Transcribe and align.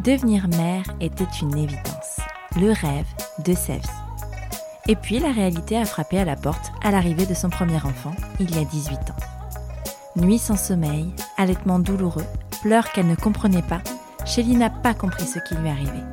devenir 0.00 0.48
mère 0.48 0.84
était 1.00 1.28
une 1.42 1.56
évidence, 1.56 2.20
le 2.56 2.72
rêve 2.72 3.06
de 3.44 3.54
sa 3.54 3.74
vie. 3.74 3.88
Et 4.88 4.96
puis 4.96 5.18
la 5.18 5.30
réalité 5.30 5.76
a 5.76 5.84
frappé 5.84 6.18
à 6.18 6.24
la 6.24 6.36
porte 6.36 6.72
à 6.82 6.90
l'arrivée 6.90 7.26
de 7.26 7.34
son 7.34 7.50
premier 7.50 7.76
enfant, 7.76 8.14
il 8.38 8.54
y 8.54 8.58
a 8.58 8.64
18 8.64 8.94
ans. 8.94 10.16
Nuit 10.16 10.38
sans 10.38 10.56
sommeil, 10.56 11.12
allaitement 11.36 11.78
douloureux, 11.78 12.24
pleurs 12.62 12.90
qu'elle 12.92 13.06
ne 13.06 13.14
comprenait 13.14 13.62
pas, 13.62 13.82
Shelly 14.24 14.56
n'a 14.56 14.70
pas 14.70 14.94
compris 14.94 15.26
ce 15.26 15.38
qui 15.38 15.54
lui 15.54 15.68
arrivait. 15.68 16.04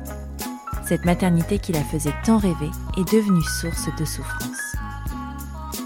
Cette 0.86 1.04
maternité 1.04 1.58
qui 1.58 1.72
la 1.72 1.82
faisait 1.82 2.14
tant 2.24 2.38
rêver 2.38 2.70
est 2.96 3.12
devenue 3.12 3.42
source 3.42 3.88
de 3.98 4.04
souffrance. 4.04 4.76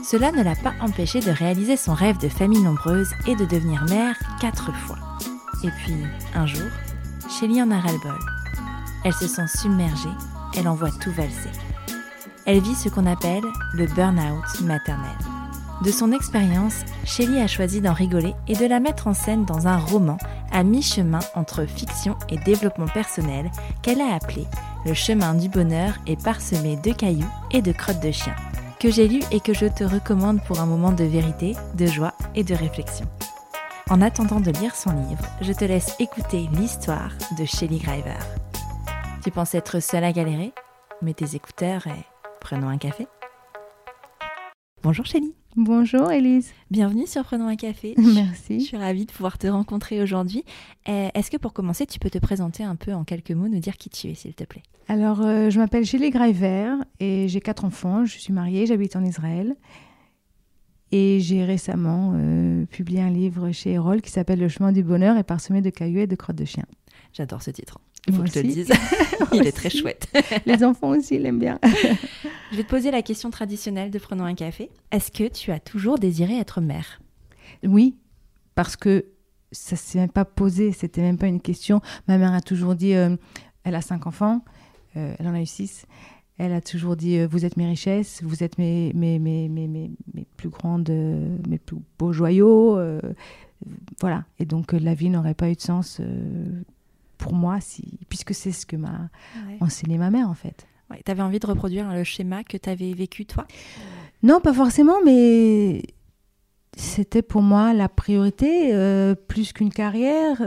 Cela 0.05 0.33
ne 0.33 0.43
l'a 0.43 0.57
pas 0.57 0.75
empêchée 0.81 1.21
de 1.21 1.31
réaliser 1.31 1.77
son 1.77 1.95
rêve 1.95 2.19
de 2.19 2.29
famille 2.29 2.63
nombreuse 2.63 3.11
et 3.27 3.35
de 3.35 3.45
devenir 3.45 3.85
mère 3.85 4.17
quatre 4.41 4.73
fois. 4.75 4.99
Et 5.65 5.71
puis, 5.71 5.97
un 6.35 6.47
jour, 6.47 6.69
Shelly 7.33 7.63
en 7.63 7.71
a 7.71 7.81
ras-le-bol. 7.81 8.19
Elle 9.05 9.15
se 9.15 9.27
sent 9.27 9.47
submergée, 9.47 10.11
elle 10.55 10.69
en 10.69 10.75
voit 10.75 10.91
tout 10.91 11.11
valser. 11.13 11.51
Elle 12.45 12.61
vit 12.61 12.75
ce 12.75 12.91
qu'on 12.91 13.07
appelle 13.07 13.45
le 13.73 13.87
burn-out 13.87 14.61
maternel. 14.61 15.17
De 15.83 15.91
son 15.91 16.13
expérience, 16.13 16.81
Shelly 17.05 17.41
a 17.41 17.47
choisi 17.47 17.81
d'en 17.81 17.95
rigoler 17.95 18.35
et 18.49 18.55
de 18.55 18.67
la 18.67 18.81
mettre 18.81 19.07
en 19.07 19.15
scène 19.15 19.47
dans 19.47 19.67
un 19.67 19.79
roman 19.79 20.19
à 20.53 20.63
mi-chemin 20.63 21.21
entre 21.35 21.65
fiction 21.65 22.17
et 22.29 22.37
développement 22.37 22.87
personnel 22.87 23.51
qu'elle 23.81 24.03
a 24.03 24.15
appelé 24.15 24.47
Le 24.85 24.93
chemin 24.93 25.35
du 25.35 25.49
bonheur 25.49 25.95
est 26.07 26.23
parsemé 26.23 26.77
de 26.77 26.93
cailloux 26.93 27.33
et 27.51 27.63
de 27.63 27.73
crottes 27.73 28.03
de 28.03 28.13
chien, 28.13 28.37
que 28.79 28.91
j'ai 28.91 29.09
lu 29.09 29.21
et 29.31 29.41
que 29.41 29.55
je 29.55 29.67
te 29.67 29.85
recommande 29.85 30.43
pour 30.45 30.61
un 30.61 30.67
moment 30.67 30.93
de 30.93 31.05
vérité, 31.05 31.57
de 31.75 31.87
joie 31.87 32.13
et 32.35 32.45
de 32.45 32.55
réflexion. 32.55 33.07
En 33.93 34.01
attendant 34.01 34.41
de 34.41 34.51
lire 34.53 34.75
son 34.75 34.91
livre, 34.93 35.27
je 35.43 35.53
te 35.53 35.67
laisse 35.67 35.95
écouter 36.01 36.49
l'histoire 36.55 37.13
de 37.39 37.45
Shelly 37.45 37.77
Griver. 37.77 38.17
Tu 39.23 39.31
penses 39.31 39.55
être 39.55 39.81
seule 39.81 40.05
à 40.05 40.13
galérer 40.13 40.55
Mets 41.03 41.13
tes 41.13 41.37
écouteurs 41.37 41.87
et 41.87 42.07
prenons 42.41 42.69
un 42.69 42.79
café. 42.79 43.07
Bonjour 44.83 45.05
Shelly. 45.05 45.35
Bonjour 45.57 46.11
Elise. 46.11 46.55
Bienvenue 46.71 47.07
sur 47.07 47.23
Prenons 47.25 47.49
un 47.49 47.57
café. 47.57 47.93
Merci. 47.99 48.61
Je 48.61 48.65
suis 48.65 48.79
ravie 48.79 49.05
de 49.05 49.13
pouvoir 49.13 49.37
te 49.37 49.47
rencontrer 49.47 50.01
aujourd'hui. 50.01 50.43
Euh, 50.89 51.11
Est-ce 51.13 51.31
que 51.31 51.37
pour 51.37 51.53
commencer, 51.53 51.85
tu 51.85 51.99
peux 51.99 52.09
te 52.09 52.17
présenter 52.17 52.65
un 52.65 52.77
peu 52.77 52.95
en 52.95 53.05
quelques 53.05 53.33
mots, 53.33 53.49
nous 53.49 53.61
dire 53.61 53.77
qui 53.77 53.91
tu 53.91 54.09
es, 54.09 54.15
s'il 54.15 54.33
te 54.33 54.45
plaît? 54.45 54.63
Alors, 54.89 55.21
euh, 55.21 55.51
je 55.51 55.59
m'appelle 55.61 55.85
Shelly 55.85 56.09
Griver 56.09 56.77
et 56.99 57.29
j'ai 57.29 57.43
quatre 57.43 57.67
enfants. 57.67 58.07
Je 58.07 58.17
suis 58.17 58.33
mariée, 58.33 58.65
j'habite 58.65 58.97
en 58.97 59.05
Israël. 59.05 59.55
Et 60.93 61.21
j'ai 61.21 61.45
récemment 61.45 62.13
euh, 62.15 62.67
publié 62.67 63.01
un 63.01 63.11
livre 63.11 63.51
chez 63.51 63.73
Erol 63.73 64.03
qui 64.03 64.11
s'appelle 64.11 64.39
Le 64.39 64.49
chemin 64.49 64.73
du 64.73 64.83
bonheur 64.83 65.17
et 65.17 65.23
parsemé 65.23 65.63
de 65.63 65.71
cailloux 65.71 66.01
et 66.01 66.07
de 66.07 66.15
crottes 66.15 66.37
de 66.37 66.45
chien. 66.45 66.65
J'adore 67.15 67.43
ce 67.43 67.51
titre. 67.51 67.79
Il 68.07 68.13
faut 68.13 68.19
Moi 68.19 68.29
que 68.29 68.35
je 68.35 68.41
te 68.41 68.47
le 68.47 68.53
dise. 68.53 68.73
Il 69.33 69.47
est 69.47 69.53
très 69.53 69.71
chouette. 69.71 70.07
Les 70.47 70.63
enfants 70.63 70.91
aussi 70.91 71.19
l'aiment 71.19 71.39
bien. 71.39 71.59
Je 72.53 72.57
vais 72.57 72.65
te 72.65 72.69
poser 72.69 72.91
la 72.91 73.01
question 73.01 73.31
traditionnelle 73.31 73.91
de 73.91 73.99
Prenons 73.99 74.25
un 74.25 74.35
café. 74.35 74.71
Est-ce 74.91 75.11
que 75.11 75.29
tu 75.29 75.51
as 75.51 75.61
toujours 75.61 75.99
désiré 75.99 76.39
être 76.39 76.61
mère? 76.61 77.01
Oui, 77.65 77.97
parce 78.55 78.77
que 78.77 79.07
ça 79.53 79.77
s'est 79.77 79.99
même 79.99 80.11
pas 80.11 80.25
posé, 80.25 80.73
c'était 80.73 81.01
même 81.01 81.17
pas 81.17 81.29
une 81.29 81.41
question. 81.41 81.81
Ma 82.09 82.19
mère 82.19 82.33
a 82.33 82.41
toujours 82.41 82.75
dit, 82.75 82.95
euh, 82.95 83.17
elle 83.65 83.75
a 83.75 83.83
cinq 83.83 84.07
enfants, 84.07 84.45
euh, 84.97 85.15
elle 85.19 85.29
en 85.29 85.35
a 85.35 85.41
eu 85.41 85.47
six. 85.47 85.87
Elle 86.39 86.53
a 86.53 86.61
toujours 86.61 86.97
dit, 86.97 87.19
euh, 87.19 87.27
vous 87.27 87.45
êtes 87.45 87.57
mes 87.57 87.67
richesses, 87.67 88.23
vous 88.23 88.43
êtes 88.43 88.59
mes, 88.59 88.93
mes, 88.95 89.19
mes, 89.19 89.49
mes, 89.49 89.69
mes, 89.69 89.91
plus 90.37 90.49
grandes, 90.49 90.91
euh, 90.91 91.37
mes 91.49 91.59
plus 91.59 91.77
beaux 91.99 92.13
joyaux. 92.13 92.77
euh, 92.79 93.01
voilà. 94.01 94.25
Et 94.39 94.45
donc, 94.45 94.73
la 94.73 94.95
vie 94.95 95.11
n'aurait 95.11 95.35
pas 95.35 95.51
eu 95.51 95.55
de 95.55 95.61
sens 95.61 96.01
pour 97.19 97.33
moi, 97.33 97.61
si, 97.61 98.01
puisque 98.09 98.35
c'est 98.35 98.51
ce 98.51 98.67
que 98.67 98.75
m'a 98.75 99.09
enseigné 99.61 99.99
ma 99.99 100.11
mère, 100.11 100.29
en 100.29 100.35
fait. 100.35 100.67
Tu 101.05 101.11
avais 101.11 101.23
envie 101.23 101.39
de 101.39 101.47
reproduire 101.47 101.91
le 101.93 102.05
schéma 102.05 102.43
que 102.45 102.57
tu 102.57 102.69
avais 102.69 102.93
vécu 102.93 103.25
toi? 103.25 103.47
Non, 104.23 104.41
pas 104.41 104.53
forcément, 104.53 104.97
mais 105.05 105.83
c'était 106.77 107.23
pour 107.23 107.43
moi 107.43 107.73
la 107.73 107.89
priorité, 107.89 108.73
plus 109.29 109.53
qu'une 109.53 109.73
carrière. 109.73 110.41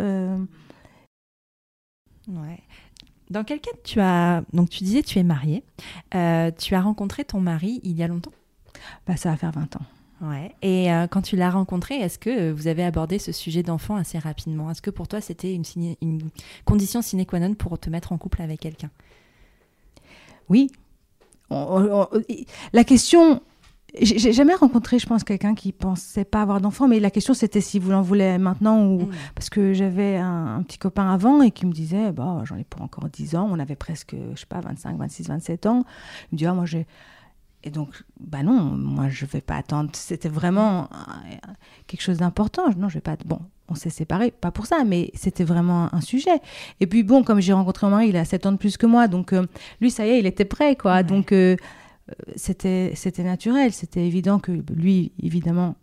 Ouais. 2.28 2.60
Dans 3.30 3.44
quel 3.44 3.60
cadre 3.60 3.80
tu 3.84 4.00
as 4.00 4.44
donc 4.54 4.70
tu 4.70 4.84
disais 4.84 5.02
tu 5.04 5.18
es 5.20 5.24
mariée, 5.24 5.64
Euh, 6.14 6.52
tu 6.58 6.76
as 6.76 6.82
rencontré 6.82 7.26
ton 7.26 7.40
mari 7.42 7.80
il 7.84 7.94
y 7.98 8.04
a 8.04 8.08
longtemps? 8.08 8.32
bah, 9.08 9.18
ça 9.18 9.32
va 9.32 9.38
faire 9.38 9.52
20 9.52 9.76
ans. 9.78 9.82
Ouais. 10.22 10.54
Et 10.62 10.92
euh, 10.94 11.08
quand 11.08 11.22
tu 11.22 11.36
l'as 11.36 11.50
rencontré, 11.50 11.96
est-ce 11.96 12.18
que 12.20 12.30
euh, 12.30 12.54
vous 12.54 12.68
avez 12.68 12.84
abordé 12.84 13.20
ce 13.20 13.32
sujet 13.32 13.64
d'enfant 13.64 13.96
assez 13.96 14.18
rapidement? 14.20 14.70
Est-ce 14.72 14.82
que 14.82 14.90
pour 14.92 15.08
toi 15.08 15.20
c'était 15.22 15.54
une, 15.54 16.22
condition 16.66 17.02
sine 17.02 17.26
qua 17.26 17.40
non 17.40 17.54
pour 17.56 17.78
te 17.80 17.90
mettre 17.90 18.12
en 18.14 18.18
couple 18.18 18.42
avec 18.42 18.60
quelqu'un? 18.62 18.90
Oui. 20.50 20.70
On- 21.50 21.56
on- 21.58 22.08
on- 22.16 22.24
la 22.74 22.84
question. 22.84 23.42
J'ai 24.02 24.34
jamais 24.34 24.56
rencontré, 24.56 25.00
je 25.00 25.06
pense, 25.06 25.24
quelqu'un 25.24 25.56
qui 25.56 25.72
pensait 25.72 26.26
pas 26.26 26.42
avoir 26.42 26.60
d'enfant, 26.62 26.88
mais 26.88 27.00
la 27.00 27.12
question 27.12 27.34
c'était 27.34 27.62
si 27.62 27.80
vous 27.80 27.92
en 27.94 28.02
voulez 28.02 28.38
maintenant 28.38 28.84
ou. 28.86 29.02
Mm. 29.02 29.12
Parce 29.36 29.50
que 29.50 29.74
j'avais 29.74 30.18
un, 30.18 30.58
un 30.58 30.64
petit 30.64 30.78
copain 30.78 31.12
avant 31.12 31.42
et 31.42 31.52
qui 31.52 31.66
me 31.66 31.72
disait 31.72 32.12
bah, 32.12 32.42
j'en 32.44 32.58
ai 32.58 32.64
pour 32.64 32.82
encore 32.82 33.10
10 33.10 33.36
ans. 33.36 33.48
On 33.52 33.60
avait 33.60 33.76
presque, 33.76 34.16
je 34.34 34.40
sais 34.40 34.46
pas, 34.46 34.62
25, 34.62 34.98
26, 34.98 35.28
27 35.28 35.66
ans. 35.66 35.86
Il 36.32 36.36
me 36.36 36.38
dit 36.38 36.46
ah, 36.46 36.54
moi 36.54 36.66
j'ai. 36.66 36.88
Et 37.64 37.72
donc, 37.72 38.04
bah 38.20 38.44
non, 38.44 38.62
moi 38.62 39.10
je 39.10 39.26
vais 39.26 39.42
pas 39.42 39.56
attendre. 39.56 39.90
C'était 39.94 40.30
vraiment 40.30 40.88
quelque 41.88 42.02
chose 42.02 42.18
d'important. 42.18 42.64
Non, 42.78 42.90
je 42.90 42.96
vais 42.96 43.02
pas. 43.02 43.18
Bon, 43.26 43.40
on 43.68 43.76
s'est 43.76 43.90
séparés, 43.90 44.32
pas 44.32 44.52
pour 44.52 44.66
ça, 44.66 44.84
mais 44.86 45.12
c'était 45.16 45.44
vraiment 45.44 45.94
un 45.94 46.02
sujet. 46.02 46.40
Et 46.80 46.88
puis 46.88 47.04
bon, 47.04 47.24
comme 47.24 47.40
j'ai 47.40 47.54
rencontré 47.54 47.88
mon 47.88 47.92
mari, 47.92 48.10
il 48.10 48.18
a 48.18 48.26
7 48.26 48.46
ans 48.46 48.52
de 48.52 48.58
plus 48.58 48.78
que 48.78 48.86
moi, 48.86 49.08
donc 49.08 49.34
euh, 49.34 49.46
lui, 49.82 49.90
ça 49.90 50.06
y 50.06 50.12
est, 50.12 50.20
il 50.20 50.26
était 50.26 50.46
prêt, 50.46 50.76
quoi. 50.76 50.96
Ouais. 50.96 51.04
Donc 51.04 51.32
euh, 51.32 51.56
c'était 52.36 52.92
c'était 52.96 53.24
naturel, 53.24 53.72
c'était 53.74 54.06
évident 54.06 54.40
que 54.40 54.52
lui, 54.74 55.12
évidemment, 55.22 55.76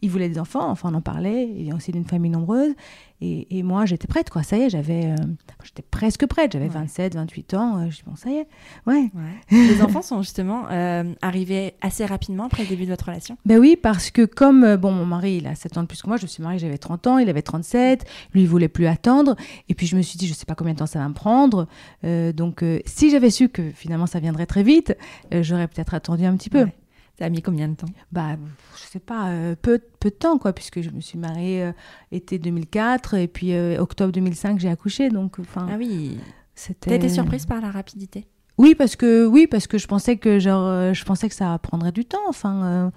il 0.00 0.10
voulait 0.10 0.28
des 0.28 0.38
enfants, 0.38 0.68
enfin 0.70 0.90
on 0.92 0.94
en 0.94 1.00
parlait, 1.00 1.48
il 1.56 1.68
est 1.68 1.74
aussi 1.74 1.90
d'une 1.90 2.04
famille 2.04 2.30
nombreuse, 2.30 2.74
et, 3.22 3.58
et 3.58 3.62
moi 3.62 3.86
j'étais 3.86 4.06
prête, 4.06 4.28
quoi. 4.28 4.42
Ça 4.42 4.58
y 4.58 4.62
est, 4.62 4.70
j'avais, 4.70 5.06
euh, 5.06 5.16
j'étais 5.64 5.82
presque 5.82 6.26
prête, 6.26 6.52
j'avais 6.52 6.66
Ouais. 6.66 6.72
27, 6.72 7.14
28 7.14 7.54
ans, 7.54 7.78
euh, 7.78 7.90
je 7.90 7.96
dis 7.96 8.02
bon, 8.06 8.14
ça 8.14 8.28
y 8.30 8.34
est, 8.34 8.48
ouais. 8.86 9.10
Les 9.50 9.80
enfants 9.80 10.02
sont 10.02 10.20
justement 10.20 10.64
euh, 10.70 11.04
arrivés 11.22 11.74
assez 11.80 12.04
rapidement 12.04 12.44
après 12.44 12.64
le 12.64 12.68
début 12.68 12.84
de 12.84 12.90
votre 12.90 13.06
relation? 13.06 13.38
Ben 13.46 13.58
oui, 13.58 13.76
parce 13.80 14.10
que 14.10 14.26
comme, 14.26 14.76
bon, 14.76 14.92
mon 14.92 15.06
mari, 15.06 15.36
il 15.38 15.46
a 15.46 15.54
7 15.54 15.78
ans 15.78 15.82
de 15.82 15.86
plus 15.86 16.02
que 16.02 16.08
moi, 16.08 16.18
je 16.18 16.26
suis 16.26 16.42
mariée, 16.42 16.58
j'avais 16.58 16.78
30 16.78 17.06
ans, 17.06 17.18
il 17.18 17.28
avait 17.30 17.42
37, 17.42 18.04
lui, 18.34 18.42
il 18.42 18.48
voulait 18.48 18.68
plus 18.68 18.86
attendre. 18.86 19.34
Et 19.68 19.74
puis, 19.74 19.86
je 19.86 19.96
me 19.96 20.02
suis 20.02 20.18
dit, 20.18 20.26
je 20.26 20.34
sais 20.34 20.44
pas 20.44 20.54
combien 20.54 20.74
de 20.74 20.78
temps 20.78 20.86
ça 20.86 20.98
va 20.98 21.08
me 21.08 21.14
prendre. 21.14 21.66
Donc, 22.02 22.62
si 22.84 23.10
j'avais 23.10 23.30
su 23.30 23.48
que 23.48 23.70
finalement 23.70 24.06
ça 24.06 24.20
viendrait 24.20 24.46
très 24.46 24.62
vite, 24.62 24.96
j'aurais 25.32 25.68
peut-être 25.68 25.94
attendu 25.94 26.24
un 26.24 26.36
petit 26.36 26.50
peu. 26.50 26.64
Ouais. 26.64 26.74
Ça 27.18 27.24
a 27.24 27.28
mis 27.30 27.40
combien 27.40 27.68
de 27.68 27.74
temps? 27.74 27.86
Bah, 28.12 28.36
je 28.76 28.82
sais 28.82 28.98
pas, 28.98 29.30
euh, 29.30 29.54
peu, 29.60 29.80
peu 30.00 30.10
de 30.10 30.14
temps, 30.14 30.36
quoi, 30.38 30.52
puisque 30.52 30.82
je 30.82 30.90
me 30.90 31.00
suis 31.00 31.18
mariée 31.18 31.62
euh, 31.62 31.72
été 32.12 32.38
2004, 32.38 33.14
et 33.14 33.26
puis 33.28 33.54
euh, 33.54 33.80
octobre 33.80 34.12
2005, 34.12 34.58
j'ai 34.60 34.68
accouché. 34.68 35.08
Donc, 35.08 35.38
enfin, 35.38 35.66
Ah 35.70 35.76
oui. 35.78 36.18
c'était. 36.54 36.90
T'as 36.90 36.96
été 36.96 37.08
surprise 37.08 37.46
par 37.46 37.60
la 37.62 37.70
rapidité? 37.70 38.26
Oui, 38.58 38.74
parce 38.74 38.96
que 38.96 39.26
oui, 39.26 39.46
parce 39.46 39.66
que 39.66 39.78
je 39.78 39.86
pensais 39.86 40.16
que 40.18 40.38
genre, 40.38 40.66
euh, 40.66 40.92
je 40.92 41.04
pensais 41.04 41.28
que 41.28 41.34
ça 41.34 41.58
prendrait 41.58 41.92
du 41.92 42.04
temps. 42.04 42.18
Enfin, 42.28 42.90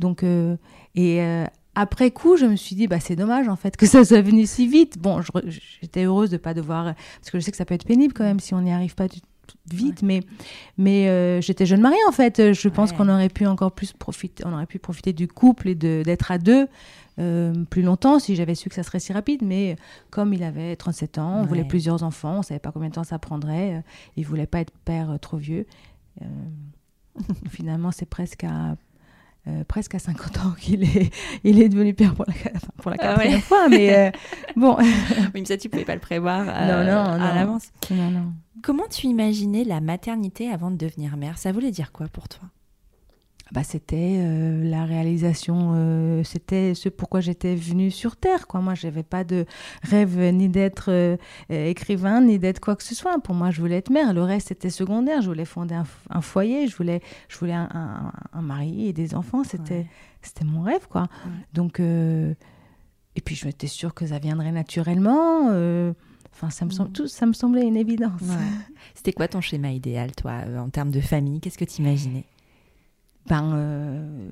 donc 0.00 0.24
et 0.94 1.44
après 1.74 2.10
coup, 2.10 2.36
je 2.36 2.46
me 2.46 2.56
suis 2.56 2.74
dit 2.74 2.86
bah 2.88 3.00
c'est 3.00 3.16
dommage 3.16 3.48
en 3.48 3.56
fait 3.56 3.76
que 3.76 3.86
ça 3.86 4.04
soit 4.04 4.22
venu 4.22 4.46
si 4.46 4.66
vite. 4.66 4.98
Bon, 4.98 5.20
j'étais 5.80 6.04
heureuse 6.04 6.30
de 6.30 6.38
pas 6.38 6.54
devoir 6.54 6.94
parce 7.20 7.30
que 7.30 7.38
je 7.38 7.44
sais 7.44 7.50
que 7.50 7.56
ça 7.56 7.64
peut 7.64 7.74
être 7.74 7.84
pénible 7.86 8.14
quand 8.14 8.24
même 8.24 8.40
si 8.40 8.54
on 8.54 8.60
n'y 8.62 8.72
arrive 8.72 8.94
pas 8.94 9.06
du- 9.08 9.20
vite, 9.72 10.02
mais 10.02 10.20
mais 10.78 11.08
euh, 11.08 11.40
j'étais 11.40 11.66
jeune 11.66 11.80
mariée 11.80 11.98
en 12.08 12.12
fait. 12.12 12.52
Je 12.52 12.68
pense 12.68 12.92
qu'on 12.92 13.08
aurait 13.08 13.28
pu 13.28 13.46
encore 13.46 13.72
plus 13.72 13.92
profiter, 13.92 14.44
on 14.46 14.52
aurait 14.52 14.66
pu 14.66 14.78
profiter 14.78 15.12
du 15.12 15.28
couple 15.28 15.68
et 15.68 15.74
de 15.74 16.02
d'être 16.04 16.30
à 16.30 16.38
deux. 16.38 16.68
euh, 17.18 17.64
plus 17.70 17.80
longtemps 17.80 18.18
si 18.18 18.36
j'avais 18.36 18.54
su 18.54 18.68
que 18.68 18.74
ça 18.74 18.82
serait 18.82 19.00
si 19.00 19.10
rapide, 19.12 19.40
mais 19.42 19.76
comme 20.10 20.34
il 20.34 20.42
avait 20.42 20.76
37 20.76 21.16
ans, 21.16 21.36
on 21.38 21.40
Ouais. 21.42 21.46
voulait 21.48 21.64
plusieurs 21.64 22.02
enfants, 22.02 22.40
on 22.40 22.42
savait 22.42 22.60
pas 22.60 22.72
combien 22.72 22.90
de 22.90 22.94
temps 22.94 23.04
ça 23.04 23.18
prendrait, 23.18 23.76
euh, 23.76 23.80
il 24.18 24.26
voulait 24.26 24.46
pas 24.46 24.60
être 24.60 24.72
père 24.84 25.10
euh, 25.10 25.16
trop 25.16 25.38
vieux. 25.38 25.64
Euh, 26.20 26.24
finalement, 27.48 27.90
c'est 27.90 28.04
presque 28.08 28.44
à 28.44 28.76
euh, 29.48 29.64
presque 29.64 29.94
à 29.94 29.98
50 29.98 30.38
ans 30.38 30.54
qu'il 30.58 30.82
est, 30.84 31.12
il 31.44 31.60
est 31.60 31.68
devenu 31.68 31.94
père 31.94 32.14
pour 32.14 32.24
la, 32.26 32.34
pour 32.78 32.90
la 32.90 32.96
ah 33.00 33.14
quatrième 33.14 33.40
fois, 33.40 33.68
mais 33.68 34.12
bon. 34.56 34.76
oui, 34.78 34.92
mais 35.34 35.44
ça, 35.44 35.56
tu 35.56 35.68
pouvais 35.68 35.84
pas 35.84 35.94
le 35.94 36.00
prévoir 36.00 36.44
non, 36.44 36.84
non, 36.84 37.22
à 37.22 37.34
l'avance. 37.34 37.70
Non, 37.90 38.10
non. 38.10 38.32
Comment 38.62 38.88
tu 38.90 39.06
imaginais 39.06 39.64
la 39.64 39.80
maternité 39.80 40.50
avant 40.50 40.70
de 40.70 40.76
devenir 40.76 41.16
mère? 41.16 41.38
Ça 41.38 41.52
voulait 41.52 41.70
dire 41.70 41.92
quoi 41.92 42.08
pour 42.08 42.28
toi? 42.28 42.48
Bah, 43.52 43.62
c'était 43.62 44.16
euh, 44.18 44.68
la 44.68 44.84
réalisation, 44.84 45.74
euh, 45.76 46.24
c'était 46.24 46.74
ce 46.74 46.88
pourquoi 46.88 47.20
j'étais 47.20 47.54
venue 47.54 47.92
sur 47.92 48.16
Terre. 48.16 48.48
Quoi. 48.48 48.60
Moi, 48.60 48.74
je 48.74 48.88
n'avais 48.88 49.04
pas 49.04 49.22
de 49.22 49.46
rêve 49.82 50.18
ni 50.34 50.48
d'être 50.48 50.90
euh, 50.90 51.16
écrivain, 51.48 52.20
ni 52.20 52.40
d'être 52.40 52.58
quoi 52.58 52.74
que 52.74 52.82
ce 52.82 52.94
soit. 52.94 53.20
Pour 53.20 53.36
moi, 53.36 53.52
je 53.52 53.60
voulais 53.60 53.76
être 53.76 53.90
mère. 53.90 54.12
Le 54.14 54.22
reste, 54.24 54.48
c'était 54.48 54.70
secondaire. 54.70 55.22
Je 55.22 55.28
voulais 55.28 55.44
fonder 55.44 55.76
un, 56.10 56.20
foyer, 56.20 56.66
je 56.66 56.76
voulais, 56.76 57.00
je 57.28 57.38
voulais 57.38 57.52
un, 57.52 58.12
mari 58.34 58.88
et 58.88 58.92
des 58.92 59.14
enfants. 59.14 59.44
C'était 59.44 59.86
c'était 60.22 60.44
mon 60.44 60.62
rêve. 60.62 60.88
quoi. 60.88 61.06
Donc, 61.52 61.78
et 61.78 63.20
puis, 63.24 63.36
je 63.36 63.46
m'étais 63.46 63.68
sûre 63.68 63.94
que 63.94 64.06
ça 64.06 64.18
viendrait 64.18 64.50
naturellement. 64.50 65.50
Enfin, 66.32 66.50
ça 66.50 66.64
me, 66.64 66.70
semble, 66.70 66.90
mm. 66.90 66.92
tout, 66.92 67.06
ça 67.06 67.26
me 67.26 67.32
semblait 67.32 67.62
une 67.62 67.76
évidence. 67.76 68.20
C'était 68.94 69.12
quoi 69.12 69.28
ton 69.28 69.40
schéma 69.40 69.70
idéal, 69.70 70.10
toi, 70.16 70.40
en 70.58 70.68
termes 70.68 70.90
de 70.90 71.00
famille? 71.00 71.40
Qu'est-ce 71.40 71.56
que 71.56 71.64
tu 71.64 71.80
imaginais 71.80 72.24
ben, 73.26 73.52
euh, 73.54 74.30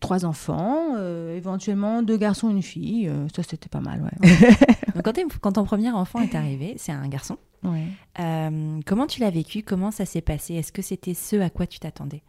trois 0.00 0.24
enfants, 0.24 0.94
euh, 0.96 1.36
éventuellement 1.36 2.02
deux 2.02 2.16
garçons, 2.16 2.50
une 2.50 2.62
fille. 2.62 3.08
Euh, 3.08 3.28
ça, 3.34 3.42
c'était 3.42 3.68
pas 3.68 3.80
mal, 3.80 4.02
ouais. 4.02 4.28
Donc, 4.94 5.04
quand, 5.04 5.18
quand, 5.40 5.52
ton 5.52 5.64
premier 5.64 5.90
enfant 5.90 6.20
est 6.20 6.34
arrivé, 6.34 6.74
c'est 6.76 6.92
un 6.92 7.08
garçon. 7.08 7.38
comment 7.62 9.06
tu 9.06 9.20
l'as 9.20 9.30
vécu? 9.30 9.62
Comment 9.62 9.90
ça 9.90 10.04
s'est 10.04 10.20
passé? 10.20 10.54
Est-ce 10.54 10.72
que 10.72 10.82
c'était 10.82 11.14
ce 11.14 11.36
à 11.36 11.50
quoi 11.50 11.66
tu 11.66 11.78
t'attendais? 11.78 12.22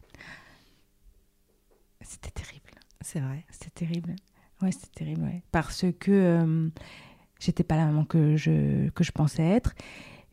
C'était 2.02 2.32
terrible. 2.32 2.72
C'est 3.02 3.20
vrai. 3.20 3.46
C'était 3.50 3.86
terrible. 3.86 4.16
Ouais, 4.62 4.72
c'était 4.72 5.06
terrible, 5.06 5.24
ouais. 5.24 5.42
Parce 5.52 5.86
que 6.00 6.70
j'étais 7.40 7.64
pas 7.64 7.76
la 7.76 7.86
maman 7.86 8.06
que 8.06 8.38
je, 8.38 8.90
que 8.90 9.04
je 9.04 9.12
pensais 9.12 9.44
être. 9.44 9.74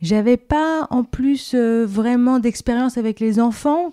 J'avais 0.01 0.37
pas 0.37 0.87
en 0.91 1.03
plus 1.03 1.55
vraiment 1.55 2.39
d'expérience 2.39 2.97
avec 2.97 3.19
les 3.19 3.39
enfants. 3.39 3.91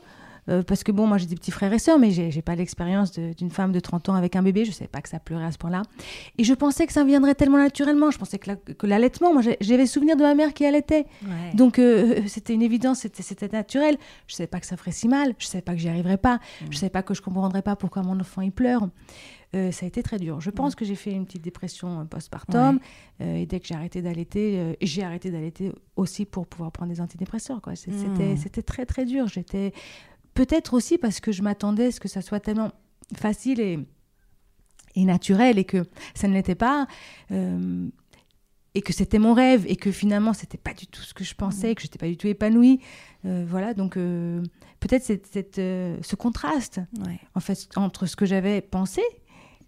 Euh, 0.49 0.63
parce 0.63 0.85
que 0.85 0.93
bon, 0.93 1.07
moi 1.07 1.19
j'ai 1.19 1.27
des 1.27 1.35
petits 1.35 1.51
frères 1.51 1.73
et 1.73 1.79
sœurs, 1.79 1.99
mais 1.99 2.11
j'ai 2.11 2.43
pas 2.43 2.55
l'expérience 2.55 3.13
d'une 3.13 3.51
femme 3.51 3.73
de 3.73 3.81
30 3.81 4.11
ans 4.11 4.15
avec 4.15 4.37
un 4.37 4.43
bébé. 4.43 4.65
Je 4.65 4.71
savais 4.71 4.89
pas 4.89 5.01
que 5.01 5.09
ça 5.09 5.19
pleurait 5.19 5.45
à 5.45 5.53
ce 5.53 5.59
point-là. 5.59 5.83
Et 6.39 6.45
je 6.45 6.55
pensais 6.55 6.87
que 6.87 6.93
ça 6.93 7.05
viendrait 7.05 7.35
tellement 7.35 7.59
naturellement. 7.59 8.11
Je 8.11 8.19
pensais 8.19 8.39
que 8.39 8.87
l'allaitement, 8.87 9.33
moi 9.33 9.43
j'avais 9.61 9.87
souvenir 9.87 10.17
de 10.17 10.23
ma 10.23 10.35
mère 10.35 10.55
qui 10.55 10.65
allaitait. 10.65 11.07
Donc 11.55 11.79
euh, 11.79 12.23
c'était 12.27 12.55
une 12.55 12.63
évidence, 12.63 13.01
c'était 13.01 13.49
naturel. 13.49 13.97
Je 14.27 14.35
savais 14.35 14.47
pas 14.47 14.61
que 14.61 14.67
ça 14.67 14.77
ferait 14.77 14.93
si 14.93 15.09
mal. 15.09 15.35
Je 15.39 15.47
savais 15.47 15.63
pas 15.63 15.73
que 15.73 15.79
j'y 15.79 15.89
arriverais 15.89 16.19
pas. 16.19 16.39
Je 16.71 16.77
Je 16.77 16.81
savais 16.81 16.91
pas 16.91 17.03
que 17.03 17.15
je 17.15 17.23
comprendrais 17.23 17.63
pas 17.63 17.75
pourquoi 17.75 18.03
mon 18.03 18.21
enfant 18.21 18.43
il 18.43 18.53
pleure. 18.53 18.89
Euh, 19.55 19.73
ça 19.73 19.87
a 19.87 19.89
été 19.89 20.03
très 20.03 20.19
dur. 20.19 20.43
Je 20.43 20.51
pense 20.51 20.75
que 20.75 20.85
j'ai 20.85 20.95
fait 20.95 21.13
une 21.13 21.25
petite 21.25 21.43
dépression 21.43 22.05
postpartum 22.07 22.79
et 23.19 23.47
dès 23.47 23.61
que 23.61 23.67
j'ai 23.67 23.75
arrêté 23.75 24.03
d'allaiter, 24.03 24.77
j'ai 24.83 25.03
arrêté 25.03 25.31
d'allaiter 25.31 25.73
aussi 25.97 26.27
pour 26.27 26.47
pouvoir 26.47 26.71
prendre 26.71 26.93
des 26.93 27.01
antidépresseurs. 27.01 27.63
Mmh. 27.67 28.37
C'était 28.37 28.63
très 28.63 28.85
très 28.85 29.07
dur. 29.07 29.27
J'étais 29.27 29.73
Peut-être 30.37 30.75
aussi 30.75 30.99
parce 30.99 31.19
que 31.19 31.33
je 31.33 31.43
m'attendais 31.43 31.87
à 31.87 31.91
ce 31.93 31.99
que 31.99 32.09
ça 32.09 32.21
soit 32.21 32.41
tellement 32.41 32.71
facile 33.15 33.59
et, 33.59 33.79
et 34.94 35.05
naturel 35.05 35.59
et 35.59 35.65
que 35.65 35.87
ça 36.15 36.29
ne 36.29 36.35
l'était 36.35 36.55
pas. 36.55 36.87
Euh, 37.31 37.88
et 38.75 38.83
que 38.83 38.93
c'était 38.93 39.19
mon 39.19 39.33
rêve 39.33 39.65
et 39.67 39.77
que 39.77 39.91
finalement 39.91 40.35
c'était 40.35 40.59
pas 40.59 40.75
du 40.75 40.87
tout 40.87 41.00
ce 41.00 41.15
que 41.15 41.25
je 41.25 41.35
pensais, 41.35 41.75
que 41.75 41.81
je 41.81 41.87
n'étais 41.87 41.99
pas 41.99 42.09
du 42.09 42.19
tout 42.19 42.27
épanouie. 42.27 42.81
Euh, 43.25 43.47
voilà, 43.49 43.73
donc 43.73 43.97
euh, 43.97 44.43
peut-être 44.81 45.03
cette, 45.03 45.56
ce 45.56 46.17
contraste 46.17 46.83
en 47.35 47.41
fait 47.41 47.69
entre 47.77 48.05
ce 48.05 48.17
que 48.17 48.27
j'avais 48.27 48.61
pensé 48.61 49.00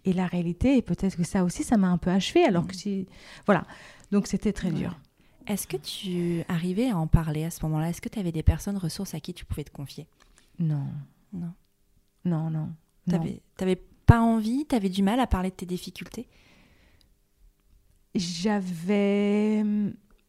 et 0.04 0.12
la 0.12 0.26
réalité 0.26 0.76
et 0.76 0.82
peut-être 0.82 1.16
que 1.16 1.24
ça 1.24 1.42
aussi 1.44 1.64
ça 1.64 1.78
m'a 1.78 1.88
un 1.88 1.96
peu 1.96 2.10
achevé 2.10 2.44
alors 2.44 2.66
que 2.66 2.76
si 2.76 3.06
voilà 3.46 3.64
donc 4.12 4.26
c'était 4.26 4.52
très 4.52 4.70
dur. 4.70 4.98
Est-ce 5.46 5.66
que 5.66 5.78
tu 5.78 6.44
arrivais 6.46 6.90
à 6.90 6.98
en 6.98 7.06
parler 7.06 7.44
à 7.44 7.50
ce 7.50 7.64
moment-là? 7.64 7.88
Est-ce 7.88 8.02
que 8.02 8.10
tu 8.10 8.18
avais 8.18 8.32
des 8.32 8.42
personnes 8.42 8.76
ressources 8.76 9.14
à 9.14 9.20
qui 9.20 9.32
tu 9.32 9.46
pouvais 9.46 9.64
te 9.64 9.70
confier? 9.70 10.06
Non. 10.58 10.86
Non. 11.32 11.52
Non, 12.24 12.50
non. 12.50 12.68
T'avais 13.56 13.76
pas 14.06 14.20
envie 14.20 14.66
T'avais 14.66 14.88
du 14.88 15.02
mal 15.02 15.20
à 15.20 15.26
parler 15.26 15.50
de 15.50 15.54
tes 15.54 15.66
difficultés? 15.66 16.28
J'avais. 18.14 19.64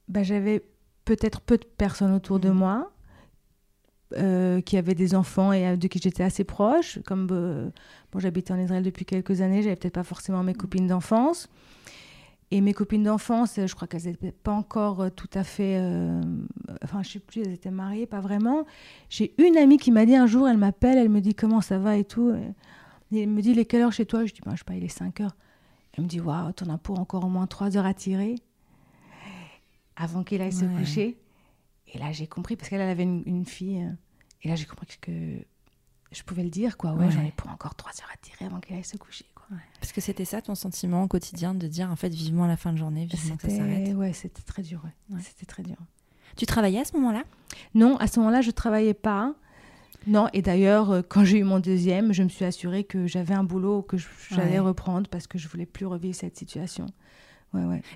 Bah, 0.07 0.23
j'avais 0.23 0.63
peut-être 1.05 1.41
peu 1.41 1.57
de 1.57 1.65
personnes 1.65 2.13
autour 2.13 2.39
de 2.39 2.49
mmh. 2.49 2.53
moi. 2.53 2.91
Euh, 4.17 4.59
qui 4.61 4.75
avaient 4.75 4.95
des 4.95 5.13
enfants 5.13 5.53
et 5.53 5.77
de 5.77 5.87
qui 5.87 5.99
j'étais 5.99 6.23
assez 6.23 6.43
proche. 6.43 6.99
Comme 7.05 7.27
euh, 7.31 7.69
bon, 8.11 8.19
j'habitais 8.19 8.51
en 8.51 8.57
Israël 8.57 8.81
depuis 8.81 9.05
quelques 9.05 9.41
années, 9.41 9.61
j'avais 9.61 9.75
peut-être 9.75 9.93
pas 9.93 10.03
forcément 10.03 10.41
mes 10.41 10.53
mmh. 10.53 10.57
copines 10.57 10.87
d'enfance. 10.87 11.47
Et 12.51 12.61
mes 12.61 12.73
copines 12.73 13.03
d'enfance, 13.03 13.59
je 13.63 13.75
crois 13.75 13.87
qu'elles 13.87 14.05
n'étaient 14.05 14.31
pas 14.31 14.53
encore 14.53 15.01
euh, 15.01 15.09
tout 15.09 15.29
à 15.35 15.43
fait. 15.43 15.77
Euh, 15.77 16.19
enfin, 16.83 17.03
je 17.03 17.11
sais 17.11 17.19
plus, 17.19 17.41
elles 17.41 17.53
étaient 17.53 17.69
mariées, 17.69 18.07
pas 18.07 18.21
vraiment. 18.21 18.65
J'ai 19.09 19.35
une 19.37 19.55
amie 19.55 19.77
qui 19.77 19.91
m'a 19.91 20.05
dit 20.05 20.15
un 20.15 20.25
jour, 20.25 20.47
elle 20.49 20.57
m'appelle, 20.57 20.97
elle 20.97 21.09
me 21.09 21.21
dit 21.21 21.35
comment 21.35 21.61
ça 21.61 21.77
va 21.77 21.97
et 21.97 22.05
tout. 22.05 22.33
Et 23.11 23.21
elle 23.23 23.29
me 23.29 23.41
dit, 23.41 23.53
les 23.53 23.65
quelle 23.65 23.81
heure 23.81 23.91
chez 23.91 24.05
toi? 24.05 24.25
Je 24.25 24.33
dis, 24.33 24.41
ben, 24.43 24.51
je 24.53 24.57
sais 24.57 24.63
pas, 24.63 24.75
il 24.75 24.83
est 24.83 24.87
5 24.87 25.21
heures. 25.21 25.35
Elle 25.93 26.03
me 26.03 26.09
dit, 26.09 26.19
waouh, 26.19 26.51
t'en 26.51 26.69
as 26.69 26.77
pour 26.77 26.99
encore 26.99 27.25
au 27.25 27.29
moins 27.29 27.47
3 27.47 27.77
heures 27.77 27.85
à 27.85 27.93
tirer 27.93 28.35
avant 29.95 30.23
qu'il 30.23 30.41
aille 30.41 30.53
se 30.53 30.65
coucher. 30.65 31.17
Et 31.93 31.97
là, 31.97 32.11
j'ai 32.11 32.27
compris, 32.27 32.55
parce 32.55 32.69
qu'elle 32.69 32.81
avait 32.81 33.03
une, 33.03 33.23
une, 33.25 33.45
fille. 33.45 33.83
Euh, 33.83 33.91
et 34.43 34.47
là, 34.47 34.55
j'ai 34.55 34.65
compris 34.65 34.87
que 35.01 35.11
je 36.11 36.23
pouvais 36.23 36.43
le 36.43 36.49
dire, 36.49 36.77
quoi. 36.77 36.93
Ouais, 36.93 37.11
j'en 37.11 37.23
ai 37.23 37.31
pour 37.31 37.49
encore 37.49 37.75
3 37.75 37.91
heures 38.01 38.11
à 38.13 38.17
tirer 38.17 38.45
avant 38.45 38.59
qu'il 38.59 38.75
aille 38.75 38.83
se 38.83 38.97
coucher. 38.97 39.25
Parce 39.79 39.91
que 39.91 40.01
c'était 40.01 40.25
ça 40.25 40.41
ton 40.41 40.55
sentiment 40.55 41.03
au 41.03 41.07
quotidien 41.07 41.53
de 41.53 41.67
dire 41.67 41.89
en 41.89 41.95
fait 41.95 42.09
vivement 42.09 42.45
la 42.45 42.57
fin 42.57 42.73
de 42.73 42.77
journée, 42.77 43.05
vivement 43.05 43.37
que 43.37 43.49
ça 43.49 43.57
s'arrête. 43.57 43.95
Ouais, 43.95 44.13
c'était 44.13 44.41
très 44.41 44.61
dur. 44.61 44.81
C'était 45.21 45.45
très 45.45 45.63
dur. 45.63 45.77
Tu 46.35 46.45
travaillais 46.45 46.79
à 46.79 46.85
ce 46.85 46.95
moment-là? 46.97 47.23
Non, 47.73 47.97
à 47.97 48.07
ce 48.07 48.19
moment-là, 48.19 48.41
je 48.41 48.51
travaillais 48.51 48.93
pas. 48.93 49.33
Non, 50.07 50.27
et 50.31 50.41
d'ailleurs, 50.41 50.91
euh, 50.91 51.01
quand 51.07 51.25
j'ai 51.25 51.39
eu 51.39 51.43
mon 51.43 51.59
deuxième, 51.59 52.13
je 52.13 52.23
me 52.23 52.29
suis 52.29 52.45
assurée 52.45 52.83
que 52.83 53.05
j'avais 53.07 53.33
un 53.33 53.43
boulot 53.43 53.81
que 53.81 53.97
j'allais 54.29 54.59
reprendre 54.59 55.09
parce 55.09 55.27
que 55.27 55.37
je 55.37 55.47
voulais 55.47 55.65
plus 55.65 55.85
revivre 55.85 56.15
cette 56.15 56.37
situation. 56.37 56.85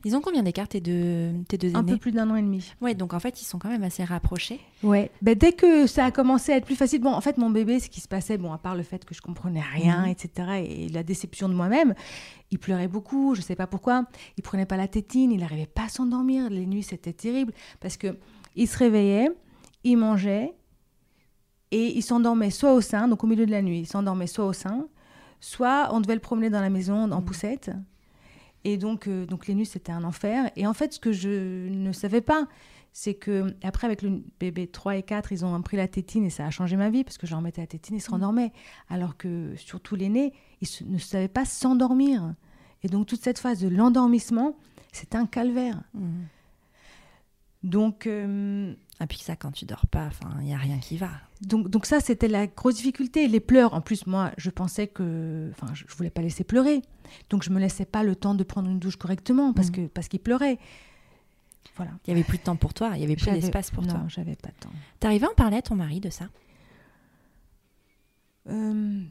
Ils 0.03 0.15
ont 0.15 0.21
combien 0.21 0.41
d'écart 0.41 0.67
tes 0.67 0.81
deux, 0.81 1.31
tes 1.47 1.57
deux 1.57 1.75
Un 1.75 1.83
peu 1.83 1.97
plus 1.97 2.11
d'un 2.11 2.29
an 2.29 2.35
et 2.35 2.41
demi. 2.41 2.73
Ouais, 2.81 2.95
donc 2.95 3.13
en 3.13 3.19
fait, 3.19 3.41
ils 3.41 3.45
sont 3.45 3.59
quand 3.59 3.69
même 3.69 3.83
assez 3.83 4.03
rapprochés. 4.03 4.59
Ouais. 4.81 5.11
Ben, 5.21 5.35
dès 5.35 5.53
que 5.53 5.85
ça 5.85 6.05
a 6.05 6.11
commencé 6.11 6.51
à 6.51 6.57
être 6.57 6.65
plus 6.65 6.75
facile, 6.75 7.01
bon, 7.01 7.11
en 7.11 7.21
fait, 7.21 7.37
mon 7.37 7.49
bébé, 7.49 7.79
ce 7.79 7.89
qui 7.89 8.01
se 8.01 8.07
passait, 8.07 8.37
bon, 8.37 8.51
à 8.51 8.57
part 8.57 8.75
le 8.75 8.83
fait 8.83 9.05
que 9.05 9.13
je 9.13 9.21
comprenais 9.21 9.61
rien, 9.61 10.01
mhm. 10.01 10.07
etc., 10.07 10.29
et 10.67 10.89
la 10.89 11.03
déception 11.03 11.49
de 11.49 11.53
moi-même, 11.53 11.93
il 12.51 12.57
pleurait 12.57 12.87
beaucoup, 12.87 13.35
je 13.35 13.41
sais 13.41 13.55
pas 13.55 13.67
pourquoi. 13.67 14.05
Il 14.37 14.43
prenait 14.43 14.65
pas 14.65 14.77
la 14.77 14.87
tétine, 14.87 15.31
il 15.31 15.39
n'arrivait 15.39 15.67
pas 15.67 15.83
à 15.83 15.89
s'endormir. 15.89 16.49
Les 16.49 16.65
nuits, 16.65 16.83
c'était 16.83 17.13
terrible 17.13 17.53
parce 17.79 17.97
que 17.97 18.17
il 18.55 18.67
se 18.67 18.77
réveillait, 18.77 19.29
il 19.83 19.97
mangeait 19.97 20.53
et 21.71 21.95
il 21.95 22.01
s'endormait 22.01 22.51
soit 22.51 22.73
au 22.73 22.81
sein, 22.81 23.07
donc 23.07 23.23
au 23.23 23.27
milieu 23.27 23.45
de 23.45 23.51
la 23.51 23.61
nuit, 23.61 23.79
il 23.79 23.87
s'endormait 23.87 24.27
soit 24.27 24.45
au 24.45 24.53
sein, 24.53 24.87
soit 25.39 25.89
on 25.91 26.01
devait 26.01 26.13
le 26.13 26.21
promener 26.21 26.49
dans 26.49 26.61
la 26.61 26.69
maison 26.69 27.11
en 27.11 27.19
mhm. 27.19 27.25
poussette. 27.25 27.71
Et 28.63 28.77
donc, 28.77 29.07
euh, 29.07 29.25
donc 29.25 29.47
les 29.47 29.55
nuits, 29.55 29.65
c'était 29.65 29.91
un 29.91 30.03
enfer. 30.03 30.51
Et 30.55 30.65
en 30.67 30.73
fait, 30.73 30.93
ce 30.93 30.99
que 30.99 31.11
je 31.11 31.67
ne 31.69 31.91
savais 31.91 32.21
pas, 32.21 32.47
c'est 32.93 33.15
que 33.15 33.55
après, 33.63 33.87
avec 33.87 34.01
le 34.01 34.23
bébé 34.39 34.67
3 34.67 34.97
et 34.97 35.03
4, 35.03 35.31
ils 35.31 35.43
ont 35.43 35.61
pris 35.61 35.77
la 35.77 35.87
tétine 35.87 36.25
et 36.25 36.29
ça 36.29 36.45
a 36.45 36.49
changé 36.51 36.77
ma 36.77 36.89
vie 36.89 37.03
parce 37.03 37.17
que 37.17 37.25
je 37.25 37.31
leur 37.31 37.41
mettais 37.41 37.61
la 37.61 37.67
tétine 37.67 37.95
et 37.95 37.97
ils 37.97 38.01
se 38.01 38.09
mmh. 38.09 38.13
rendormaient. 38.13 38.53
Alors 38.89 39.17
que 39.17 39.53
surtout 39.57 39.95
l'aîné, 39.95 40.33
il 40.61 40.67
ne 40.87 40.97
savait 40.97 41.27
pas 41.27 41.45
s'endormir. 41.45 42.35
Et 42.83 42.87
donc, 42.87 43.07
toute 43.07 43.23
cette 43.23 43.39
phase 43.39 43.59
de 43.59 43.67
l'endormissement, 43.67 44.55
c'est 44.91 45.15
un 45.15 45.25
calvaire. 45.25 45.81
Mmh. 45.93 46.23
Donc. 47.63 48.07
Euh, 48.07 48.73
et 49.01 49.07
puis 49.07 49.17
ça, 49.17 49.35
quand 49.35 49.51
tu 49.51 49.65
dors 49.65 49.87
pas, 49.87 50.09
il 50.39 50.45
n'y 50.45 50.53
a 50.53 50.57
rien 50.57 50.79
qui 50.79 50.97
va. 50.97 51.09
Donc, 51.41 51.69
donc 51.69 51.85
ça, 51.85 51.99
c'était 51.99 52.27
la 52.29 52.47
grosse 52.47 52.75
difficulté. 52.75 53.27
Les 53.27 53.39
pleurs, 53.41 53.73
en 53.73 53.81
plus, 53.81 54.07
moi, 54.07 54.31
je 54.37 54.49
pensais 54.49 54.87
que... 54.87 55.49
Enfin, 55.51 55.73
je 55.73 55.83
ne 55.83 55.89
voulais 55.89 56.09
pas 56.09 56.21
laisser 56.21 56.45
pleurer. 56.45 56.81
Donc, 57.29 57.43
je 57.43 57.49
me 57.49 57.59
laissais 57.59 57.85
pas 57.85 58.03
le 58.03 58.15
temps 58.15 58.33
de 58.33 58.43
prendre 58.43 58.69
une 58.69 58.79
douche 58.79 58.95
correctement 58.95 59.51
parce 59.51 59.69
mmh. 59.69 59.71
que 59.71 59.87
parce 59.87 60.07
qu'il 60.07 60.19
pleurait. 60.21 60.57
Voilà. 61.75 61.91
Il 62.05 62.11
y 62.11 62.13
avait 62.13 62.23
plus 62.23 62.37
de 62.37 62.43
temps 62.43 62.55
pour 62.55 62.73
toi, 62.73 62.91
il 62.95 63.01
y 63.01 63.03
avait 63.03 63.15
plus 63.15 63.31
d'espace 63.31 63.71
pour 63.71 63.85
toi. 63.85 63.97
Non, 63.99 64.09
j'avais 64.09 64.35
pas 64.35 64.49
de 64.49 64.59
temps. 64.59 64.71
T'arrivais 64.99 65.25
à 65.25 65.31
en 65.31 65.33
parler 65.33 65.57
à 65.57 65.61
ton 65.61 65.75
mari 65.75 65.99
de 65.99 66.09
ça? 66.09 66.25
Euh... 68.49 69.01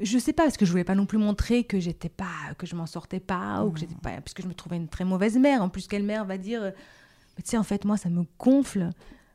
Je 0.00 0.18
sais 0.18 0.32
pas 0.32 0.44
parce 0.44 0.56
que 0.56 0.64
je 0.64 0.70
voulais 0.70 0.84
pas 0.84 0.94
non 0.94 1.06
plus 1.06 1.18
montrer 1.18 1.64
que 1.64 1.78
j'étais 1.78 2.08
pas 2.08 2.54
que 2.58 2.66
je 2.66 2.74
m'en 2.74 2.86
sortais 2.86 3.20
pas 3.20 3.64
ou 3.64 3.70
que 3.70 3.80
j'étais 3.80 3.94
mmh. 3.94 4.00
pas 4.00 4.20
parce 4.20 4.34
que 4.34 4.42
je 4.42 4.48
me 4.48 4.54
trouvais 4.54 4.76
une 4.76 4.88
très 4.88 5.04
mauvaise 5.04 5.36
mère. 5.38 5.62
En 5.62 5.68
plus, 5.68 5.86
quelle 5.86 6.02
mère 6.02 6.24
va 6.24 6.38
dire 6.38 6.72
mais 7.36 7.42
tu 7.42 7.50
sais, 7.50 7.56
en 7.56 7.62
fait, 7.62 7.84
moi, 7.84 7.96
ça 7.96 8.10
me 8.10 8.24
gonfle 8.38 8.90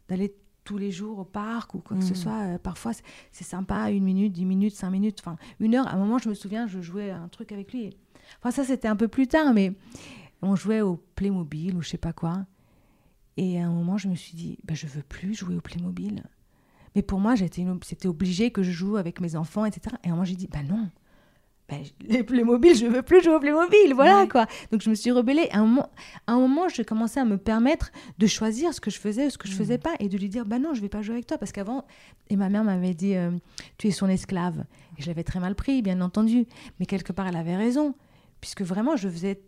d'aller 0.08 0.34
tous 0.64 0.78
les 0.78 0.92
jours 0.92 1.20
au 1.20 1.26
parc 1.26 1.74
ou 1.74 1.80
quoi 1.80 1.98
que 1.98 2.04
ce 2.04 2.14
mm. 2.14 2.16
soit. 2.16 2.44
Euh, 2.44 2.58
parfois, 2.58 2.92
c'est 3.32 3.44
sympa, 3.44 3.90
une 3.92 4.04
minute, 4.04 4.34
dix 4.34 4.46
minutes, 4.46 4.76
cinq 4.76 4.92
minutes, 4.92 5.18
enfin, 5.20 5.38
une 5.60 5.76
heure. 5.76 5.88
À 5.88 5.94
un 5.94 5.98
moment, 5.98 6.18
je 6.18 6.30
me 6.30 6.34
souviens, 6.34 6.68
je 6.68 6.82
jouais 6.82 7.12
un 7.12 7.28
truc 7.28 7.52
avec 7.52 7.74
lui. 7.74 7.96
Enfin, 8.40 8.52
ça, 8.52 8.64
c'était 8.64 8.88
un 8.88 8.96
peu 8.96 9.08
plus 9.08 9.28
tard, 9.28 9.54
mais 9.54 9.74
on 10.42 10.56
jouait 10.56 10.82
au 10.82 10.98
Playmobil 11.16 11.76
ou 11.76 11.82
je 11.82 11.90
sais 11.90 11.98
pas 11.98 12.14
quoi. 12.14 12.46
Et 13.38 13.60
à 13.60 13.68
un 13.68 13.72
moment, 13.72 13.98
je 13.98 14.08
me 14.08 14.16
suis 14.16 14.36
dit, 14.36 14.58
bah, 14.64 14.74
je 14.76 14.88
veux 14.88 15.02
plus 15.02 15.34
jouer 15.34 15.56
au 15.56 15.62
Playmobil. 15.62 16.24
Mais 16.96 17.02
pour 17.02 17.20
moi, 17.20 17.36
c'était 17.38 18.08
obligé 18.08 18.52
que 18.52 18.64
je 18.64 18.72
joue 18.72 18.98
avec 18.98 19.22
mes 19.22 19.36
enfants, 19.36 19.66
etc. 19.66 19.96
Et 20.04 20.08
à 20.08 20.10
un 20.10 20.14
moment, 20.14 20.26
j'ai 20.26 20.36
dit, 20.36 20.48
bah 20.52 20.64
non. 20.68 20.90
Bah, 21.70 21.76
les 22.02 22.24
Playmobil, 22.24 22.76
je 22.76 22.88
veux 22.88 23.04
plus 23.04 23.22
jouer 23.24 23.36
au 23.36 23.40
Playmobil, 23.40 23.94
voilà 23.94 24.22
Ouais. 24.22 24.28
quoi. 24.28 24.48
Donc 24.72 24.82
je 24.82 24.90
me 24.90 24.96
suis 24.96 25.12
rebellée. 25.12 25.48
À 25.52 25.60
un 25.60 25.66
moment, 25.68 25.90
à 26.26 26.32
un 26.34 26.40
moment 26.40 26.68
j'ai 26.68 26.84
commencé 26.84 27.20
à 27.20 27.26
me 27.26 27.38
permettre 27.38 27.92
de 28.18 28.26
choisir 28.26 28.74
ce 28.74 28.82
que 28.82 28.90
je 28.90 28.98
faisais 29.00 29.28
ou 29.28 29.30
ce 29.30 29.38
que 29.38 29.48
je 29.48 29.54
Mm. 29.54 29.58
faisais 29.58 29.78
pas 29.78 29.94
et 30.00 30.10
de 30.10 30.18
lui 30.18 30.30
dire, 30.30 30.46
bah 30.48 30.58
non, 30.58 30.74
je 30.74 30.82
vais 30.82 30.90
pas 30.90 31.04
jouer 31.04 31.14
avec 31.14 31.28
toi. 31.28 31.38
Parce 31.38 31.52
qu'avant, 31.52 31.86
et 32.32 32.36
ma 32.38 32.50
mère 32.50 32.64
m'avait 32.64 32.96
dit, 32.96 33.16
euh, 33.16 33.30
tu 33.78 33.86
es 33.88 33.92
son 33.92 34.10
esclave. 34.10 34.66
Et 34.98 35.04
je 35.04 35.08
l'avais 35.08 35.24
très 35.24 35.40
mal 35.40 35.54
pris, 35.54 35.84
bien 35.84 36.02
entendu. 36.02 36.48
Mais 36.80 36.88
quelque 36.88 37.14
part, 37.14 37.28
elle 37.28 37.36
avait 37.38 37.56
raison. 37.56 37.94
Puisque 38.42 38.64
vraiment, 38.64 38.96
je 38.96 39.08
faisais, 39.08 39.40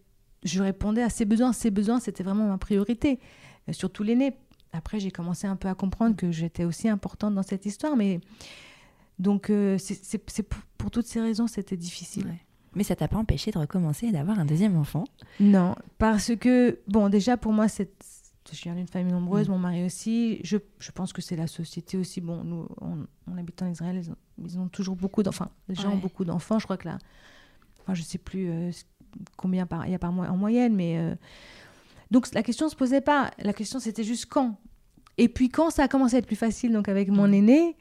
je 0.44 0.62
répondais 0.62 1.02
à 1.02 1.10
ses 1.10 1.26
besoins. 1.26 1.54
Ses 1.54 1.72
besoins, 1.72 2.00
c'était 2.00 2.22
vraiment 2.24 2.46
ma 2.48 2.60
priorité. 2.60 3.20
Euh, 3.68 3.74
surtout 3.74 4.04
l'aîné. 4.04 4.34
Après, 4.74 5.00
j'ai 5.00 5.12
commencé 5.12 5.48
un 5.48 5.56
peu 5.56 5.68
à 5.68 5.76
comprendre 5.76 6.16
que 6.16 6.32
j'étais 6.32 6.64
aussi 6.64 6.88
importante 6.88 7.36
dans 7.36 7.44
cette 7.44 7.66
histoire. 7.66 7.96
Mais 7.96 8.20
donc, 9.20 9.50
euh, 9.50 9.78
c'est 9.80 10.44
pour, 10.44 10.60
pour 10.78 10.92
toutes 10.92 11.06
ces 11.08 11.22
raisons, 11.22 11.48
c'était 11.48 11.78
difficile. 11.78 12.26
Ouais. 12.28 12.40
Mais 12.74 12.84
ça 12.84 12.96
t'a 12.96 13.08
pas 13.10 13.18
empêché 13.18 13.52
de 13.52 13.58
recommencer 13.60 14.08
et 14.08 14.12
d'avoir 14.14 14.40
un 14.40 14.46
deuxième 14.46 14.78
enfant? 14.78 15.04
Non, 15.42 15.76
parce 15.98 16.36
que, 16.38 16.80
bon, 16.88 17.10
déjà 17.10 17.36
pour 17.36 17.52
moi, 17.52 17.68
c'est- 17.68 17.92
je 18.52 18.62
viens 18.64 18.76
d'une 18.76 18.88
famille 18.88 19.12
nombreuse, 19.12 19.50
Mm. 19.50 19.52
mon 19.52 19.60
mari 19.60 19.84
aussi. 19.86 20.40
Je, 20.44 20.58
je 20.80 20.92
pense 20.92 21.12
que 21.14 21.22
c'est 21.22 21.36
la 21.36 21.48
société 21.48 21.98
aussi. 21.98 22.22
Bon, 22.22 22.44
nous, 22.44 22.68
on, 22.80 23.06
on 23.28 23.38
habite 23.38 23.62
en 23.62 23.68
Israël, 23.70 23.98
ils 23.98 24.10
ont, 24.10 24.16
ils 24.44 24.58
ont 24.58 24.68
toujours 24.70 24.96
beaucoup 24.96 25.22
d'enfants. 25.22 25.52
Les 25.68 25.76
gens 25.76 25.90
Ouais. 25.90 25.96
ont 25.96 25.98
beaucoup 26.00 26.24
d'enfants. 26.26 26.60
Je 26.60 26.64
crois 26.66 26.78
que 26.78 26.88
là, 26.88 26.98
enfin, 27.82 27.94
je 27.94 28.02
sais 28.04 28.18
plus 28.18 28.50
euh, 28.50 28.72
combien 29.38 29.66
par, 29.66 29.86
il 29.86 29.92
y 29.92 29.96
a 29.96 30.00
par 30.00 30.14
mois 30.14 30.28
en 30.30 30.38
moyenne, 30.38 30.74
mais. 30.76 30.98
euh, 30.98 31.16
donc 32.12 32.28
la 32.34 32.44
question 32.44 32.70
se 32.70 32.76
posait 32.76 33.02
pas. 33.02 33.32
La 33.40 33.54
question 33.54 33.80
c'était 33.80 34.04
juste 34.04 34.26
quand. 34.28 34.58
Et 35.18 35.28
puis 35.30 35.50
quand 35.50 35.70
ça 35.72 35.84
a 35.84 35.88
commencé 35.88 36.16
à 36.16 36.20
être 36.20 36.28
plus 36.28 36.36
facile, 36.36 36.72
donc 36.74 36.88
avec 36.90 37.10
mon 37.10 37.28
Mm. 37.28 37.34
aîné, 37.34 37.76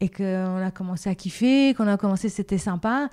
et 0.00 0.08
qu'on 0.08 0.56
a 0.56 0.70
commencé 0.70 1.08
à 1.08 1.14
kiffer, 1.14 1.72
qu'on 1.74 1.86
a 1.86 1.96
commencé, 1.96 2.28
c'était 2.28 2.58
sympa. 2.58 3.08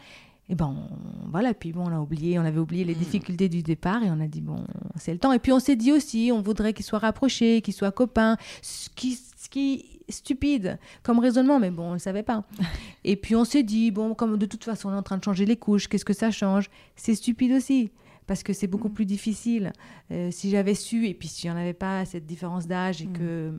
Et 0.49 0.55
ben 0.55 0.65
on- 0.75 1.29
voilà, 1.29 1.53
puis 1.53 1.71
bon, 1.71 1.85
on 1.87 1.95
a 1.95 1.99
oublié, 1.99 2.37
on 2.39 2.43
avait 2.43 2.59
oublié 2.59 2.83
les 2.83 2.95
Mm. 2.95 2.97
difficultés 2.97 3.49
du 3.49 3.61
départ 3.63 4.03
et 4.03 4.09
on 4.09 4.19
a 4.19 4.27
dit 4.27 4.41
bon, 4.41 4.65
c'est 4.97 5.13
le 5.13 5.19
temps. 5.19 5.31
Et 5.31 5.39
puis 5.39 5.51
on 5.53 5.59
s'est 5.59 5.75
dit 5.75 5.91
aussi, 5.91 6.31
on 6.33 6.41
voudrait 6.41 6.73
qu'ils 6.73 6.85
soient 6.85 6.99
rapprochés, 6.99 7.61
qu'ils 7.61 7.73
soient 7.73 7.91
copains, 7.91 8.35
ce 8.61 8.89
qui, 8.89 9.15
ce 9.15 9.47
qui 9.49 9.85
est 10.09 10.11
stupide 10.11 10.77
comme 11.03 11.19
raisonnement, 11.19 11.59
mais 11.59 11.71
bon, 11.71 11.83
on 11.83 11.89
ne 11.89 11.93
le 11.93 11.99
savait 11.99 12.23
pas. 12.23 12.43
et 13.05 13.15
puis 13.15 13.35
on 13.35 13.45
s'est 13.45 13.63
dit 13.63 13.91
bon, 13.91 14.13
comme 14.15 14.37
de 14.37 14.45
toute 14.45 14.63
façon 14.65 14.89
on 14.89 14.93
est 14.93 14.97
en 14.97 15.03
train 15.03 15.17
de 15.17 15.23
changer 15.23 15.45
les 15.45 15.55
couches, 15.55 15.87
qu'est-ce 15.87 16.03
que 16.03 16.13
ça 16.13 16.31
change? 16.31 16.69
C'est 16.97 17.15
stupide 17.15 17.53
aussi. 17.53 17.91
Parce 18.27 18.43
que 18.43 18.53
c'est 18.53 18.67
beaucoup 18.67 18.89
Mm. 18.89 18.93
plus 18.93 19.05
difficile. 19.05 19.73
Euh, 20.11 20.29
si 20.31 20.49
j'avais 20.49 20.75
su, 20.75 21.07
et 21.07 21.13
puis 21.13 21.27
si 21.27 21.49
on 21.49 21.53
n'avait 21.53 21.73
pas 21.73 22.05
cette 22.05 22.25
différence 22.25 22.67
d'âge, 22.67 23.01
et 23.01 23.07
Mm. 23.07 23.13
que. 23.13 23.53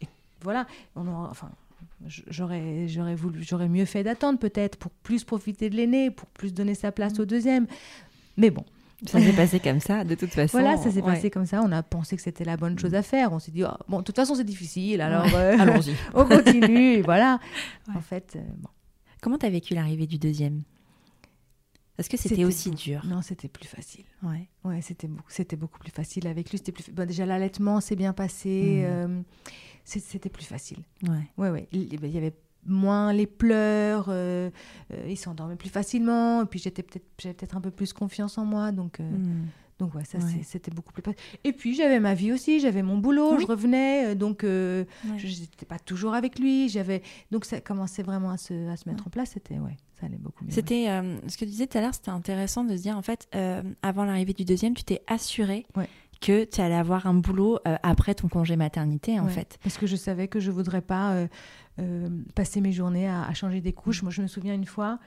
et 0.00 0.06
voilà, 0.42 0.66
on 0.96 1.06
enfin, 1.08 1.50
j'aurais 2.28 2.88
j'aurais 2.88 3.14
voulu 3.14 3.42
j'aurais 3.42 3.68
mieux 3.68 3.84
fait 3.84 4.02
d'attendre 4.02 4.38
peut-être 4.38 4.76
pour 4.76 4.90
plus 4.90 5.24
profiter 5.24 5.70
de 5.70 5.76
l'aîné 5.76 6.10
pour 6.10 6.26
plus 6.28 6.52
donner 6.52 6.74
sa 6.74 6.90
place 6.92 7.18
Mm. 7.18 7.20
au 7.22 7.24
deuxième 7.24 7.66
mais 8.36 8.50
bon 8.50 8.64
Ça 9.06 9.20
s'est 9.20 9.32
passé 9.32 9.60
comme 9.64 9.80
ça, 9.80 10.04
de 10.04 10.14
toute 10.16 10.30
façon. 10.30 10.58
voilà 10.58 10.76
ça 10.76 10.90
s'est 10.90 11.00
Ouais. 11.02 11.14
passé 11.14 11.30
comme 11.30 11.46
ça 11.46 11.60
on 11.64 11.70
a 11.72 11.82
pensé 11.82 12.16
que 12.16 12.22
c'était 12.22 12.44
la 12.44 12.56
bonne 12.56 12.78
chose 12.78 12.94
à 12.94 13.02
faire 13.02 13.32
on 13.32 13.38
s'est 13.38 13.50
dit 13.52 13.62
oh, 13.64 13.68
bon 13.88 13.98
de 14.00 14.04
toute 14.04 14.16
façon 14.16 14.34
c'est 14.34 14.44
difficile 14.44 15.00
alors 15.00 15.26
euh, 15.34 15.56
Allons-y. 15.58 15.94
on 16.14 16.24
continue 16.24 16.94
et 16.94 17.02
voilà 17.02 17.38
Ouais. 17.88 17.94
en 17.96 18.00
fait 18.00 18.34
euh, 18.36 18.40
bon. 18.58 18.68
Comment 19.20 19.38
t'as 19.38 19.50
vécu 19.50 19.74
l'arrivée 19.74 20.06
du 20.08 20.18
deuxième? 20.18 20.62
Est-ce 22.02 22.10
que 22.10 22.16
c'était 22.16 22.44
aussi 22.44 22.70
dur 22.70 23.04
non 23.06 23.22
c'était 23.22 23.48
plus 23.48 23.66
facile 23.66 24.04
Ouais. 24.22 24.48
ouais 24.64 24.82
c'était 24.82 25.06
beaucoup 25.08 25.30
c'était 25.30 25.56
beaucoup 25.56 25.78
plus 25.78 25.90
facile 25.92 26.26
avec 26.26 26.50
lui 26.50 26.58
c'était 26.58 26.72
plus 26.72 26.90
bon, 26.92 27.06
déjà 27.06 27.24
l'allaitement 27.26 27.80
s'est 27.80 27.96
bien 27.96 28.12
passé 28.12 28.82
Mm. 28.82 28.84
euh, 28.84 29.22
c'était 29.84 30.28
plus 30.30 30.44
facile 30.44 30.78
Ouais. 31.08 31.28
Ouais, 31.38 31.50
ouais. 31.50 31.68
Il 31.72 31.92
il 31.94 32.06
y 32.10 32.18
avait 32.18 32.34
moins 32.64 33.12
les 33.12 33.26
pleurs, 33.26 34.06
euh, 34.08 34.48
euh, 34.92 35.06
il 35.08 35.16
s'endormait 35.16 35.56
plus 35.56 35.68
facilement, 35.68 36.42
et 36.42 36.46
puis 36.46 36.60
j'étais 36.60 36.84
peut-être, 36.84 37.04
j'avais 37.20 37.34
peut-être 37.34 37.56
un 37.56 37.60
peu 37.60 37.72
plus 37.72 37.92
confiance 37.92 38.38
en 38.38 38.44
moi, 38.44 38.70
donc, 38.70 39.00
euh, 39.00 39.10
Mm. 39.10 39.46
Donc 39.78 39.94
ouais, 39.94 40.04
ça 40.04 40.18
Ouais. 40.18 40.40
c'était 40.44 40.70
beaucoup 40.70 40.92
plus 40.92 41.02
facile. 41.02 41.20
Et 41.44 41.52
puis 41.52 41.74
j'avais 41.74 41.98
ma 42.00 42.14
vie 42.14 42.32
aussi, 42.32 42.60
j'avais 42.60 42.82
mon 42.82 42.98
boulot, 42.98 43.34
Oui. 43.34 43.40
je 43.42 43.46
revenais, 43.46 44.06
euh, 44.12 44.14
donc 44.14 44.44
euh, 44.44 44.84
Ouais. 45.10 45.18
je 45.18 45.26
n'étais 45.40 45.66
pas 45.66 45.78
toujours 45.78 46.14
avec 46.14 46.38
lui, 46.38 46.68
j'avais, 46.68 47.02
donc 47.30 47.44
ça 47.44 47.60
commençait 47.60 48.02
vraiment 48.02 48.30
à 48.30 48.36
se, 48.38 48.68
à 48.68 48.76
se 48.76 48.88
mettre 48.88 49.06
en 49.06 49.10
place, 49.10 49.30
c'était, 49.34 49.58
ouais, 49.58 49.76
ça 50.00 50.06
allait 50.06 50.18
beaucoup 50.18 50.44
mieux. 50.44 50.50
C'était 50.52 50.88
euh, 50.88 51.16
ce 51.28 51.36
que 51.36 51.44
tu 51.44 51.50
disais 51.50 51.66
tout 51.66 51.78
à 51.78 51.80
l'heure, 51.80 51.94
c'était 51.94 52.10
intéressant 52.10 52.64
de 52.64 52.76
se 52.76 52.82
dire 52.82 52.96
en 52.96 53.02
fait, 53.02 53.26
euh, 53.34 53.62
avant 53.82 54.04
l'arrivée 54.04 54.34
du 54.34 54.44
deuxième, 54.44 54.74
tu 54.74 54.84
t'es 54.84 55.02
assuré 55.06 55.66
que 56.20 56.44
tu 56.44 56.60
allais 56.60 56.76
avoir 56.76 57.08
un 57.08 57.14
boulot 57.14 57.58
euh, 57.66 57.74
après 57.82 58.14
ton 58.14 58.28
congé 58.28 58.54
maternité 58.54 59.18
en 59.18 59.24
Ouais. 59.26 59.32
fait. 59.32 59.58
Parce 59.64 59.76
que 59.76 59.88
je 59.88 59.96
savais 59.96 60.28
que 60.28 60.38
je 60.38 60.52
voudrais 60.52 60.80
pas 60.80 61.14
euh, 61.14 61.26
euh, 61.80 62.08
passer 62.36 62.60
mes 62.60 62.70
journées 62.70 63.08
à, 63.08 63.24
à 63.24 63.34
changer 63.34 63.60
des 63.60 63.72
couches. 63.72 64.04
Moi, 64.04 64.12
je 64.12 64.22
me 64.22 64.28
souviens 64.28 64.54
une 64.54 64.64
fois, 64.66 65.00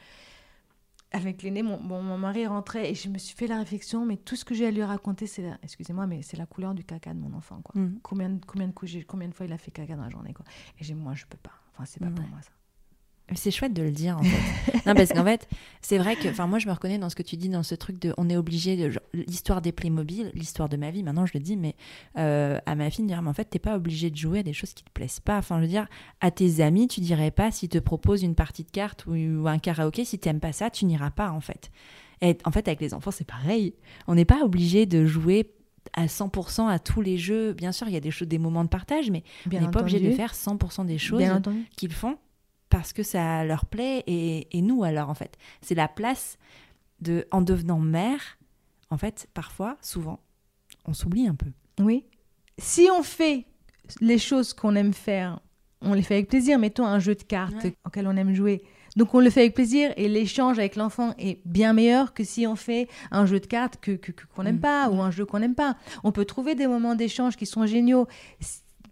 avec 1.11 1.43
l'aîné, 1.43 1.63
mon, 1.63 1.77
bon, 1.81 2.01
mon 2.01 2.17
mari 2.17 2.45
rentrait 2.45 2.91
et 2.91 2.95
je 2.95 3.07
me 3.09 3.17
suis 3.17 3.35
fait 3.35 3.47
la 3.47 3.57
réflexion, 3.59 4.05
mais 4.05 4.17
tout 4.17 4.35
ce 4.35 4.43
que 4.43 4.53
j'ai 4.53 4.65
à 4.67 4.71
lui 4.71 4.83
raconter, 4.83 5.27
c'est, 5.27 5.43
la- 5.43 5.57
excusez-moi, 5.63 6.07
mais 6.07 6.21
c'est 6.21 6.37
la 6.37 6.45
couleur 6.45 6.73
du 6.73 6.83
caca 6.83 7.13
de 7.13 7.19
mon 7.19 7.33
enfant. 7.33 7.61
Quoi. 7.61 7.79
Mm. 7.81 7.99
Combien, 8.03 8.29
de- 8.29 8.45
combien 8.45 8.67
de 8.67 8.73
couches, 8.73 8.89
j'ai- 8.91 9.03
combien 9.03 9.27
de 9.29 9.33
fois 9.33 9.45
il 9.45 9.53
a 9.53 9.57
fait 9.57 9.71
caca 9.71 9.95
dans 9.95 10.03
la 10.03 10.09
journée. 10.09 10.33
Quoi. 10.33 10.45
Et 10.79 10.83
j'ai, 10.83 10.93
moi, 10.93 11.13
je 11.13 11.25
peux 11.25 11.37
pas. 11.37 11.51
Enfin, 11.73 11.85
c'est 11.85 11.99
pas 11.99 12.09
pour 12.09 12.25
moi 12.27 12.41
ça. 12.41 12.51
C'est 13.33 13.49
chouette 13.49 13.73
de 13.73 13.81
le 13.81 13.91
dire 13.91 14.17
en 14.19 14.23
fait. 14.23 14.73
non 14.85 14.93
parce 14.93 15.11
qu'en 15.11 15.23
fait, 15.23 15.49
c'est 15.81 15.97
vrai 15.97 16.15
que 16.15 16.27
enfin 16.29 16.45
moi 16.45 16.59
je 16.59 16.67
me 16.67 16.71
reconnais 16.71 16.99
dans 16.99 17.09
ce 17.09 17.15
que 17.15 17.23
tu 17.23 17.37
dis 17.37 17.49
dans 17.49 17.63
ce 17.63 17.73
truc 17.73 17.99
de 17.99 18.13
on 18.17 18.29
est 18.29 18.37
obligé 18.37 18.77
de 18.77 18.91
l'histoire 19.13 19.61
des 19.61 19.71
Playmobil, 19.71 20.29
l'histoire 20.35 20.69
de 20.69 20.77
ma 20.77 20.91
vie. 20.91 21.01
Maintenant 21.01 21.25
je 21.25 21.31
le 21.33 21.39
dis 21.39 21.57
mais 21.57 21.75
euh, 22.19 22.59
à 22.67 22.75
ma 22.75 22.91
fille 22.91 23.03
de 23.03 23.09
dire 23.09 23.23
mais 23.23 23.29
en 23.29 23.33
fait 23.33 23.45
t'es 23.45 23.57
pas 23.57 23.75
obligé 23.75 24.11
de 24.11 24.15
jouer 24.15 24.39
à 24.39 24.43
des 24.43 24.53
choses 24.53 24.73
qui 24.73 24.83
te 24.83 24.91
plaisent 24.91 25.19
pas. 25.19 25.39
Enfin 25.39 25.57
je 25.57 25.63
veux 25.63 25.67
dire 25.67 25.87
à 26.21 26.29
tes 26.29 26.61
amis 26.61 26.87
tu 26.87 27.01
dirais 27.01 27.31
pas 27.31 27.49
s'ils 27.49 27.69
te 27.69 27.79
proposent 27.79 28.21
une 28.21 28.35
partie 28.35 28.63
de 28.63 28.69
cartes 28.69 29.07
ou, 29.07 29.13
ou 29.13 29.47
un 29.47 29.57
karaoké 29.57 30.05
si 30.05 30.19
t'aimes 30.19 30.39
pas 30.39 30.51
ça 30.51 30.69
tu 30.69 30.85
n'iras 30.85 31.09
pas 31.09 31.31
en 31.31 31.41
fait. 31.41 31.71
Et 32.21 32.37
en 32.45 32.51
fait 32.51 32.67
avec 32.67 32.79
les 32.79 32.93
enfants 32.93 33.11
c'est 33.11 33.27
pareil. 33.27 33.73
On 34.07 34.13
n'est 34.13 34.25
pas 34.25 34.43
obligé 34.43 34.85
de 34.85 35.03
jouer 35.03 35.51
à 35.93 36.05
100% 36.05 36.67
à 36.67 36.79
tous 36.79 37.01
les 37.01 37.17
jeux. 37.17 37.53
Bien 37.53 37.71
sûr, 37.71 37.87
il 37.87 37.93
y 37.93 37.97
a 37.97 37.99
des 37.99 38.09
choses, 38.11 38.27
des 38.27 38.39
moments 38.39 38.63
de 38.63 38.69
partage, 38.69 39.11
mais 39.11 39.23
Bien 39.45 39.59
on 39.61 39.65
n'est 39.65 39.71
pas 39.71 39.81
obligé 39.81 39.99
de 39.99 40.11
faire 40.11 40.33
100% 40.33 40.85
des 40.85 40.97
choses 40.97 41.23
qu'ils 41.75 41.93
font 41.93 42.17
parce 42.69 42.93
que 42.93 43.03
ça 43.03 43.43
leur 43.45 43.65
plaît 43.65 44.03
et, 44.07 44.57
et 44.57 44.61
nous 44.61 44.83
alors 44.83 45.09
en 45.09 45.13
fait. 45.15 45.37
C'est 45.61 45.75
la 45.75 45.87
place 45.87 46.37
de, 47.01 47.27
en 47.31 47.41
devenant 47.41 47.79
mère, 47.79 48.37
en 48.89 48.97
fait, 48.97 49.27
parfois, 49.33 49.77
souvent, 49.81 50.19
on 50.85 50.93
s'oublie 50.93 51.27
un 51.27 51.35
peu. 51.35 51.51
Oui. 51.79 52.05
Si 52.57 52.87
on 52.95 53.03
fait 53.03 53.45
les 54.01 54.17
choses 54.17 54.53
qu'on 54.53 54.75
aime 54.75 54.93
faire, 54.93 55.39
on 55.81 55.93
les 55.93 56.01
fait 56.01 56.15
avec 56.15 56.29
plaisir. 56.29 56.57
Mettons 56.57 56.85
un 56.85 56.99
jeu 56.99 57.15
de 57.15 57.23
cartes 57.23 57.63
Ouais. 57.63 57.75
auquel 57.85 58.07
on 58.07 58.15
aime 58.15 58.33
jouer. 58.33 58.63
Donc 58.95 59.13
on 59.13 59.19
le 59.19 59.29
fait 59.29 59.41
avec 59.41 59.53
plaisir 59.55 59.91
et 59.97 60.07
l'échange 60.07 60.57
avec 60.57 60.77
l'enfant 60.77 61.13
est 61.19 61.41
bien 61.45 61.73
meilleur 61.73 62.13
que 62.13 62.23
si 62.23 62.47
on 62.47 62.55
fait 62.55 62.87
un 63.11 63.25
jeu 63.25 63.41
de 63.41 63.45
cartes 63.45 63.77
que 63.81 63.99
qu'on 64.33 64.43
n'aime 64.43 64.55
Mm. 64.55 64.61
pas 64.61 64.89
ou 64.89 65.01
un 65.01 65.11
jeu 65.11 65.25
qu'on 65.25 65.39
n'aime 65.39 65.53
pas. 65.53 65.75
On 66.05 66.13
peut 66.13 66.23
trouver 66.23 66.55
des 66.55 66.65
moments 66.65 66.95
d'échange 66.95 67.35
qui 67.35 67.45
sont 67.45 67.65
géniaux. 67.65 68.07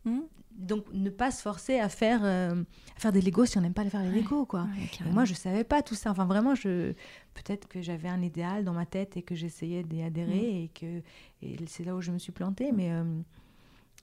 Mm. 0.03 0.19
Donc 0.63 0.85
ne 0.93 1.09
pas 1.09 1.29
se 1.31 1.41
forcer 1.41 1.79
à 1.79 1.89
faire, 1.89 2.21
euh, 2.23 2.63
à 2.95 2.99
faire 2.99 3.11
des 3.11 3.21
Legos 3.21 3.45
si 3.45 3.57
on 3.57 3.61
n'aime 3.61 3.73
pas 3.73 3.83
faire 3.85 4.01
les. 4.03 4.09
Legos. 4.21 4.45
Quoi. 4.45 4.67
Et 5.05 5.11
moi, 5.11 5.25
je 5.25 5.33
savais 5.33 5.63
pas 5.63 5.81
tout 5.81 5.95
ça. 5.95 6.09
Enfin, 6.11 6.25
vraiment, 6.25 6.55
je 6.55 6.93
peut-être 7.33 7.67
que 7.67 7.81
j'avais 7.81 8.07
un 8.09 8.21
idéal 8.21 8.63
dans 8.63 8.73
ma 8.73 8.85
tête 8.85 9.17
et 9.17 9.21
que 9.21 9.35
j'essayais 9.35 9.83
d'y 9.83 10.01
adhérer 10.01 10.63
et 10.63 10.67
que 10.73 11.01
et 11.41 11.57
c'est 11.67 11.83
là 11.83 11.95
où 11.95 12.01
je 12.01 12.11
me 12.11 12.17
suis 12.19 12.31
plantée. 12.31 12.71
Mais 12.71 12.91
euh, 12.91 13.03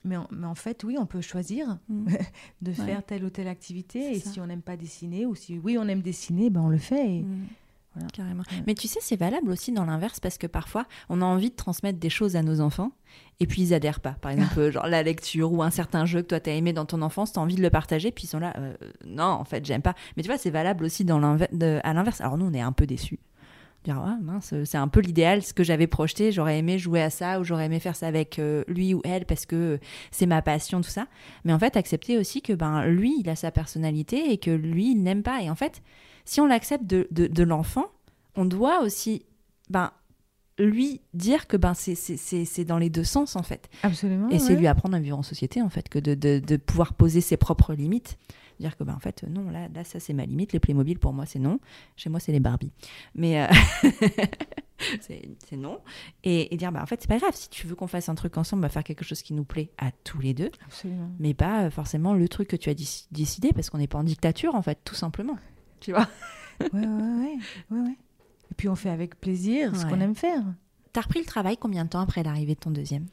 mais, 0.03 0.17
en, 0.17 0.27
mais 0.31 0.47
en 0.47 0.55
fait, 0.55 0.83
oui, 0.83 0.97
on 0.99 1.05
peut 1.05 1.21
choisir 1.21 1.77
Mm. 1.89 2.07
de 2.61 2.69
Ouais. 2.71 2.75
faire 2.75 3.03
telle 3.05 3.23
ou 3.23 3.29
telle 3.29 3.47
activité. 3.47 4.15
Et 4.15 4.19
ça. 4.19 4.31
si 4.31 4.39
on 4.39 4.47
n'aime 4.47 4.61
pas 4.63 4.75
dessiner 4.77 5.25
ou 5.25 5.35
si 5.35 5.59
oui, 5.59 5.77
on 5.79 5.87
aime 5.87 6.01
dessiner, 6.01 6.49
ben 6.49 6.61
on 6.61 6.69
le 6.69 6.77
fait. 6.77 7.17
et- 7.17 7.21
Mm. 7.23 7.45
Voilà. 7.93 8.07
Carrément. 8.13 8.43
Ouais. 8.51 8.63
Mais 8.67 8.73
tu 8.73 8.87
sais, 8.87 8.99
c'est 9.01 9.17
valable 9.17 9.51
aussi 9.51 9.71
dans 9.73 9.83
l'inverse 9.83 10.19
parce 10.21 10.37
que 10.37 10.47
parfois, 10.47 10.85
on 11.09 11.21
a 11.21 11.25
envie 11.25 11.49
de 11.49 11.55
transmettre 11.55 11.99
des 11.99 12.09
choses 12.09 12.35
à 12.37 12.41
nos 12.41 12.61
enfants 12.61 12.91
et 13.41 13.47
puis 13.47 13.61
ils 13.63 13.73
adhèrent 13.73 13.99
pas. 13.99 14.13
Par 14.21 14.31
exemple, 14.31 14.69
genre 14.71 14.87
la 14.87 15.03
lecture 15.03 15.51
ou 15.51 15.61
un 15.61 15.71
certain 15.71 16.05
jeu 16.05 16.21
que 16.21 16.27
toi 16.27 16.39
t'as 16.39 16.53
aimé 16.53 16.71
dans 16.71 16.85
ton 16.85 17.01
enfance, 17.01 17.33
t'as 17.33 17.41
envie 17.41 17.55
de 17.55 17.61
le 17.61 17.69
partager, 17.69 18.11
puis 18.11 18.23
ils 18.23 18.27
sont 18.27 18.39
là, 18.39 18.53
euh, 18.57 18.73
non, 19.05 19.25
en 19.25 19.43
fait, 19.43 19.65
j'aime 19.65 19.81
pas. 19.81 19.93
Mais 20.15 20.23
tu 20.23 20.29
vois, 20.29 20.37
c'est 20.37 20.51
valable 20.51 20.85
aussi 20.85 21.03
dans 21.03 21.19
l'inver- 21.19 21.49
de- 21.51 21.81
à 21.83 21.93
l'inverse. 21.93 22.21
Alors 22.21 22.37
nous, 22.37 22.45
on 22.45 22.53
est 22.53 22.61
un 22.61 22.71
peu 22.71 22.85
déçus. 22.87 23.19
Dire, 23.83 23.99
ah, 24.05 24.15
mince, 24.21 24.53
c'est 24.63 24.77
un 24.77 24.87
peu 24.87 24.99
l'idéal, 24.99 25.41
ce 25.41 25.53
que 25.55 25.63
j'avais 25.63 25.87
projeté, 25.87 26.31
j'aurais 26.31 26.59
aimé 26.59 26.77
jouer 26.77 27.01
à 27.01 27.09
ça 27.09 27.39
ou 27.39 27.43
j'aurais 27.43 27.65
aimé 27.65 27.79
faire 27.79 27.95
ça 27.95 28.05
avec 28.07 28.37
euh, 28.37 28.63
lui 28.67 28.93
ou 28.93 29.01
elle 29.03 29.25
parce 29.25 29.47
que 29.47 29.79
c'est 30.11 30.27
ma 30.27 30.43
passion, 30.43 30.81
tout 30.81 30.89
ça. 30.91 31.07
Mais 31.45 31.51
en 31.51 31.57
fait, 31.57 31.75
accepter 31.75 32.19
aussi 32.19 32.43
que 32.43 32.53
ben 32.53 32.85
lui, 32.85 33.15
il 33.19 33.27
a 33.27 33.35
sa 33.35 33.49
personnalité 33.49 34.31
et 34.31 34.37
que 34.37 34.51
lui, 34.51 34.91
il 34.91 35.01
n'aime 35.01 35.23
pas. 35.23 35.41
Et 35.41 35.49
en 35.49 35.55
fait, 35.55 35.81
si 36.25 36.41
on 36.41 36.45
l'accepte 36.47 36.85
de, 36.85 37.07
de, 37.11 37.27
de 37.27 37.43
l'enfant, 37.43 37.85
on 38.35 38.45
doit 38.45 38.81
aussi 38.81 39.25
ben, 39.69 39.91
lui 40.59 41.01
dire 41.13 41.47
que 41.47 41.57
ben, 41.57 41.73
c'est- 41.73 41.95
c'est 41.95 42.17
c'est- 42.17 42.45
c'est 42.45 42.65
dans 42.65 42.77
les 42.77 42.89
deux 42.89 43.03
sens 43.03 43.35
en 43.35 43.43
fait. 43.43 43.69
Absolument. 43.83 44.29
Et 44.29 44.39
c'est 44.39 44.53
ouais. 44.53 44.59
lui 44.59 44.67
apprendre 44.67 44.95
à 44.95 44.99
vivre 44.99 45.17
en 45.17 45.23
société 45.23 45.61
en 45.61 45.69
fait, 45.69 45.89
que 45.89 45.99
de, 45.99 46.13
de, 46.13 46.39
de 46.39 46.57
pouvoir 46.57 46.93
poser 46.93 47.21
ses 47.21 47.37
propres 47.37 47.73
limites. 47.73 48.17
Dire 48.59 48.77
que, 48.77 48.83
bah, 48.83 48.93
en 48.95 48.99
fait, 48.99 49.23
non, 49.27 49.49
là, 49.49 49.69
là 49.73 49.83
ça, 49.83 49.99
c'est 49.99 50.13
ma 50.13 50.23
limite. 50.27 50.53
Les 50.53 50.59
Playmobil, 50.59 50.99
pour 50.99 51.13
moi, 51.13 51.25
c'est 51.25 51.39
non. 51.39 51.59
Chez 51.95 52.11
moi, 52.11 52.19
c'est 52.19 52.31
les 52.31 52.39
Barbie. 52.39 52.71
Mais. 53.15 53.41
euh, 53.41 53.47
c'est 54.99 55.57
non. 55.57 55.79
Et, 56.23 56.53
et 56.53 56.57
dire, 56.57 56.71
bah, 56.71 56.81
en 56.81 56.85
fait, 56.85 57.01
c'est 57.01 57.07
pas 57.07 57.17
grave. 57.17 57.33
Si 57.35 57.49
tu 57.49 57.65
veux 57.67 57.75
qu'on 57.75 57.87
fasse 57.87 58.09
un 58.09 58.15
truc 58.15 58.37
ensemble, 58.37 58.59
on 58.61 58.67
va 58.67 58.69
faire 58.69 58.83
quelque 58.83 59.03
chose 59.03 59.21
qui 59.21 59.33
nous 59.33 59.43
plaît 59.45 59.71
à 59.79 59.91
tous 60.03 60.19
les 60.19 60.33
deux. 60.35 60.51
Absolument. 60.65 61.09
Mais 61.19 61.33
pas 61.33 61.63
euh, 61.63 61.69
forcément 61.71 62.13
le 62.13 62.27
truc 62.27 62.49
que 62.49 62.55
tu 62.55 62.69
as 62.69 62.75
décidé, 63.11 63.49
parce 63.53 63.69
qu'on 63.71 63.77
n'est 63.79 63.87
pas 63.87 63.97
en 63.99 64.03
dictature, 64.03 64.53
en 64.55 64.61
fait, 64.61 64.79
tout 64.85 64.95
simplement. 64.95 65.37
Tu 65.81 65.91
vois 65.91 66.07
Ouais, 66.61 66.69
ouais, 66.73 66.85
ouais, 66.85 67.37
ouais, 67.71 67.79
ouais. 67.79 67.97
Et 68.51 68.53
puis 68.55 68.69
on 68.69 68.75
fait 68.75 68.89
avec 68.89 69.19
plaisir 69.19 69.75
ce 69.75 69.85
qu'on 69.85 69.99
aime 69.99 70.15
faire. 70.15 70.43
T'as 70.93 71.01
repris 71.01 71.19
le 71.19 71.25
travail 71.25 71.57
combien 71.57 71.85
de 71.85 71.89
temps 71.89 72.01
après 72.01 72.21
l'arrivée 72.21 72.53
de 72.53 72.59
ton 72.59 72.71
deuxième? 72.71 73.07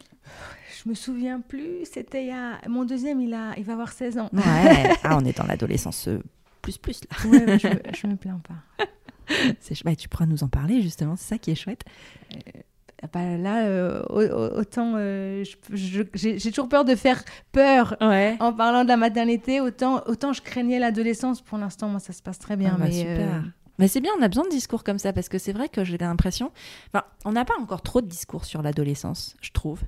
Je 0.82 0.88
me 0.88 0.94
souviens 0.94 1.40
plus, 1.40 1.84
c'était 1.84 2.24
il 2.24 2.28
y 2.28 2.32
a... 2.32 2.60
Mon 2.68 2.84
deuxième, 2.84 3.20
il, 3.20 3.32
a... 3.32 3.54
il 3.56 3.64
va 3.64 3.72
avoir 3.72 3.92
16 3.92 4.18
ans. 4.18 4.28
Ouais. 4.32 4.92
ah, 5.04 5.16
on 5.16 5.24
est 5.24 5.36
dans 5.36 5.46
l'adolescence 5.46 6.08
euh, 6.08 6.22
plus 6.60 6.76
plus 6.76 7.00
là. 7.04 7.30
Ouais, 7.30 7.58
je, 7.58 7.68
me... 7.68 7.80
je 7.94 8.06
me 8.06 8.16
plains 8.16 8.40
pas. 8.46 8.84
Bah, 9.84 9.94
tu 9.94 10.08
pourras 10.08 10.24
nous 10.24 10.42
en 10.42 10.48
parler 10.48 10.80
justement, 10.80 11.14
c'est 11.14 11.28
ça 11.28 11.38
qui 11.38 11.50
est 11.50 11.54
chouette. 11.54 11.84
Bah, 13.12 13.36
là, 13.38 13.64
euh, 13.64 14.02
au- 14.10 14.22
au- 14.22 14.58
autant 14.58 14.94
euh, 14.96 15.44
j'ai 15.72 16.08
j'ai 16.14 16.50
toujours 16.50 16.68
peur 16.68 16.84
de 16.84 16.96
faire 16.96 17.22
peur 17.52 17.96
Ouais. 18.00 18.36
en 18.40 18.52
parlant 18.52 18.82
de 18.82 18.88
la 18.88 18.96
maternité, 18.96 19.60
autant, 19.60 20.02
autant 20.06 20.32
je 20.32 20.42
craignais 20.42 20.80
l'adolescence. 20.80 21.40
Pour 21.40 21.58
l'instant, 21.58 21.88
moi, 21.88 22.00
ça 22.00 22.12
se 22.12 22.20
passe 22.22 22.40
très 22.40 22.56
bien. 22.56 22.72
Ah 22.74 22.78
bah, 22.78 22.86
mais, 22.88 22.92
super. 22.92 23.44
Mais 23.78 23.86
c'est 23.88 24.00
bien, 24.00 24.10
on 24.18 24.22
a 24.22 24.28
besoin 24.28 24.44
de 24.44 24.50
discours 24.50 24.82
comme 24.82 24.98
ça 24.98 25.12
parce 25.12 25.28
que 25.28 25.38
c'est 25.38 25.52
vrai 25.52 25.68
que 25.68 25.84
j'ai 25.84 25.98
l'impression. 25.98 26.50
Enfin, 26.92 27.04
on 27.24 27.32
n'a 27.32 27.44
pas 27.44 27.54
encore 27.60 27.82
trop 27.82 28.00
de 28.00 28.06
discours 28.06 28.44
sur 28.44 28.60
l'adolescence, 28.62 29.36
je 29.40 29.50
trouve. 29.52 29.82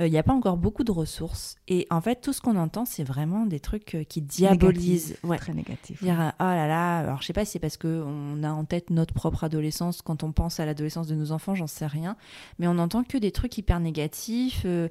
Euh, 0.00 0.06
Il 0.06 0.10
n'y 0.10 0.18
a 0.18 0.22
pas 0.22 0.32
encore 0.32 0.56
beaucoup 0.56 0.84
de 0.84 0.90
ressources. 0.92 1.56
Et 1.68 1.86
en 1.90 2.00
fait, 2.00 2.20
tout 2.22 2.32
ce 2.32 2.40
qu'on 2.40 2.56
entend, 2.56 2.84
c'est 2.86 3.04
vraiment 3.04 3.44
des 3.46 3.60
trucs 3.60 3.94
euh, 3.94 4.04
qui 4.04 4.22
diabolisent. 4.22 5.08
négatif, 5.08 5.24
Ouais. 5.24 5.38
Très 5.38 5.52
négatif. 5.54 6.02
Dire 6.02 6.32
oh 6.40 6.42
là 6.44 6.66
là, 6.66 6.98
alors 6.98 7.20
je 7.22 7.26
sais 7.26 7.32
pas 7.32 7.44
si 7.44 7.52
c'est 7.52 7.58
parce 7.58 7.76
que 7.76 8.02
on 8.06 8.42
a 8.42 8.50
en 8.50 8.64
tête 8.64 8.90
notre 8.90 9.12
propre 9.14 9.44
adolescence 9.44 10.00
quand 10.02 10.22
on 10.22 10.32
pense 10.32 10.58
à 10.60 10.66
l'adolescence 10.66 11.06
de 11.06 11.14
nos 11.14 11.32
enfants, 11.32 11.54
j'en 11.54 11.66
sais 11.66 11.86
rien, 11.86 12.16
mais 12.58 12.66
on 12.68 12.78
entend 12.78 13.04
que 13.04 13.18
des 13.18 13.32
trucs 13.32 13.56
hyper 13.58 13.80
négatifs. 13.80 14.62
euh, 14.64 14.88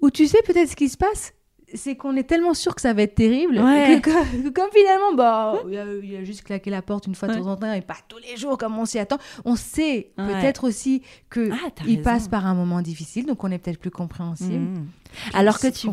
Ou 0.00 0.10
tu 0.10 0.26
sais 0.26 0.38
peut-être 0.44 0.70
ce 0.70 0.76
qui 0.76 0.88
se 0.88 0.96
passe? 0.96 1.32
C'est 1.74 1.96
qu'on 1.96 2.16
est 2.16 2.22
tellement 2.24 2.54
sûr 2.54 2.74
que 2.74 2.80
ça 2.80 2.92
va 2.94 3.02
être 3.02 3.14
terrible 3.14 3.58
Ouais. 3.58 4.00
que, 4.02 4.10
que- 4.10 4.42
que 4.44 4.48
comme 4.48 4.70
finalement 4.74 5.14
bah 5.14 5.54
il 5.68 5.76
a, 5.78 5.84
il 6.02 6.10
y 6.12 6.16
a 6.16 6.24
juste 6.24 6.42
claqué 6.42 6.70
la 6.70 6.82
porte 6.82 7.06
une 7.06 7.14
fois 7.14 7.28
de 7.28 7.34
temps 7.34 7.46
en 7.46 7.56
temps 7.56 7.72
et 7.72 7.80
pas 7.82 7.96
tous 8.08 8.18
les 8.18 8.36
jours 8.36 8.56
comme 8.58 8.78
on 8.78 8.84
s'y 8.86 8.98
attend 8.98 9.18
on 9.44 9.56
sait 9.56 10.10
Ouais. 10.18 10.26
peut-être 10.40 10.64
aussi 10.66 11.02
que 11.30 11.50
Ah, 11.52 11.70
il 11.86 12.02
passe 12.02 12.28
par 12.28 12.46
un 12.46 12.54
moment 12.54 12.80
difficile 12.82 13.26
donc 13.26 13.42
on 13.44 13.50
est 13.50 13.58
peut-être 13.58 13.78
plus 13.80 13.90
compréhensible 13.90 14.54
Mhm. 14.58 14.86
Alors 15.34 15.58
que 15.58 15.68
tu 15.68 15.88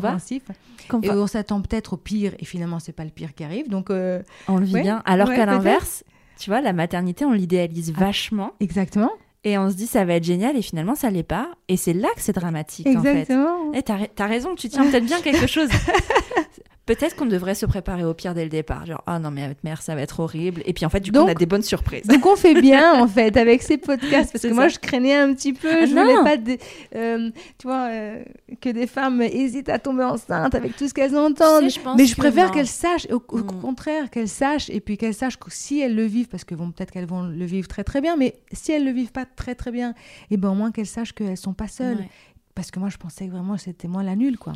qu'on- 0.88 1.00
et 1.02 1.10
on 1.10 1.26
s'attend 1.26 1.60
peut-être 1.62 1.94
au 1.94 1.96
pire 1.96 2.32
et 2.38 2.44
finalement 2.44 2.78
c'est 2.78 2.92
pas 2.92 3.04
le 3.04 3.10
pire 3.10 3.34
qui 3.34 3.44
arrive 3.44 3.68
donc 3.68 3.90
euh, 3.90 4.22
on 4.48 4.56
le 4.58 4.64
vit 4.66 4.74
Ouais, 4.74 4.82
bien. 4.82 5.02
Alors 5.06 5.28
qu'à 5.32 5.46
l'inverse, 5.46 6.04
tu 6.38 6.50
vois, 6.50 6.60
la 6.60 6.72
maternité, 6.74 7.24
on 7.24 7.32
l'idéalise 7.32 7.92
Ah. 7.96 8.00
vachement. 8.00 8.52
exactement 8.60 9.10
Et 9.48 9.56
on 9.58 9.70
se 9.70 9.76
dit 9.76 9.86
ça 9.86 10.04
va 10.04 10.14
être 10.14 10.24
génial 10.24 10.56
et 10.56 10.62
finalement 10.62 10.96
ça 10.96 11.08
l'est 11.08 11.22
pas. 11.22 11.50
Et 11.68 11.76
c'est 11.76 11.92
là 11.92 12.08
que 12.16 12.20
c'est 12.20 12.32
dramatique 12.34 12.86
en 12.88 13.00
fait. 13.00 13.20
exactement 13.20 13.70
Eh, 13.74 13.82
t'as, 13.82 13.96
ra- 13.96 14.06
t'as 14.12 14.26
raison, 14.26 14.56
tu 14.56 14.68
tiens 14.68 14.84
peut-être 14.90 15.06
bien 15.06 15.20
quelque 15.20 15.46
chose. 15.46 15.68
peut-être 16.86 17.16
qu'on 17.16 17.26
devrait 17.26 17.54
se 17.56 17.66
préparer 17.66 18.04
au 18.04 18.14
pire 18.14 18.32
dès 18.34 18.44
le 18.44 18.48
départ. 18.48 18.86
Genre, 18.86 19.02
ah 19.06 19.18
non, 19.18 19.30
mais 19.30 19.42
avec 19.42 19.62
mère, 19.64 19.82
ça 19.82 19.94
va 19.94 20.00
être 20.02 20.20
horrible. 20.20 20.62
Et 20.66 20.72
puis 20.72 20.86
en 20.86 20.88
fait, 20.88 21.00
du 21.00 21.10
coup, 21.10 21.18
Donc- 21.18 21.28
on 21.28 21.32
a 21.32 21.34
des 21.34 21.44
bonnes 21.46 21.62
surprises. 21.62 22.04
donc 22.06 22.24
on 22.24 22.36
fait 22.36 22.54
bien 22.60 23.00
en 23.02 23.08
fait 23.08 23.36
avec 23.36 23.62
ces 23.62 23.76
podcasts 23.90 24.32
parce 24.32 24.42
que 24.44 24.52
moi 24.52 24.68
je 24.68 24.78
craignais 24.78 25.14
un 25.16 25.34
petit 25.34 25.52
peu 25.52 25.68
Ah, 25.70 25.86
je 25.86 25.94
non. 25.94 26.02
voulais 26.04 26.22
pas 26.22 26.36
des- 26.36 26.58
euh, 26.94 27.30
tu 27.58 27.66
vois 27.66 27.88
euh, 27.90 28.22
que 28.60 28.68
des 28.70 28.86
femmes 28.86 29.20
hésitent 29.22 29.68
à 29.68 29.78
tomber 29.78 30.04
enceinte 30.04 30.54
avec 30.54 30.76
tout 30.76 30.88
ce 30.88 30.94
qu'elles 30.94 31.16
entendent 31.16 31.64
Tu 31.64 31.70
sais, 31.70 31.78
je 31.78 31.84
pense 31.84 31.96
mais 31.98 32.06
je 32.06 32.14
que 32.14 32.20
préfère 32.20 32.50
qu'elles 32.52 32.66
sachent 32.66 33.06
au, 33.10 33.22
au 33.28 33.38
Mm. 33.38 33.60
contraire 33.60 34.10
qu'elles 34.10 34.28
sachent 34.28 34.70
et 34.70 34.80
puis 34.80 34.96
qu'elles 34.96 35.14
sachent 35.14 35.38
que 35.38 35.50
si 35.50 35.80
elles 35.80 35.94
le 35.94 36.04
vivent 36.04 36.28
parce 36.28 36.44
que 36.44 36.54
vont 36.54 36.70
peut-être 36.70 36.90
qu'elles 36.92 37.06
vont 37.06 37.22
le 37.22 37.44
vivre 37.44 37.66
très 37.68 37.82
très 37.84 38.00
bien 38.00 38.16
mais 38.16 38.36
si 38.52 38.72
elles 38.72 38.84
le 38.84 38.92
vivent 38.92 39.12
pas 39.12 39.24
très 39.26 39.54
très 39.54 39.72
bien 39.72 39.94
et 40.30 40.36
ben 40.36 40.50
au 40.50 40.54
moins 40.54 40.70
qu'elles 40.70 40.86
sachent 40.86 41.12
qu'elles 41.12 41.36
sont 41.36 41.52
pas 41.54 41.68
seules 41.68 41.96
Ouais. 41.98 42.08
parce 42.54 42.70
que 42.70 42.78
moi 42.78 42.88
je 42.88 42.96
pensais 42.96 43.26
que 43.26 43.32
vraiment 43.32 43.56
c'était 43.58 43.88
moi 43.88 44.02
la 44.02 44.14
nulle 44.16 44.38
quoi 44.38 44.52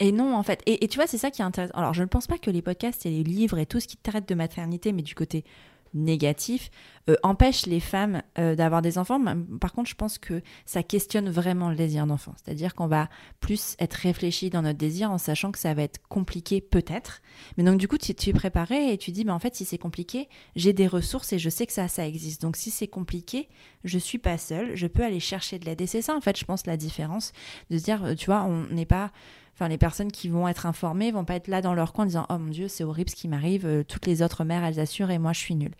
Et 0.00 0.12
non, 0.12 0.34
en 0.34 0.42
fait. 0.42 0.62
Et, 0.66 0.88
tu 0.88 0.96
vois, 0.96 1.06
c'est 1.06 1.18
ça 1.18 1.30
qui 1.30 1.42
est 1.42 1.44
intéressant. 1.44 1.74
Alors, 1.74 1.94
je 1.94 2.02
ne 2.02 2.08
pense 2.08 2.26
pas 2.26 2.38
que 2.38 2.50
les 2.50 2.62
podcasts 2.62 3.04
et 3.04 3.10
les 3.10 3.22
livres 3.22 3.58
et 3.58 3.66
tout 3.66 3.80
ce 3.80 3.86
qui 3.86 3.98
traite 3.98 4.28
de 4.28 4.34
maternité, 4.34 4.92
mais 4.92 5.02
du 5.02 5.14
côté 5.14 5.44
négatif, 5.92 6.70
euh, 7.08 7.16
empêche 7.22 7.66
les 7.66 7.80
femmes 7.80 8.22
euh, 8.38 8.54
d'avoir 8.54 8.80
des 8.80 8.96
enfants. 8.96 9.20
Par 9.60 9.72
contre, 9.72 9.90
je 9.90 9.96
pense 9.96 10.18
que 10.18 10.40
ça 10.64 10.82
questionne 10.82 11.28
vraiment 11.28 11.68
le 11.68 11.76
désir 11.76 12.06
d'enfant. 12.06 12.32
C'est-à-dire 12.36 12.74
qu'on 12.74 12.86
va 12.86 13.08
plus 13.40 13.74
être 13.80 13.94
réfléchi 13.94 14.50
dans 14.50 14.62
notre 14.62 14.78
désir 14.78 15.10
en 15.10 15.18
sachant 15.18 15.50
que 15.50 15.58
ça 15.58 15.74
va 15.74 15.82
être 15.82 16.00
compliqué 16.08 16.60
peut-être. 16.60 17.22
Mais 17.56 17.64
donc, 17.64 17.78
du 17.78 17.88
coup, 17.88 17.98
tu, 17.98 18.14
tu 18.14 18.30
es 18.30 18.32
préparé 18.32 18.92
et 18.92 18.98
tu 18.98 19.10
dis, 19.10 19.24
bah, 19.24 19.34
en 19.34 19.40
fait, 19.40 19.56
si 19.56 19.64
c'est 19.64 19.78
compliqué, 19.78 20.28
j'ai 20.54 20.72
des 20.72 20.86
ressources 20.86 21.32
et 21.32 21.38
je 21.38 21.50
sais 21.50 21.66
que 21.66 21.72
ça, 21.72 21.88
ça 21.88 22.06
existe. 22.06 22.40
Donc, 22.42 22.56
si 22.56 22.70
c'est 22.70 22.88
compliqué, 22.88 23.48
je 23.84 23.98
suis 23.98 24.18
pas 24.18 24.38
seule, 24.38 24.76
je 24.76 24.86
peux 24.86 25.02
aller 25.02 25.20
chercher 25.20 25.58
de 25.58 25.64
l'aide. 25.64 25.80
Et 25.80 25.86
c'est 25.86 26.02
ça, 26.02 26.14
en 26.14 26.20
fait, 26.20 26.38
je 26.38 26.44
pense, 26.44 26.66
la 26.66 26.76
différence 26.76 27.32
de 27.70 27.78
se 27.78 27.82
dire, 27.82 28.04
euh, 28.04 28.14
tu 28.14 28.26
vois, 28.26 28.44
on 28.44 28.66
n'est 28.72 28.86
pas 28.86 29.10
Les 29.68 29.78
personnes 29.78 30.10
qui 30.12 30.28
vont 30.28 30.48
être 30.48 30.66
informées 30.66 31.10
vont 31.12 31.24
pas 31.24 31.34
être 31.36 31.48
là 31.48 31.60
dans 31.62 31.74
leur 31.74 31.92
coin 31.92 32.04
en 32.04 32.06
disant 32.08 32.26
Oh 32.30 32.38
mon 32.38 32.50
Dieu, 32.50 32.68
c'est 32.68 32.84
horrible 32.84 33.10
ce 33.10 33.16
qui 33.16 33.28
m'arrive, 33.28 33.66
euh, 33.66 33.82
toutes 33.84 34.06
les 34.06 34.22
autres 34.22 34.44
mères 34.44 34.64
elles 34.64 34.80
assurent 34.80 35.10
et 35.10 35.18
moi 35.18 35.32
je 35.32 35.40
suis 35.40 35.54
nulle. 35.54 35.74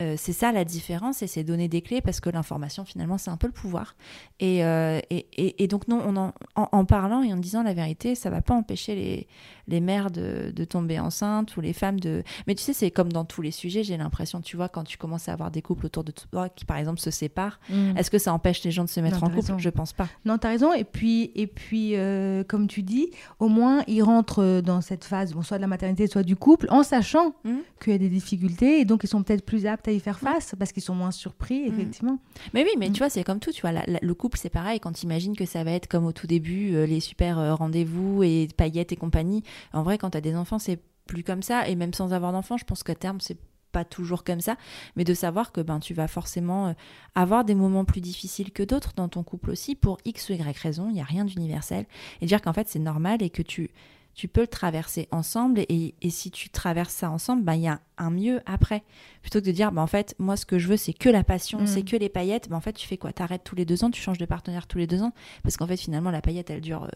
Euh, 0.00 0.14
c'est 0.16 0.32
ça 0.32 0.52
la 0.52 0.64
différence 0.64 1.22
et 1.22 1.26
c'est 1.26 1.42
donner 1.42 1.66
des 1.66 1.82
clés 1.82 2.00
parce 2.00 2.20
que 2.20 2.30
l'information 2.30 2.84
finalement 2.84 3.18
c'est 3.18 3.30
un 3.30 3.36
peu 3.36 3.48
le 3.48 3.52
pouvoir. 3.52 3.96
Et, 4.38 4.64
euh, 4.64 5.00
et, 5.10 5.26
et- 5.62 5.66
donc 5.66 5.88
non, 5.88 6.00
on 6.06 6.16
en, 6.16 6.32
en, 6.54 6.68
en 6.70 6.84
parlant 6.84 7.24
et 7.24 7.32
en 7.32 7.36
disant 7.36 7.64
la 7.64 7.74
vérité, 7.74 8.14
ça 8.14 8.30
va 8.30 8.40
pas 8.40 8.54
empêcher 8.54 8.94
les, 8.94 9.26
les 9.68 9.80
mères 9.80 10.10
de, 10.10 10.50
de 10.54 10.64
tomber 10.64 10.98
enceintes 10.98 11.56
ou 11.56 11.60
les 11.60 11.72
femmes 11.72 12.00
de... 12.00 12.22
Mais 12.46 12.54
tu 12.54 12.62
sais, 12.62 12.72
c'est 12.72 12.90
comme 12.90 13.12
dans 13.12 13.24
tous 13.24 13.42
les 13.42 13.50
sujets, 13.50 13.84
j'ai 13.84 13.96
l'impression, 13.96 14.40
tu 14.40 14.56
vois, 14.56 14.68
quand 14.68 14.84
tu 14.84 14.96
commences 14.98 15.28
à 15.28 15.32
avoir 15.34 15.50
des 15.50 15.62
couples 15.62 15.86
autour 15.86 16.04
de 16.04 16.10
toi 16.12 16.48
qui 16.48 16.64
par 16.64 16.76
exemple 16.78 16.98
se 17.00 17.10
séparent, 17.10 17.60
est-ce 17.96 18.10
que 18.10 18.18
ça 18.18 18.32
empêche 18.32 18.62
les 18.64 18.70
gens 18.70 18.84
de 18.84 18.88
se 18.88 19.00
mettre 19.00 19.20
Non, 19.20 19.26
en 19.26 19.30
couple? 19.30 19.40
raison. 19.42 19.58
Je 19.58 19.68
pense 19.70 19.92
pas. 19.92 20.08
Non, 20.24 20.38
tu 20.38 20.46
as 20.46 20.50
raison. 20.50 20.72
Et 20.72 20.84
puis, 20.84 21.30
et 21.34 21.46
puis 21.46 21.92
euh, 21.96 22.42
comme 22.44 22.66
tu 22.66 22.82
dis, 22.82 23.10
au 23.38 23.48
moins, 23.48 23.82
ils 23.86 24.02
rentrent 24.02 24.42
euh, 24.42 24.60
dans 24.62 24.80
cette 24.80 25.04
phase, 25.04 25.32
bon, 25.34 25.42
soit 25.42 25.58
de 25.58 25.62
la 25.62 25.68
maternité, 25.68 26.06
soit 26.06 26.22
du 26.22 26.36
couple, 26.36 26.66
en 26.70 26.82
sachant 26.82 27.34
Mhm. 27.44 27.58
qu'il 27.82 27.92
y 27.92 27.96
a 27.96 27.98
des 27.98 28.08
difficultés. 28.08 28.80
Et 28.80 28.84
donc, 28.84 29.04
ils 29.04 29.08
sont 29.08 29.22
peut-être 29.22 29.44
plus 29.44 29.66
aptes 29.66 29.86
à 29.88 29.92
y 29.92 30.00
faire 30.00 30.18
face 30.18 30.54
parce 30.58 30.72
qu'ils 30.72 30.82
sont 30.82 30.94
moins 30.94 31.10
surpris, 31.10 31.62
effectivement. 31.66 32.18
Mais 32.54 32.64
oui, 32.64 32.70
mais 32.78 32.88
Mm. 32.88 32.92
tu 32.92 32.98
vois, 32.98 33.08
c'est 33.10 33.24
comme 33.24 33.38
tout, 33.40 33.52
tu 33.52 33.60
vois, 33.60 33.72
la- 33.72 33.84
la- 33.86 33.98
le 34.00 34.14
couple 34.14 34.38
c'est 34.38 34.48
pareil, 34.50 34.80
quand 34.80 34.92
tu 34.92 35.04
imagines 35.04 35.36
que 35.36 35.44
ça 35.46 35.62
va 35.64 35.72
être 35.72 35.86
comme 35.88 36.06
au 36.06 36.12
tout 36.12 36.26
début, 36.26 36.74
euh, 36.74 36.86
les 36.86 37.00
super 37.00 37.38
euh, 37.38 37.54
rendez-vous 37.54 38.22
et 38.22 38.48
paillettes 38.56 38.92
et 38.92 38.96
compagnie, 38.96 39.42
en 39.72 39.82
vrai, 39.82 39.98
quand 39.98 40.10
tu 40.10 40.18
as 40.18 40.20
des 40.20 40.36
enfants, 40.36 40.58
c'est 40.58 40.80
plus 41.06 41.24
comme 41.24 41.42
ça, 41.42 41.68
et 41.68 41.74
même 41.74 41.94
sans 41.94 42.12
avoir 42.12 42.32
d'enfants, 42.32 42.56
je 42.58 42.64
pense 42.64 42.82
qu'à 42.82 42.94
terme, 42.94 43.20
c'est 43.20 43.38
pas 43.72 43.84
toujours 43.84 44.24
comme 44.24 44.40
ça, 44.40 44.56
mais 44.96 45.04
de 45.04 45.12
savoir 45.12 45.52
que 45.52 45.60
ben, 45.60 45.78
tu 45.78 45.92
vas 45.92 46.08
forcément 46.08 46.68
euh, 46.68 46.72
avoir 47.14 47.44
des 47.44 47.54
moments 47.54 47.84
plus 47.84 48.00
difficiles 48.00 48.50
que 48.50 48.62
d'autres 48.62 48.92
dans 48.96 49.08
ton 49.08 49.22
couple 49.22 49.50
aussi, 49.50 49.74
pour 49.74 49.98
X 50.06 50.30
ou 50.30 50.32
Y 50.32 50.58
raison, 50.58 50.88
il 50.88 50.94
n'y 50.94 51.00
a 51.02 51.04
rien 51.04 51.24
d'universel, 51.26 51.86
et 52.20 52.26
dire 52.26 52.40
qu'en 52.40 52.52
fait 52.54 52.68
c'est 52.68 52.78
normal 52.78 53.22
et 53.22 53.28
que 53.28 53.42
tu, 53.42 53.70
tu 54.14 54.26
peux 54.26 54.40
le 54.40 54.46
traverser 54.46 55.06
ensemble, 55.12 55.60
et, 55.60 55.94
et 56.00 56.10
si 56.10 56.30
tu 56.30 56.48
traverses 56.48 56.94
ça 56.94 57.10
ensemble, 57.10 57.42
ben, 57.42 57.54
il 57.54 57.62
y 57.62 57.68
a 57.68 57.80
un 57.98 58.10
mieux 58.10 58.40
après. 58.46 58.84
Plutôt 59.20 59.40
que 59.40 59.46
de 59.46 59.52
dire 59.52 59.70
bah 59.70 59.82
en 59.82 59.86
fait 59.86 60.14
moi 60.18 60.36
ce 60.38 60.46
que 60.46 60.58
je 60.58 60.68
veux 60.68 60.76
c'est 60.78 60.94
que 60.94 61.08
la 61.10 61.22
passion 61.22 61.60
Mm. 61.60 61.66
c'est 61.66 61.82
que 61.82 61.96
les 61.96 62.08
paillettes. 62.08 62.48
Bah 62.48 62.56
en 62.56 62.60
fait 62.60 62.72
tu 62.72 62.86
fais 62.88 62.96
quoi? 62.96 63.12
T'arrêtes 63.12 63.44
tous 63.44 63.54
les 63.54 63.66
deux 63.66 63.84
ans 63.84 63.90
tu 63.90 64.00
changes 64.00 64.18
de 64.18 64.24
partenaire 64.26 64.66
tous 64.66 64.78
les 64.78 64.86
deux 64.86 65.02
ans? 65.02 65.12
Parce 65.42 65.56
qu'en 65.58 65.66
fait 65.66 65.76
finalement 65.76 66.10
la 66.10 66.22
paillette 66.22 66.48
elle 66.48 66.62
dure 66.62 66.84
euh, 66.84 66.88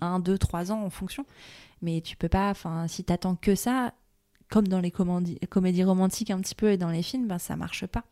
un 0.00 0.18
deux 0.18 0.38
trois 0.38 0.70
ans 0.72 0.82
en 0.84 0.90
fonction 0.90 1.24
mais 1.82 2.00
tu 2.00 2.16
peux 2.16 2.28
pas 2.28 2.50
enfin 2.50 2.86
si 2.88 3.04
t'attends 3.04 3.36
que 3.36 3.54
ça 3.54 3.92
comme 4.50 4.66
dans 4.68 4.80
les 4.80 4.90
comédies, 4.90 5.38
comédies 5.50 5.84
romantiques 5.84 6.30
un 6.30 6.40
petit 6.40 6.54
peu 6.54 6.72
et 6.72 6.76
dans 6.76 6.90
les 6.90 7.02
films 7.02 7.26
ben 7.28 7.38
ça 7.38 7.56
marche 7.56 7.86
pas 7.86 8.04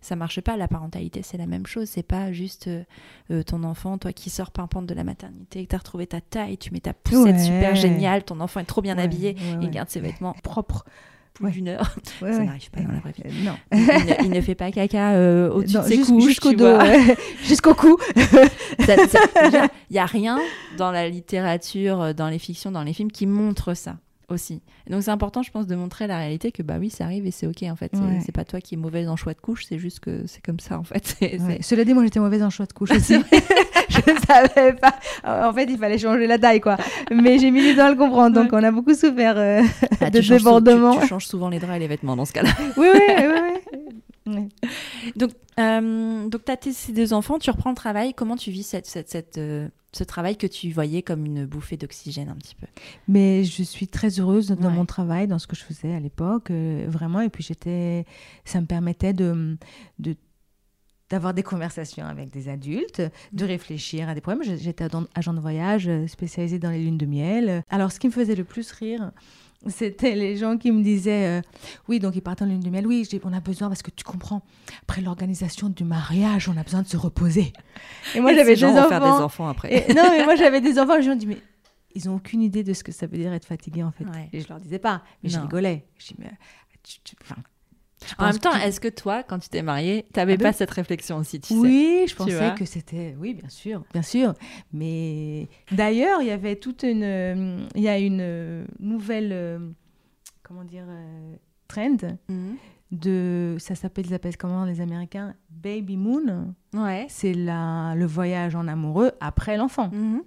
ça 0.00 0.16
marche 0.16 0.40
pas 0.42 0.56
la 0.58 0.68
parentalité 0.68 1.22
c'est 1.22 1.38
la 1.38 1.46
même 1.46 1.66
chose 1.66 1.88
c'est 1.88 2.02
pas 2.02 2.30
juste 2.32 2.68
euh, 2.68 2.84
euh, 3.30 3.42
ton 3.42 3.62
enfant 3.64 3.96
toi 3.98 4.12
qui 4.12 4.28
sors 4.30 4.50
pimpante 4.50 4.86
de 4.86 4.92
la 4.94 5.02
maternité 5.04 5.64
que 5.64 5.70
t'as 5.70 5.78
retrouvé 5.78 6.06
ta 6.06 6.20
taille 6.20 6.58
tu 6.58 6.70
mets 6.72 6.80
ta 6.80 6.92
poussette 6.92 7.34
Ouais. 7.36 7.42
super 7.44 7.74
géniale 7.74 8.22
ton 8.22 8.40
enfant 8.40 8.60
est 8.60 8.64
trop 8.64 8.82
bien 8.82 8.96
Ouais, 8.96 9.02
habillé 9.04 9.30
ouais, 9.34 9.58
il 9.62 9.70
garde 9.70 9.88
ses 9.88 10.00
vêtements 10.00 10.34
Propre. 10.42 10.84
Plus 11.34 11.44
Ouais. 11.46 11.50
d'une 11.50 11.68
heure 11.68 11.94
Ouais, 12.22 12.32
ça 12.32 12.38
ouais. 12.38 12.44
n'arrive 12.46 12.70
pas 12.70 12.80
dans 12.80 12.92
la 12.92 12.98
vraie 13.00 13.12
vie 13.12 13.22
Euh, 13.26 13.44
non. 13.44 13.56
il, 13.72 13.78
ne, 13.80 14.24
il 14.26 14.30
ne 14.30 14.40
fait 14.40 14.54
pas 14.54 14.70
caca 14.70 15.12
euh, 15.14 15.50
au-dessus 15.50 15.76
de 15.76 15.82
ses 15.82 15.98
couches, 16.00 16.24
jusqu'au 16.24 16.52
dos, 16.54 16.78
jusqu'au 17.44 17.74
cou. 17.74 17.96
Il 19.90 19.96
y 19.96 19.98
a 19.98 20.06
rien 20.06 20.38
dans 20.78 20.90
la 20.90 21.08
littérature, 21.08 22.14
dans 22.14 22.28
les 22.28 22.38
fictions, 22.38 22.70
dans 22.70 22.82
les 22.82 22.92
films 22.92 23.10
qui 23.12 23.26
montre 23.26 23.74
ça 23.74 23.96
aussi. 24.28 24.62
Donc 24.88 25.02
c'est 25.02 25.10
important, 25.10 25.42
je 25.42 25.50
pense, 25.50 25.66
de 25.66 25.74
montrer 25.76 26.06
la 26.06 26.18
réalité 26.18 26.52
que 26.52 26.62
bah 26.62 26.76
oui, 26.78 26.90
ça 26.90 27.04
arrive 27.04 27.26
et 27.26 27.30
c'est 27.30 27.46
ok 27.46 27.62
en 27.70 27.76
fait. 27.76 27.90
C'est- 27.94 28.00
Ouais. 28.00 28.20
C'est 28.24 28.32
pas 28.32 28.44
toi 28.44 28.60
qui 28.60 28.74
es 28.74 28.78
mauvaise 28.78 29.08
en 29.08 29.16
choix 29.16 29.34
de 29.34 29.40
couche, 29.40 29.64
c'est 29.68 29.78
juste 29.78 30.00
que 30.00 30.22
c'est 30.26 30.42
comme 30.44 30.60
ça 30.60 30.78
en 30.78 30.82
fait. 30.84 31.16
Ouais. 31.20 31.58
Cela 31.62 31.84
dit, 31.84 31.94
moi 31.94 32.04
j'étais 32.04 32.20
mauvaise 32.20 32.42
en 32.42 32.50
choix 32.50 32.66
de 32.66 32.72
couche 32.72 32.90
aussi. 32.96 33.14
je 33.88 34.00
savais 34.26 34.72
pas. 34.74 34.94
En 35.24 35.52
fait, 35.52 35.64
il 35.70 35.78
fallait 35.78 35.98
changer 35.98 36.26
la 36.26 36.38
taille, 36.38 36.60
quoi. 36.60 36.76
Mais 37.10 37.38
j'ai 37.38 37.50
mis 37.50 37.62
du 37.62 37.76
temps 37.76 37.86
à 37.86 37.90
le 37.90 37.96
comprendre, 37.96 38.34
donc 38.42 38.50
on 38.52 38.62
a 38.62 38.70
beaucoup 38.70 38.94
souffert 38.94 39.34
euh, 39.36 39.62
Ah, 40.00 40.10
de 40.10 40.20
débordement. 40.20 40.94
Tu, 40.94 41.00
tu 41.02 41.06
changes 41.08 41.26
souvent 41.26 41.48
les 41.48 41.58
draps 41.58 41.76
et 41.76 41.78
les 41.80 41.86
vêtements 41.88 42.16
dans 42.16 42.24
ce 42.24 42.32
cas-là. 42.32 42.50
Oui, 42.76 42.88
oui, 42.92 43.00
oui, 43.18 43.24
oui. 43.72 43.80
Oui. 44.26 44.48
Donc, 45.16 45.32
euh, 45.60 46.28
donc 46.28 46.44
tu 46.44 46.50
as 46.52 46.56
tes, 46.56 46.72
ces 46.72 46.92
deux 46.92 47.12
enfants, 47.12 47.38
tu 47.38 47.50
reprends 47.50 47.70
le 47.70 47.76
travail. 47.76 48.12
Comment 48.14 48.36
tu 48.36 48.50
vis 48.50 48.62
cette, 48.64 48.86
cette, 48.86 49.08
cette, 49.10 49.38
euh, 49.38 49.68
ce 49.92 50.02
travail 50.02 50.36
que 50.36 50.46
tu 50.48 50.70
voyais 50.72 51.02
comme 51.02 51.24
une 51.26 51.44
bouffée 51.46 51.76
d'oxygène 51.76 52.28
un 52.28 52.34
petit 52.34 52.54
peu? 52.56 52.66
Mais 53.06 53.44
je 53.44 53.62
suis 53.62 53.86
très 53.86 54.18
heureuse 54.18 54.48
dans 54.48 54.68
Ouais. 54.70 54.74
mon 54.74 54.86
travail, 54.86 55.28
dans 55.28 55.38
ce 55.38 55.46
que 55.46 55.54
je 55.54 55.62
faisais 55.62 55.94
à 55.94 56.00
l'époque, 56.00 56.50
euh, 56.50 56.86
vraiment. 56.88 57.20
Et 57.20 57.28
puis 57.28 57.44
j'étais, 57.44 58.04
ça 58.44 58.60
me 58.60 58.66
permettait 58.66 59.12
de, 59.12 59.56
de 59.98 60.16
d'avoir 61.10 61.34
des 61.34 61.42
conversations 61.42 62.06
avec 62.06 62.30
des 62.32 62.48
adultes, 62.48 63.02
de 63.32 63.44
réfléchir 63.44 64.08
à 64.08 64.14
des 64.14 64.22
problèmes. 64.22 64.42
J'étais 64.58 64.84
agent- 65.14 65.34
de 65.34 65.38
voyage 65.40 65.88
spécialisée 66.08 66.58
dans 66.58 66.70
les 66.70 66.82
lunes 66.82 66.96
de 66.98 67.04
miel. 67.06 67.62
Alors, 67.68 67.92
ce 67.92 68.00
qui 68.00 68.06
me 68.08 68.12
faisait 68.12 68.34
le 68.34 68.42
plus 68.44 68.72
rire, 68.72 69.12
c'était 69.68 70.14
les 70.14 70.36
gens 70.36 70.56
qui 70.58 70.70
me 70.72 70.82
disaient 70.82 71.38
euh, 71.38 71.42
oui 71.88 71.98
donc 71.98 72.14
ils 72.16 72.20
partent 72.22 72.42
en 72.42 72.46
lune 72.46 72.60
de 72.60 72.70
miel 72.70 72.86
oui 72.86 73.06
j'ai- 73.10 73.20
on 73.24 73.32
a 73.32 73.40
besoin 73.40 73.68
parce 73.68 73.82
que 73.82 73.90
tu 73.90 74.04
comprends 74.04 74.42
après 74.82 75.00
l'organisation 75.00 75.68
du 75.68 75.84
mariage 75.84 76.48
on 76.48 76.56
a 76.56 76.62
besoin 76.62 76.82
de 76.82 76.88
se 76.88 76.96
reposer 76.96 77.52
et 78.14 78.20
moi 78.20 78.34
j'avais 78.34 78.54
des 78.56 78.60
vont 78.66 78.74
faire 78.88 79.02
enfants 79.02 79.16
des 79.18 79.22
enfants 79.24 79.48
après. 79.48 79.88
et- 79.90 79.94
non, 79.94 80.04
mais 80.10 80.24
moi 80.24 80.36
j'avais 80.36 80.60
des 80.60 80.78
enfants, 80.78 81.00
gens 81.00 81.10
me 81.10 81.16
disent, 81.16 81.28
mais 81.28 81.38
ils 81.94 82.08
ont 82.08 82.16
aucune 82.16 82.42
idée 82.42 82.62
de 82.64 82.72
ce 82.72 82.82
que 82.82 82.90
ça 82.92 83.06
veut 83.06 83.16
dire 83.18 83.32
être 83.32 83.46
fatigué 83.46 83.82
en 83.82 83.92
fait. 83.92 84.04
Ouais. 84.04 84.28
Et 84.32 84.40
je 84.40 84.48
leur 84.48 84.58
disais 84.60 84.78
pas, 84.80 85.02
mais 85.22 85.28
je 85.30 85.38
rigolais. 85.38 85.84
Je 85.98 86.08
dis, 86.08 86.16
mais 86.18 86.30
tu, 86.82 86.98
tu- 87.04 87.14
enfin, 87.22 87.36
je 87.38 87.42
En 88.18 88.26
même 88.26 88.38
temps, 88.38 88.52
que- 88.52 88.66
est-ce 88.66 88.80
que 88.80 88.88
toi, 88.88 89.22
quand 89.22 89.38
tu 89.38 89.48
t'es 89.48 89.62
mariée, 89.62 90.04
tu 90.12 90.18
n'avais 90.20 90.34
Ah 90.34 90.36
ben 90.36 90.42
pas 90.44 90.52
cette 90.52 90.70
réflexion 90.70 91.16
aussi, 91.18 91.40
tu 91.40 91.54
sais 91.54 91.60
Oui, 91.60 92.04
je 92.08 92.14
pensais 92.14 92.52
que 92.58 92.64
c'était. 92.64 93.16
Oui, 93.18 93.34
bien 93.34 93.48
sûr, 93.48 93.82
bien 93.92 94.02
sûr. 94.02 94.34
Mais 94.72 95.48
d'ailleurs, 95.72 96.20
il 96.22 96.28
y 96.28 96.30
avait 96.30 96.56
toute 96.56 96.82
une. 96.82 97.66
Il 97.74 97.82
y 97.82 97.88
a 97.88 97.98
une 97.98 98.66
nouvelle. 98.80 99.30
euh, 99.32 99.58
Comment 100.42 100.64
dire 100.64 100.84
euh, 100.88 101.36
Trend 101.68 101.96
Mhm. 102.28 102.56
de. 102.92 103.56
Ça 103.58 103.74
s'appelle, 103.74 104.06
ils 104.06 104.14
appellent 104.14 104.36
comment 104.36 104.64
les 104.64 104.80
Américains 104.80 105.34
Baby 105.50 105.96
Moon. 105.96 106.54
Ouais. 106.74 107.06
C'est 107.08 107.32
la, 107.34 107.94
le 107.96 108.04
voyage 108.06 108.54
en 108.54 108.68
amoureux 108.68 109.12
après 109.20 109.56
l'enfant. 109.56 109.88
Mhm. 109.92 110.22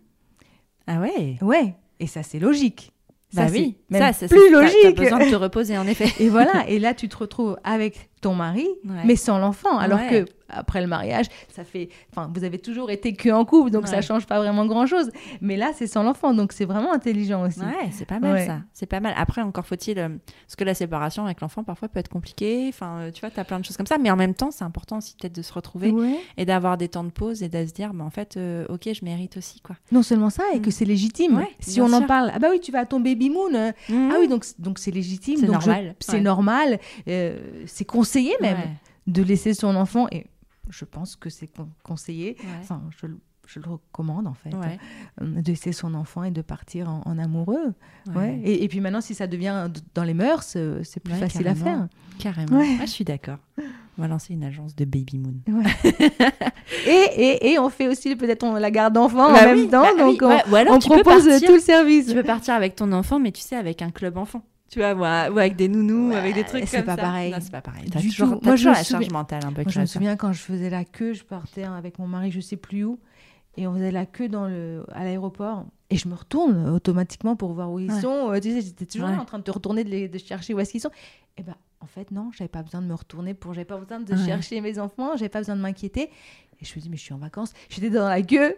Ah 0.88 1.00
ouais? 1.02 1.38
Ouais, 1.42 1.76
et 2.00 2.08
ça 2.08 2.24
c'est 2.24 2.40
logique. 2.40 2.92
Bah 3.38 3.48
Ça, 3.48 3.54
oui, 3.54 3.76
même 3.90 4.02
ça, 4.02 4.14
c'est 4.14 4.28
plus 4.28 4.52
logique. 4.52 4.78
T'as 4.96 5.04
besoin 5.04 5.20
de 5.26 5.30
te 5.30 5.36
reposer, 5.36 5.78
en 5.78 5.88
effet. 5.88 6.12
Et 6.24 6.30
voilà, 6.30 6.66
et 6.68 6.80
là 6.80 6.94
tu 6.94 7.08
te 7.08 7.18
retrouves 7.18 7.58
avec 7.64 8.10
ton 8.22 8.34
mari, 8.34 8.68
Ouais. 8.86 8.96
mais 9.06 9.16
sans 9.16 9.38
l'enfant, 9.38 9.78
alors 9.78 10.00
Ouais. 10.00 10.26
que 10.26 10.47
après 10.50 10.82
le 10.82 10.88
mariage, 10.88 11.26
ça 11.50 11.64
fait, 11.64 11.90
enfin, 12.12 12.32
vous 12.34 12.44
avez 12.44 12.60
toujours 12.60 12.90
été 12.92 13.14
que 13.14 13.30
en 13.30 13.46
couple, 13.46 13.72
donc 13.72 13.88
ça 13.88 13.98
Ouais. 13.98 14.02
change 14.02 14.26
pas 14.26 14.38
vraiment 14.40 14.66
grand 14.66 14.86
chose. 14.86 15.12
Mais 15.42 15.58
là, 15.58 15.72
c'est 15.76 15.88
sans 15.88 16.04
l'enfant, 16.04 16.34
donc 16.34 16.52
c'est 16.54 16.66
vraiment 16.66 16.94
intelligent 16.94 17.46
aussi. 17.46 17.60
Ouais, 17.60 17.90
c'est 17.92 18.06
pas 18.06 18.20
mal 18.20 18.34
Ouais. 18.34 18.46
ça. 18.46 18.60
C'est 18.74 18.86
pas 18.86 19.00
mal. 19.00 19.14
Après, 19.18 19.42
encore 19.42 19.66
faut-il. 19.66 20.00
euh, 20.00 20.10
parce 20.46 20.56
que 20.56 20.64
la 20.64 20.74
séparation 20.74 21.26
avec 21.26 21.42
l'enfant, 21.42 21.64
parfois, 21.64 21.88
peut 21.90 22.00
être 22.00 22.10
compliquée. 22.10 22.66
Enfin, 22.70 23.00
euh, 23.00 23.12
tu 23.12 23.22
vois, 23.22 23.30
tu 23.32 23.40
as 23.40 23.44
plein 23.46 23.60
de 23.60 23.66
choses 23.66 23.78
comme 23.78 23.88
ça. 23.88 23.98
Mais 23.98 24.10
en 24.12 24.16
même 24.16 24.34
temps, 24.34 24.52
c'est 24.52 24.64
important 24.64 24.98
aussi 24.98 25.16
peut-être 25.20 25.36
de 25.36 25.42
se 25.42 25.52
retrouver 25.54 25.92
Ouais. 25.92 26.20
et 26.38 26.46
d'avoir 26.46 26.78
des 26.78 26.88
temps 26.88 27.04
de 27.04 27.10
pause 27.10 27.44
et 27.44 27.50
de 27.50 27.66
se 27.66 27.74
dire, 27.74 27.94
bah, 27.94 28.04
en 28.04 28.10
fait, 28.10 28.38
euh, 28.38 28.66
ok, 28.70 28.90
je 28.94 29.04
mérite 29.06 29.38
aussi, 29.38 29.60
quoi. 29.62 29.76
Non 29.92 30.04
seulement 30.04 30.30
ça, 30.30 30.44
et 30.54 30.60
Mm. 30.60 30.62
que 30.62 30.72
c'est 30.72 30.86
légitime. 30.86 31.44
Si 31.60 31.82
on 31.82 31.92
en 31.94 32.02
parle, 32.04 32.32
ah 32.34 32.40
bah 32.40 32.48
oui, 32.52 32.60
tu 32.60 32.72
vas 32.72 32.80
à 32.80 32.86
ton 32.86 33.00
baby 33.00 33.30
moon. 33.30 33.54
euh, 33.54 33.72
Ah 33.90 34.16
oui, 34.20 34.28
donc 34.28 34.46
donc 34.60 34.80
c'est 34.80 34.92
légitime, 34.92 35.38
C'est 35.38 35.46
je- 35.48 35.52
normal, 35.52 35.96
c'est 36.00 36.20
normal, 36.22 36.80
c'est 37.66 37.86
conseillé 37.86 38.34
même 38.42 38.58
de 39.08 39.24
laisser 39.24 39.54
son 39.54 39.76
enfant. 39.76 40.08
Et 40.12 40.26
je 40.70 40.86
pense 40.86 41.16
que 41.16 41.30
c'est 41.30 41.48
con- 41.48 41.70
conseillé. 41.84 42.36
ouais. 42.40 42.46
Enfin, 42.62 42.82
je, 43.00 43.08
le- 43.08 43.20
je 43.46 43.60
le 43.60 43.70
recommande 43.70 44.28
en 44.28 44.34
fait. 44.34 44.54
Ouais, 44.54 44.78
euh, 45.22 45.42
de 45.42 45.48
laisser 45.48 45.72
son 45.72 45.94
enfant 45.94 46.24
et 46.24 46.32
de 46.32 46.42
partir 46.42 46.90
en, 46.90 47.02
en 47.06 47.18
amoureux. 47.18 47.74
ouais. 48.16 48.40
Et, 48.44 48.64
et 48.64 48.68
puis 48.68 48.82
maintenant, 48.82 49.02
si 49.02 49.16
ça 49.16 49.28
devient 49.28 49.70
dans 49.96 50.04
les 50.04 50.14
mœurs, 50.14 50.54
euh, 50.58 50.82
c'est 50.84 51.00
plus 51.00 51.14
facile 51.16 51.48
à 51.48 51.56
faire. 51.56 51.88
Carrément. 52.20 52.62
Ah, 52.82 52.86
je 52.86 52.92
suis 52.92 53.06
d'accord. 53.06 53.38
On 53.98 54.02
va 54.04 54.08
lancer 54.08 54.34
une 54.34 54.44
agence 54.44 54.76
de 54.76 54.86
baby 54.86 55.18
moon. 55.20 55.36
Et, 56.86 56.90
et, 57.16 57.52
et 57.52 57.60
on 57.60 57.70
fait 57.70 57.88
aussi 57.88 58.16
peut-être 58.16 58.46
la 58.60 58.72
garde 58.72 58.94
d'enfants 58.94 59.32
Bah 59.32 59.48
en 59.48 59.54
oui, 59.54 59.62
même 59.62 59.70
temps. 59.70 59.82
bah 59.84 59.96
donc 59.98 60.20
oui. 60.22 60.28
on, 60.48 60.52
ou 60.52 60.56
alors 60.56 60.80
propose 60.80 61.26
partir- 61.26 61.48
tout 61.48 61.54
le 61.54 61.60
service. 61.60 62.08
Tu 62.08 62.14
peux 62.14 62.24
partir 62.24 62.54
avec 62.54 62.76
ton 62.76 62.92
enfant, 62.92 63.20
mais 63.20 63.32
tu 63.32 63.42
sais, 63.42 63.56
avec 63.56 63.82
un 63.82 63.90
club 63.90 64.18
enfant. 64.18 64.44
Tu 64.70 64.80
vois, 64.80 64.94
ou 64.96 65.04
avec 65.06 65.56
des 65.56 65.68
nounous, 65.70 66.10
Ouais, 66.10 66.16
avec 66.18 66.34
des 66.36 66.44
trucs 66.44 66.68
c'est 66.68 66.78
comme 66.78 66.86
pas 66.88 66.96
ça. 66.98 67.02
pareil. 67.02 67.32
Non, 67.32 67.38
c'est 67.40 67.52
pas 67.52 67.62
pareil. 67.62 67.90
T'as 67.90 68.00
Du 68.00 68.10
toujours, 68.10 68.40
t'as 68.40 68.46
Moi, 68.48 68.56
je 68.58 68.64
toujours 68.64 68.72
me 68.72 68.78
la 68.78 68.84
charge 68.84 69.04
souviens- 69.06 69.18
mentale 69.18 69.46
un 69.46 69.54
peu 69.54 69.64
Moi, 69.64 69.72
je 69.72 69.80
me 69.80 69.86
souviens 69.86 70.16
quand 70.18 70.34
je 70.34 70.40
faisais 70.42 70.70
la 70.70 70.84
queue, 70.84 71.14
je 71.14 71.24
partais 71.24 71.64
avec 71.64 72.00
mon 72.00 72.08
mari, 72.08 72.32
je 72.32 72.42
sais 72.42 72.58
plus 72.58 72.84
où, 72.84 73.00
et 73.56 73.66
on 73.66 73.74
faisait 73.74 73.92
la 73.92 74.06
queue 74.06 74.28
dans 74.28 74.46
le, 74.48 74.86
à 74.92 75.04
l'aéroport. 75.06 75.66
Et 75.90 75.96
je 75.96 76.10
me 76.10 76.16
retourne 76.16 76.68
automatiquement 76.70 77.38
pour 77.38 77.54
voir 77.54 77.72
où 77.72 77.80
ils 77.80 77.90
Ouais. 77.92 78.02
sont. 78.02 78.32
Euh, 78.34 78.40
Tu 78.42 78.52
sais, 78.52 78.62
j'étais 78.62 78.86
toujours 78.86 79.08
Ouais. 79.08 79.16
en 79.18 79.24
train 79.24 79.40
de 79.40 79.44
te 79.44 79.52
retourner, 79.52 79.86
de, 79.86 79.90
les- 79.90 80.10
de 80.10 80.18
chercher 80.18 80.54
où 80.54 80.60
est-ce 80.60 80.72
qu'ils 80.72 80.82
sont. 80.82 80.92
Et 81.38 81.44
ben, 81.44 81.56
en 81.80 81.86
fait, 81.86 82.12
non, 82.12 82.30
j'avais 82.34 82.50
pas 82.50 82.62
besoin 82.62 82.82
de 82.82 82.88
me 82.88 82.94
retourner 82.94 83.34
pour, 83.34 83.54
j'avais 83.54 83.64
pas 83.64 83.78
besoin 83.78 84.02
de 84.02 84.12
Ouais. 84.14 84.26
chercher 84.26 84.60
mes 84.60 84.80
enfants, 84.80 85.12
j'avais 85.16 85.30
pas 85.30 85.40
besoin 85.40 85.56
de 85.56 85.62
m'inquiéter. 85.62 86.10
Et 86.60 86.66
je 86.66 86.74
me 86.76 86.82
dis, 86.82 86.90
mais 86.90 86.98
je 86.98 87.04
suis 87.04 87.14
en 87.14 87.20
vacances. 87.20 87.54
J'étais 87.70 87.90
dans 87.92 88.10
la 88.10 88.22
queue 88.22 88.58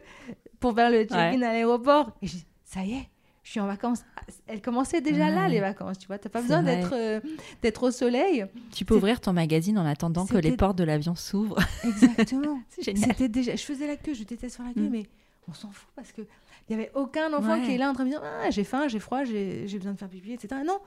pour 0.60 0.74
faire 0.74 0.90
le 0.90 1.04
check-in 1.04 1.38
Ouais. 1.40 1.46
à 1.46 1.52
l'aéroport. 1.54 2.12
Et 2.24 2.28
je 2.28 2.38
dis, 2.38 2.46
ça 2.64 2.84
y 2.84 2.94
est, 2.94 3.10
je 3.50 3.54
suis 3.54 3.60
en 3.62 3.66
vacances. 3.66 4.04
Ah, 4.16 4.22
Elles 4.46 4.62
commençaient 4.62 5.02
déjà 5.02 5.32
là, 5.32 5.48
les 5.48 5.60
vacances, 5.60 5.98
tu 5.98 6.06
vois. 6.06 6.20
T'as 6.20 6.30
pas 6.30 6.44
besoin 6.44 6.62
d'être 6.62 6.94
euh, 6.94 7.20
d'être 7.64 7.82
au 7.82 7.90
soleil. 7.90 8.46
Tu 8.72 8.86
peux 8.86 8.94
ouvrir 8.96 9.20
ton 9.20 9.34
magazine 9.34 9.80
en 9.80 9.88
attendant 9.88 10.28
que 10.28 10.38
les 10.38 10.52
portes 10.56 10.78
de 10.78 10.84
l'avion 10.84 11.16
s'ouvrent. 11.16 11.58
Exactement. 11.84 12.60
C'était 12.70 13.28
déjà. 13.28 13.56
Je 13.56 13.64
faisais 13.64 13.88
la 13.88 13.96
queue, 13.96 14.14
je 14.14 14.24
déteste 14.24 14.58
faire 14.58 14.68
la 14.68 14.74
queue, 14.74 14.82
Mm. 14.88 14.90
mais 14.92 15.04
on 15.48 15.54
s'en 15.54 15.72
fout 15.72 15.90
parce 15.96 16.12
que 16.12 16.22
il 16.70 16.74
y 16.74 16.80
avait 16.80 16.92
aucun 16.94 17.34
enfant 17.34 17.54
Ouais. 17.60 17.64
qui 17.66 17.72
est 17.72 17.80
là 17.80 17.90
en 17.90 17.94
train 17.94 18.04
de 18.04 18.10
me 18.10 18.14
dire 18.14 18.22
ah, 18.24 18.52
j'ai 18.52 18.64
faim, 18.64 18.88
j'ai 18.88 19.00
froid, 19.00 19.24
j'ai 19.24 19.66
besoin 19.78 19.94
de 19.94 19.98
faire 19.98 20.10
pipi, 20.10 20.34
etc. 20.34 20.62
Non. 20.64 20.78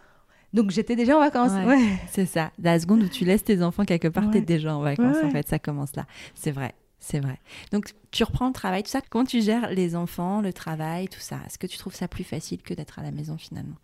Donc 0.52 0.70
j'étais 0.70 0.94
déjà 0.94 1.16
en 1.16 1.20
vacances. 1.20 1.50
Ouais. 1.50 1.64
Ouais. 1.66 1.98
C'est 2.12 2.26
ça. 2.26 2.52
La 2.62 2.78
seconde 2.78 3.02
où 3.02 3.08
tu 3.08 3.24
laisses 3.24 3.42
tes 3.42 3.60
enfants 3.60 3.84
quelque 3.84 4.06
part, 4.06 4.30
t'es 4.30 4.40
déjà 4.40 4.76
en 4.76 4.82
vacances. 4.82 5.16
En 5.24 5.30
fait, 5.30 5.48
ça 5.48 5.58
commence 5.58 5.96
là. 5.96 6.06
C'est 6.36 6.52
vrai. 6.52 6.76
C'est 7.04 7.18
vrai. 7.18 7.38
Donc, 7.72 7.92
tu 8.12 8.22
reprends 8.22 8.46
le 8.46 8.52
travail, 8.52 8.84
tout 8.84 8.90
ça. 8.90 9.00
Comment 9.10 9.24
tu 9.24 9.42
gères 9.42 9.68
les 9.70 9.96
enfants, 9.96 10.40
le 10.40 10.52
travail, 10.52 11.08
tout 11.08 11.18
ça? 11.20 11.38
Est-ce 11.46 11.58
que 11.58 11.66
tu 11.66 11.76
trouves 11.76 11.94
ça 11.96 12.06
plus 12.06 12.22
facile 12.22 12.62
que 12.62 12.74
d'être 12.74 13.00
à 13.00 13.02
la 13.02 13.10
maison 13.10 13.36
finalement? 13.36 13.76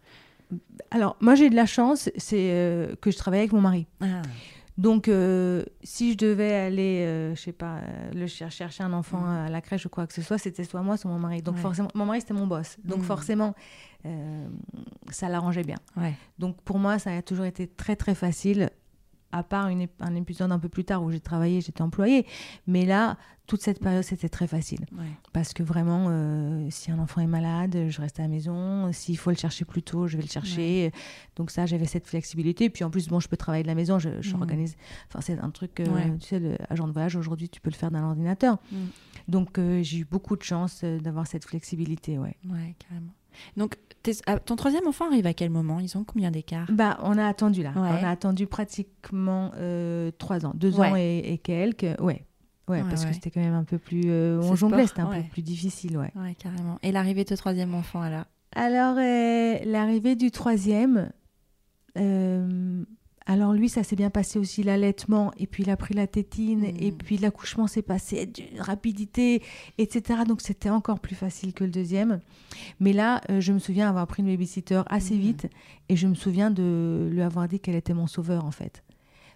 Alors 0.91 1.17
moi 1.21 1.35
j'ai 1.35 1.51
de 1.51 1.55
la 1.57 1.67
chance, 1.67 2.09
c'est 2.17 2.51
euh, 2.53 2.95
que 3.03 3.11
je 3.11 3.19
travaille 3.19 3.41
avec 3.41 3.53
mon 3.53 3.61
mari. 3.61 3.87
ah. 4.01 4.23
Donc 4.79 5.09
euh, 5.09 5.65
si 5.83 6.13
je 6.13 6.17
devais 6.17 6.55
aller, 6.55 7.05
euh, 7.05 7.35
je 7.35 7.41
sais 7.41 7.53
pas, 7.53 7.79
euh, 7.79 8.11
le 8.15 8.27
cher- 8.29 8.51
chercher 8.53 8.85
un 8.85 8.93
enfant 8.93 9.27
à 9.29 9.51
la 9.51 9.61
crèche 9.61 9.85
ou 9.87 9.89
quoi 9.91 10.07
que 10.07 10.15
ce 10.15 10.23
soit, 10.23 10.39
c'était 10.39 10.63
soit 10.65 10.81
moi, 10.83 10.97
soit 10.97 11.11
mon 11.11 11.19
mari. 11.19 11.43
Donc 11.43 11.57
Ouais. 11.57 11.61
forcément, 11.61 11.89
mon 11.95 12.07
mari 12.07 12.21
c'était 12.21 12.33
mon 12.35 12.47
boss. 12.47 12.77
Donc 12.85 13.01
Mm. 13.01 13.03
forcément, 13.03 13.55
ça 15.11 15.29
l'arrangeait 15.29 15.65
bien. 15.65 15.79
Ouais. 15.97 16.15
Donc 16.39 16.61
pour 16.63 16.79
moi, 16.79 16.99
ça 16.99 17.11
a 17.15 17.23
toujours 17.23 17.45
été 17.45 17.67
très 17.67 17.97
très 17.97 18.15
facile, 18.15 18.71
à 19.33 19.43
part 19.43 19.69
une 19.69 19.87
un 20.01 20.14
épisode 20.14 20.51
un 20.53 20.59
peu 20.59 20.69
plus 20.69 20.85
tard 20.85 21.03
où 21.03 21.11
j'ai 21.11 21.21
travaillé, 21.21 21.61
j'étais 21.61 21.83
employée. 21.83 22.27
Mais 22.67 22.85
là, 22.87 23.17
toute 23.47 23.62
cette 23.62 23.81
période, 23.81 24.03
c'était 24.05 24.29
très 24.29 24.47
facile. 24.47 24.81
Ouais. 24.93 25.07
Parce 25.33 25.53
que 25.55 25.62
vraiment, 25.62 26.07
euh, 26.09 26.67
si 26.71 26.91
un 26.91 26.99
enfant 26.99 27.21
est 27.23 27.27
malade, 27.27 27.87
je 27.88 28.01
reste 28.01 28.19
à 28.21 28.23
la 28.23 28.29
maison. 28.29 28.91
S'il 28.93 29.17
faut 29.17 29.31
le 29.31 29.37
chercher 29.37 29.64
plus 29.64 29.83
tôt, 29.83 30.07
je 30.07 30.17
vais 30.17 30.23
le 30.23 30.29
chercher. 30.29 30.93
Donc 31.37 31.51
ça, 31.51 31.64
j'avais 31.67 31.87
cette 31.87 32.07
flexibilité. 32.07 32.69
Puis 32.71 32.85
en 32.85 32.91
plus, 32.91 33.09
bon, 33.09 33.21
je 33.21 33.29
peux 33.29 33.37
travailler 33.38 33.62
de 33.62 33.69
la 33.69 33.75
maison, 33.75 33.99
je, 33.99 34.11
je 34.21 34.35
Mhm. 34.35 34.43
organise. 34.43 34.77
Enfin, 35.09 35.21
c'est 35.23 35.38
un 35.38 35.51
truc, 35.51 35.81
euh, 35.81 35.87
Ouais. 35.95 36.12
tu 36.21 36.27
sais, 36.29 36.38
le 36.41 36.57
agent 36.69 36.87
de 36.87 36.93
voyage, 36.93 37.17
aujourd'hui, 37.17 37.49
tu 37.49 37.61
peux 37.61 37.71
le 37.71 37.77
faire 37.77 37.91
dans 37.91 38.01
l'ordinateur. 38.01 38.59
Mhm. 38.73 38.79
Donc 39.29 39.59
euh, 39.59 39.83
j'ai 39.83 39.99
eu 39.99 40.05
beaucoup 40.05 40.37
de 40.37 40.43
chance 40.43 40.85
d'avoir 40.85 41.27
cette 41.27 41.45
flexibilité, 41.45 42.19
ouais. 42.19 42.37
Ouais, 42.49 42.75
carrément. 42.79 43.12
Donc, 43.57 43.77
ah, 44.27 44.38
ton 44.38 44.57
troisième 44.57 44.87
enfant 44.87 45.07
arrive 45.07 45.27
à 45.27 45.35
quel 45.35 45.51
moment? 45.51 45.81
Ils 45.81 45.96
ont 45.98 46.05
combien 46.05 46.31
d'écart? 46.31 46.66
Bah, 46.70 46.98
on 47.03 47.18
a 47.18 47.27
attendu 47.27 47.62
là. 47.62 47.70
Ouais. 47.77 47.81
On 48.01 48.05
a 48.05 48.09
attendu 48.11 48.46
pratiquement 48.46 49.51
euh, 49.57 50.11
trois 50.18 50.46
ans, 50.46 50.53
deux 50.55 50.79
Ouais. 50.79 50.88
ans 50.90 50.96
et, 50.96 51.18
et 51.27 51.38
quelques. 51.38 51.83
Ouais. 52.01 52.24
Ouais, 52.68 52.83
Ouais, 52.83 52.88
parce 52.90 53.05
que 53.07 53.12
c'était 53.14 53.31
quand 53.31 53.40
même 53.40 53.55
un 53.55 53.64
peu 53.64 53.79
plus. 53.79 54.03
euh, 54.07 54.40
on 54.42 54.55
jonglait, 54.55 54.87
c'était 54.87 55.01
un 55.01 55.07
peu 55.22 55.22
plus 55.31 55.40
difficile, 55.42 55.96
ouais. 55.96 56.11
Ouais, 56.14 56.35
carrément. 56.35 56.79
Et 56.83 56.92
l'arrivée 56.92 57.24
de 57.24 57.29
ton 57.31 57.37
troisième 57.37 57.74
enfant, 57.74 58.03
alors? 58.03 58.24
Alors, 58.55 58.96
euh, 58.98 59.59
l'arrivée 59.64 60.16
du 60.16 60.31
troisième. 60.31 61.11
Alors, 63.31 63.53
lui, 63.53 63.69
ça 63.69 63.83
s'est 63.85 63.95
bien 63.95 64.09
passé 64.11 64.38
aussi, 64.38 64.62
l'allaitement, 64.62 65.33
et 65.37 65.47
puis 65.47 65.62
il 65.62 65.71
a 65.71 65.77
pris 65.77 65.93
la 65.95 66.07
tétine, 66.07 66.64
et 66.64 66.91
puis 66.91 67.19
l'accouchement 67.19 67.67
s'est 67.67 67.83
passé 67.83 68.25
d'une 68.27 68.61
rapidité, 68.61 69.43
etc. 69.77 70.21
Donc, 70.27 70.41
c'était 70.41 70.71
encore 70.71 70.99
plus 70.99 71.14
facile 71.14 71.53
que 71.53 71.62
le 71.62 71.71
deuxième. 71.71 72.21
Mais 72.81 72.93
là, 72.95 73.21
euh, 73.31 73.41
je 73.41 73.53
me 73.53 73.59
souviens 73.59 73.88
avoir 73.88 74.07
pris 74.07 74.23
une 74.23 74.29
babysitter 74.31 74.81
assez 74.88 75.14
Mhm. 75.14 75.21
vite, 75.21 75.51
et 75.91 75.95
je 75.97 76.07
me 76.09 76.14
souviens 76.14 76.51
de 76.51 77.07
lui 77.12 77.21
avoir 77.23 77.47
dit 77.49 77.61
qu'elle 77.61 77.75
était 77.77 77.95
mon 77.95 78.07
sauveur, 78.07 78.45
en 78.47 78.51
fait. 78.51 78.83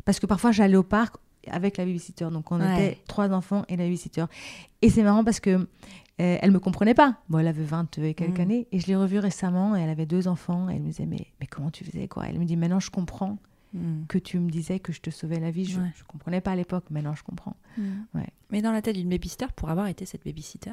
Parce 0.04 0.18
que 0.18 0.26
parfois, 0.26 0.50
j'allais 0.52 0.76
au 0.76 0.82
parc 0.82 1.16
avec 1.48 1.76
la 1.76 1.84
babysitter. 1.84 2.26
Donc, 2.32 2.50
on 2.50 2.60
Ouais. 2.60 2.72
était 2.72 2.98
trois 3.06 3.30
enfants 3.30 3.64
et 3.68 3.76
la 3.76 3.84
babysitter. 3.84 4.24
Et 4.80 4.88
c'est 4.90 5.02
marrant 5.02 5.22
parce 5.22 5.38
que 5.40 5.50
euh, 6.20 6.38
elle 6.40 6.50
me 6.50 6.60
comprenait 6.60 6.94
pas. 6.94 7.16
Bon, 7.28 7.38
elle 7.38 7.48
avait 7.48 7.64
20 7.64 7.98
et 7.98 8.14
quelques 8.14 8.38
Mm. 8.38 8.42
années. 8.42 8.66
Et 8.72 8.78
je 8.80 8.86
l'ai 8.86 8.96
revue 8.96 9.18
récemment 9.18 9.76
et 9.76 9.80
elle 9.80 9.88
avait 9.90 10.06
deux 10.06 10.28
enfants. 10.28 10.68
Et 10.70 10.74
elle 10.76 10.80
me 10.82 10.86
disait, 10.88 11.06
mais, 11.06 11.26
mais 11.40 11.46
comment 11.46 11.70
tu 11.70 11.84
faisais 11.84 12.06
quoi? 12.06 12.26
Elle 12.28 12.38
me 12.38 12.44
dit, 12.44 12.56
maintenant 12.56 12.80
je 12.80 12.90
comprends 12.90 13.38
Hmm. 13.74 14.04
que 14.06 14.18
tu 14.18 14.38
me 14.38 14.50
disais 14.50 14.78
que 14.80 14.92
je 14.92 15.00
te 15.00 15.08
sauvais 15.10 15.40
la 15.40 15.50
vie. 15.50 15.64
Je 15.64 15.78
ne 15.80 15.84
Ouais. 15.84 15.90
comprenais 16.06 16.40
pas 16.42 16.52
à 16.52 16.56
l'époque. 16.56 16.84
Maintenant 16.90 17.14
je 17.14 17.22
comprends. 17.22 17.56
Ouais. 18.14 18.28
Mais 18.50 18.60
dans 18.60 18.70
la 18.72 18.82
tête 18.82 18.96
d'une 18.96 19.08
babysitter, 19.08 19.46
pour 19.56 19.70
avoir 19.70 19.86
été 19.86 20.04
cette 20.04 20.24
babysitter, 20.24 20.72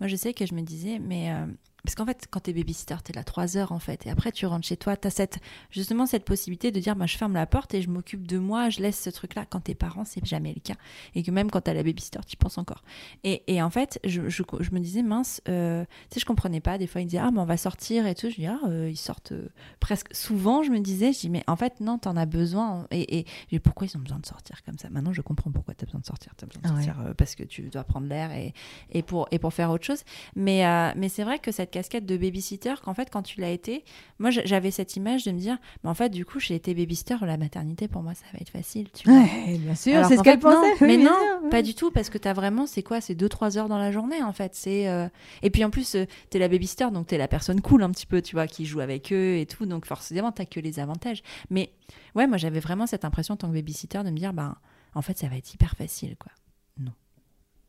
moi 0.00 0.08
je 0.08 0.16
sais 0.16 0.34
que 0.34 0.44
je 0.46 0.54
me 0.54 0.62
disais, 0.62 0.98
mais 0.98 1.30
euh, 1.32 1.46
parce 1.84 1.94
qu'en 1.94 2.06
fait, 2.06 2.26
quand 2.30 2.40
t'es 2.40 2.52
babysitter, 2.52 2.96
t'es 3.02 3.12
là 3.12 3.24
trois 3.24 3.56
heures 3.56 3.72
en 3.72 3.78
fait. 3.78 4.06
Et 4.06 4.10
après, 4.10 4.32
tu 4.32 4.46
rentres 4.46 4.66
chez 4.66 4.76
toi, 4.76 4.96
t'as 4.96 5.10
cette, 5.10 5.38
justement 5.70 6.06
cette 6.06 6.24
possibilité 6.24 6.70
de 6.72 6.80
dire, 6.80 6.96
bah, 6.96 7.06
je 7.06 7.16
ferme 7.16 7.34
la 7.34 7.46
porte 7.46 7.74
et 7.74 7.82
je 7.82 7.88
m'occupe 7.90 8.26
de 8.26 8.38
moi, 8.38 8.70
je 8.70 8.80
laisse 8.80 9.00
ce 9.00 9.10
truc-là. 9.10 9.44
Quand 9.48 9.60
t'es 9.60 9.74
parent, 9.74 10.04
c'est 10.04 10.24
jamais 10.24 10.52
le 10.54 10.60
cas. 10.60 10.74
Et 11.14 11.22
que 11.22 11.30
même 11.30 11.50
quand 11.50 11.62
t'as 11.62 11.74
la 11.74 11.82
babysitter, 11.82 12.20
tu 12.26 12.36
penses 12.36 12.58
encore. 12.58 12.82
Et, 13.24 13.42
et 13.46 13.62
en 13.62 13.70
fait, 13.70 13.98
je, 14.04 14.28
je, 14.28 14.42
je, 14.60 14.70
me 14.72 14.80
disais, 14.80 15.02
mince, 15.02 15.40
euh, 15.48 15.84
tu 16.10 16.14
sais, 16.14 16.20
je 16.20 16.26
comprenais 16.26 16.60
pas. 16.60 16.78
Des 16.78 16.86
fois, 16.86 17.00
ils 17.00 17.06
disaient, 17.06 17.18
ah, 17.18 17.30
mais 17.32 17.40
on 17.40 17.44
va 17.44 17.56
sortir 17.56 18.06
et 18.06 18.14
tout. 18.14 18.30
Je 18.30 18.36
dis, 18.36 18.46
ah, 18.46 18.58
euh, 18.68 18.88
ils 18.90 18.96
sortent 18.96 19.32
euh, 19.32 19.48
presque 19.80 20.14
souvent. 20.14 20.62
Je 20.62 20.70
me 20.70 20.80
disais, 20.80 21.12
je 21.12 21.20
dis, 21.20 21.30
mais 21.30 21.44
en 21.46 21.56
fait, 21.56 21.80
non, 21.80 21.98
t'en 21.98 22.16
as 22.16 22.26
besoin. 22.26 22.86
Et, 22.90 23.24
et 23.50 23.60
pourquoi 23.60 23.86
ils 23.86 23.96
ont 23.96 24.00
besoin 24.00 24.18
de 24.18 24.26
sortir 24.26 24.62
comme 24.64 24.78
ça? 24.78 24.90
Maintenant, 24.90 25.12
je 25.12 25.22
comprends 25.22 25.50
pourquoi 25.50 25.74
t'as 25.74 25.86
besoin 25.86 26.00
de 26.00 26.06
sortir. 26.06 26.32
T'as 26.36 26.46
besoin 26.46 26.62
de 26.62 26.66
sortir 26.68 26.98
Ouais. 27.00 27.10
euh, 27.10 27.14
parce 27.14 27.34
que 27.34 27.42
tu 27.42 27.62
dois 27.70 27.84
prendre 27.84 28.06
l'air 28.06 28.32
et, 28.32 28.52
et, 28.90 29.02
pour, 29.02 29.28
et 29.30 29.38
pour 29.38 29.52
faire 29.52 29.70
autre 29.70 29.84
chose. 29.84 30.02
Mais, 30.36 30.62
mais 30.96 31.08
c'est 31.08 31.24
vrai 31.24 31.38
que 31.38 31.52
cette 31.52 31.69
casquette 31.70 32.06
de 32.06 32.16
babysitter, 32.16 32.74
qu'en 32.82 32.94
fait, 32.94 33.10
quand 33.10 33.22
tu 33.22 33.40
l'as 33.40 33.50
été, 33.50 33.84
moi, 34.18 34.30
j'avais 34.30 34.70
cette 34.70 34.96
image 34.96 35.24
de 35.24 35.32
me 35.32 35.38
dire, 35.38 35.58
mais 35.82 35.90
en 35.90 35.94
fait, 35.94 36.10
du 36.10 36.24
coup, 36.24 36.40
j'ai 36.40 36.54
été 36.54 36.74
babysitter, 36.74 37.16
la 37.22 37.36
maternité, 37.36 37.88
pour 37.88 38.02
moi, 38.02 38.14
ça 38.14 38.24
va 38.32 38.38
être 38.40 38.50
facile. 38.50 38.88
Tu 38.92 39.08
vois. 39.08 39.20
Ouais, 39.20 39.58
bien 39.58 39.74
sûr, 39.74 40.04
c'est 40.06 40.16
ce 40.16 40.22
qu'elle 40.22 40.38
pensait. 40.38 40.84
mais 40.84 40.96
non, 40.96 41.10
sûr, 41.10 41.50
pas 41.50 41.62
du 41.62 41.74
tout, 41.74 41.90
parce 41.90 42.10
que 42.10 42.18
t'as 42.18 42.32
vraiment, 42.32 42.66
c'est 42.66 42.82
quoi 42.82 43.00
C'est 43.00 43.14
2-3 43.14 43.58
heures 43.58 43.68
dans 43.68 43.78
la 43.78 43.92
journée, 43.92 44.22
en 44.22 44.32
fait. 44.32 44.54
C'est 44.54 44.88
euh, 44.88 45.08
Et 45.42 45.50
puis 45.50 45.64
en 45.64 45.70
plus, 45.70 45.94
euh, 45.94 46.06
t'es 46.30 46.38
la 46.38 46.48
babysitter, 46.48 46.90
donc 46.92 47.06
t'es 47.06 47.18
la 47.18 47.28
personne 47.28 47.60
cool 47.60 47.82
un 47.82 47.90
petit 47.90 48.06
peu, 48.06 48.22
tu 48.22 48.36
vois, 48.36 48.46
qui 48.46 48.66
joue 48.66 48.80
avec 48.80 49.12
eux 49.12 49.36
et 49.36 49.46
tout, 49.46 49.66
donc 49.66 49.86
forcément, 49.86 50.32
t'as 50.32 50.44
que 50.44 50.60
les 50.60 50.80
avantages. 50.80 51.22
Mais 51.50 51.72
ouais, 52.14 52.26
moi, 52.26 52.36
j'avais 52.36 52.60
vraiment 52.60 52.86
cette 52.86 53.04
impression, 53.04 53.34
en 53.34 53.36
tant 53.36 53.48
que 53.48 53.54
babysitter, 53.54 54.02
de 54.04 54.10
me 54.10 54.18
dire, 54.18 54.32
bah, 54.32 54.56
en 54.94 55.02
fait, 55.02 55.18
ça 55.18 55.28
va 55.28 55.36
être 55.36 55.52
hyper 55.54 55.76
facile, 55.76 56.16
quoi. 56.16 56.32
Non, 56.78 56.92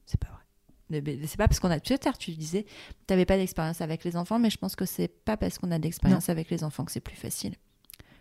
c'est 0.06 0.20
pas 0.20 0.28
vrai. 0.28 0.41
C'est 0.92 1.38
pas 1.38 1.48
parce 1.48 1.60
qu'on 1.60 1.70
a. 1.72 1.80
Tu 1.80 1.94
sais, 1.94 2.00
tu 2.20 2.32
disais, 2.32 2.66
t'avais 3.08 3.26
pas 3.26 3.38
d'expérience 3.38 3.82
avec 3.82 4.04
les 4.04 4.16
enfants, 4.18 4.40
mais 4.40 4.50
je 4.50 4.58
pense 4.58 4.76
que 4.76 4.86
c'est 4.86 5.08
pas 5.08 5.38
parce 5.38 5.58
qu'on 5.58 5.72
a 5.72 5.80
d'expérience 5.80 6.30
avec 6.30 6.50
les 6.50 6.64
enfants 6.64 6.86
que 6.86 6.92
c'est 6.92 7.00
plus 7.00 7.16
facile. 7.16 7.56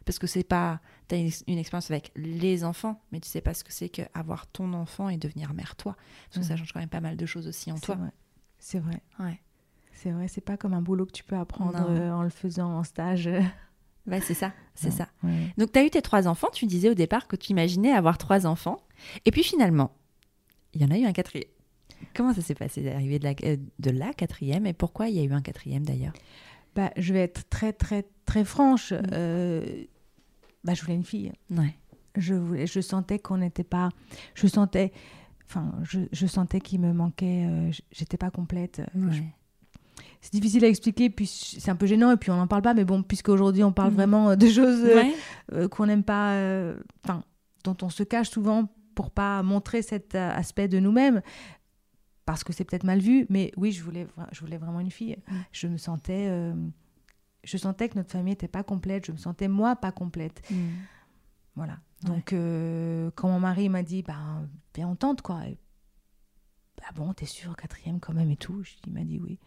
Parce 0.05 0.19
que 0.19 0.27
c'est 0.27 0.45
pas. 0.45 0.81
Une, 1.13 1.27
ex- 1.27 1.45
une 1.49 1.59
expérience 1.59 1.91
avec 1.91 2.13
les 2.17 2.63
enfants, 2.65 3.03
mais 3.13 3.21
tu 3.21 3.29
sais 3.29 3.41
pas 3.41 3.53
ce 3.55 3.65
que 3.65 3.73
c'est 3.73 3.89
qu'avoir 3.89 4.47
ton 4.47 4.73
enfant 4.75 5.09
et 5.09 5.17
devenir 5.17 5.53
mère 5.55 5.75
toi. 5.77 5.97
Parce 6.29 6.39
que 6.39 6.43
ça 6.49 6.57
change 6.57 6.73
quand 6.73 6.81
même 6.81 6.89
pas 6.89 7.01
mal 7.01 7.17
de 7.17 7.27
choses 7.27 7.47
aussi 7.49 7.71
en 7.73 7.79
toi. 7.79 7.97
C'est 8.59 8.79
vrai. 8.79 9.03
Ouais. 9.19 9.41
C'est 9.93 10.11
vrai, 10.13 10.29
c'est 10.29 10.41
pas 10.41 10.57
comme 10.57 10.73
un 10.73 10.81
boulot 10.83 11.05
que 11.07 11.13
tu 11.13 11.25
peux 11.25 11.37
apprendre 11.37 11.73
euh, 11.91 12.11
en 12.13 12.23
le 12.23 12.31
faisant 12.31 12.73
en 12.79 12.85
stage. 12.85 13.29
Ouais, 14.07 14.21
c'est 14.23 14.35
ça. 14.35 14.53
C'est 14.75 14.91
ça. 14.91 15.09
Ouais. 15.23 15.53
Donc, 15.59 15.73
tu 15.73 15.79
as 15.79 15.85
eu 15.85 15.91
tes 15.91 16.01
trois 16.01 16.27
enfants. 16.27 16.49
Tu 16.55 16.65
disais 16.67 16.89
au 16.89 16.95
départ 16.95 17.27
que 17.29 17.37
tu 17.37 17.51
imaginais 17.51 17.93
avoir 17.93 18.17
trois 18.17 18.47
enfants. 18.47 18.81
Et 19.27 19.31
puis 19.31 19.43
finalement, 19.43 19.95
il 20.73 20.81
y 20.81 20.85
en 20.85 20.91
a 20.91 20.97
eu 20.99 21.05
un 21.05 21.13
quatrième. 21.13 21.49
Comment 22.15 22.33
ça 22.35 22.43
s'est 22.43 22.55
passé 22.55 22.83
d'arriver 22.83 23.19
de 23.19 23.25
la, 23.25 23.35
euh, 23.45 23.57
de 23.79 23.91
la 23.91 24.13
quatrième 24.13 24.67
et 24.67 24.73
pourquoi 24.73 25.09
il 25.09 25.17
y 25.17 25.21
a 25.21 25.25
eu 25.25 25.33
un 25.33 25.43
quatrième 25.43 25.85
d'ailleurs? 25.85 26.13
Bah, 26.75 26.91
je 26.97 27.13
vais 27.13 27.21
être 27.21 27.49
très, 27.49 27.73
très, 27.73 28.05
très 28.27 28.45
franche. 28.45 28.93
Mm. 28.93 29.03
Euh, 29.13 29.85
bah, 30.65 30.75
je 30.75 30.83
voulais 30.83 30.95
une 30.95 31.05
fille. 31.05 31.33
Ouais. 31.51 31.75
Je, 32.17 32.35
voulais, 32.35 32.67
je 32.67 32.81
sentais 32.81 33.19
qu'on 33.19 33.39
n'était 33.39 33.65
pas. 33.65 33.89
Je 34.35 34.47
sentais. 34.47 34.93
Enfin, 35.47 35.73
je, 35.83 36.01
je 36.13 36.27
sentais 36.27 36.61
qu'il 36.61 36.81
me 36.81 36.93
manquait. 36.93 37.45
euh, 37.49 37.71
J'étais 37.93 38.17
pas 38.17 38.31
complète. 38.31 38.83
Je- 38.95 39.01
Ouais. 39.07 39.35
C'est 40.23 40.33
difficile 40.35 40.65
à 40.67 40.69
expliquer, 40.69 41.09
puis 41.09 41.27
c'est 41.27 41.71
un 41.71 41.77
peu 41.77 41.87
gênant, 41.87 42.13
et 42.13 42.17
puis 42.19 42.31
on 42.31 42.37
n'en 42.37 42.47
parle 42.47 42.61
pas. 42.63 42.75
Mais 42.75 42.85
bon, 42.85 43.03
puisqu'aujourd'hui 43.03 43.65
on 43.65 43.73
parle 43.73 43.89
Mhm. 43.91 43.95
vraiment 43.97 44.31
euh, 44.31 44.37
de 44.37 44.47
choses 44.49 44.85
euh, 44.85 44.95
Ouais. 44.97 45.15
euh, 45.55 45.69
qu'on 45.69 45.87
n'aime 45.87 46.05
pas, 46.05 46.35
euh, 46.35 46.77
enfin, 47.05 47.25
dont 47.65 47.77
on 47.83 47.89
se 47.89 48.03
cache 48.03 48.29
souvent 48.29 48.69
pour 48.95 49.11
pas 49.11 49.43
montrer 49.43 49.81
cet 49.81 50.15
euh, 50.15 50.31
aspect 50.35 50.69
de 50.69 50.79
nous-mêmes, 50.79 51.23
parce 52.31 52.45
que 52.45 52.53
c'est 52.53 52.65
peut-être 52.65 52.85
mal 52.85 53.01
vu. 53.01 53.27
Mais 53.29 53.51
oui, 53.57 53.73
je 53.73 53.83
voulais, 53.83 54.07
je 54.31 54.41
voulais 54.41 54.57
vraiment 54.57 54.79
une 54.81 54.91
fille. 54.93 55.17
Mm. 55.29 55.35
Je 55.51 55.67
me 55.67 55.77
sentais, 55.77 56.29
euh, 56.29 56.55
je 57.43 57.57
sentais 57.57 57.89
que 57.89 57.97
notre 57.97 58.13
famille 58.13 58.33
n'était 58.33 58.47
pas 58.47 58.63
complète. 58.63 59.07
Je 59.07 59.13
me 59.13 59.17
sentais 59.17 59.49
moi 59.49 59.75
pas 59.75 59.91
complète. 59.91 60.41
Mm. 60.51 60.55
Voilà. 61.57 61.73
Ouais. 62.05 62.11
Donc 62.11 62.33
euh, 62.33 63.11
quand 63.17 63.29
mon 63.29 63.41
mari 63.41 63.69
m'a 63.69 63.83
dit, 63.83 64.03
ben, 64.03 64.49
viens 64.77 64.89
on 64.89 64.95
tente 64.95 65.23
quoi. 65.23 65.45
Et, 65.49 65.59
ah 66.87 66.93
bon, 66.95 67.13
t'es 67.15 67.27
sûr, 67.27 67.57
quatrième 67.57 67.99
quand 67.99 68.13
même 68.15 68.31
et 68.31 68.37
tout. 68.37 68.63
Je- 68.63 68.75
Il 68.87 68.93
m'a 68.93 69.03
dit 69.03 69.19
oui. 69.19 69.39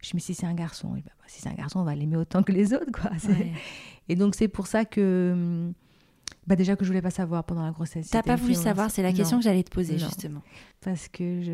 Je 0.00 0.08
dis, 0.08 0.12
mais 0.14 0.20
si 0.20 0.34
c'est 0.34 0.46
un 0.46 0.54
garçon, 0.54 0.96
Et 0.96 1.00
ben, 1.02 1.12
bah, 1.18 1.24
si 1.28 1.40
c'est 1.40 1.48
un 1.48 1.54
garçon, 1.54 1.78
on 1.78 1.84
va 1.84 1.94
l'aimer 1.94 2.16
autant 2.16 2.42
que 2.42 2.50
les 2.50 2.74
autres 2.74 2.90
quoi. 2.90 3.12
Ouais. 3.28 3.52
et 4.08 4.16
donc 4.16 4.34
c'est 4.34 4.48
pour 4.48 4.66
ça 4.66 4.84
que 4.84 5.30
hum, 5.32 5.74
bah 6.46 6.56
déjà 6.56 6.74
que 6.76 6.84
je 6.84 6.88
voulais 6.90 7.02
pas 7.02 7.10
savoir 7.10 7.44
pendant 7.44 7.64
la 7.64 7.70
grossesse. 7.70 8.10
T'as 8.10 8.22
pas 8.22 8.34
voulu 8.36 8.54
savoir, 8.54 8.90
c'est 8.90 9.02
la 9.02 9.12
question 9.12 9.36
Non, 9.36 9.40
que 9.40 9.44
j'allais 9.44 9.62
te 9.62 9.70
poser 9.70 9.92
Non. 9.94 9.98
justement. 10.06 10.42
parce 10.80 11.08
que 11.08 11.40
je 11.42 11.52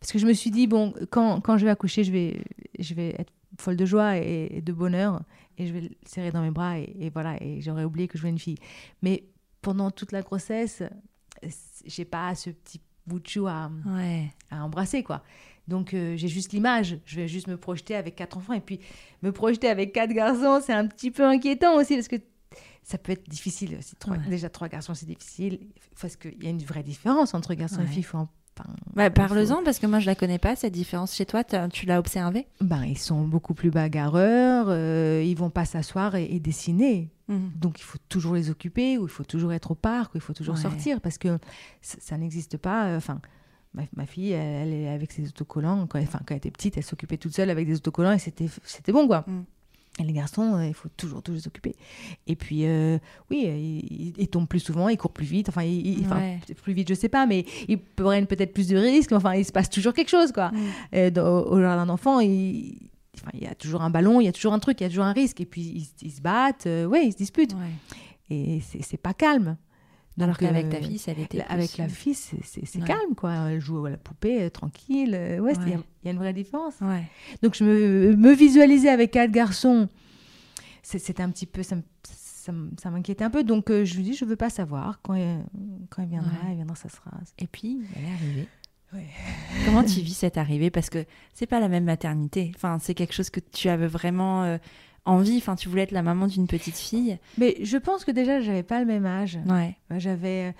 parce 0.00 0.12
que 0.12 0.18
je 0.18 0.26
me 0.26 0.32
suis 0.32 0.50
dit 0.50 0.66
bon 0.66 0.94
quand, 1.10 1.40
quand 1.40 1.58
je 1.58 1.64
vais 1.66 1.70
accoucher 1.70 2.04
je 2.04 2.12
vais 2.12 2.40
je 2.78 2.94
vais 2.94 3.14
être 3.18 3.32
folle 3.58 3.76
de 3.76 3.84
joie 3.84 4.16
et, 4.18 4.48
et 4.50 4.60
de 4.62 4.72
bonheur 4.72 5.22
et 5.58 5.66
je 5.66 5.72
vais 5.72 5.82
le 5.82 5.90
serrer 6.06 6.30
dans 6.32 6.42
mes 6.42 6.50
bras 6.50 6.78
et, 6.78 6.96
et 6.98 7.10
voilà 7.10 7.36
et 7.42 7.60
j'aurais 7.60 7.84
oublié 7.84 8.08
que 8.08 8.16
je 8.16 8.22
voulais 8.22 8.32
une 8.32 8.38
fille. 8.38 8.56
Mais 9.02 9.24
pendant 9.62 9.90
toute 9.90 10.10
la 10.12 10.22
grossesse 10.22 10.82
j'ai 11.84 12.04
pas 12.04 12.34
ce 12.34 12.50
petit 12.50 12.80
bout 13.06 13.20
de 13.20 13.26
chou 13.28 13.46
à, 13.46 13.70
Ouais. 13.86 14.30
à 14.50 14.64
embrasser 14.64 15.02
quoi. 15.02 15.22
Donc 15.68 15.94
euh, 15.94 16.16
j'ai 16.16 16.28
juste 16.28 16.52
l'image, 16.52 16.98
je 17.04 17.16
vais 17.16 17.28
juste 17.28 17.46
me 17.46 17.56
projeter 17.56 17.94
avec 17.94 18.16
quatre 18.16 18.36
enfants 18.36 18.52
et 18.54 18.60
puis 18.60 18.80
me 19.22 19.32
projeter 19.32 19.68
avec 19.68 19.92
quatre 19.92 20.12
garçons, 20.12 20.60
c'est 20.64 20.72
un 20.74 20.86
petit 20.86 21.10
peu 21.10 21.24
inquiétant 21.24 21.76
aussi 21.76 21.94
parce 21.94 22.08
que 22.08 22.16
ça 22.84 22.98
peut 22.98 23.10
être 23.12 23.28
difficile 23.28 23.76
aussi. 23.78 23.96
Trois- 23.96 24.16
Ouais. 24.16 24.28
Déjà 24.28 24.48
trois 24.48 24.68
garçons 24.68 24.94
c'est 24.94 25.06
difficile 25.06 25.58
parce 26.00 26.14
qu'il 26.16 26.42
y 26.42 26.46
a 26.46 26.50
une 26.50 26.62
vraie 26.62 26.82
différence 26.84 27.34
entre 27.34 27.52
garçons 27.54 27.82
et 27.82 27.86
filles. 27.86 28.02
Faut 28.04 28.18
en- 28.18 28.28
Bah, 28.94 29.10
Parle-en 29.10 29.64
parce 29.64 29.80
que 29.80 29.86
moi 29.88 29.98
je 29.98 30.06
la 30.06 30.14
connais 30.14 30.38
pas 30.38 30.54
cette 30.54 30.72
différence 30.72 31.12
chez 31.12 31.26
toi. 31.26 31.42
Tu 31.72 31.86
l'as 31.86 31.98
observée? 31.98 32.46
Ben, 32.60 32.84
ils 32.84 32.96
sont 32.98 33.26
beaucoup 33.26 33.52
plus 33.52 33.70
bagarreurs, 33.72 34.66
euh, 34.68 35.24
ils 35.26 35.34
vont 35.36 35.50
pas 35.50 35.64
s'asseoir 35.64 36.14
et, 36.14 36.26
et 36.32 36.38
dessiner. 36.38 37.10
Donc 37.28 37.80
il 37.80 37.82
faut 37.82 37.98
toujours 38.10 38.34
les 38.34 38.50
occuper, 38.50 38.96
ou 38.98 39.04
il 39.04 39.08
faut 39.10 39.24
toujours 39.24 39.52
être 39.54 39.70
au 39.72 39.74
parc, 39.74 40.14
ou 40.14 40.18
il 40.18 40.20
faut 40.20 40.34
toujours 40.34 40.54
Ouais. 40.56 40.60
sortir, 40.60 41.00
parce 41.00 41.16
que 41.18 41.38
ça, 41.82 41.96
ça 42.00 42.16
n'existe 42.18 42.56
pas. 42.58 42.88
euh, 42.88 42.96
Enfin, 42.98 43.20
ma, 43.72 43.82
ma 43.96 44.04
fille, 44.06 44.30
elle, 44.32 44.68
elle 44.68 44.72
est 44.74 44.88
avec 44.88 45.10
ses 45.10 45.26
autocollants. 45.28 45.86
Quand 45.88 45.98
elle, 45.98 46.04
enfin, 46.04 46.18
quand 46.20 46.32
elle 46.34 46.36
était 46.36 46.50
petite, 46.50 46.76
elle 46.76 46.84
s'occupait 46.84 47.16
toute 47.16 47.34
seule 47.34 47.48
avec 47.50 47.66
des 47.66 47.76
autocollants 47.76 48.12
et 48.12 48.18
c'était, 48.18 48.48
c'était 48.62 48.92
bon, 48.92 49.06
quoi. 49.08 49.24
Mm. 49.26 49.44
Et 50.00 50.02
les 50.02 50.12
garçons, 50.12 50.54
euh, 50.56 50.66
il 50.66 50.74
faut 50.74 50.88
toujours, 50.96 51.22
toujours 51.22 51.38
les 51.40 51.46
occuper. 51.46 51.76
Et 52.26 52.34
puis, 52.34 52.66
euh, 52.66 52.98
oui, 53.30 53.44
euh, 53.46 53.56
ils, 53.56 54.12
ils 54.18 54.26
tombent 54.28 54.48
plus 54.48 54.58
souvent, 54.60 54.88
ils 54.88 54.96
courent 54.96 55.12
plus 55.12 55.24
vite. 55.26 55.48
Enfin, 55.48 55.62
ils- 55.62 56.00
ils- 56.00 56.08
Ouais. 56.08 56.40
plus 56.62 56.72
vite, 56.72 56.88
je 56.88 56.94
sais 56.94 57.08
pas, 57.08 57.26
mais 57.26 57.44
ils 57.68 57.78
prennent 57.78 58.26
peut-être 58.26 58.52
plus 58.52 58.66
de 58.68 58.76
risques. 58.76 59.12
Enfin, 59.12 59.34
il 59.34 59.44
se 59.44 59.52
passe 59.52 59.70
toujours 59.70 59.92
quelque 59.92 60.10
chose, 60.10 60.32
quoi. 60.32 60.50
Mm. 60.92 61.10
Dans- 61.10 61.44
au 61.44 61.60
jardin 61.60 61.86
d'enfants, 61.86 62.18
il, 62.18 62.76
enfin, 63.16 63.30
il 63.34 63.44
y 63.44 63.46
a 63.46 63.54
toujours 63.54 63.82
un 63.82 63.90
ballon, 63.90 64.20
il 64.20 64.24
y 64.24 64.28
a 64.28 64.32
toujours 64.32 64.52
un 64.52 64.58
truc, 64.58 64.80
il 64.80 64.82
y 64.84 64.86
a 64.86 64.88
toujours 64.90 65.04
un 65.04 65.12
risque. 65.12 65.40
Et 65.40 65.46
puis, 65.46 65.88
ils, 66.02 66.10
se 66.10 66.20
battent, 66.20 66.66
ouais, 66.66 67.06
ils 67.06 67.12
se 67.12 67.16
disputent. 67.18 67.54
Ouais. 67.54 68.34
Et 68.36 68.60
c'est 68.80 68.96
pas 68.96 69.14
calme. 69.14 69.56
Alors 70.20 70.38
qu'avec 70.38 70.66
euh, 70.66 70.70
ta 70.70 70.80
fille, 70.80 70.98
ça 70.98 71.12
l'était. 71.12 71.38
plus. 71.42 71.46
Avec 71.52 71.76
la 71.76 71.88
fille, 71.88 72.14
c'est 72.14 72.36
Ouais. 72.78 72.86
calme, 72.86 73.14
quoi. 73.16 73.32
Elle 73.50 73.60
joue 73.60 73.84
à 73.86 73.90
la 73.90 73.96
poupée, 73.96 74.42
euh, 74.44 74.50
tranquille. 74.50 75.14
euh, 75.14 75.38
ouais, 75.40 75.52
il 75.66 75.68
y 75.70 75.72
a- 75.72 75.76
Ouais. 75.76 75.82
il 76.02 76.06
y, 76.06 76.08
a 76.08 76.12
une 76.12 76.18
vraie 76.18 76.32
différence. 76.32 76.74
Ouais. 76.80 77.04
Donc, 77.42 77.54
je 77.56 77.64
me, 77.64 78.14
me 78.14 78.32
visualisais 78.32 78.90
avec 78.90 79.10
quatre 79.10 79.32
garçons. 79.32 79.88
C'est- 80.82 80.98
C'était 81.00 81.22
un 81.22 81.30
petit 81.30 81.46
peu... 81.46 81.62
Ça 81.64 81.74
me- 82.52 82.70
m'inquiétait 82.92 83.24
un 83.24 83.30
peu. 83.30 83.42
Donc, 83.42 83.70
euh, 83.70 83.84
je 83.84 83.96
lui 83.96 84.02
dis, 84.02 84.14
je 84.14 84.24
veux 84.24 84.36
pas 84.36 84.50
savoir. 84.50 85.00
Quand 85.02 85.14
elle, 85.14 85.44
quand 85.90 86.02
elle 86.02 86.08
viendra, 86.10 86.30
Ouais. 86.30 86.36
elle 86.50 86.56
viendra, 86.56 86.76
ça 86.76 86.88
sera... 86.90 87.10
Et 87.38 87.46
puis, 87.46 87.80
elle 87.96 88.04
est 88.04 88.12
arrivée. 88.12 88.48
Ouais. 88.92 89.06
Comment 89.64 89.82
tu 89.82 90.00
vis 90.00 90.14
cette 90.14 90.36
arrivée? 90.36 90.70
Parce 90.70 90.90
que 90.90 91.04
c'est 91.32 91.46
pas 91.46 91.58
la 91.58 91.68
même 91.68 91.84
maternité. 91.84 92.52
Enfin, 92.54 92.78
c'est 92.80 92.94
quelque 92.94 93.14
chose 93.14 93.30
que 93.30 93.40
tu 93.40 93.68
avais 93.68 93.86
vraiment 93.88 94.44
euh, 94.44 94.58
envie. 95.04 95.36
Enfin, 95.38 95.54
tu 95.56 95.68
voulais 95.68 95.82
être 95.82 95.90
la 95.92 96.02
maman 96.02 96.26
d'une 96.26 96.46
petite 96.46 96.76
fille. 96.76 97.18
Mais 97.38 97.56
je 97.62 97.76
pense 97.76 98.04
que 98.04 98.10
déjà, 98.10 98.40
j'avais 98.40 98.62
pas 98.62 98.80
le 98.80 98.86
même 98.86 99.06
âge. 99.06 99.38
Ouais. 99.46 99.76
Moi, 99.90 99.98
J'avais 99.98 100.50
euh, 100.50 100.52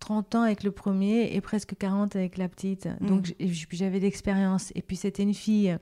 30 0.00 0.34
ans 0.34 0.42
avec 0.42 0.62
le 0.64 0.70
premier 0.70 1.34
et 1.34 1.40
presque 1.40 1.76
40 1.76 2.14
avec 2.16 2.36
la 2.36 2.48
petite. 2.48 2.88
Mm. 3.00 3.06
Donc 3.06 3.34
j'avais 3.70 4.00
d'expérience. 4.00 4.70
Et 4.74 4.82
puis 4.82 4.96
c'était 4.96 5.22
une 5.22 5.34
fille. 5.34 5.76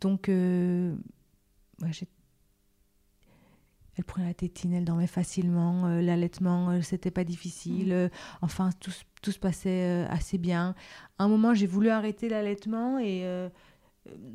Donc 0.00 0.28
euh, 0.28 0.94
ouais, 1.82 1.92
j'ai- 1.92 2.08
elle 3.98 4.04
prenait 4.04 4.26
la 4.28 4.34
tétine, 4.34 4.72
elle 4.72 4.84
dormait 4.86 5.06
facilement. 5.06 5.86
euh, 5.86 6.00
L'allaitement, 6.00 6.70
euh, 6.70 6.80
c'était 6.80 7.10
pas 7.10 7.24
difficile. 7.24 7.88
Mm. 7.88 7.92
euh, 7.92 8.08
enfin, 8.40 8.70
tout, 8.80 8.90
se- 8.90 9.04
tout 9.20 9.32
se 9.32 9.38
passait 9.38 9.82
euh, 9.84 10.06
assez 10.08 10.38
bien. 10.38 10.74
À 11.18 11.24
un 11.24 11.28
moment, 11.28 11.52
j'ai 11.52 11.66
voulu 11.66 11.90
arrêter 11.90 12.28
l'allaitement 12.30 12.98
et 12.98 13.24
euh, 13.24 13.48
euh, 13.48 13.48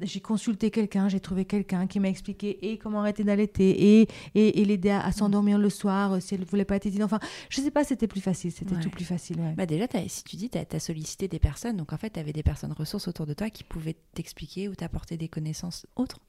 j'ai 0.01 0.21
consulté 0.21 0.71
quelqu'un, 0.71 1.10
j'ai 1.10 1.19
trouvé 1.19 1.43
quelqu'un 1.43 1.88
qui 1.88 1.99
m'a 1.99 2.08
expliqué 2.08 2.71
et 2.71 2.77
comment 2.77 3.01
arrêter 3.01 3.23
d'allaiter 3.25 3.99
et, 4.01 4.08
et, 4.34 4.62
et 4.62 4.65
l'aider 4.65 4.89
à, 4.91 5.01
à 5.06 5.12
s'endormir 5.12 5.58
le 5.58 5.69
soir 5.69 6.13
euh, 6.13 6.19
si 6.21 6.36
elle 6.36 6.45
voulait 6.45 6.63
pas 6.65 6.80
tétiner. 6.80 7.03
Enfin, 7.03 7.19
je 7.49 7.60
sais 7.62 7.71
pas, 7.71 7.84
c'était 7.84 8.08
plus 8.08 8.21
facile, 8.21 8.51
c'était 8.51 8.75
Ouais. 8.75 8.82
tout 8.82 8.89
plus 8.89 9.03
facile. 9.06 9.39
ouais. 9.41 9.53
Bah 9.58 9.65
déjà, 9.65 9.86
si 10.08 10.23
tu 10.23 10.36
dis, 10.38 10.49
tu 10.49 10.58
as, 10.58 10.80
sollicité 10.80 11.27
des 11.27 11.39
personnes. 11.39 11.75
Donc 11.77 11.91
en 11.91 11.97
fait, 11.97 12.12
tu 12.12 12.19
avais 12.19 12.32
des 12.34 12.43
personnes 12.43 12.71
ressources 12.71 13.08
autour 13.08 13.25
de 13.25 13.34
toi 13.34 13.49
qui 13.49 13.63
pouvaient 13.65 13.97
t'expliquer 14.13 14.69
ou 14.69 14.75
t'apporter 14.75 15.17
des 15.17 15.27
connaissances 15.27 15.86
autres. 15.97 16.19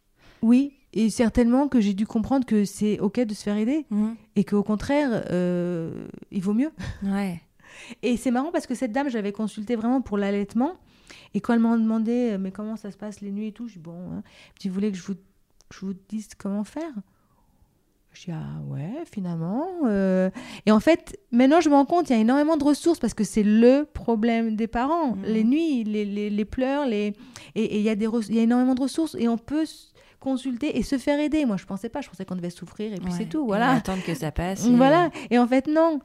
Oui, 0.43 0.73
et 0.93 1.11
certainement 1.11 1.69
que 1.69 1.81
j'ai 1.81 1.95
dû 1.95 2.07
comprendre 2.07 2.47
que 2.47 2.65
c'est 2.65 2.99
ok 3.01 3.21
de 3.21 3.35
se 3.35 3.43
faire 3.43 3.57
aider 3.57 3.87
et 4.37 4.45
qu'au 4.45 4.63
contraire, 4.63 5.25
euh, 5.31 6.07
il 6.31 6.43
vaut 6.43 6.55
mieux. 6.55 6.71
Ouais. 7.03 7.41
Et 8.03 8.17
c'est 8.17 8.31
marrant 8.31 8.51
parce 8.53 8.67
que 8.67 8.75
cette 8.75 8.93
dame, 8.93 9.09
j'avais 9.11 9.33
consulté 9.33 9.75
vraiment 9.77 10.01
pour 10.01 10.17
l'allaitement 10.17 10.75
Et 11.35 11.41
quand 11.41 11.55
elle 11.55 11.61
m'a 11.61 11.77
demandé, 11.77 12.37
mais 12.39 12.51
comment 12.51 12.77
ça 12.77 12.91
se 12.91 12.97
passe 12.97 13.21
les 13.21 13.31
nuits 13.31 13.49
et 13.49 13.53
tout, 13.53 13.69
je 13.69 13.75
dis, 13.75 13.79
bon, 13.79 13.99
hein, 14.13 14.23
tu 14.59 14.69
voulais 14.69 14.91
que 14.91 14.97
je 14.99 15.03
vous, 15.03 15.15
je 15.73 15.81
vous 15.87 15.95
dise 16.09 16.29
comment 16.37 16.65
faire? 16.65 16.93
Je 18.13 18.25
dis, 18.25 18.31
ah 18.33 18.61
ouais, 18.67 19.05
finalement. 19.13 19.67
euh. 19.85 20.31
Et 20.67 20.73
en 20.73 20.81
fait, 20.81 21.19
maintenant, 21.31 21.61
je 21.61 21.69
me 21.69 21.75
rends 21.75 21.85
compte, 21.85 22.09
il 22.11 22.15
y 22.15 22.17
a 22.17 22.19
énormément 22.21 22.57
de 22.57 22.65
ressources 22.65 22.99
parce 22.99 23.15
que 23.15 23.23
c'est 23.23 23.43
le 23.45 23.85
problème 23.85 24.57
des 24.57 24.67
parents. 24.67 25.15
Mhm. 25.15 25.23
Les 25.25 25.45
nuits, 25.45 25.85
les, 25.85 26.05
les, 26.05 26.31
les 26.31 26.45
pleurs, 26.45 26.87
les... 26.87 27.13
et 27.55 27.65
et 27.65 27.77
il 27.79 27.83
y, 27.83 27.91
a 27.91 27.95
des 27.95 28.07
y 28.31 28.39
a 28.39 28.43
énormément 28.43 28.75
de 28.75 28.81
ressources 28.83 29.15
et 29.19 29.29
on 29.29 29.37
peut 29.39 29.65
consulter 30.21 30.79
et 30.79 30.83
se 30.83 30.99
faire 30.99 31.21
aider. 31.21 31.45
Moi, 31.45 31.59
je 31.59 31.65
pensais 31.67 31.89
pas, 31.91 32.01
je 32.01 32.09
pensais 32.09 32.25
qu'on 32.25 32.35
devait 32.35 32.51
souffrir 32.51 32.93
et 32.93 32.97
puis 32.97 33.13
Ouais. 33.13 33.19
c'est 33.19 33.27
tout. 33.29 33.43
Et 33.45 33.47
Voilà. 33.47 33.71
attendre 33.73 34.03
que 34.05 34.15
ça 34.15 34.33
passe. 34.33 34.67
et- 34.67 34.75
Voilà. 34.75 35.11
Et 35.31 35.39
en 35.39 35.47
fait, 35.47 35.67
non. 35.69 36.01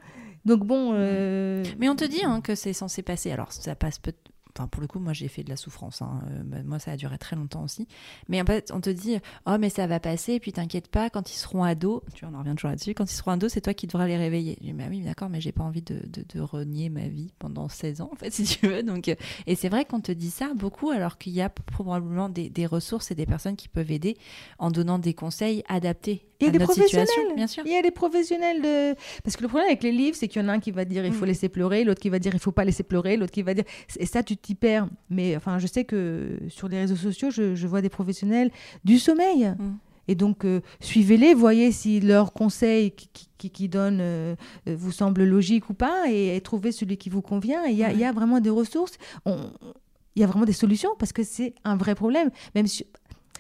Donc 0.45 0.65
bon. 0.65 0.91
euh, 0.93 1.63
Mais 1.79 1.87
on 1.89 1.95
te 1.95 2.03
dit 2.05 2.23
hein, 2.23 2.41
que 2.41 2.53
c'est 2.53 2.73
censé 2.73 3.01
passer. 3.01 3.31
Alors, 3.31 3.51
ça 3.53 3.75
passe 3.75 3.97
peut 3.97 4.13
Enfin, 4.57 4.67
pour 4.67 4.81
le 4.81 4.87
coup, 4.87 4.99
moi, 4.99 5.13
j'ai 5.13 5.27
fait 5.27 5.43
de 5.43 5.49
la 5.49 5.55
souffrance. 5.55 6.01
hein. 6.01 6.21
Euh, 6.29 6.41
bah, 6.45 6.57
moi, 6.63 6.77
ça 6.79 6.91
a 6.91 6.95
duré 6.97 7.17
très 7.17 7.35
longtemps 7.35 7.63
aussi. 7.63 7.87
Mais 8.29 8.39
en 8.41 8.45
fait, 8.45 8.71
on 8.73 8.81
te 8.81 8.89
dit, 8.91 9.17
oh, 9.47 9.55
mais 9.59 9.69
ça 9.69 9.87
va 9.87 9.99
passer. 9.99 10.39
Puis, 10.39 10.51
t'inquiète 10.53 10.87
pas, 10.89 11.09
quand 11.09 11.31
ils 11.31 11.37
seront 11.37 11.63
ados, 11.63 12.01
tu 12.13 12.23
vois, 12.25 12.33
on 12.33 12.37
en 12.37 12.43
revient 12.43 12.55
toujours 12.55 12.69
là-dessus. 12.69 12.93
Quand 12.93 13.09
ils 13.11 13.15
seront 13.15 13.31
ados, 13.31 13.51
c'est 13.53 13.61
toi 13.61 13.73
qui 13.73 13.87
devras 13.87 14.05
les 14.07 14.17
réveiller. 14.17 14.57
Je 14.61 14.67
dis, 14.67 14.73
bah 14.73 14.83
oui, 14.89 15.01
d'accord, 15.01 15.29
mais 15.29 15.41
j'ai 15.41 15.51
pas 15.51 15.63
envie 15.63 15.81
de, 15.81 16.01
de, 16.07 16.23
de 16.33 16.39
renier 16.39 16.89
ma 16.89 17.07
vie 17.07 17.31
pendant 17.39 17.67
16 17.67 18.01
ans, 18.01 18.09
en 18.11 18.15
fait, 18.15 18.31
si 18.33 18.43
tu 18.43 18.67
veux. 18.67 18.83
Donc, 18.83 19.07
euh, 19.09 19.15
et 19.47 19.55
c'est 19.55 19.69
vrai 19.69 19.85
qu'on 19.85 20.01
te 20.01 20.11
dit 20.11 20.29
ça 20.29 20.51
beaucoup, 20.55 20.91
alors 20.91 21.17
qu'il 21.17 21.33
y 21.33 21.41
a 21.41 21.49
probablement 21.49 22.29
des, 22.29 22.49
des 22.49 22.65
ressources 22.67 23.09
et 23.09 23.15
des 23.15 23.25
personnes 23.25 23.55
qui 23.55 23.67
peuvent 23.69 23.91
aider 23.91 24.17
en 24.59 24.69
donnant 24.69 24.99
des 24.99 25.13
conseils 25.15 25.63
adaptés 25.67 26.27
Il 26.39 26.43
y 26.43 26.47
a 26.47 26.49
à 26.49 26.51
des 26.51 26.59
notre 26.59 26.73
professionnels. 26.73 27.07
situation. 27.07 27.35
Bien 27.35 27.47
sûr. 27.47 27.63
Il 27.65 27.71
y 27.71 27.75
a 27.75 27.81
des 27.81 27.89
professionnels 27.91 28.61
de. 28.61 28.95
Parce 29.23 29.35
que 29.35 29.41
le 29.41 29.47
problème 29.47 29.67
avec 29.67 29.81
les 29.81 29.91
livres, 29.91 30.15
c'est 30.15 30.27
qu'il 30.27 30.41
y 30.41 30.45
en 30.45 30.49
a 30.49 30.53
un 30.53 30.59
qui 30.59 30.69
va 30.71 30.85
dire 30.85 31.03
il 31.05 31.11
faut 31.11 31.25
Mm. 31.25 31.29
laisser 31.29 31.49
pleurer, 31.49 31.83
l'autre 31.83 32.01
qui 32.01 32.09
va 32.09 32.19
dire 32.19 32.33
il 32.35 32.39
faut 32.39 32.51
pas 32.51 32.65
laisser 32.65 32.83
pleurer, 32.83 33.17
l'autre 33.17 33.31
qui 33.31 33.41
va 33.41 33.53
dire. 33.53 33.63
Et 33.97 34.05
ça, 34.05 34.21
tu 34.23 34.35
t'y 34.43 34.53
perds. 34.53 34.87
Mais 35.09 35.35
enfin, 35.35 35.57
je 35.57 35.65
sais 35.65 35.85
que 35.85 36.37
sur 36.49 36.67
les 36.67 36.77
réseaux 36.77 36.95
sociaux, 36.95 37.31
je, 37.31 37.55
je 37.55 37.67
vois 37.67 37.81
des 37.81 37.89
professionnels 37.89 38.51
du 38.83 38.99
sommeil. 38.99 39.47
Mm. 39.57 39.71
Et 40.09 40.15
donc, 40.15 40.43
euh, 40.43 40.59
suivez-les, 40.81 41.33
voyez 41.33 41.71
si 41.71 42.01
leurs 42.01 42.33
conseils 42.33 42.91
qui, 42.91 43.49
qui, 43.49 43.69
donnent 43.69 44.01
euh, 44.01 44.35
euh, 44.67 44.75
vous 44.77 44.91
semblent 44.91 45.23
logiques 45.23 45.69
ou 45.69 45.73
pas, 45.73 46.09
et, 46.11 46.35
et 46.35 46.41
trouvez 46.41 46.73
celui 46.73 46.97
qui 46.97 47.09
vous 47.09 47.21
convient. 47.21 47.63
Il 47.65 47.75
y, 47.77 47.83
a- 47.83 47.87
Ouais. 47.87 47.93
il 47.93 47.99
y 48.01 48.03
a 48.05 48.11
vraiment 48.11 48.41
des 48.41 48.49
ressources. 48.49 48.97
Il 49.25 50.21
y 50.21 50.23
a 50.23 50.27
vraiment 50.27 50.45
des 50.45 50.51
solutions 50.53 50.91
parce 50.99 51.13
que 51.13 51.23
c'est 51.23 51.55
un 51.63 51.75
vrai 51.77 51.95
problème. 51.95 52.29
Même 52.53 52.67
si... 52.67 52.85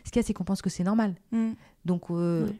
Ce 0.05 0.11
qu'il 0.11 0.21
y 0.21 0.23
a, 0.23 0.27
c'est 0.27 0.33
qu'on 0.33 0.43
pense 0.45 0.61
que 0.61 0.69
c'est 0.69 0.83
normal. 0.83 1.15
Mm. 1.31 1.51
Donc, 1.85 2.03
euh, 2.11 2.45
Ouais. 2.47 2.53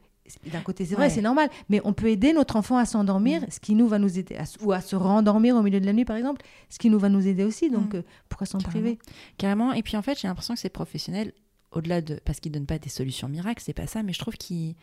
D'un 0.52 0.62
côté, 0.62 0.86
c'est 0.86 0.96
vrai, 0.96 1.06
Ouais. 1.06 1.10
c'est 1.10 1.22
normal. 1.22 1.50
Mais 1.70 1.82
on 1.84 1.94
peut 1.94 2.08
aider 2.08 2.32
notre 2.34 2.56
enfant 2.56 2.78
à 2.78 2.86
s'endormir, 2.86 3.42
Mm. 3.42 3.46
ce 3.50 3.60
qui 3.60 3.76
nous 3.76 3.88
va 3.88 4.00
nous 4.00 4.18
aider, 4.20 4.36
à 4.36 4.44
ou 4.62 4.72
à 4.72 4.82
se 4.82 4.96
rendormir 4.96 5.56
au 5.56 5.62
milieu 5.62 5.80
de 5.80 5.86
la 5.86 5.94
nuit, 5.94 6.06
par 6.06 6.16
exemple, 6.16 6.42
ce 6.70 6.80
qui 6.80 6.90
nous 6.90 7.00
va 7.00 7.10
nous 7.10 7.28
aider 7.28 7.44
aussi. 7.44 7.70
Donc, 7.70 7.94
Mm. 7.94 7.98
euh, 7.98 8.02
pourquoi 8.30 8.48
s'en 8.48 8.60
priver? 8.60 9.00
Carrément. 9.38 9.74
Et 9.74 9.84
puis 9.84 9.98
en 9.98 10.02
fait, 10.02 10.18
j'ai 10.20 10.28
l'impression 10.28 10.54
que 10.54 10.60
ces 10.60 10.70
professionnels, 10.70 11.34
au-delà 11.72 12.02
de. 12.02 12.20
Parce 12.24 12.40
qu'ils 12.40 12.52
donnent 12.52 12.66
pas 12.66 12.80
des 12.80 12.90
solutions 12.90 13.28
miracles, 13.28 13.62
c'est 13.66 13.74
pas 13.74 13.88
ça, 13.88 14.04
mais 14.04 14.14
je 14.14 14.20
trouve 14.20 14.36
qu'ils 14.36 14.76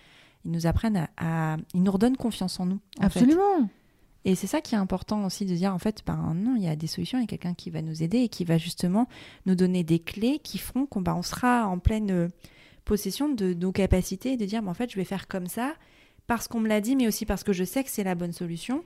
ils 0.45 0.51
nous 0.53 0.67
apprennent 0.67 0.97
à, 0.97 1.11
à- 1.19 1.57
Ils 1.75 1.83
nous 1.83 1.93
redonnent 1.93 2.17
confiance 2.17 2.59
en 2.61 2.67
nous. 2.67 2.81
en 2.99 3.09
fait. 3.11 3.21
Absolument. 3.21 3.69
Et 4.27 4.35
c'est 4.35 4.47
ça 4.47 4.61
qui 4.61 4.75
est 4.75 4.79
important 4.79 5.25
aussi 5.25 5.47
de 5.47 5.55
dire 5.55 5.75
en 5.75 5.79
fait, 5.79 6.03
ben 6.07 6.35
non, 6.35 6.55
il 6.57 6.63
y 6.63 6.69
a 6.69 6.77
des 6.77 6.87
solutions, 6.87 7.19
il 7.19 7.23
y 7.23 7.25
a 7.25 7.27
quelqu'un 7.27 7.55
qui 7.55 7.71
va 7.71 7.81
nous 7.81 8.03
aider 8.03 8.19
et 8.19 8.29
qui 8.29 8.45
va 8.45 8.59
justement 8.59 9.09
nous 9.47 9.55
donner 9.55 9.83
des 9.85 9.99
clés 9.99 10.39
qui 10.43 10.59
feront 10.59 10.85
qu'on 10.85 11.01
ben, 11.01 11.15
on 11.15 11.23
sera 11.23 11.67
en 11.67 11.79
pleine 11.79 12.11
euh, 12.11 12.29
possession 12.91 13.29
de 13.29 13.55
nos 13.55 13.73
capacités 13.73 14.33
et 14.33 14.37
de 14.37 14.45
dire, 14.45 14.63
en 14.67 14.75
fait, 14.75 14.91
je 14.91 14.97
vais 14.97 15.05
faire 15.05 15.29
comme 15.29 15.47
ça 15.47 15.75
parce 16.27 16.49
qu'on 16.49 16.61
me 16.61 16.69
l'a 16.69 16.81
dit, 16.81 16.97
mais 16.97 17.07
aussi 17.09 17.25
parce 17.25 17.45
que 17.45 17.53
je 17.53 17.65
sais 17.65 17.83
que 17.85 17.91
c'est 17.91 18.05
la 18.05 18.15
bonne 18.17 18.33
solution. 18.33 18.83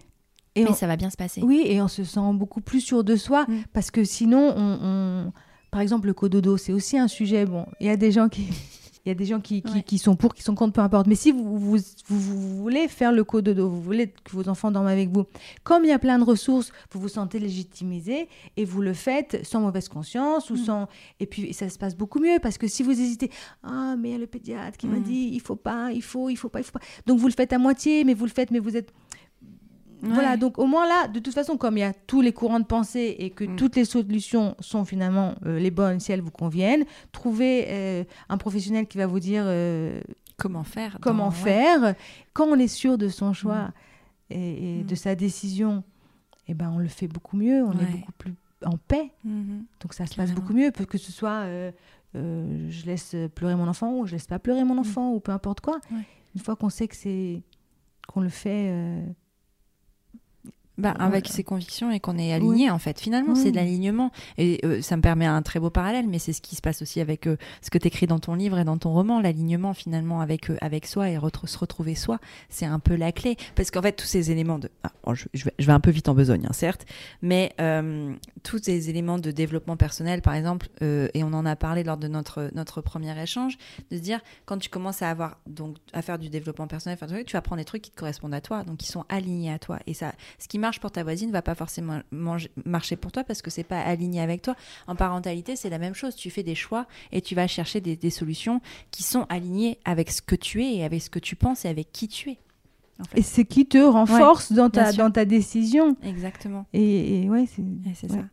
Et 0.54 0.62
mais 0.62 0.70
on- 0.70 0.74
ça 0.74 0.86
va 0.86 0.96
bien 0.96 1.10
se 1.10 1.16
passer. 1.16 1.40
Oui, 1.42 1.62
et 1.66 1.80
on 1.82 1.88
se 1.88 2.04
sent 2.04 2.20
beaucoup 2.34 2.60
plus 2.60 2.80
sûr 2.80 3.02
de 3.02 3.16
soi, 3.16 3.44
Mm. 3.48 3.62
parce 3.72 3.90
que 3.90 4.04
sinon, 4.04 4.54
on, 4.56 4.78
on- 4.82 5.32
par 5.70 5.80
exemple, 5.80 6.06
le 6.06 6.14
cododo, 6.14 6.56
c'est 6.56 6.72
aussi 6.72 6.96
un 6.98 7.08
sujet. 7.08 7.44
Bon, 7.46 7.66
il 7.80 7.86
y 7.86 7.90
a 7.90 7.96
des 7.96 8.12
gens 8.12 8.28
qui, 8.28 8.46
il 9.04 9.10
y 9.10 9.12
a 9.12 9.14
des 9.14 9.26
gens 9.26 9.40
qui, 9.40 9.60
qui, 9.62 9.72
Ouais. 9.74 9.82
qui 9.82 9.98
sont 9.98 10.16
pour, 10.16 10.34
qui 10.34 10.42
sont 10.42 10.54
contre, 10.54 10.72
peu 10.72 10.80
importe. 10.80 11.06
Mais 11.06 11.14
si 11.14 11.30
vous, 11.30 11.58
vous, 11.58 11.76
vous, 12.06 12.18
vous 12.20 12.56
voulez 12.62 12.88
faire 12.88 13.12
le 13.12 13.22
cododo, 13.22 13.68
vous 13.68 13.82
voulez 13.82 14.08
que 14.08 14.32
vos 14.32 14.48
enfants 14.48 14.70
dorment 14.70 14.86
avec 14.86 15.10
vous, 15.10 15.24
comme 15.62 15.84
il 15.84 15.88
y 15.88 15.92
a 15.92 15.98
plein 15.98 16.18
de 16.18 16.24
ressources, 16.24 16.72
vous 16.90 17.00
vous 17.00 17.08
sentez 17.08 17.38
légitimisé 17.38 18.28
et 18.56 18.64
vous 18.64 18.80
le 18.80 18.94
faites 18.94 19.44
sans 19.44 19.60
mauvaise 19.60 19.88
conscience 19.88 20.48
ou 20.50 20.54
Mm. 20.54 20.64
sans. 20.64 20.88
Et 21.20 21.26
puis 21.26 21.52
ça 21.52 21.68
se 21.68 21.78
passe 21.78 21.96
beaucoup 21.96 22.18
mieux 22.18 22.38
parce 22.42 22.56
que 22.58 22.66
si 22.66 22.82
vous 22.82 22.92
hésitez, 22.92 23.30
ah 23.62 23.94
mais 23.98 24.08
il 24.10 24.12
y 24.12 24.14
a 24.14 24.18
le 24.18 24.26
pédiatre 24.26 24.76
qui 24.78 24.86
m'a 24.86 24.98
Mm. 24.98 25.02
dit 25.02 25.30
il 25.32 25.40
faut 25.40 25.56
pas, 25.56 25.90
il 25.92 26.02
faut, 26.02 26.30
il 26.30 26.36
faut 26.36 26.48
pas, 26.48 26.60
il 26.60 26.64
faut 26.64 26.72
pas. 26.72 26.80
Donc 27.06 27.18
vous 27.18 27.26
le 27.26 27.34
faites 27.34 27.52
à 27.52 27.58
moitié, 27.58 28.04
mais 28.04 28.14
vous 28.14 28.24
le 28.24 28.30
faites, 28.30 28.50
mais 28.50 28.58
vous 28.58 28.76
êtes 28.76 28.90
voilà, 30.12 30.36
donc 30.36 30.58
au 30.58 30.66
moins 30.66 30.86
là, 30.86 31.08
de 31.08 31.18
toute 31.20 31.34
façon, 31.34 31.56
comme 31.56 31.76
il 31.76 31.80
y 31.80 31.84
a 31.84 31.92
tous 31.92 32.20
les 32.20 32.32
courants 32.32 32.60
de 32.60 32.64
pensée 32.66 33.16
et 33.18 33.30
que 33.30 33.44
Mm. 33.44 33.56
toutes 33.56 33.76
les 33.76 33.84
solutions 33.84 34.54
sont 34.60 34.84
finalement 34.84 35.34
euh, 35.46 35.58
les 35.58 35.70
bonnes 35.70 36.00
si 36.00 36.12
elles 36.12 36.20
vous 36.20 36.30
conviennent, 36.30 36.84
trouvez 37.12 37.66
euh, 37.68 38.04
un 38.28 38.36
professionnel 38.36 38.86
qui 38.86 38.98
va 38.98 39.06
vous 39.06 39.20
dire 39.20 39.44
euh, 39.46 40.00
Comment 40.36 40.64
faire 40.64 40.98
comment 41.00 41.24
dans- 41.26 41.30
ouais. 41.30 41.36
faire. 41.36 41.94
Quand 42.32 42.46
on 42.48 42.58
est 42.58 42.66
sûr 42.68 42.98
de 42.98 43.08
son 43.08 43.32
choix 43.32 43.70
et, 44.30 44.78
et 44.78 44.82
Mm. 44.82 44.86
de 44.86 44.94
sa 44.94 45.14
décision, 45.14 45.84
eh 46.48 46.54
ben, 46.54 46.70
on 46.74 46.78
le 46.78 46.88
fait 46.88 47.06
beaucoup 47.08 47.36
mieux, 47.36 47.62
on 47.64 47.70
Ouais. 47.72 47.82
est 47.84 47.92
beaucoup 47.98 48.12
plus 48.18 48.34
en 48.66 48.76
paix. 48.88 49.10
Mhm. 49.24 49.64
Donc 49.80 49.94
ça 49.94 50.06
se 50.06 50.14
passe 50.14 50.32
beaucoup 50.32 50.52
mieux, 50.54 50.70
que 50.70 50.98
ce 50.98 51.12
soit 51.12 51.46
je 52.14 52.86
laisse 52.86 53.14
pleurer 53.34 53.56
mon 53.56 53.66
enfant 53.68 53.92
ou 53.98 54.06
je 54.06 54.12
laisse 54.12 54.26
pas 54.26 54.38
pleurer 54.38 54.64
mon 54.64 54.78
enfant 54.78 55.12
ou 55.12 55.20
peu 55.20 55.32
importe 55.32 55.60
quoi. 55.60 55.78
Mm. 55.90 55.96
Une 56.36 56.40
fois 56.40 56.56
qu'on 56.56 56.68
sait 56.70 56.88
que 56.88 56.96
c'est 56.96 57.42
qu'on 58.08 58.20
le 58.20 58.28
fait 58.28 58.70
Bah, 60.76 60.92
avec 60.98 61.28
ses 61.28 61.44
convictions 61.44 61.92
et 61.92 62.00
qu'on 62.00 62.18
est 62.18 62.32
aligné 62.32 62.68
en 62.68 62.80
fait. 62.80 63.00
Finalement, 63.00 63.36
c'est 63.36 63.52
de 63.52 63.56
l'alignement. 63.56 64.10
Et 64.38 64.58
euh, 64.64 64.82
ça 64.82 64.96
me 64.96 65.02
permet 65.02 65.24
un 65.24 65.40
très 65.40 65.60
beau 65.60 65.70
parallèle, 65.70 66.08
mais 66.08 66.18
c'est 66.18 66.32
ce 66.32 66.40
qui 66.40 66.56
se 66.56 66.60
passe 66.60 66.82
aussi 66.82 67.00
avec 67.00 67.28
euh, 67.28 67.36
ce 67.62 67.70
que 67.70 67.78
tu 67.78 67.86
écris 67.86 68.08
dans 68.08 68.18
ton 68.18 68.34
livre 68.34 68.58
et 68.58 68.64
dans 68.64 68.76
ton 68.76 68.92
roman. 68.92 69.20
L'alignement 69.20 69.72
finalement 69.72 70.20
avec, 70.20 70.50
euh, 70.50 70.56
avec 70.60 70.86
soi 70.86 71.10
et 71.10 71.18
se 71.44 71.58
retrouver 71.58 71.94
soi, 71.94 72.18
c'est 72.48 72.66
un 72.66 72.80
peu 72.80 72.96
la 72.96 73.12
clé. 73.12 73.36
Parce 73.54 73.70
qu'en 73.70 73.82
fait, 73.82 73.92
tous 73.92 74.06
ces 74.06 74.32
éléments 74.32 74.58
de... 74.58 74.68
ah, 74.82 74.90
bon, 75.04 75.14
je, 75.14 75.26
je 75.32 75.44
vais, 75.44 75.54
je 75.60 75.66
vais 75.66 75.72
un 75.72 75.78
peu 75.78 75.92
vite 75.92 76.08
en 76.08 76.14
besogne, 76.14 76.44
hein, 76.48 76.52
certes, 76.52 76.86
mais 77.22 77.54
tous 78.42 78.58
ces 78.58 78.90
éléments 78.90 79.18
de 79.18 79.30
développement 79.30 79.76
personnel, 79.76 80.22
par 80.22 80.34
exemple, 80.34 80.68
et 80.80 81.22
on 81.22 81.32
en 81.32 81.46
a 81.46 81.54
parlé 81.54 81.84
lors 81.84 81.96
de 81.96 82.08
notre, 82.08 82.50
notre 82.54 82.80
premier 82.80 83.16
échange, 83.22 83.58
de 83.90 83.96
se 83.96 84.02
dire, 84.02 84.20
quand 84.44 84.58
tu 84.58 84.68
commences 84.68 85.02
à, 85.02 85.10
avoir, 85.10 85.38
donc, 85.46 85.76
à 85.92 86.02
faire 86.02 86.18
du 86.18 86.30
développement 86.30 86.66
personnel, 86.66 86.98
tu 87.26 87.32
vas 87.32 87.42
prendre 87.42 87.60
des 87.60 87.64
trucs 87.64 87.82
qui 87.82 87.90
te 87.90 87.96
correspondent 87.96 88.34
à 88.34 88.40
toi, 88.40 88.64
donc 88.64 88.78
qui 88.78 88.86
sont 88.86 89.04
alignés 89.08 89.52
à 89.52 89.58
toi. 89.58 89.78
Et 89.86 89.94
ça, 89.94 90.12
ce 90.38 90.48
qui 90.48 90.58
marche 90.64 90.80
pour 90.80 90.90
ta 90.90 91.02
voisine 91.02 91.30
va 91.30 91.42
pas 91.42 91.54
forcément 91.54 92.00
manger- 92.10 92.50
marcher 92.64 92.96
pour 92.96 93.12
toi 93.12 93.22
parce 93.24 93.42
que 93.42 93.50
c'est 93.50 93.64
pas 93.64 93.80
aligné 93.80 94.20
avec 94.20 94.42
toi. 94.42 94.54
En 94.86 94.96
parentalité, 94.96 95.56
c'est 95.56 95.70
la 95.70 95.78
même 95.78 95.94
chose. 95.94 96.14
Tu 96.16 96.30
fais 96.30 96.42
des 96.42 96.54
choix 96.54 96.86
et 97.12 97.20
tu 97.20 97.34
vas 97.34 97.46
chercher 97.46 97.80
des, 97.80 97.96
des 97.96 98.10
solutions 98.10 98.60
qui 98.90 99.02
sont 99.02 99.26
alignées 99.28 99.78
avec 99.84 100.10
ce 100.10 100.22
que 100.22 100.34
tu 100.36 100.62
es 100.64 100.76
et 100.76 100.84
avec 100.84 101.02
ce 101.02 101.10
que 101.10 101.18
tu 101.18 101.36
penses 101.36 101.64
et 101.64 101.68
avec 101.68 101.92
qui 101.92 102.08
tu 102.08 102.30
es. 102.30 102.38
en 103.00 103.04
fait. 103.04 103.18
Et 103.18 103.22
c'est 103.22 103.44
qui 103.44 103.66
te 103.66 103.78
renforce 103.78 104.52
dans, 104.52 104.70
ta, 104.70 104.92
dans 104.92 105.10
ta 105.10 105.24
décision. 105.24 105.96
Exactement. 106.02 106.64
Et, 106.72 107.22
et 107.24 107.28
ouais, 107.30 107.46
c'est. 107.54 107.62
Ouais, 107.62 107.94
c'est 107.94 108.10
Ouais. 108.10 108.18
ça. 108.18 108.24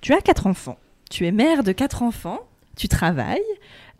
Tu 0.00 0.12
as 0.14 0.20
quatre 0.20 0.46
enfants. 0.46 0.78
Tu 1.10 1.26
es 1.26 1.32
mère 1.32 1.62
de 1.64 1.72
quatre 1.72 2.02
enfants. 2.02 2.40
Tu 2.76 2.86
travailles. 2.88 3.40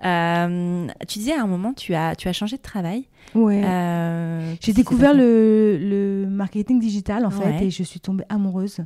Euh, 0.04 0.86
tu 1.08 1.18
disais 1.18 1.32
à 1.32 1.42
un 1.42 1.46
moment, 1.46 1.72
tu 1.72 1.92
as, 1.94 2.14
tu 2.14 2.28
as 2.28 2.32
changé 2.32 2.56
de 2.56 2.62
travail. 2.62 3.08
Ouais. 3.34 3.62
Euh, 3.64 4.54
J'ai 4.60 4.72
découvert 4.72 5.12
le, 5.12 5.76
le 5.80 6.26
marketing 6.28 6.78
digital 6.78 7.26
en 7.26 7.30
Ouais. 7.30 7.58
fait 7.58 7.66
et 7.66 7.70
je 7.70 7.82
suis 7.82 7.98
tombée 8.00 8.24
amoureuse. 8.28 8.78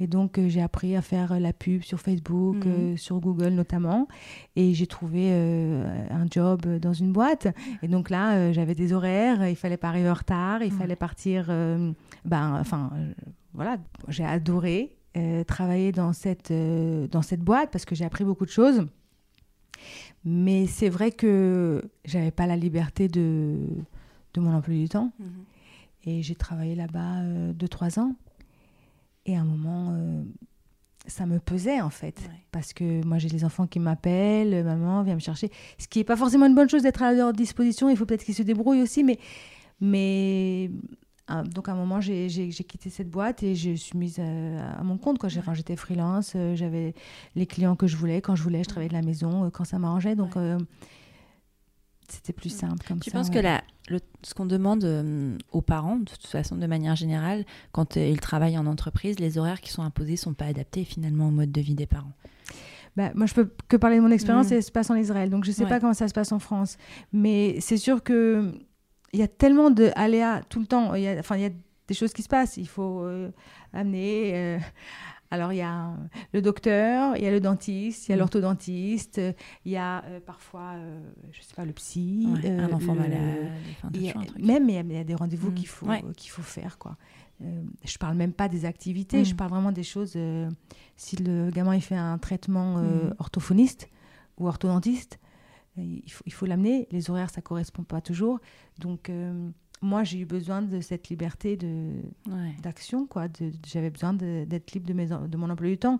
Et 0.00 0.06
donc 0.06 0.38
euh, 0.38 0.48
j'ai 0.48 0.60
appris 0.60 0.96
à 0.96 1.02
faire 1.02 1.32
euh, 1.32 1.38
la 1.38 1.52
pub 1.52 1.82
sur 1.82 2.00
Facebook, 2.00 2.56
Mhm. 2.64 2.72
euh, 2.94 2.96
sur 2.96 3.20
Google 3.20 3.50
notamment. 3.50 4.08
Et 4.56 4.74
j'ai 4.74 4.86
trouvé 4.88 5.30
un 5.32 6.26
job 6.30 6.66
dans 6.80 6.92
une 6.92 7.12
boîte. 7.12 7.46
Et 7.82 7.88
donc 7.88 8.10
là, 8.10 8.52
j'avais 8.52 8.74
des 8.74 8.92
horaires, 8.92 9.46
il 9.48 9.56
fallait 9.56 9.76
pas 9.76 9.88
arriver 9.88 10.10
en 10.10 10.14
retard, 10.14 10.62
il 10.62 10.72
fallait 10.72 10.96
partir. 10.96 11.46
ben, 11.46 12.58
enfin, 12.60 12.90
voilà, 13.54 13.76
j'ai 14.08 14.24
adoré 14.24 14.96
travailler 15.46 15.92
dans 15.92 16.12
cette, 16.12 16.52
dans 16.52 17.22
cette 17.22 17.40
boîte 17.40 17.70
parce 17.70 17.84
que 17.84 17.94
j'ai 17.94 18.04
appris 18.04 18.24
beaucoup 18.24 18.44
de 18.46 18.50
choses. 18.50 18.86
Mais 20.28 20.66
c'est 20.66 20.88
vrai 20.88 21.12
que 21.12 21.88
j'avais 22.04 22.32
pas 22.32 22.48
la 22.48 22.56
liberté 22.56 23.06
de, 23.06 23.60
de 24.34 24.40
mon 24.40 24.52
emploi 24.52 24.74
du 24.74 24.88
temps. 24.88 25.12
Mhm. 25.20 25.44
Et 26.04 26.22
j'ai 26.22 26.34
travaillé 26.34 26.74
là-bas 26.74 27.20
euh, 27.20 27.52
deux, 27.52 27.68
trois 27.68 28.00
ans. 28.00 28.16
Et 29.24 29.36
à 29.36 29.40
un 29.40 29.44
moment, 29.44 29.92
euh, 29.92 30.24
ça 31.06 31.26
me 31.26 31.38
pesait 31.38 31.80
en 31.80 31.90
fait. 31.90 32.18
Ouais. 32.28 32.44
Parce 32.50 32.72
que 32.72 33.04
moi, 33.06 33.18
j'ai 33.18 33.28
des 33.28 33.44
enfants 33.44 33.68
qui 33.68 33.78
m'appellent, 33.78 34.52
euh, 34.52 34.64
maman, 34.64 35.04
viens 35.04 35.14
me 35.14 35.20
chercher. 35.20 35.50
Ce 35.78 35.86
qui 35.86 36.00
n'est 36.00 36.04
pas 36.04 36.16
forcément 36.16 36.46
une 36.46 36.56
bonne 36.56 36.68
chose 36.68 36.82
d'être 36.82 37.04
à 37.04 37.12
leur 37.12 37.32
disposition. 37.32 37.88
Il 37.88 37.96
faut 37.96 38.04
peut-être 38.04 38.24
qu'ils 38.24 38.34
se 38.34 38.42
débrouillent 38.42 38.82
aussi. 38.82 39.04
Mais, 39.04 39.20
mais 39.80 40.72
ah, 41.28 41.42
donc 41.42 41.68
à 41.68 41.72
un 41.72 41.74
moment, 41.76 42.00
j'ai 42.00 42.28
quitté 42.68 42.88
cette 42.90 43.10
boîte 43.10 43.42
et 43.42 43.54
je 43.54 43.72
suis 43.74 43.98
mise 43.98 44.18
à, 44.20 44.78
à 44.78 44.82
mon 44.84 44.96
compte. 44.98 45.18
quoi. 45.18 45.28
Enfin, 45.38 45.54
J'étais 45.54 45.76
freelance, 45.76 46.34
euh, 46.36 46.54
j'avais 46.54 46.94
les 47.34 47.46
clients 47.46 47.74
que 47.76 47.86
je 47.86 47.96
voulais. 47.96 48.20
Quand 48.20 48.36
je 48.36 48.42
voulais, 48.42 48.62
je 48.62 48.68
travaillais 48.68 48.88
de 48.90 48.94
la 48.94 49.02
maison, 49.02 49.44
euh, 49.44 49.50
quand 49.50 49.64
ça 49.64 49.78
m'arrangeait. 49.78 50.14
Donc, 50.14 50.36
euh, 50.36 50.58
c'était 52.08 52.32
plus 52.32 52.50
simple 52.50 52.86
comme 52.86 53.00
Tu 53.00 53.10
ça. 53.10 53.18
penses 53.18 53.28
ouais. 53.28 53.34
que 53.34 53.38
la, 53.40 53.62
le- 53.88 53.98
ce 54.22 54.34
qu'on 54.34 54.46
demande 54.46 54.84
euh, 54.84 55.36
aux 55.50 55.62
parents, 55.62 55.96
de 55.96 56.04
toute 56.04 56.26
façon, 56.26 56.56
de 56.56 56.66
manière 56.66 56.94
générale, 56.94 57.44
quand 57.72 57.96
euh, 57.96 58.06
ils 58.08 58.20
travaillent 58.20 58.58
en 58.58 58.66
entreprise, 58.66 59.18
les 59.18 59.38
horaires 59.38 59.60
qui 59.60 59.72
sont 59.72 59.82
imposés 59.82 60.16
sont 60.16 60.34
pas 60.34 60.44
adaptés 60.46 60.84
finalement 60.84 61.26
au 61.28 61.32
mode 61.32 61.50
de 61.50 61.60
vie 61.60 61.74
des 61.74 61.86
parents? 61.86 62.12
Bah, 62.96 63.10
moi, 63.16 63.26
je 63.26 63.34
peux 63.34 63.50
que 63.68 63.76
parler 63.76 63.96
de 63.96 64.02
mon 64.02 64.10
expérience 64.12 64.50
Mm. 64.50 64.52
et 64.54 64.60
ça 64.62 64.66
se 64.68 64.72
passe 64.72 64.90
en 64.90 64.94
Israël. 64.94 65.28
Donc, 65.28 65.44
je 65.44 65.50
ne 65.50 65.54
sais 65.54 65.64
Ouais. 65.64 65.68
pas 65.68 65.80
comment 65.80 65.92
ça 65.94 66.06
se 66.06 66.14
passe 66.14 66.30
en 66.30 66.38
France. 66.38 66.78
Mais 67.12 67.56
c'est 67.60 67.76
sûr 67.76 68.02
que 68.04 68.52
il 69.16 69.20
y 69.20 69.22
a 69.22 69.28
tellement 69.28 69.70
de 69.70 69.90
aléas 69.96 70.42
tout 70.50 70.60
le 70.60 70.66
temps. 70.66 70.94
Il 70.94 71.02
y 71.02 71.08
a, 71.08 71.18
enfin, 71.18 71.36
il 71.36 71.42
y 71.42 71.46
a 71.46 71.50
des 71.88 71.94
choses 71.94 72.12
qui 72.12 72.22
se 72.22 72.28
passent. 72.28 72.58
Il 72.58 72.68
faut 72.68 73.00
euh, 73.04 73.30
amener. 73.72 74.32
euh, 74.34 74.58
alors, 75.30 75.52
il 75.52 75.56
y 75.56 75.62
a 75.62 75.92
le 76.34 76.42
docteur, 76.42 77.16
il 77.16 77.24
y 77.24 77.26
a 77.26 77.30
le 77.30 77.40
dentiste, 77.40 78.06
il 78.06 78.10
y 78.10 78.12
a 78.12 78.16
Mm. 78.16 78.18
l'orthodontiste, 78.20 79.20
il 79.64 79.72
y 79.72 79.76
a 79.76 80.04
euh, 80.04 80.20
parfois, 80.20 80.74
je 81.32 81.40
sais 81.42 81.54
pas, 81.54 81.64
le 81.64 81.72
psy. 81.72 82.28
Ouais, 82.42 82.48
un 82.50 82.70
enfant 82.72 82.92
le- 82.94 83.00
malade. 83.00 83.20
Enfin, 83.78 83.88
il 83.94 84.02
y 84.02 84.10
a- 84.10 84.14
même 84.38 84.68
il 84.68 84.92
y 84.92 84.98
a- 84.98 85.04
des 85.04 85.14
rendez-vous 85.14 85.50
Mm. 85.50 85.54
qu'il 85.54 85.66
faut, 85.68 85.86
Ouais. 85.86 86.02
qu'il 86.16 86.30
faut 86.30 86.42
faire. 86.42 86.76
Quoi. 86.78 86.96
Je 87.40 87.98
parle 87.98 88.16
même 88.16 88.32
pas 88.32 88.48
des 88.48 88.64
activités, 88.66 89.22
Mm. 89.22 89.24
je 89.24 89.34
parle 89.34 89.50
vraiment 89.50 89.72
des 89.72 89.82
choses. 89.82 90.16
si 90.98 91.16
le 91.16 91.50
gamin 91.50 91.74
il 91.74 91.82
fait 91.82 91.96
un 91.96 92.16
traitement 92.18 92.76
Mm. 92.78 93.14
orthophoniste 93.18 93.88
ou 94.38 94.46
orthodontiste, 94.48 95.18
il 95.76 96.10
faut 96.10 96.22
il 96.26 96.32
faut 96.32 96.46
l'amener. 96.46 96.88
Les 96.90 97.10
horaires, 97.10 97.30
ça 97.30 97.40
correspond 97.42 97.84
pas 97.84 98.00
toujours. 98.00 98.40
Donc, 98.78 99.10
euh, 99.10 99.48
moi, 99.82 100.04
j'ai 100.04 100.18
eu 100.20 100.24
besoin 100.24 100.62
de 100.62 100.80
cette 100.80 101.08
liberté 101.08 101.56
de, 101.56 101.92
Ouais. 102.30 102.54
d'action. 102.62 103.06
quoi. 103.06 103.26
J'avais 103.66 103.90
besoin 103.90 104.14
d'être 104.14 104.72
libre 104.72 104.86
de, 104.86 104.92
mes, 104.94 105.06
de 105.06 105.36
mon 105.36 105.50
emploi 105.50 105.68
du 105.68 105.78
temps. 105.78 105.98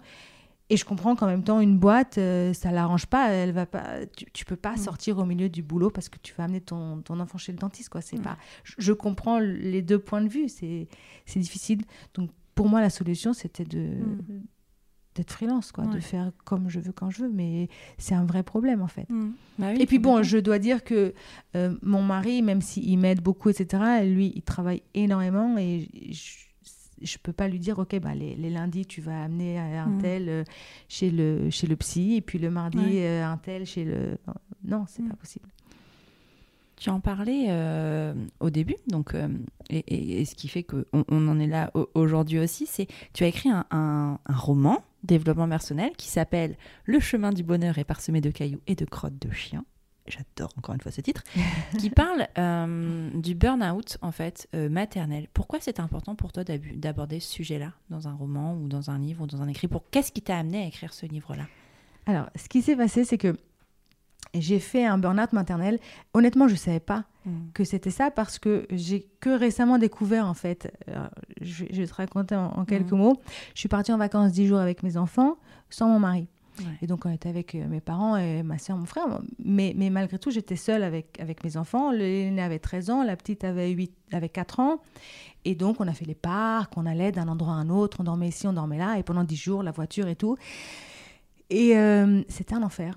Et 0.69 0.77
je 0.77 0.85
comprends 0.85 1.15
qu'en 1.15 1.27
même 1.27 1.45
temps, 1.45 1.61
une 1.61 1.79
boîte, 1.79 2.19
euh, 2.19 2.53
ça 2.53 2.73
l'arrange 2.73 3.07
pas. 3.07 3.31
Elle 3.31 3.53
va 3.53 3.67
pas. 3.67 4.05
Tu, 4.17 4.25
tu 4.33 4.45
peux 4.45 4.57
pas 4.57 4.73
Mm. 4.73 4.79
sortir 4.79 5.19
au 5.19 5.25
milieu 5.25 5.49
du 5.49 5.63
boulot 5.63 5.91
parce 5.91 6.09
que 6.09 6.19
tu 6.21 6.35
vas 6.37 6.45
amener 6.45 6.61
ton, 6.61 7.03
ton 7.03 7.21
enfant 7.21 7.39
chez 7.39 7.53
le 7.53 7.59
dentiste. 7.59 7.89
Quoi. 7.89 8.01
C'est 8.01 8.19
Mm. 8.19 8.23
pas. 8.23 8.37
Je, 8.65 8.75
je 8.79 8.93
comprends 8.93 9.39
les 9.39 9.83
deux 9.83 9.99
points 10.01 10.23
de 10.23 10.29
vue. 10.29 10.49
C'est 10.49 10.89
c'est 11.25 11.39
difficile. 11.39 11.83
Donc 12.15 12.31
pour 12.57 12.69
moi, 12.69 12.81
la 12.81 12.91
solution, 12.91 13.33
c'était 13.33 13.65
de 13.65 13.79
Mm. 13.79 14.43
D'être 15.17 15.33
freelance, 15.33 15.73
quoi, 15.73 15.87
de 15.87 15.99
faire 16.01 16.31
comme 16.45 16.69
je 16.69 16.79
veux 16.81 16.93
quand 16.93 17.11
je 17.11 17.23
veux. 17.23 17.29
Mais 17.31 17.69
c'est 17.99 18.15
un 18.15 18.25
vrai 18.25 18.43
problème 18.43 18.83
en 18.83 18.87
fait. 18.87 19.09
Mm. 19.11 19.31
Bah 19.59 19.67
oui, 19.73 19.81
Et 19.83 19.87
puis 19.87 19.99
bon, 19.99 20.23
je 20.23 20.39
dois 20.39 20.59
dire 20.59 20.85
que 20.85 21.13
euh, 21.57 21.75
mon 21.83 22.03
mari, 22.03 22.43
même 22.43 22.61
s'il 22.61 22.99
m'aide 22.99 23.21
beaucoup, 23.23 23.49
etc., 23.51 23.83
lui, 24.05 24.33
il 24.37 24.43
travaille 24.43 24.83
énormément 24.95 25.57
et 25.59 25.89
je 26.13 26.47
je 27.03 27.19
peux 27.23 27.35
pas 27.35 27.47
lui 27.47 27.59
dire, 27.59 27.79
ok, 27.79 28.01
bah, 28.01 28.15
les, 28.15 28.35
les 28.37 28.49
lundis, 28.49 28.87
tu 28.87 29.03
vas 29.03 29.25
amener 29.25 29.59
un 29.59 29.87
Mhm. 29.87 30.01
tel 30.01 30.29
euh, 30.31 30.45
chez, 30.89 31.11
le, 31.11 31.51
chez 31.51 31.67
le 31.67 31.77
psy, 31.77 32.15
et 32.17 32.23
puis 32.23 32.39
le 32.39 32.51
mardi, 32.51 32.79
Ouais. 32.79 33.07
euh, 33.07 33.27
un 33.27 33.37
tel 33.37 33.67
chez 33.67 33.85
le... 33.85 34.17
Non, 34.65 34.87
c'est 34.89 35.03
Mhm. 35.03 35.11
pas 35.11 35.17
possible. 35.17 35.47
Tu 36.77 36.89
en 36.89 37.01
parlais 37.01 37.47
euh, 37.49 38.15
au 38.41 38.49
début, 38.49 38.77
donc, 38.89 39.15
euh, 39.15 39.29
et, 39.69 39.79
et- 39.89 40.21
et 40.21 40.25
ce 40.25 40.35
qui 40.35 40.49
fait 40.49 40.63
qu'on 40.63 40.85
on 40.93 41.29
en 41.29 41.39
est 41.39 41.47
là 41.47 41.71
au- 41.75 41.89
aujourd'hui 41.95 42.39
aussi, 42.39 42.65
c'est 42.67 42.87
tu 43.13 43.25
as 43.25 43.29
écrit 43.29 43.51
un, 43.51 43.65
un- 43.71 44.19
un 44.27 44.35
roman, 44.35 44.83
développement 45.07 45.49
personnel, 45.49 45.93
qui 45.97 46.09
s'appelle 46.09 46.57
Le 46.85 47.01
chemin 47.01 47.33
du 47.33 47.43
bonheur 47.43 47.79
est 47.79 47.85
parsemé 47.85 48.21
de 48.21 48.31
cailloux 48.31 48.61
et 48.67 48.75
de 48.75 48.85
crottes 48.85 49.21
de 49.21 49.33
chiens. 49.33 49.65
J'adore 50.07 50.53
encore 50.57 50.75
une 50.75 50.81
fois 50.81 50.93
ce 50.93 51.01
titre, 51.01 51.25
qui 51.79 51.91
parle 51.91 52.29
euh, 52.39 53.11
du 53.15 53.35
burn-out 53.35 53.99
en 54.03 54.13
fait 54.13 54.49
euh, 54.55 54.69
maternel. 54.69 55.27
Pourquoi 55.33 55.59
c'est 55.61 55.81
important 55.81 56.15
pour 56.15 56.33
toi 56.33 56.45
d'aborder 56.45 57.19
ce 57.19 57.33
sujet-là 57.33 57.73
dans 57.91 58.07
un 58.07 58.15
roman 58.15 58.55
ou 58.55 58.69
dans 58.69 58.91
un 58.91 58.99
livre 58.99 59.23
ou 59.23 59.27
dans 59.27 59.43
un 59.43 59.49
écrit? 59.49 59.69
Pour 59.69 59.91
qu'est-ce 59.91 60.13
qui 60.13 60.23
t'a 60.23 60.39
amené 60.39 60.63
à 60.63 60.67
écrire 60.67 60.95
ce 60.95 61.07
livre-là? 61.07 61.47
Alors, 62.07 62.31
ce 62.37 62.49
qui 62.49 62.63
s'est 62.63 62.77
passé, 62.77 63.05
c'est 63.05 63.19
que 63.19 63.37
j'ai 64.41 64.59
fait 64.61 64.85
un 64.85 64.99
burn-out 64.99 65.33
maternel. 65.33 65.79
Honnêtement, 66.15 66.49
je 66.49 66.53
ne 66.55 66.59
savais 66.59 66.81
pas 66.81 67.05
que 67.55 67.65
c'était 67.65 67.91
ça 67.91 68.11
parce 68.13 68.39
que 68.39 68.67
j'ai 68.71 69.09
que 69.21 69.31
récemment 69.31 69.79
découvert 69.79 70.27
en 70.29 70.35
fait. 70.35 70.73
Alors, 70.87 71.09
je, 71.41 71.65
vais- 71.65 71.71
je 71.73 71.81
vais 71.81 71.87
te 71.89 71.95
raconter 71.95 72.37
en, 72.37 72.53
en 72.57 72.65
quelques 72.65 72.93
mots. 72.93 73.21
Je 73.55 73.59
suis 73.61 73.69
partie 73.69 73.93
en 73.93 73.99
vacances 73.99 74.31
10 74.33 74.47
jours 74.47 74.59
avec 74.61 74.83
mes 74.85 74.97
enfants 74.97 75.37
sans 75.69 75.89
mon 75.89 75.99
mari. 75.99 76.29
Ouais. 76.61 76.65
Et 76.83 76.87
donc 76.87 77.05
on 77.05 77.11
était 77.13 77.29
avec 77.29 77.55
euh, 77.55 77.67
mes 77.69 77.81
parents 77.81 78.17
et 78.17 78.43
ma 78.45 78.59
soeur, 78.59 78.77
mon 78.79 78.87
frère. 78.87 79.05
Mais, 79.45 79.75
mais 79.77 79.91
malgré 79.91 80.19
tout, 80.19 80.31
j'étais 80.31 80.57
seule 80.57 80.83
avec, 80.85 81.19
avec 81.21 81.43
mes 81.45 81.57
enfants. 81.57 81.91
L'aîné 81.91 82.41
avait 82.41 82.61
13 82.61 82.91
ans, 82.91 83.03
la 83.03 83.17
petite 83.17 83.43
avait, 83.45 83.71
8, 83.73 83.93
avait 84.13 84.29
4 84.31 84.61
ans. 84.61 84.81
Et 85.45 85.55
donc 85.55 85.81
on 85.81 85.89
a 85.89 85.93
fait 85.93 86.05
les 86.07 86.15
parcs, 86.15 86.73
on 86.77 86.87
allait 86.87 87.13
d'un 87.13 87.29
endroit 87.29 87.55
à 87.55 87.57
un 87.57 87.69
autre, 87.71 87.99
on 88.01 88.05
dormait 88.05 88.29
ici, 88.29 88.47
on 88.47 88.53
dormait 88.53 88.79
là. 88.79 88.99
Et 88.99 89.03
pendant 89.03 89.25
10 89.25 89.37
jours, 89.37 89.63
la 89.65 89.73
voiture 89.73 90.07
et 90.09 90.17
tout. 90.17 90.37
Et 91.51 91.77
euh, 91.77 92.23
c'était 92.29 92.55
un 92.55 92.63
enfer. 92.63 92.95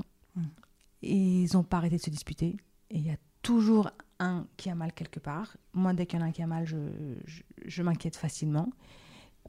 Et 1.02 1.16
ils 1.43 1.50
n'ont 1.54 1.64
pas 1.64 1.78
arrêté 1.78 1.97
de 1.97 2.02
se 2.02 2.10
disputer. 2.10 2.58
Et 2.89 2.97
il 2.97 3.06
y 3.06 3.10
a 3.12 3.18
toujours 3.41 3.89
un 4.20 4.45
qui 4.58 4.70
a 4.70 4.76
mal 4.76 4.91
quelque 4.93 5.20
part. 5.20 5.56
Moi, 5.74 5.93
dès 5.93 6.06
qu'il 6.06 6.20
y 6.20 6.22
en 6.22 6.26
a 6.26 6.30
un 6.30 6.32
qui 6.32 6.41
a 6.43 6.47
mal, 6.47 6.66
je, 6.66 6.78
je, 7.26 7.41
je 7.66 7.84
m'inquiète 7.84 8.16
facilement. 8.18 8.70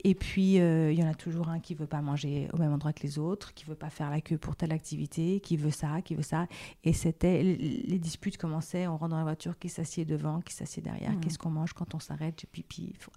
Et 0.05 0.15
puis, 0.15 0.61
euh, 0.61 0.93
il 0.93 0.99
y 0.99 1.03
en 1.05 1.09
a 1.11 1.15
toujours 1.15 1.49
un 1.49 1.59
qui 1.61 1.75
veut 1.75 1.87
pas 1.89 2.01
manger 2.01 2.49
au 2.55 2.57
même 2.57 2.73
endroit 2.73 2.93
que 2.93 3.03
les 3.03 3.19
autres, 3.19 3.53
qui 3.53 3.65
veut 3.67 3.75
pas 3.75 3.91
faire 3.91 4.09
la 4.09 4.21
queue 4.23 4.39
pour 4.39 4.57
telle 4.57 4.73
activité, 4.73 5.41
qui 5.41 5.57
veut 5.59 5.73
ça, 5.73 6.01
qui 6.01 6.15
veut 6.15 6.23
ça. 6.23 6.47
Et 6.85 6.93
c'était 6.95 7.43
les, 7.43 7.99
disputes 7.99 8.39
commençaient. 8.39 8.87
On 8.87 8.97
rentre 8.97 9.11
dans 9.11 9.19
la 9.19 9.25
voiture, 9.25 9.59
qui 9.59 9.69
s'assied 9.69 10.05
devant, 10.07 10.41
qui 10.41 10.55
s'assied 10.55 10.81
derrière, 10.83 11.11
Mhm. 11.13 11.21
qu'est-ce 11.21 11.39
qu'on 11.39 11.51
mange 11.51 11.73
quand 11.75 11.95
on 11.95 11.99
s'arrête, 11.99 12.41
j'ai 12.41 12.47
pipi. 12.47 12.95
faut- 12.99 13.11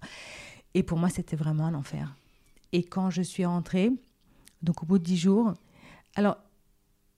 Et 0.74 0.82
pour 0.82 0.98
moi, 0.98 1.08
c'était 1.08 1.36
vraiment 1.36 1.66
un 1.66 1.74
enfer. 1.74 2.16
Et 2.72 2.82
quand 2.82 3.08
je 3.08 3.22
suis 3.22 3.44
rentrée, 3.46 3.90
donc 4.60 4.82
au 4.82 4.86
bout 4.86 4.98
de 4.98 5.04
dix 5.04 5.16
jours, 5.16 5.54
alors 6.16 6.36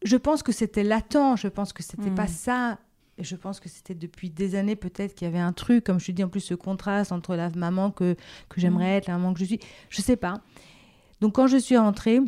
je 0.07 0.17
pense 0.17 0.43
que 0.43 0.53
c'était 0.53 0.85
latent, 0.85 1.37
je 1.37 1.49
pense 1.49 1.73
que 1.73 1.83
c'était 1.83 2.11
pas 2.11 2.27
ça. 2.27 2.79
Et 3.19 3.25
Je 3.25 3.35
pense 3.35 3.61
que 3.61 3.69
c'était 3.71 3.95
depuis 3.95 4.29
des 4.29 4.55
années 4.57 4.77
peut-être 4.77 5.15
qu'il 5.15 5.25
y 5.25 5.29
avait 5.29 5.39
un 5.39 5.55
truc, 5.55 5.85
comme 5.85 5.99
je 5.99 6.07
te 6.07 6.13
dis 6.13 6.23
en 6.23 6.29
plus 6.29 6.41
ce 6.43 6.53
contraste 6.55 7.13
entre 7.13 7.35
la 7.35 7.49
maman 7.51 7.91
que, 7.91 8.15
que 8.51 8.61
j'aimerais 8.61 8.85
Mhm. 8.91 8.97
être, 8.99 9.07
la 9.09 9.15
maman 9.17 9.33
que 9.33 9.41
je 9.41 9.47
suis, 9.47 9.61
je 9.89 10.03
sais 10.03 10.17
pas. 10.17 10.43
Donc 11.23 11.35
quand 11.35 11.47
je 11.47 11.57
suis 11.57 11.79
rentrée, 11.79 12.21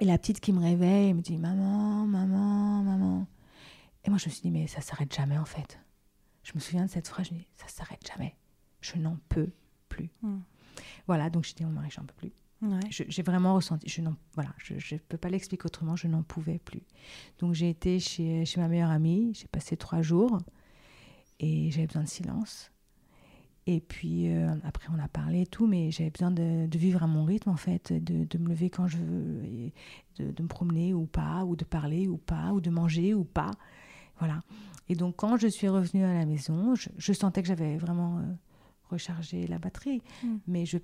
et 0.00 0.04
la 0.04 0.16
petite 0.16 0.38
qui 0.38 0.52
me 0.52 0.60
réveille, 0.60 1.08
elle 1.08 1.16
me 1.16 1.20
dit 1.20 1.36
maman, 1.36 2.06
maman, 2.06 2.82
maman. 2.84 3.26
Et 4.04 4.10
moi 4.10 4.18
je 4.18 4.26
me 4.28 4.30
suis 4.32 4.42
dit 4.42 4.50
mais 4.52 4.68
ça 4.68 4.80
s'arrête 4.80 5.12
jamais 5.12 5.36
en 5.36 5.44
fait. 5.44 5.80
Je 6.44 6.52
me 6.54 6.60
souviens 6.60 6.84
de 6.86 6.90
cette 6.90 7.08
phrase, 7.08 7.26
je 7.30 7.34
me 7.34 7.40
dis 7.40 7.48
ça 7.56 7.66
s'arrête 7.66 8.06
jamais. 8.06 8.36
Je 8.80 8.96
n'en 8.98 9.16
peux 9.28 9.50
plus. 9.88 10.10
Mhm. 10.22 10.42
Voilà, 11.08 11.28
donc 11.28 11.44
je 11.44 11.54
dis 11.54 11.64
à 11.64 11.66
mon 11.66 11.72
mari, 11.72 11.88
j'en 11.90 12.02
peux 12.04 12.14
plus. 12.14 12.32
Ouais. 12.60 12.80
J'ai 12.90 13.22
vraiment 13.22 13.54
ressenti, 13.54 13.88
je 13.88 14.00
n'en 14.00 14.16
voilà, 14.34 14.50
je 14.58 14.74
ne 14.74 14.98
peux 14.98 15.16
pas 15.16 15.28
l'expliquer 15.28 15.66
autrement, 15.66 15.94
je 15.94 16.08
n'en 16.08 16.24
pouvais 16.24 16.58
plus. 16.58 16.82
Donc 17.38 17.54
j'ai 17.54 17.70
été 17.70 18.00
chez, 18.00 18.44
chez 18.44 18.60
ma 18.60 18.66
meilleure 18.66 18.90
amie, 18.90 19.32
j'ai 19.34 19.46
passé 19.46 19.76
trois 19.76 20.02
jours 20.02 20.38
et 21.38 21.70
j'avais 21.70 21.86
besoin 21.86 22.02
de 22.02 22.08
silence. 22.08 22.72
Et 23.66 23.80
puis 23.80 24.28
euh, 24.34 24.48
après 24.64 24.88
on 24.92 24.98
a 24.98 25.06
parlé 25.08 25.42
et 25.42 25.46
tout, 25.46 25.66
mais 25.68 25.90
j'avais 25.92 26.10
besoin 26.10 26.30
de, 26.32 26.66
de 26.66 26.78
vivre 26.78 27.02
à 27.02 27.06
mon 27.06 27.24
rythme 27.24 27.50
en 27.50 27.56
fait, 27.56 27.92
de, 27.92 28.24
de 28.24 28.38
me 28.38 28.48
lever 28.48 28.70
quand 28.70 28.88
je 28.88 28.96
veux, 28.98 29.44
et 29.44 29.72
de, 30.16 30.32
de 30.32 30.42
me 30.42 30.48
promener 30.48 30.94
ou 30.94 31.06
pas, 31.06 31.44
ou 31.44 31.54
de 31.54 31.64
parler 31.64 32.08
ou 32.08 32.16
pas, 32.16 32.52
ou 32.52 32.60
de 32.60 32.70
manger 32.70 33.14
ou 33.14 33.22
pas. 33.24 33.52
Voilà. 34.18 34.42
Et 34.88 34.96
donc 34.96 35.14
quand 35.16 35.36
je 35.36 35.46
suis 35.46 35.68
revenue 35.68 36.02
à 36.02 36.14
la 36.14 36.26
maison, 36.26 36.74
je, 36.74 36.88
je 36.96 37.12
sentais 37.12 37.42
que 37.42 37.48
j'avais 37.48 37.76
vraiment 37.76 38.18
euh, 38.18 38.22
rechargé 38.90 39.46
la 39.46 39.58
batterie, 39.58 40.02
Mm. 40.24 40.36
mais 40.48 40.66
je 40.66 40.78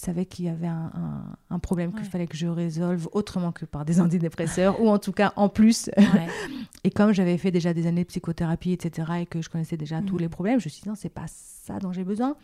savais 0.00 0.26
qu'il 0.26 0.44
y 0.44 0.48
avait 0.48 0.66
un, 0.66 0.90
un- 0.94 1.36
un 1.50 1.58
problème 1.58 1.92
qu'il 1.92 2.04
fallait 2.04 2.26
que 2.26 2.36
je 2.36 2.46
résolve 2.46 3.08
autrement 3.12 3.52
que 3.52 3.64
par 3.64 3.84
des 3.84 4.00
antidépresseurs, 4.00 4.80
ou 4.80 4.88
en 4.88 4.98
tout 4.98 5.12
cas 5.12 5.32
en 5.36 5.48
plus. 5.48 5.90
Ouais. 5.96 6.04
Et 6.84 6.90
comme 6.90 7.12
j'avais 7.12 7.38
fait 7.38 7.50
déjà 7.50 7.72
des 7.72 7.86
années 7.86 8.02
de 8.02 8.08
psychothérapie, 8.08 8.72
etc., 8.72 9.08
et 9.20 9.26
que 9.26 9.40
je 9.40 9.48
connaissais 9.48 9.76
déjà 9.76 10.02
tous 10.02 10.14
Mhm. 10.16 10.20
les 10.20 10.28
problèmes, 10.28 10.60
je 10.60 10.66
me 10.66 10.70
suis 10.70 10.82
dit 10.82 10.88
non, 10.88 10.94
c'est 10.94 11.08
pas 11.08 11.26
ça 11.26 11.78
dont 11.78 11.92
j'ai 11.92 12.04
besoin. 12.04 12.36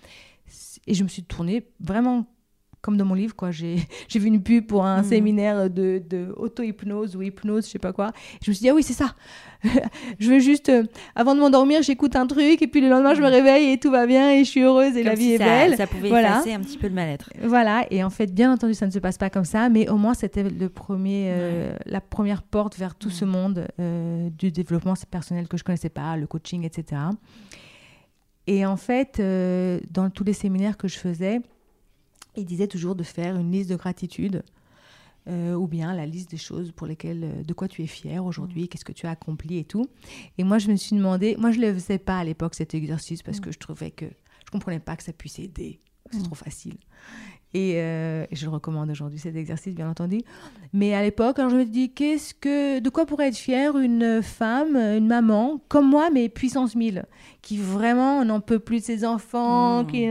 Et 0.87 0.95
je 0.95 1.03
me 1.05 1.09
suis 1.09 1.23
tournée 1.23 1.67
vraiment 1.81 2.27
comme 2.83 2.97
dans 2.97 3.05
mon 3.05 3.15
livre, 3.15 3.35
quoi. 3.37 3.51
J'ai 3.51 3.77
j'ai 4.09 4.19
vu 4.19 4.29
une 4.29 4.43
pub 4.43 4.67
pour 4.67 4.85
un 4.85 4.99
Mhm. 5.03 5.09
séminaire 5.09 5.71
de, 5.71 6.03
de 6.09 6.33
auto-hypnose 6.37 7.17
ou 7.17 7.23
hypnose, 7.23 7.67
je 7.67 7.71
sais 7.73 7.79
pas 7.79 7.93
quoi. 7.93 8.13
Je 8.43 8.51
me 8.51 8.55
suis 8.55 8.63
dit, 8.63 8.69
ah 8.71 8.75
oui, 8.75 8.83
c'est 8.83 8.93
ça. 8.95 9.15
je 10.19 10.31
veux 10.31 10.39
juste, 10.39 10.71
euh, 10.71 10.85
avant 11.15 11.35
de 11.35 11.41
m'endormir, 11.41 11.83
j'écoute 11.83 12.17
un 12.17 12.27
truc, 12.27 12.63
et 12.63 12.67
puis 12.67 12.81
le 12.81 12.89
lendemain, 12.89 13.15
je 13.15 13.21
me 13.21 13.27
Mhm. 13.27 13.33
réveille 13.35 13.71
et 13.73 13.79
tout 13.79 13.91
va 13.91 14.07
bien, 14.07 14.33
et 14.33 14.45
je 14.45 14.51
suis 14.51 14.63
heureuse, 14.63 14.97
et 14.97 15.03
la 15.03 15.15
vie 15.15 15.25
si 15.25 15.33
est 15.35 15.39
ça, 15.39 15.45
belle. 15.45 15.77
Ça 15.77 15.87
pouvait 15.87 16.09
Voilà. 16.09 16.31
effacer 16.37 16.55
un 16.55 16.61
petit 16.61 16.79
peu 16.79 16.89
le 16.89 16.95
mal-être. 16.95 17.31
Voilà, 17.43 17.87
et 17.91 18.03
en 18.03 18.11
fait, 18.11 18.33
bien 18.33 18.53
entendu, 18.53 18.73
ça 18.75 18.87
ne 18.87 18.91
se 18.91 18.99
passe 18.99 19.19
pas 19.19 19.29
comme 19.31 19.45
ça, 19.45 19.69
mais 19.69 19.89
au 19.91 19.97
moins, 19.97 20.15
c'était 20.15 20.43
le 20.43 20.69
premier, 20.71 21.27
euh, 21.31 21.75
la 21.87 22.01
première 22.01 22.43
porte 22.43 22.79
vers 22.79 22.95
tout 22.95 23.09
Ouais. 23.09 23.15
ce 23.15 23.25
monde 23.27 23.67
euh, 23.79 24.31
du 24.31 24.51
développement 24.51 24.95
personnel 25.11 25.47
que 25.49 25.57
je 25.59 25.65
connaissais 25.65 25.91
pas, 25.91 26.17
le 26.17 26.27
coaching, 26.27 26.65
etc. 26.65 27.03
Et 28.47 28.65
en 28.67 28.77
fait, 28.77 29.21
dans 29.91 30.11
tous 30.11 30.25
les 30.25 30.33
séminaires 30.33 30.77
que 30.77 30.89
je 30.89 30.99
faisais, 30.99 31.41
ils 32.37 32.45
disaient 32.45 32.67
toujours 32.69 32.95
de 32.95 33.03
faire 33.03 33.37
une 33.37 33.51
liste 33.53 33.71
de 33.71 33.77
gratitude. 33.77 34.43
euh, 35.29 35.55
ou 35.55 35.67
bien 35.69 35.95
la 35.95 36.07
liste 36.07 36.31
des 36.31 36.39
choses 36.39 36.73
pour 36.73 36.87
lesquelles, 36.87 37.23
euh, 37.25 37.43
de 37.45 37.53
quoi 37.53 37.69
tu 37.69 37.83
es 37.83 37.87
fier 37.87 38.25
aujourd'hui, 38.25 38.69
qu'est-ce 38.69 38.87
que 38.87 38.91
tu 38.93 39.07
as 39.07 39.11
accompli 39.11 39.59
et 39.59 39.65
tout. 39.65 39.87
Et 40.39 40.45
moi, 40.45 40.57
je 40.59 40.69
me 40.71 40.77
suis 40.77 40.97
demandé, 40.97 41.37
moi, 41.39 41.51
je 41.53 41.61
ne 41.61 41.67
le 41.67 41.75
faisais 41.75 41.99
pas 41.99 42.19
à 42.21 42.25
l'époque, 42.25 42.55
cet 42.55 42.73
exercice, 42.75 43.23
parce 43.23 43.37
Mm. 43.37 43.43
que 43.43 43.53
je 43.53 43.59
trouvais 43.59 43.91
que 43.91 44.07
je 44.07 44.51
comprenais 44.51 44.81
pas 44.81 44.97
que 44.97 45.03
ça 45.03 45.13
puisse 45.13 45.39
aider. 45.39 45.79
C'est 46.11 46.21
Mm. 46.21 46.23
trop 46.23 46.35
facile. 46.35 46.79
Et, 47.53 47.75
euh, 47.77 48.27
et 48.31 48.37
je 48.37 48.45
le 48.47 48.53
recommande 48.53 48.91
aujourd'hui, 48.91 49.19
cet 49.19 49.35
exercice, 49.35 49.75
bien 49.75 49.91
entendu. 49.91 50.21
Mais 50.73 50.95
à 50.95 51.03
l'époque, 51.03 51.37
je 51.39 51.57
me 51.57 51.65
dis, 51.65 51.93
qu'est-ce 51.93 52.33
que, 52.33 52.79
de 52.79 52.89
quoi 52.91 53.07
pourrait 53.07 53.29
être 53.29 53.37
fière 53.37 53.77
une 53.77 54.23
femme, 54.23 54.77
une 54.77 55.09
maman, 55.09 55.61
comme 55.69 55.89
moi, 55.91 56.11
mais 56.11 56.29
puissance 56.29 56.77
1000, 56.77 57.07
qui 57.43 57.57
vraiment 57.59 58.25
n'en 58.25 58.41
peut 58.41 58.61
plus 58.61 58.79
de 58.81 58.85
ses 58.85 59.05
enfants. 59.05 59.83
Mm. 59.83 59.87
Qui... 59.89 60.09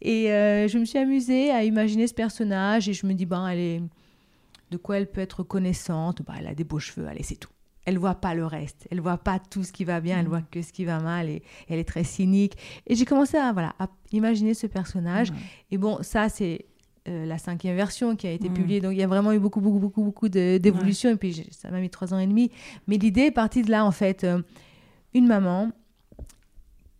Et 0.00 0.32
euh, 0.32 0.68
je 0.68 0.78
me 0.78 0.84
suis 0.86 0.98
amusée 0.98 1.50
à 1.50 1.64
imaginer 1.64 2.06
ce 2.06 2.14
personnage 2.14 2.88
et 2.88 2.94
je 2.94 3.06
me 3.06 3.12
dis, 3.12 3.26
ben, 3.26 3.46
elle 3.48 3.58
est, 3.58 3.82
de 4.70 4.76
quoi 4.78 4.96
elle 4.96 5.10
peut 5.10 5.20
être 5.20 5.42
connaissante? 5.42 6.22
Bah, 6.26 6.34
elle 6.38 6.46
a 6.46 6.54
des 6.54 6.64
beaux 6.64 6.78
cheveux, 6.78 7.06
allez, 7.06 7.22
c'est 7.22 7.36
tout. 7.36 7.50
Elle 7.86 7.98
voit 7.98 8.14
pas 8.14 8.34
le 8.34 8.46
reste. 8.46 8.86
Elle 8.90 9.00
voit 9.00 9.16
pas 9.18 9.38
tout 9.38 9.64
ce 9.64 9.72
qui 9.72 9.84
va 9.84 10.00
bien. 10.00 10.18
Elle 10.18 10.24
Mhm. 10.24 10.28
voit 10.30 10.42
que 10.42 10.62
ce 10.62 10.70
qui 10.72 10.84
va 10.84 11.00
mal. 11.00 11.28
Et 11.28 11.42
elle 11.68 11.78
est 11.78 11.88
très 11.88 12.04
cynique. 12.04 12.52
Et 12.86 12.94
j'ai 12.94 13.04
commencé 13.06 13.36
à 13.38 13.52
voilà 13.52 13.74
à 13.78 13.88
imaginer 14.12 14.52
ce 14.54 14.66
personnage. 14.66 15.30
Ouais. 15.30 15.36
Et 15.72 15.78
bon, 15.78 15.98
ça 16.02 16.28
c'est 16.28 16.66
euh, 17.08 17.24
la 17.26 17.38
cinquième 17.38 17.76
version 17.76 18.14
qui 18.16 18.26
a 18.26 18.32
été 18.32 18.48
Mhm. 18.48 18.54
publiée. 18.54 18.80
Donc 18.80 18.92
il 18.92 18.98
y 18.98 19.02
a 19.02 19.06
vraiment 19.06 19.32
eu 19.32 19.38
beaucoup 19.38 19.60
beaucoup 19.60 19.78
beaucoup 19.78 20.02
beaucoup 20.04 20.28
d'évolution. 20.28 21.10
Et 21.10 21.16
puis 21.16 21.46
ça 21.50 21.70
m'a 21.70 21.80
mis 21.80 21.90
trois 21.90 22.12
ans 22.14 22.18
et 22.18 22.26
demi. 22.26 22.50
Mais 22.86 22.96
l'idée 22.98 23.22
est 23.22 23.30
partie 23.30 23.62
de 23.62 23.70
là 23.70 23.84
en 23.84 23.90
fait. 23.92 24.24
Euh, 24.24 24.42
une 25.14 25.26
maman 25.26 25.70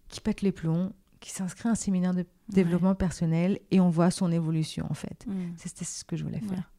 qui 0.09 0.21
pète 0.21 0.43
les 0.43 0.53
plombs, 0.53 0.93
qui 1.21 1.31
s'inscrit 1.31 1.69
à 1.69 1.73
un 1.73 1.75
séminaire 1.77 2.15
de 2.15 2.25
développement 2.49 2.95
personnel 2.95 3.61
et 3.71 3.79
on 3.81 3.89
voit 3.91 4.11
son 4.11 4.33
évolution 4.33 4.87
en 4.91 4.95
fait. 4.95 5.25
Mm. 5.27 5.33
C'était 5.57 5.85
ce 5.85 6.05
que 6.05 6.17
je 6.17 6.25
voulais 6.25 6.41
Ouais. 6.43 6.49
faire. 6.57 6.71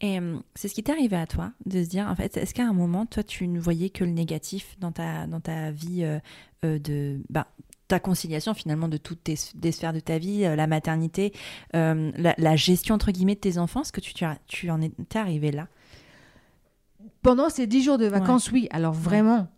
Et 0.00 0.18
hum, 0.18 0.42
c'est 0.56 0.66
ce 0.66 0.74
qui 0.74 0.82
t'est 0.82 0.90
arrivé 0.90 1.14
à 1.16 1.28
toi, 1.28 1.52
de 1.64 1.84
se 1.84 1.88
dire, 1.88 2.08
en 2.08 2.16
fait, 2.16 2.36
est-ce 2.36 2.52
qu'à 2.54 2.66
un 2.66 2.72
moment, 2.72 3.06
toi, 3.06 3.22
tu 3.22 3.46
ne 3.46 3.60
voyais 3.60 3.88
que 3.90 4.02
le 4.02 4.10
négatif 4.10 4.76
dans 4.80 4.90
ta, 4.90 5.28
dans 5.28 5.38
ta 5.38 5.70
vie 5.70 6.02
euh, 6.02 6.18
euh, 6.64 6.80
de... 6.80 7.20
Bah, 7.30 7.46
ta 7.90 8.00
conciliation 8.00 8.54
finalement 8.54 8.88
de 8.88 8.96
toutes 8.96 9.22
tes, 9.24 9.34
des 9.54 9.72
sphères 9.72 9.92
de 9.92 10.00
ta 10.00 10.18
vie, 10.18 10.44
euh, 10.44 10.56
la 10.56 10.66
maternité, 10.66 11.32
euh, 11.74 12.10
la, 12.16 12.34
la 12.38 12.56
gestion 12.56 12.94
entre 12.94 13.10
guillemets 13.10 13.34
de 13.34 13.40
tes 13.40 13.58
enfants, 13.58 13.82
est-ce 13.82 13.92
que 13.92 14.00
tu, 14.00 14.14
tu, 14.14 14.24
as- 14.24 14.38
tu 14.46 14.70
en 14.70 14.80
étais 14.80 15.18
arrivé 15.18 15.50
là? 15.50 15.68
Pendant 17.22 17.48
ces 17.50 17.66
dix 17.66 17.82
jours 17.82 17.98
de 17.98 18.06
vacances, 18.06 18.50
oui. 18.52 18.68
Alors 18.70 18.92
vraiment, 18.92 19.48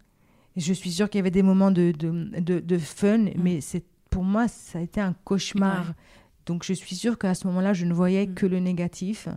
je 0.57 0.72
suis 0.72 0.91
sûre 0.93 1.09
qu'il 1.11 1.18
y 1.18 1.22
avait 1.22 1.30
des 1.30 1.43
moments 1.43 1.70
de, 1.70 1.93
de, 1.93 2.11
de- 2.41 2.61
de 2.61 2.78
fun, 2.78 3.26
mais 3.37 3.61
c'est 3.61 3.85
pour 4.11 4.24
moi, 4.24 4.49
ça 4.49 4.78
a 4.78 4.83
été 4.83 5.01
un 5.01 5.14
cauchemar. 5.24 5.89
Ouais. 5.89 5.95
Donc 6.47 6.64
je 6.64 6.72
suis 6.72 6.97
sûre 6.97 7.18
qu'à 7.18 7.35
ce 7.35 7.47
moment-là, 7.47 7.72
je 7.72 7.85
ne 7.87 7.93
voyais 7.95 8.26
Mm. 8.26 8.35
que 8.35 8.47
le 8.47 8.59
négatif. 8.59 9.28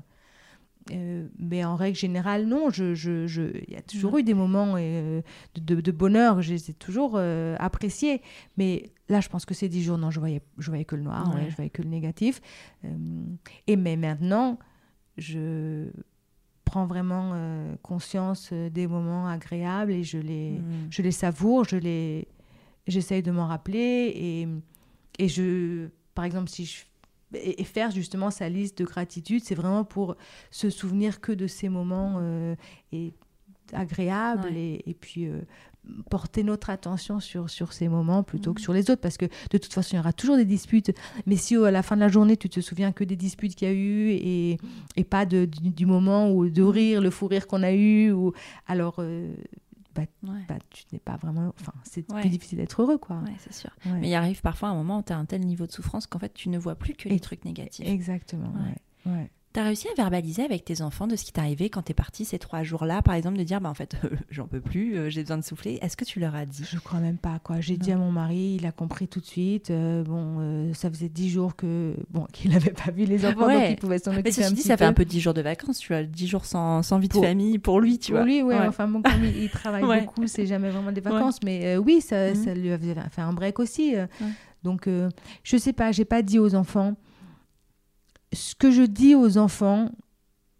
Euh, 0.91 1.27
mais 1.39 1.65
en 1.65 1.75
règle 1.75 1.97
générale, 1.97 2.45
non. 2.45 2.69
Je, 2.69 2.93
je, 2.93 3.25
je- 3.25 3.57
il 3.67 3.73
y 3.73 3.75
a 3.75 3.81
toujours 3.81 4.17
eu 4.19 4.23
des 4.23 4.35
moments 4.35 4.75
euh, 4.77 5.21
de, 5.55 5.91
bonheur. 5.91 6.41
Je 6.43 6.53
les 6.53 6.69
ai 6.69 6.73
toujours 6.73 7.13
euh, 7.15 7.55
appréciés. 7.59 8.21
Mais 8.57 8.91
là, 9.09 9.19
je 9.19 9.29
pense 9.29 9.45
que 9.45 9.53
ces 9.55 9.67
dix 9.67 9.81
jours, 9.83 9.97
non, 9.97 10.11
je 10.11 10.19
voyais, 10.19 10.41
je 10.59 10.69
voyais 10.69 10.85
que 10.85 10.95
le 10.95 11.01
noir. 11.01 11.27
Ouais. 11.33 11.41
ouais, 11.41 11.49
je 11.49 11.55
voyais 11.55 11.71
que 11.71 11.81
le 11.81 11.89
négatif. 11.89 12.39
Euh, 12.83 12.89
et 13.65 13.75
mais 13.77 13.95
maintenant, 13.97 14.59
je 15.17 15.87
prends 16.65 16.85
vraiment 16.87 17.33
conscience 17.81 18.51
des 18.51 18.85
moments 18.87 19.27
agréables 19.27 19.91
et 19.91 20.03
je 20.03 20.17
les, 20.17 20.51
Mm. 20.59 20.87
je 20.89 21.01
les 21.01 21.11
savoure, 21.11 21.63
je 21.63 21.77
les, 21.77 22.27
j'essaye 22.87 23.23
de 23.23 23.31
m'en 23.31 23.47
rappeler 23.47 24.11
et, 24.15 24.47
et 25.23 25.27
je, 25.29 25.87
par 26.15 26.25
exemple, 26.25 26.49
si 26.49 26.65
je 26.65 26.83
et, 27.33 27.63
faire 27.63 27.91
justement 27.91 28.31
sa 28.31 28.49
liste 28.49 28.77
de 28.79 28.85
gratitude, 28.85 29.43
c'est 29.43 29.55
vraiment 29.55 29.83
pour 29.83 30.15
se 30.51 30.69
souvenir 30.69 31.19
que 31.21 31.31
de 31.31 31.47
ces 31.47 31.69
moments 31.69 32.15
euh, 32.19 32.55
et 32.91 33.13
agréables 33.73 34.45
Ouais. 34.45 34.53
et, 34.85 34.89
et 34.91 34.93
puis 34.93 35.25
euh, 35.25 35.41
porter 36.09 36.43
notre 36.43 36.69
attention 36.69 37.19
sur, 37.19 37.49
sur 37.49 37.73
ces 37.73 37.87
moments 37.87 38.23
plutôt 38.23 38.53
que 38.53 38.61
sur 38.61 38.73
les 38.73 38.89
autres. 38.89 39.01
Parce 39.01 39.17
que 39.17 39.25
de 39.25 39.57
toute 39.57 39.73
façon 39.73 39.95
il 39.95 39.97
y 39.97 39.99
aura 39.99 40.13
toujours 40.13 40.37
des 40.37 40.45
disputes. 40.45 40.91
Mais 41.25 41.35
si 41.35 41.55
euh, 41.57 41.63
à 41.65 41.71
la 41.71 41.81
fin 41.83 41.95
de 41.95 42.01
la 42.01 42.07
journée 42.09 42.37
tu 42.37 42.49
te 42.49 42.59
souviens 42.59 42.91
que 42.91 43.03
des 43.03 43.15
disputes 43.15 43.55
qu'il 43.55 43.67
y 43.67 43.71
a 43.71 43.73
eu 43.73 44.09
et, 44.11 44.57
et 44.95 45.03
pas 45.03 45.25
de, 45.25 45.45
du, 45.45 45.69
du 45.69 45.85
moment 45.85 46.31
ou 46.31 46.49
de 46.49 46.63
rire 46.63 47.01
le 47.01 47.09
fou 47.09 47.27
rire 47.27 47.47
qu'on 47.47 47.63
a 47.63 47.71
eu 47.71 48.11
ou 48.11 48.33
alors 48.67 48.95
euh, 48.99 49.33
Ouais. 50.23 50.41
bah, 50.47 50.57
tu 50.69 50.83
n'es 50.91 50.99
pas 50.99 51.17
vraiment 51.17 51.53
enfin 51.59 51.73
c'est 51.83 52.11
Ouais. 52.11 52.21
plus 52.21 52.29
difficile 52.29 52.57
d'être 52.57 52.81
heureux 52.81 52.97
quoi 52.97 53.17
Ouais, 53.19 53.33
c'est 53.39 53.53
sûr. 53.53 53.69
Mais 53.85 54.09
il 54.09 54.13
arrive 54.15 54.41
parfois 54.41 54.69
un 54.69 54.75
moment 54.75 54.99
où 54.99 55.03
tu 55.03 55.13
as 55.13 55.17
un 55.17 55.25
tel 55.25 55.41
niveau 55.41 55.65
de 55.67 55.71
souffrance 55.71 56.07
qu'en 56.07 56.19
fait, 56.19 56.33
tu 56.33 56.49
ne 56.49 56.57
vois 56.57 56.75
plus 56.75 56.93
que 56.93 57.07
les 57.09 57.15
Et- 57.15 57.19
trucs 57.19 57.45
négatifs. 57.45 57.87
exactement 57.87 58.51
Ouais. 59.05 59.29
Tu 59.55 59.61
as 59.61 59.63
réussi 59.63 59.87
à 59.87 59.93
verbaliser 59.95 60.43
avec 60.43 60.65
tes 60.65 60.81
enfants 60.81 61.07
de 61.07 61.15
ce 61.15 61.23
qui 61.23 61.31
t'est 61.31 61.39
arrivé 61.39 61.69
quand 61.69 61.81
tu 61.83 61.91
es 61.91 61.95
parti 61.95 62.25
ces 62.25 62.37
trois 62.37 62.63
jours-là, 62.63 63.01
par 63.01 63.13
exemple, 63.15 63.37
de 63.37 63.43
dire, 63.43 63.61
bah, 63.61 63.69
en 63.69 63.73
fait, 63.73 63.95
j'en 64.29 64.47
peux 64.47 64.59
plus, 64.59 64.97
euh, 64.97 65.09
j'ai 65.09 65.21
besoin 65.21 65.37
de 65.37 65.45
souffler. 65.45 65.79
Est-ce 65.81 65.95
que 65.95 66.03
tu 66.03 66.19
leur 66.19 66.35
as 66.35 66.45
dit? 66.45 66.65
Je 66.69 66.77
crois 66.77 66.99
même 66.99 67.15
pas 67.17 67.39
quoi. 67.41 67.61
J'ai 67.61 67.77
dit 67.77 67.93
à 67.93 67.95
mon 67.95 68.11
mari, 68.11 68.57
il 68.59 68.65
a 68.65 68.73
compris 68.73 69.07
tout 69.07 69.21
de 69.21 69.25
suite. 69.25 69.71
Euh, 69.71 70.03
bon, 70.03 70.39
euh, 70.41 70.73
ça 70.73 70.89
faisait 70.89 71.07
dix 71.07 71.29
jours 71.29 71.55
que 71.55 71.95
bon 72.11 72.25
qu'il 72.33 72.51
n'avait 72.51 72.71
pas 72.73 72.91
vu 72.91 73.05
les 73.05 73.25
enfants, 73.25 73.47
Ouais. 73.47 73.53
donc 73.61 73.69
il 73.69 73.75
pouvait 73.77 73.97
s'en 73.99 74.11
Mais 74.11 74.17
occuper 74.17 74.31
ceci 74.33 74.43
un 74.45 74.49
dit, 74.49 74.55
petit 74.55 74.67
ça 74.67 74.73
peu. 74.75 74.79
fait 74.83 74.89
un 74.89 74.93
peu 74.93 75.05
10 75.05 75.21
jours 75.21 75.33
de 75.33 75.41
vacances, 75.41 75.77
tu 75.79 75.93
vois, 75.93 76.03
10 76.03 76.27
jours 76.27 76.43
sans, 76.43 76.83
sans 76.83 76.99
vie 76.99 77.07
de 77.07 77.13
Pour- 77.13 77.23
famille 77.23 77.57
pour 77.57 77.79
lui, 77.79 77.97
tu 77.97 78.11
Pour 78.11 78.19
vois. 78.19 78.25
lui, 78.27 78.41
ouais, 78.43 78.59
Ouais. 78.59 78.67
Enfin, 78.67 78.89
bon, 78.89 79.01
comme 79.01 79.23
il, 79.23 79.37
il 79.43 79.49
travaille 79.49 79.83
Ouais. 79.85 80.01
beaucoup, 80.01 80.27
c'est 80.27 80.47
jamais 80.47 80.69
vraiment 80.69 80.91
des 80.91 80.99
vacances, 81.01 81.39
mais 81.45 81.65
euh, 81.65 81.77
oui, 81.77 82.01
ça, 82.01 82.31
Mhm. 82.31 82.35
ça 82.43 82.53
lui 82.53 82.71
a 82.73 82.77
fait 83.09 83.21
un 83.21 83.31
break 83.31 83.59
aussi. 83.59 83.95
euh. 83.95 84.05
Donc, 84.63 84.87
euh, 84.87 85.09
je 85.43 85.55
sais 85.55 85.71
pas, 85.73 85.93
j'ai 85.93 86.05
pas 86.05 86.21
dit 86.23 86.39
aux 86.39 86.55
enfants. 86.55 86.95
Ce 88.35 88.53
que 88.53 88.69
je 88.69 88.83
dis 88.83 89.15
aux 89.15 89.37
enfants, 89.37 89.89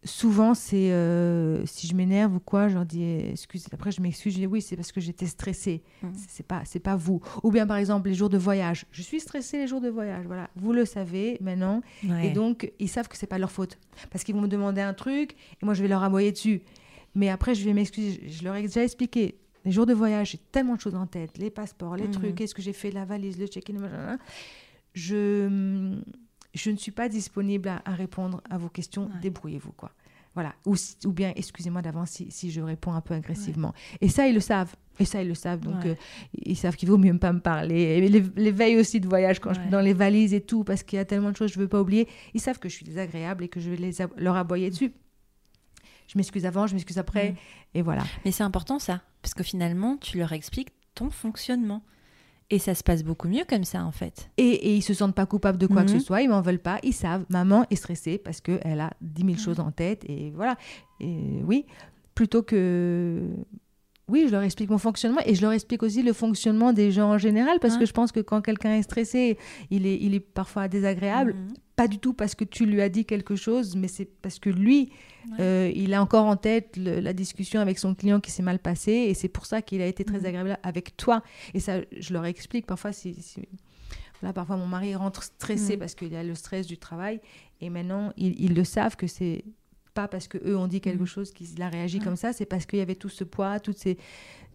souvent, 0.03 0.53
c'est 0.53 0.91
euh, 0.91 1.65
si 1.65 1.87
je 1.87 1.95
m'énerve 1.95 2.35
ou 2.35 2.39
quoi, 2.39 2.67
je 2.69 2.75
leur 2.75 2.85
dis 2.85 3.03
excusez. 3.03 3.67
Après, 3.73 3.91
je 3.91 4.01
m'excuse, 4.01 4.33
je 4.33 4.39
dis 4.39 4.47
oui, 4.47 4.61
c'est 4.61 4.75
parce 4.75 4.91
que 4.91 5.01
j'étais 5.01 5.25
stressée. 5.25 5.83
Mhm. 6.01 6.13
C'est- 6.27 6.43
pas, 6.47 6.61
c'est 6.65 6.79
pas 6.79 6.95
vous. 6.95 7.21
Ou 7.43 7.51
bien, 7.51 7.67
par 7.67 7.77
exemple, 7.77 8.07
les 8.09 8.15
jours 8.15 8.29
de 8.29 8.37
voyage. 8.37 8.85
Je 8.91 9.01
suis 9.01 9.19
stressée 9.19 9.57
les 9.57 9.67
jours 9.67 9.81
de 9.81 9.89
voyage. 9.89 10.25
Voilà, 10.25 10.49
vous 10.55 10.73
le 10.73 10.85
savez 10.85 11.37
maintenant. 11.41 11.81
Ouais. 12.07 12.27
Et 12.27 12.31
donc, 12.31 12.71
ils 12.79 12.87
savent 12.89 13.07
que 13.07 13.17
c'est 13.17 13.27
pas 13.27 13.37
leur 13.39 13.51
faute. 13.51 13.77
Parce 14.11 14.23
qu'ils 14.23 14.35
vont 14.35 14.41
me 14.41 14.47
demander 14.47 14.81
un 14.81 14.93
truc 14.93 15.33
et 15.61 15.65
moi, 15.65 15.73
je 15.73 15.81
vais 15.81 15.87
leur 15.89 16.03
aboyer 16.03 16.31
dessus. 16.31 16.61
Mais 17.15 17.29
après, 17.29 17.55
je 17.55 17.63
vais 17.65 17.73
m'excuser. 17.73 18.21
Je 18.27 18.43
leur 18.43 18.55
ai 18.55 18.61
déjà 18.61 18.83
expliqué. 18.83 19.39
Les 19.63 19.71
jours 19.71 19.87
de 19.87 19.93
voyage, 19.93 20.31
j'ai 20.31 20.37
tellement 20.51 20.75
de 20.75 20.81
choses 20.81 20.93
en 20.95 21.07
tête. 21.07 21.37
Les 21.39 21.49
passeports, 21.49 21.95
les 21.95 22.05
Mhm. 22.05 22.11
trucs, 22.11 22.35
qu'est-ce 22.35 22.53
que 22.53 22.61
j'ai 22.61 22.73
fait, 22.73 22.91
la 22.91 23.05
valise, 23.05 23.39
le 23.39 23.47
check-in. 23.47 23.75
Je, 24.93 25.97
je 26.55 26.71
ne 26.71 26.77
suis 26.77 26.91
pas 26.91 27.09
disponible 27.09 27.69
à, 27.69 27.81
à 27.85 27.93
répondre 27.93 28.41
à 28.49 28.57
vos 28.57 28.69
questions. 28.69 29.05
Ouais. 29.07 29.19
Débrouillez-vous, 29.21 29.73
quoi. 29.73 29.91
Voilà. 30.33 30.53
Ou, 30.65 30.75
bien, 31.11 31.31
excusez-moi 31.37 31.81
d'avance 31.81 32.09
si, 32.09 32.29
si 32.29 32.51
je 32.51 32.59
réponds 32.59 32.91
un 32.91 32.99
peu 33.01 33.13
agressivement. 33.13 33.73
Et 34.01 34.09
ça, 34.09 34.27
ils 34.27 34.33
le 34.33 34.41
savent. 34.41 34.75
Et 34.99 35.05
ça, 35.05 35.21
ils 35.21 35.27
le 35.29 35.33
savent. 35.35 35.61
Donc, 35.61 35.83
Ouais. 35.85 35.91
euh, 35.91 35.95
ils 36.33 36.57
savent 36.57 36.75
qu'il 36.75 36.89
vaut 36.89 36.97
mieux 36.97 37.13
ne 37.13 37.17
pas 37.19 37.31
me 37.31 37.39
parler. 37.39 37.79
Et 37.81 38.09
les, 38.09 38.21
les 38.35 38.51
veilles 38.51 38.77
aussi 38.77 38.99
de 38.99 39.07
voyage, 39.07 39.39
quand 39.39 39.53
je 39.53 39.59
Ouais. 39.59 39.63
suis 39.65 39.71
dans 39.71 39.79
les 39.79 39.93
valises 39.93 40.33
et 40.33 40.41
tout, 40.41 40.65
parce 40.65 40.83
qu'il 40.83 40.97
y 40.97 40.99
a 40.99 41.05
tellement 41.05 41.31
de 41.31 41.37
choses 41.37 41.51
que 41.51 41.55
je 41.55 41.59
ne 41.59 41.63
veux 41.65 41.69
pas 41.69 41.79
oublier, 41.79 42.09
ils 42.33 42.41
savent 42.41 42.59
que 42.59 42.67
je 42.67 42.75
suis 42.75 42.83
désagréable 42.85 43.45
et 43.45 43.47
que 43.47 43.61
je 43.61 43.69
vais 43.69 43.77
les 43.77 44.01
ab- 44.01 44.11
leur 44.17 44.35
aboyer 44.35 44.69
dessus. 44.69 44.91
Je 46.07 46.17
m'excuse 46.17 46.45
avant, 46.45 46.67
je 46.67 46.73
m'excuse 46.73 46.97
après. 46.97 47.35
Et 47.73 47.81
voilà. 47.81 48.03
Mais 48.25 48.31
c'est 48.31 48.43
important 48.43 48.77
ça, 48.77 49.01
parce 49.21 49.33
que 49.33 49.43
finalement, 49.43 49.95
tu 49.97 50.17
leur 50.17 50.33
expliques 50.33 50.69
ton 50.95 51.09
fonctionnement. 51.09 51.81
Et 52.51 52.59
ça 52.59 52.75
se 52.75 52.83
passe 52.83 53.03
beaucoup 53.03 53.27
mieux 53.27 53.43
comme 53.47 53.63
ça, 53.63 53.83
en 53.83 53.91
fait. 53.91 54.29
Et, 54.37 54.43
et 54.43 54.75
ils 54.75 54.81
se 54.83 54.93
sentent 54.93 55.15
pas 55.15 55.25
coupables 55.25 55.57
de 55.57 55.65
quoi 55.67 55.83
que 55.83 55.91
Mhm. 55.91 55.99
ce 55.99 56.05
soit, 56.05 56.21
ils 56.21 56.29
m'en 56.29 56.41
veulent 56.41 56.59
pas, 56.59 56.77
ils 56.83 56.93
savent, 56.93 57.25
maman 57.29 57.65
est 57.71 57.75
stressée 57.75 58.17
parce 58.19 58.39
qu'elle 58.39 58.79
a 58.79 58.91
10 59.01 59.25
000 59.25 59.37
choses 59.37 59.59
en 59.59 59.71
tête, 59.71 60.03
et 60.07 60.31
voilà. 60.35 60.55
Et 60.99 61.41
oui, 61.43 61.65
plutôt 62.13 62.43
que... 62.43 63.21
Oui, 64.07 64.25
je 64.27 64.31
leur 64.31 64.43
explique 64.43 64.69
mon 64.69 64.77
fonctionnement 64.77 65.21
et 65.25 65.33
je 65.33 65.41
leur 65.41 65.51
explique 65.51 65.81
aussi 65.81 66.03
le 66.03 66.13
fonctionnement 66.13 66.73
des 66.73 66.91
gens 66.91 67.09
en 67.09 67.17
général 67.17 67.57
parce 67.59 67.73
Ouais. 67.73 67.79
que 67.81 67.85
je 67.87 67.91
pense 67.93 68.11
que 68.11 68.19
quand 68.19 68.39
quelqu'un 68.41 68.75
est 68.75 68.83
stressé, 68.83 69.37
il 69.71 69.87
est, 69.87 69.97
il 69.99 70.13
est 70.13 70.19
parfois 70.19 70.67
désagréable. 70.67 71.33
Mhm. 71.33 71.53
Pas 71.75 71.87
du 71.87 71.97
tout 71.97 72.13
parce 72.13 72.35
que 72.35 72.43
tu 72.45 72.65
lui 72.67 72.81
as 72.81 72.89
dit 72.89 73.05
quelque 73.05 73.35
chose, 73.35 73.75
mais 73.75 73.87
c'est 73.87 74.05
parce 74.05 74.37
que 74.37 74.49
lui, 74.51 74.91
Ouais. 75.31 75.37
euh, 75.39 75.71
il 75.75 75.93
a 75.95 76.01
encore 76.03 76.25
en 76.27 76.35
tête 76.37 76.77
le- 76.77 76.99
la 76.99 77.13
discussion 77.13 77.59
avec 77.59 77.79
son 77.79 77.95
client 77.95 78.19
qui 78.19 78.29
s'est 78.29 78.43
mal 78.43 78.59
passée 78.59 78.91
et 79.09 79.13
c'est 79.15 79.27
pour 79.27 79.47
ça 79.47 79.63
qu'il 79.63 79.81
a 79.81 79.87
été 79.87 80.05
très 80.05 80.19
Mhm. 80.19 80.25
agréable 80.25 80.59
avec 80.61 80.95
toi. 80.97 81.23
Et 81.55 81.59
ça, 81.59 81.79
je 81.97 82.13
leur 82.13 82.25
explique 82.25 82.67
parfois 82.67 82.91
si, 82.93 83.15
si- 83.21 83.41
Voilà, 84.21 84.31
parfois 84.33 84.55
mon 84.55 84.65
mari 84.67 84.95
rentre 84.95 85.23
stressé 85.23 85.73
Mhm. 85.73 85.79
parce 85.79 85.93
qu'il 85.93 86.15
a 86.15 86.23
le 86.23 86.35
stress 86.35 86.65
du 86.67 86.77
travail 86.77 87.19
et 87.59 87.69
maintenant 87.69 88.13
ils, 88.15 88.39
ils 88.41 88.53
le 88.55 88.63
savent 88.63 88.95
que 88.95 89.07
c'est 89.07 89.43
pas 89.95 90.07
parce 90.07 90.27
que 90.27 90.37
eux 90.47 90.55
ont 90.55 90.67
dit 90.67 90.79
quelque 90.81 90.99
Mhm. 91.01 91.05
chose 91.07 91.31
qu'il 91.31 91.59
a 91.63 91.69
réagi 91.69 91.99
comme 91.99 92.15
ça, 92.17 92.33
c'est 92.33 92.45
parce 92.45 92.67
qu'il 92.67 92.77
y 92.77 92.81
avait 92.83 92.93
tout 92.95 93.09
ce 93.09 93.23
poids, 93.23 93.59
toutes 93.59 93.77
ces, 93.79 93.97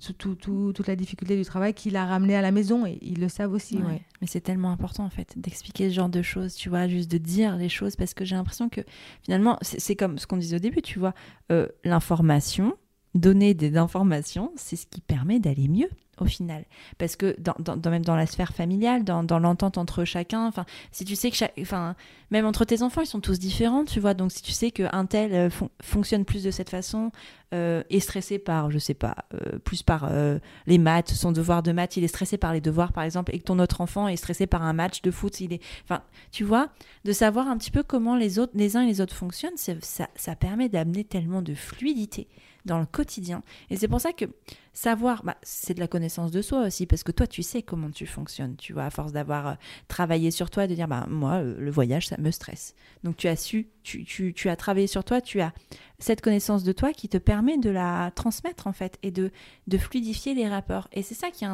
tout, 0.00 0.12
tout- 0.12 0.34
tout- 0.36 0.72
toute 0.72 0.86
la 0.86 0.94
difficulté 0.96 1.36
du 1.36 1.44
travail 1.44 1.74
qu'il 1.74 1.96
a 1.96 2.06
ramené 2.06 2.36
à 2.36 2.42
la 2.42 2.52
maison 2.52 2.86
et 2.86 2.98
ils 3.02 3.18
le 3.20 3.28
savent 3.28 3.52
aussi. 3.52 3.78
Ouais. 3.78 3.84
ouais. 3.84 4.02
Mais 4.20 4.26
c'est 4.28 4.40
tellement 4.40 4.70
important 4.70 5.04
en 5.04 5.10
fait 5.10 5.34
d'expliquer 5.36 5.88
ce 5.90 5.94
genre 5.94 6.08
de 6.08 6.22
choses, 6.22 6.54
tu 6.54 6.68
vois, 6.68 6.86
juste 6.86 7.10
de 7.10 7.18
dire 7.18 7.56
les 7.56 7.68
choses 7.68 7.96
parce 7.96 8.14
que 8.14 8.24
j'ai 8.24 8.36
l'impression 8.36 8.68
que 8.68 8.82
finalement 9.22 9.58
c'est 9.62 9.80
c'est 9.80 9.96
comme 9.96 10.18
ce 10.18 10.26
qu'on 10.26 10.36
disait 10.36 10.56
au 10.56 10.60
début, 10.60 10.82
tu 10.82 10.98
vois, 10.98 11.14
euh, 11.50 11.66
l'information, 11.84 12.74
donner 13.14 13.54
des 13.54 13.76
informations, 13.76 14.52
c'est 14.56 14.76
ce 14.76 14.86
qui 14.86 15.00
permet 15.00 15.40
d'aller 15.40 15.68
mieux 15.68 15.90
au 16.20 16.26
final. 16.26 16.64
Parce 16.98 17.16
que 17.16 17.34
dans, 17.38 17.54
même 17.90 18.04
dans 18.04 18.16
la 18.16 18.26
sphère 18.26 18.52
familiale, 18.52 19.04
dans, 19.04 19.38
l'entente 19.38 19.78
entre 19.78 20.04
chacun, 20.04 20.46
enfin, 20.46 20.64
si 20.92 21.04
tu 21.04 21.16
sais 21.16 21.30
que 21.30 21.36
enfin, 21.60 21.96
même 22.30 22.46
entre 22.46 22.64
tes 22.64 22.82
enfants, 22.82 23.00
ils 23.00 23.06
sont 23.06 23.20
tous 23.20 23.38
différents, 23.38 23.84
tu 23.84 24.00
vois. 24.00 24.14
Donc 24.14 24.30
si 24.30 24.42
tu 24.42 24.52
sais 24.52 24.70
qu'un 24.70 25.06
tel 25.06 25.32
euh, 25.32 25.50
fon- 25.50 25.70
fonctionne 25.82 26.24
plus 26.24 26.44
de 26.44 26.50
cette 26.50 26.70
façon, 26.70 27.10
euh, 27.52 27.82
est 27.90 28.00
stressé 28.00 28.38
par, 28.38 28.70
je 28.70 28.78
sais 28.78 28.94
pas, 28.94 29.16
euh, 29.34 29.58
plus 29.58 29.82
par 29.82 30.08
euh, 30.10 30.38
les 30.66 30.78
maths, 30.78 31.10
son 31.10 31.32
devoir 31.32 31.62
de 31.62 31.72
maths, 31.72 31.96
il 31.96 32.04
est 32.04 32.08
stressé 32.08 32.36
par 32.36 32.52
les 32.52 32.60
devoirs 32.60 32.92
par 32.92 33.02
exemple, 33.02 33.34
et 33.34 33.38
que 33.38 33.44
ton 33.44 33.58
autre 33.58 33.80
enfant 33.80 34.06
est 34.06 34.16
stressé 34.16 34.46
par 34.46 34.62
un 34.62 34.72
match 34.72 35.02
de 35.02 35.10
foot, 35.10 35.40
il 35.40 35.54
est, 35.54 35.62
enfin, 35.84 36.02
tu 36.30 36.44
vois, 36.44 36.68
de 37.04 37.12
savoir 37.12 37.48
un 37.48 37.56
petit 37.56 37.70
peu 37.72 37.82
comment 37.82 38.14
les 38.14 38.38
autres, 38.38 38.52
les 38.54 38.76
uns 38.76 38.82
et 38.82 38.86
les 38.86 39.00
autres 39.00 39.16
fonctionnent, 39.16 39.56
ça, 39.56 39.72
ça 40.14 40.36
permet 40.36 40.68
d'amener 40.68 41.02
tellement 41.02 41.42
de 41.42 41.54
fluidité 41.54 42.28
dans 42.64 42.78
le 42.78 42.86
quotidien. 42.86 43.42
Et 43.70 43.76
c'est 43.76 43.88
pour 43.88 44.00
ça 44.00 44.12
que 44.12 44.24
savoir, 44.72 45.22
bah, 45.24 45.36
c'est 45.42 45.74
de 45.74 45.80
la 45.80 45.88
connaissance 45.88 46.30
de 46.30 46.42
soi 46.42 46.66
aussi, 46.66 46.86
parce 46.86 47.02
que 47.02 47.12
toi, 47.12 47.26
tu 47.26 47.42
sais 47.42 47.62
comment 47.62 47.90
tu 47.90 48.06
fonctionnes, 48.06 48.56
tu 48.56 48.72
vois, 48.72 48.84
à 48.84 48.90
force 48.90 49.12
d'avoir 49.12 49.46
euh, 49.48 49.54
travaillé 49.88 50.30
sur 50.30 50.50
toi, 50.50 50.66
de 50.66 50.74
dire, 50.74 50.88
bah, 50.88 51.06
moi, 51.08 51.34
euh, 51.34 51.56
le 51.58 51.70
voyage, 51.70 52.08
ça 52.08 52.16
me 52.18 52.30
stresse. 52.30 52.74
Donc, 53.04 53.16
tu 53.16 53.28
as 53.28 53.36
su, 53.36 53.68
tu, 53.82 54.04
tu, 54.04 54.32
tu, 54.32 54.48
as 54.48 54.56
travaillé 54.56 54.86
sur 54.86 55.04
toi, 55.04 55.20
tu 55.20 55.40
as 55.40 55.52
cette 55.98 56.20
connaissance 56.20 56.64
de 56.64 56.72
toi 56.72 56.92
qui 56.92 57.08
te 57.08 57.18
permet 57.18 57.58
de 57.58 57.70
la 57.70 58.12
transmettre, 58.14 58.66
en 58.66 58.72
fait, 58.72 58.98
et 59.02 59.10
de, 59.10 59.30
de 59.66 59.78
fluidifier 59.78 60.34
les 60.34 60.48
rapports. 60.48 60.88
Et 60.92 61.02
c'est 61.02 61.14
ça 61.14 61.30
qui 61.30 61.44
est 61.44 61.48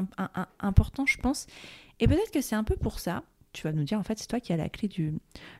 important, 0.61 1.07
je 1.07 1.19
pense. 1.19 1.47
Et 2.01 2.07
peut-être 2.07 2.31
que 2.31 2.41
c'est 2.41 2.57
un 2.57 2.65
peu 2.65 2.77
pour 2.77 2.99
ça, 2.99 3.23
tu 3.57 3.63
vas 3.67 3.73
nous 3.73 3.85
dire, 3.85 3.99
en 3.99 4.03
fait, 4.03 4.19
c'est 4.19 4.27
toi 4.27 4.41
qui 4.41 4.53
as 4.53 4.57
la 4.57 4.69
clé 4.69 4.89
du, 4.89 5.15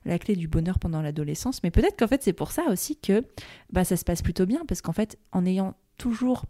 la 0.05 0.19
clé 0.19 0.37
du 0.37 0.49
bonheur 0.49 0.79
pendant 0.79 1.03
l'adolescence, 1.03 1.63
mais 1.63 1.71
peut-être 1.71 1.99
qu'en 1.99 2.09
fait, 2.09 2.23
c'est 2.23 2.33
pour 2.33 2.53
ça 2.53 2.65
aussi 2.71 2.97
que 2.97 3.25
bah, 3.73 3.85
ça 3.85 3.97
se 3.97 4.05
passe 4.05 4.23
plutôt 4.23 4.47
bien, 4.47 4.65
parce 4.67 4.83
qu'en 4.83 4.93
fait, 4.93 5.19
en 5.33 5.47
ayant 5.47 5.75
toujours 5.97 6.45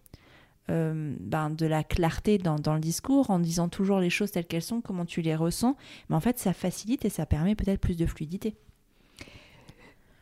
euh, 0.68 1.14
ben, 1.20 1.50
de 1.50 1.64
la 1.64 1.84
clarté 1.84 2.38
dans, 2.38 2.56
le 2.74 2.80
discours, 2.80 3.30
en 3.30 3.38
disant 3.38 3.68
toujours 3.68 4.00
les 4.00 4.10
choses 4.10 4.32
telles 4.32 4.46
qu'elles 4.46 4.62
sont, 4.62 4.80
comment 4.80 5.04
tu 5.04 5.20
les 5.20 5.36
ressens, 5.36 5.76
mais 6.08 6.16
en 6.16 6.20
fait 6.20 6.40
ça 6.40 6.52
facilite 6.52 7.04
et 7.04 7.08
ça 7.08 7.24
permet 7.24 7.54
peut-être 7.54 7.80
plus 7.80 7.96
de 7.96 8.04
fluidité. 8.04 8.56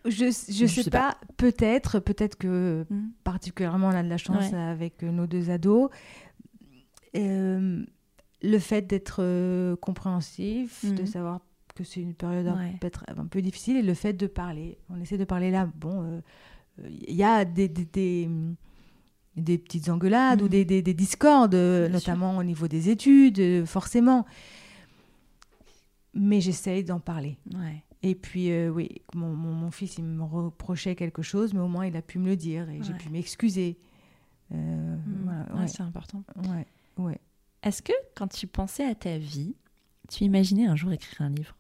Je, 0.05 0.27
je, 0.27 0.67
sais, 0.67 0.91
pas, 0.91 1.17
peut-être, 1.39 1.99
peut-être 1.99 2.37
que 2.37 2.85
hmm. 2.91 3.13
particulièrement 3.25 3.89
on 3.89 3.97
a 3.97 4.03
de 4.03 4.09
la 4.11 4.19
chance 4.19 4.53
avec 4.53 5.03
nos 5.03 5.27
deux 5.27 5.49
ados. 5.49 5.89
Euh, 7.17 7.83
le 8.45 8.59
fait 8.59 8.83
d'être 8.83 9.17
euh, 9.21 9.77
compréhensif, 9.77 10.85
de 10.85 11.03
hmm. 11.03 11.07
savoir 11.07 11.41
que 11.75 11.83
c'est 11.83 12.01
une 12.01 12.15
période 12.15 12.47
peut-être 12.81 13.05
un 13.09 13.27
peu 13.27 13.43
difficile, 13.43 13.77
et 13.77 13.83
le 13.83 13.95
fait 13.95 14.13
de 14.13 14.27
parler. 14.29 14.79
On 14.91 15.01
essaie 15.01 15.19
de 15.19 15.25
parler 15.25 15.51
là. 15.51 15.69
Bon, 15.75 16.23
il 16.89 17.15
y 17.15 17.25
a 17.25 17.45
des, 17.45 17.69
des 17.69 18.29
des 19.37 19.59
petites 19.59 19.89
engueulades 19.89 20.43
ou 20.43 20.47
mm. 20.47 20.49
des, 20.49 20.65
des, 20.65 20.83
des 20.83 20.95
discordes, 20.95 21.55
notamment 21.55 22.37
au 22.37 22.45
niveau 22.45 22.69
des 22.69 22.89
études, 22.89 23.41
euh, 23.41 23.67
forcément. 23.67 24.27
Mais 26.15 26.41
j'essaye 26.41 26.85
d'en 26.85 27.01
parler. 27.01 27.39
Et 28.03 28.15
puis, 28.15 28.53
euh, 28.53 28.69
oui, 28.69 29.03
mon, 29.15 29.35
mon, 29.35 29.71
fils, 29.71 29.99
il 29.99 30.05
me 30.05 30.23
reprochait 30.23 30.95
quelque 30.95 31.23
chose, 31.23 31.55
mais 31.55 31.61
au 31.61 31.69
moins, 31.69 31.87
il 31.87 31.97
a 31.97 32.03
pu 32.03 32.19
me 32.19 32.27
le 32.27 32.37
dire 32.37 32.69
et 32.71 32.83
j'ai 32.83 32.93
pu 32.93 33.09
m'excuser. 33.09 33.79
Euh, 34.53 34.97
mm. 34.97 35.67
C'est 35.67 35.83
important. 35.83 36.23
Ouais, 36.49 36.67
ouais. 36.99 37.19
Est-ce 37.65 37.83
que, 37.83 37.93
quand 38.15 38.29
tu 38.29 38.47
pensais 38.47 38.85
à 38.85 38.95
ta 38.95 39.19
vie, 39.19 39.57
tu 40.09 40.23
imaginais 40.25 40.67
un 40.67 40.77
jour 40.77 40.93
écrire 40.93 41.23
un 41.23 41.31
livre? 41.31 41.57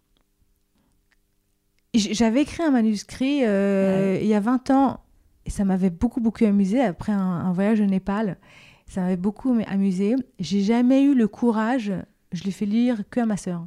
J'avais 1.94 2.42
écrit 2.42 2.62
un 2.62 2.70
manuscrit 2.70 3.38
il 3.38 4.26
y 4.26 4.34
a 4.34 4.40
20 4.40 4.70
ans 4.70 5.00
et 5.46 5.50
ça 5.50 5.64
m'avait 5.64 5.90
beaucoup, 5.90 6.20
beaucoup 6.20 6.44
amusé 6.44 6.80
après 6.80 7.12
un, 7.12 7.52
voyage 7.52 7.80
au 7.80 7.86
Népal. 7.86 8.38
Ça 8.86 9.02
m'avait 9.02 9.16
beaucoup 9.16 9.56
amusé. 9.66 10.14
J'ai 10.38 10.60
jamais 10.60 11.02
eu 11.02 11.14
le 11.14 11.28
courage, 11.28 11.92
je 12.32 12.44
l'ai 12.44 12.50
fait 12.50 12.66
lire 12.66 13.02
que 13.10 13.20
à 13.20 13.26
ma 13.26 13.36
sœur. 13.36 13.66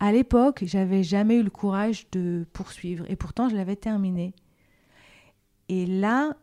À 0.00 0.12
l'époque, 0.12 0.62
j'avais 0.66 1.02
jamais 1.02 1.36
eu 1.36 1.42
le 1.42 1.50
courage 1.50 2.06
de 2.12 2.46
poursuivre. 2.52 3.04
Et 3.08 3.16
pourtant, 3.16 3.48
je 3.48 3.56
l'avais 3.56 3.76
terminé. 3.76 4.34
Et 5.68 5.86
là, 5.86 6.36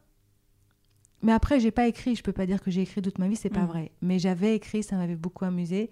mais 1.23 1.31
après, 1.31 1.59
j'ai 1.59 1.71
pas 1.71 1.87
écrit. 1.87 2.15
Je 2.15 2.21
peux 2.21 2.33
pas 2.33 2.45
dire 2.45 2.61
que 2.61 2.69
j'ai 2.69 2.81
écrit 2.81 3.01
toute 3.01 3.17
ma 3.17 3.27
vie, 3.27 3.37
c'est 3.37 3.49
pas 3.49 3.63
mm. 3.63 3.67
vrai. 3.67 3.91
Mais 4.01 4.19
j'avais 4.19 4.55
écrit, 4.55 4.83
ça 4.83 4.97
m'avait 4.97 5.15
beaucoup 5.15 5.45
amusé. 5.45 5.89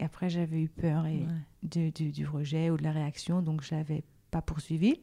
Et 0.00 0.04
après, 0.04 0.28
j'avais 0.28 0.60
eu 0.60 0.68
peur 0.68 1.06
et 1.06 1.26
du, 1.62 1.90
du, 1.90 2.26
rejet 2.26 2.70
ou 2.70 2.76
de 2.76 2.84
la 2.84 2.92
réaction, 2.92 3.42
donc 3.42 3.62
je 3.62 3.74
l'avais 3.74 4.04
pas 4.30 4.42
poursuivi. 4.42 5.00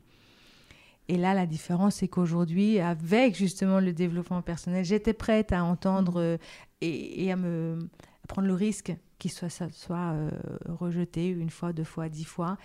Et 1.07 1.17
là, 1.17 1.33
la 1.33 1.45
différence, 1.45 1.95
c'est 1.95 2.07
qu'aujourd'hui, 2.07 2.79
avec 2.79 3.35
justement 3.35 3.79
le 3.79 3.93
développement 3.93 4.41
personnel, 4.41 4.85
j'étais 4.85 5.13
prête 5.13 5.51
à 5.51 5.63
entendre 5.63 6.19
mm. 6.19 6.23
euh, 6.23 6.37
et, 6.81 7.31
à 7.31 7.35
me 7.35 7.89
prendre 8.27 8.47
le 8.47 8.53
risque 8.53 8.95
qu'il 9.19 9.31
soit, 9.31 9.49
soit 9.49 10.13
euh, 10.13 10.29
rejeté 10.67 11.27
une 11.27 11.49
fois, 11.49 11.73
deux 11.73 11.83
fois, 11.83 12.09
dix 12.09 12.25
fois, 12.25 12.57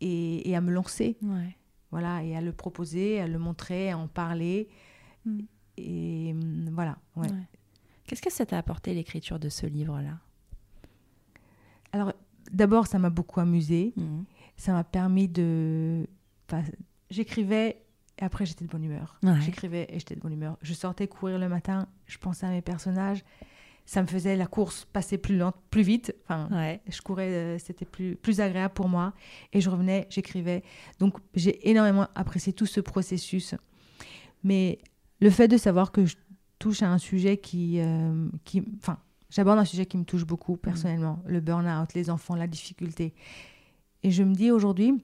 et, 0.00 0.54
à 0.56 0.60
me 0.60 0.72
lancer. 0.72 1.18
Voilà, 1.90 2.22
et 2.24 2.36
à 2.36 2.40
le 2.40 2.52
proposer, 2.52 3.20
à 3.20 3.26
le 3.26 3.38
montrer, 3.38 3.90
à 3.90 3.98
en 3.98 4.08
parler. 4.08 4.68
Mm. 5.24 5.40
Et 5.76 6.32
mm, 6.32 6.70
voilà. 6.72 6.98
Ouais. 7.16 7.28
Qu'est-ce 8.06 8.22
que 8.22 8.32
ça 8.32 8.46
t'a 8.46 8.58
apporté 8.58 8.94
l'écriture 8.94 9.38
de 9.38 9.48
ce 9.48 9.66
livre-là? 9.66 10.18
Alors, 11.92 12.12
d'abord, 12.52 12.86
ça 12.86 12.98
m'a 12.98 13.10
beaucoup 13.10 13.40
amusé. 13.40 13.94
Ça 14.56 14.72
m'a 14.72 14.84
permis 14.84 15.28
de 15.28 16.06
j'écrivais 17.10 17.82
et 18.18 18.24
après 18.24 18.46
j'étais 18.46 18.64
de 18.64 18.70
bonne 18.70 18.84
humeur. 18.84 19.18
J'écrivais 19.40 19.86
et 19.90 19.98
j'étais 19.98 20.14
de 20.14 20.20
bonne 20.20 20.32
humeur. 20.32 20.56
Je 20.62 20.72
sortais 20.74 21.08
courir 21.08 21.38
le 21.38 21.48
matin, 21.48 21.88
je 22.06 22.18
pensais 22.18 22.46
à 22.46 22.50
mes 22.50 22.62
personnages. 22.62 23.24
Ça 23.88 24.02
me 24.02 24.08
faisait 24.08 24.34
la 24.34 24.46
course 24.46 24.84
passer 24.84 25.16
plus 25.16 25.36
lente, 25.36 25.54
plus 25.70 25.82
vite. 25.82 26.12
Enfin, 26.24 26.48
je 26.88 27.00
courais, 27.02 27.30
euh, 27.30 27.58
c'était 27.58 27.84
plus, 27.84 28.16
plus 28.16 28.40
agréable 28.40 28.74
pour 28.74 28.88
moi. 28.88 29.12
Et 29.52 29.60
je 29.60 29.70
revenais, 29.70 30.08
j'écrivais. 30.10 30.64
Donc 30.98 31.18
j'ai 31.34 31.68
énormément 31.70 32.08
apprécié 32.16 32.52
tout 32.52 32.66
ce 32.66 32.80
processus. 32.80 33.54
Mais 34.42 34.78
le 35.20 35.30
fait 35.30 35.48
de 35.48 35.56
savoir 35.56 35.92
que 35.92 36.04
je 36.04 36.16
touche 36.58 36.82
à 36.82 36.90
un 36.90 36.98
sujet 36.98 37.36
qui, 37.36 37.80
euh, 37.80 38.28
qui 38.44 38.62
enfin, 38.78 38.98
j'aborde 39.30 39.58
un 39.58 39.64
sujet 39.64 39.86
qui 39.86 39.98
me 39.98 40.04
touche 40.04 40.24
beaucoup 40.24 40.54
mm. 40.54 40.58
personnellement, 40.58 41.22
le 41.26 41.40
burn-out, 41.40 41.94
les 41.94 42.10
enfants, 42.10 42.34
la 42.34 42.46
difficulté. 42.46 43.14
Et 44.02 44.10
je 44.10 44.22
me 44.22 44.34
dis 44.34 44.50
aujourd'hui, 44.50 44.94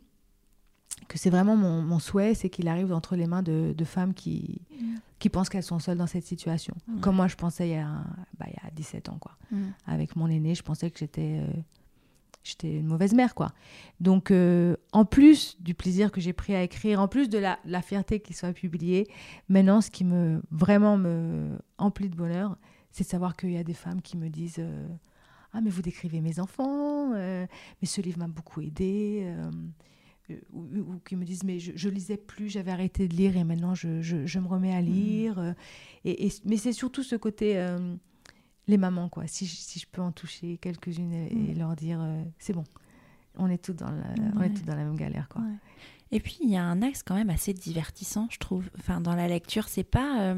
que 1.08 1.18
c'est 1.18 1.30
vraiment 1.30 1.56
mon, 1.56 1.98
souhait, 1.98 2.34
c'est 2.34 2.48
qu'il 2.48 2.68
arrive 2.68 2.92
entre 2.92 3.16
les 3.16 3.26
mains 3.26 3.42
de, 3.42 3.84
femmes 3.84 4.14
qui, 4.14 4.60
mm. 4.70 4.94
qui 5.18 5.28
pensent 5.28 5.48
qu'elles 5.48 5.62
sont 5.62 5.78
seules 5.78 5.98
dans 5.98 6.06
cette 6.06 6.24
situation. 6.24 6.74
Comme 7.00 7.16
moi, 7.16 7.28
je 7.28 7.36
pensais 7.36 7.68
il 7.68 7.72
y 7.72 7.76
a, 7.76 8.04
bah, 8.38 8.46
il 8.48 8.54
y 8.54 8.66
a 8.66 8.70
17 8.70 9.08
ans, 9.08 9.18
quoi. 9.18 9.36
Mm. 9.50 9.62
Avec 9.86 10.16
mon 10.16 10.28
aîné, 10.28 10.54
je 10.54 10.62
pensais 10.62 10.90
que 10.90 10.98
j'étais 10.98 11.40
euh, 11.40 11.52
j'étais 12.45 12.78
une 12.78 12.86
mauvaise 12.86 13.14
mère, 13.14 13.34
quoi. 13.34 13.53
Donc, 14.01 14.30
euh, 14.30 14.76
en 14.93 15.05
plus 15.05 15.61
du 15.61 15.74
plaisir 15.74 16.11
que 16.11 16.20
j'ai 16.20 16.32
pris 16.32 16.55
à 16.55 16.62
écrire, 16.62 17.01
en 17.01 17.09
plus 17.09 17.28
de 17.28 17.38
la, 17.38 17.59
la 17.64 17.82
fierté 17.82 18.20
qu'il 18.20 18.36
soit 18.36 18.53
publié, 18.53 19.09
maintenant, 19.49 19.80
ce 19.80 19.90
qui 19.90 20.05
me 20.05 20.43
vraiment 20.51 20.97
me 20.97 21.59
emplit 21.78 22.09
de 22.09 22.16
bonheur, 22.16 22.57
c'est 22.90 23.05
de 23.05 23.09
savoir 23.09 23.36
qu'il 23.36 23.53
y 23.53 23.59
a 23.59 23.64
des 23.64 23.74
femmes 23.74 24.03
qui 24.03 24.16
me 24.16 24.28
disent... 24.28 24.57
Euh, 24.59 24.86
ah 25.55 25.61
mais 25.61 25.68
vous 25.68 25.82
décrivez 25.82 26.22
mes 26.22 26.40
enfants, 26.40 27.11
mais 27.11 27.47
ce 27.82 28.01
livre 28.01 28.18
m'a 28.18 28.26
beaucoup 28.26 28.62
aidé. 28.62 29.30
Euh, 30.30 30.36
ou, 30.53 30.99
qui 31.05 31.16
me 31.16 31.24
disent 31.24 31.45
mais 31.45 31.59
je, 31.59 31.88
lisais 31.88 32.16
plus, 32.16 32.49
j'avais 32.49 32.70
arrêté 32.70 33.09
de 33.09 33.14
lire 33.14 33.36
et 33.36 33.45
maintenant 33.45 33.74
je, 33.74 34.01
je, 34.01 34.38
me 34.38 34.47
remets 34.47 34.74
à 34.74 34.80
mmh. 34.80 34.84
lire. 34.84 35.38
Euh, 35.38 35.53
Et, 36.05 36.28
mais 36.45 36.57
c'est 36.57 36.72
surtout 36.72 37.03
ce 37.03 37.16
côté 37.16 37.59
euh, 37.59 37.95
les 38.68 38.78
mamans 38.78 39.08
quoi. 39.08 39.26
Si, 39.26 39.46
si, 39.46 39.78
je 39.78 39.86
peux 39.90 40.02
en 40.02 40.12
toucher 40.12 40.58
quelques-unes 40.58 41.12
et, 41.12 41.34
mmh. 41.34 41.58
leur 41.58 41.76
dire 41.76 42.00
c'est 42.38 42.52
bon, 42.52 42.64
on 43.36 43.50
est 43.50 43.62
tous 43.62 43.72
dans 43.72 43.90
la, 43.90 44.04
on 44.36 44.42
est 44.42 44.64
dans 44.64 44.76
la 44.76 44.84
même 44.84 44.96
galère 44.96 45.28
quoi. 45.28 45.42
Et 46.10 46.20
puis 46.20 46.36
il 46.42 46.50
y 46.50 46.56
a 46.56 46.64
un 46.64 46.82
axe 46.82 47.02
quand 47.02 47.14
même 47.14 47.30
assez 47.30 47.54
divertissant, 47.54 48.28
je 48.30 48.38
trouve. 48.38 48.68
Enfin 48.78 49.00
dans 49.00 49.14
la 49.14 49.28
lecture, 49.28 49.68
c'est 49.68 49.84
pas 49.84 50.34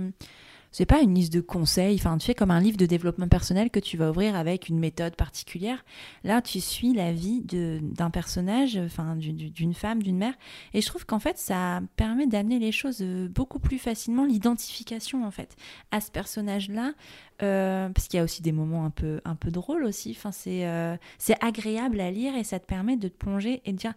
c'est 0.75 0.87
pas 0.87 1.03
une 1.03 1.15
liste 1.15 1.33
de 1.33 1.41
conseils, 1.41 1.95
enfin 1.95 2.19
tu 2.19 2.27
fais 2.27 2.35
comme 2.35 2.51
un 2.51 2.59
livre 2.59 2.77
de 2.77 2.85
développement 2.85 3.29
personnel 3.29 3.71
que 3.71 3.79
tu 3.79 3.97
vas 3.97 4.11
ouvrir 4.11 4.35
avec 4.35 4.69
une 4.69 4.81
méthode 4.81 5.15
particulière. 5.15 5.85
Là, 6.25 6.43
tu 6.43 6.61
suis 6.61 6.93
la 6.93 7.13
vie 7.13 7.43
d'un 7.45 8.11
personnage, 8.11 8.77
enfin 8.77 9.15
d'une 9.15 9.73
femme, 9.73 10.03
d'une 10.03 10.17
mère, 10.17 10.35
et 10.73 10.81
je 10.81 10.87
trouve 10.89 11.07
qu'en 11.07 11.21
fait 11.21 11.39
ça 11.39 11.81
permet 11.95 12.27
d'amener 12.27 12.59
les 12.59 12.73
choses 12.73 13.03
euh, 13.03 13.29
beaucoup 13.29 13.61
plus 13.61 13.79
facilement, 13.79 14.25
l'identification 14.25 15.25
en 15.25 15.31
fait 15.31 15.55
à 15.93 16.01
ce 16.01 16.11
personnage-là, 16.11 16.95
euh, 17.43 17.89
parce 17.91 18.09
qu'il 18.09 18.17
y 18.17 18.21
a 18.21 18.25
aussi 18.25 18.43
des 18.43 18.51
moments 18.51 18.85
un 18.85 18.91
peu 18.91 19.21
un 19.25 19.37
peu 19.37 19.53
drôles 19.53 19.85
aussi. 19.85 20.11
Enfin 20.11 20.33
c'est 20.33 20.67
euh, 20.67 20.97
c'est 21.19 21.41
agréable 21.41 22.01
à 22.01 22.11
lire 22.11 22.35
et 22.35 22.43
ça 22.43 22.59
te 22.59 22.67
permet 22.67 22.97
de 22.97 23.07
te 23.07 23.17
plonger 23.17 23.63
et 23.65 23.71
de 23.71 23.77
dire, 23.77 23.95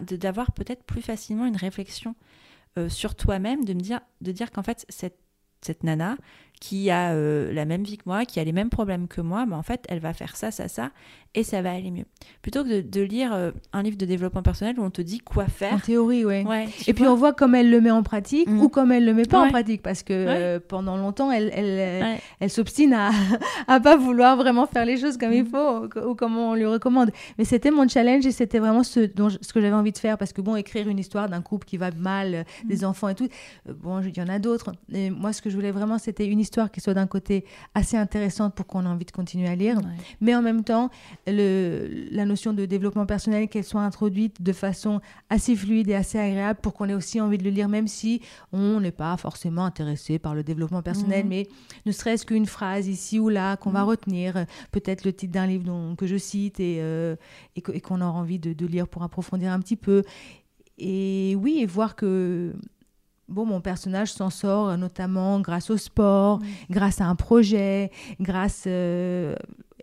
d'avoir 0.00 0.50
peut-être 0.50 0.82
plus 0.82 1.02
facilement 1.02 1.46
une 1.46 1.56
réflexion 1.56 2.16
sur 2.88 3.14
toi-même, 3.14 3.64
de 3.64 3.72
me 3.72 3.80
dire 3.80 4.00
de 4.20 4.32
dire 4.32 4.50
qu'en 4.50 4.62
fait 4.62 4.84
cette 4.90 5.25
cette 5.60 5.82
nana 5.82 6.16
qui 6.60 6.90
a 6.90 7.12
euh, 7.12 7.52
la 7.52 7.64
même 7.64 7.82
vie 7.82 7.98
que 7.98 8.04
moi, 8.06 8.24
qui 8.24 8.40
a 8.40 8.44
les 8.44 8.52
mêmes 8.52 8.70
problèmes 8.70 9.08
que 9.08 9.20
moi, 9.20 9.46
mais 9.46 9.54
en 9.54 9.62
fait, 9.62 9.84
elle 9.88 10.00
va 10.00 10.12
faire 10.12 10.36
ça, 10.36 10.50
ça, 10.50 10.68
ça, 10.68 10.90
et 11.34 11.42
ça 11.42 11.60
va 11.60 11.72
aller 11.72 11.90
mieux. 11.90 12.06
Plutôt 12.40 12.64
que 12.64 12.80
de, 12.80 13.00
lire 13.02 13.34
euh, 13.34 13.50
un 13.74 13.82
livre 13.82 13.98
de 13.98 14.06
développement 14.06 14.42
personnel 14.42 14.80
où 14.80 14.82
on 14.82 14.90
te 14.90 15.02
dit 15.02 15.18
quoi 15.18 15.46
faire. 15.46 15.74
En 15.74 15.78
théorie, 15.78 16.24
oui. 16.24 16.42
Ouais, 16.44 16.68
et 16.86 16.94
puis 16.94 17.06
on 17.06 17.14
voit 17.14 17.34
comme 17.34 17.54
elle 17.54 17.70
le 17.70 17.80
met 17.82 17.90
en 17.90 18.02
pratique 18.02 18.48
mm. 18.48 18.60
ou 18.60 18.68
comme 18.70 18.90
elle 18.90 19.04
le 19.04 19.12
met 19.12 19.26
pas 19.26 19.40
en 19.40 19.50
pratique, 19.50 19.82
parce 19.82 20.02
que 20.02 20.14
euh, 20.14 20.58
pendant 20.66 20.96
longtemps, 20.96 21.30
elle, 21.30 21.50
elle, 21.52 22.18
elle 22.40 22.50
s'obstine 22.50 22.94
à, 22.94 23.10
à 23.68 23.80
pas 23.80 23.96
vouloir 23.96 24.36
vraiment 24.36 24.66
faire 24.66 24.86
les 24.86 24.96
choses 24.96 25.18
comme 25.18 25.32
il 25.32 25.44
mm. 25.44 25.48
faut 25.48 26.08
ou, 26.08 26.14
comme 26.14 26.38
on 26.38 26.54
lui 26.54 26.66
recommande. 26.66 27.10
Mais 27.36 27.44
c'était 27.44 27.70
mon 27.70 27.86
challenge 27.86 28.24
et 28.24 28.32
c'était 28.32 28.58
vraiment 28.58 28.82
ce, 28.82 29.00
dont 29.00 29.28
ce 29.28 29.52
que 29.52 29.60
j'avais 29.60 29.74
envie 29.74 29.92
de 29.92 29.98
faire, 29.98 30.16
parce 30.16 30.32
que 30.32 30.40
bon, 30.40 30.56
écrire 30.56 30.88
une 30.88 30.98
histoire 30.98 31.28
d'un 31.28 31.42
couple 31.42 31.66
qui 31.66 31.76
va 31.76 31.90
mal, 31.90 32.46
mm. 32.64 32.68
des 32.68 32.84
enfants 32.86 33.10
et 33.10 33.14
tout, 33.14 33.28
bon, 33.66 34.00
il 34.00 34.16
y 34.16 34.22
en 34.22 34.28
a 34.28 34.38
d'autres. 34.38 34.72
Et 34.90 35.10
moi, 35.10 35.34
ce 35.34 35.42
que 35.42 35.50
je 35.50 35.54
voulais 35.54 35.70
vraiment, 35.70 35.98
c'était 35.98 36.26
une 36.26 36.40
histoire 36.40 36.45
qui 36.70 36.80
soit 36.80 36.94
d'un 36.94 37.06
côté 37.06 37.44
assez 37.74 37.96
intéressante 37.96 38.54
pour 38.54 38.66
qu'on 38.66 38.84
ait 38.84 38.88
envie 38.88 39.04
de 39.04 39.10
continuer 39.10 39.48
à 39.48 39.54
lire, 39.54 39.80
mais 40.20 40.34
en 40.34 40.42
même 40.42 40.64
temps, 40.64 40.90
le, 41.26 42.08
la 42.10 42.24
notion 42.24 42.52
de 42.52 42.64
développement 42.64 43.06
personnel, 43.06 43.48
qu'elle 43.48 43.64
soit 43.64 43.82
introduite 43.82 44.42
de 44.42 44.52
façon 44.52 45.00
assez 45.30 45.54
fluide 45.56 45.88
et 45.88 45.94
assez 45.94 46.18
agréable 46.18 46.60
pour 46.62 46.74
qu'on 46.74 46.88
ait 46.88 46.94
aussi 46.94 47.20
envie 47.20 47.38
de 47.38 47.44
le 47.44 47.50
lire, 47.50 47.68
même 47.68 47.88
si 47.88 48.20
on 48.52 48.80
n'est 48.80 48.92
pas 48.92 49.16
forcément 49.16 49.64
intéressé 49.64 50.18
par 50.18 50.34
le 50.34 50.42
développement 50.42 50.82
personnel, 50.82 51.26
mais 51.26 51.48
ne 51.84 51.92
serait-ce 51.92 52.26
qu'une 52.26 52.46
phrase 52.46 52.88
ici 52.88 53.18
ou 53.18 53.28
là 53.28 53.56
qu'on 53.56 53.70
va 53.70 53.82
retenir, 53.82 54.46
peut-être 54.72 55.04
le 55.04 55.12
titre 55.12 55.32
d'un 55.32 55.46
livre 55.46 55.64
dont, 55.64 55.96
que 55.96 56.06
je 56.06 56.16
cite 56.16 56.60
et, 56.60 56.78
euh, 56.80 57.16
et 57.56 57.80
qu'on 57.80 58.00
aura 58.00 58.18
envie 58.18 58.38
de, 58.38 58.52
de 58.52 58.66
lire 58.66 58.88
pour 58.88 59.02
approfondir 59.02 59.52
un 59.52 59.60
petit 59.60 59.76
peu. 59.76 60.02
Et 60.78 61.36
oui, 61.40 61.60
et 61.60 61.66
voir 61.66 61.96
que 61.96 62.52
bon, 63.28 63.44
mon 63.44 63.60
personnage 63.60 64.12
s'en 64.12 64.30
sort 64.30 64.76
notamment 64.76 65.40
grâce 65.40 65.70
au 65.70 65.76
sport, 65.76 66.40
grâce 66.70 67.00
à 67.00 67.06
un 67.06 67.14
projet, 67.14 67.90
grâce 68.20 68.66
à 68.66 68.70
euh, 68.70 69.34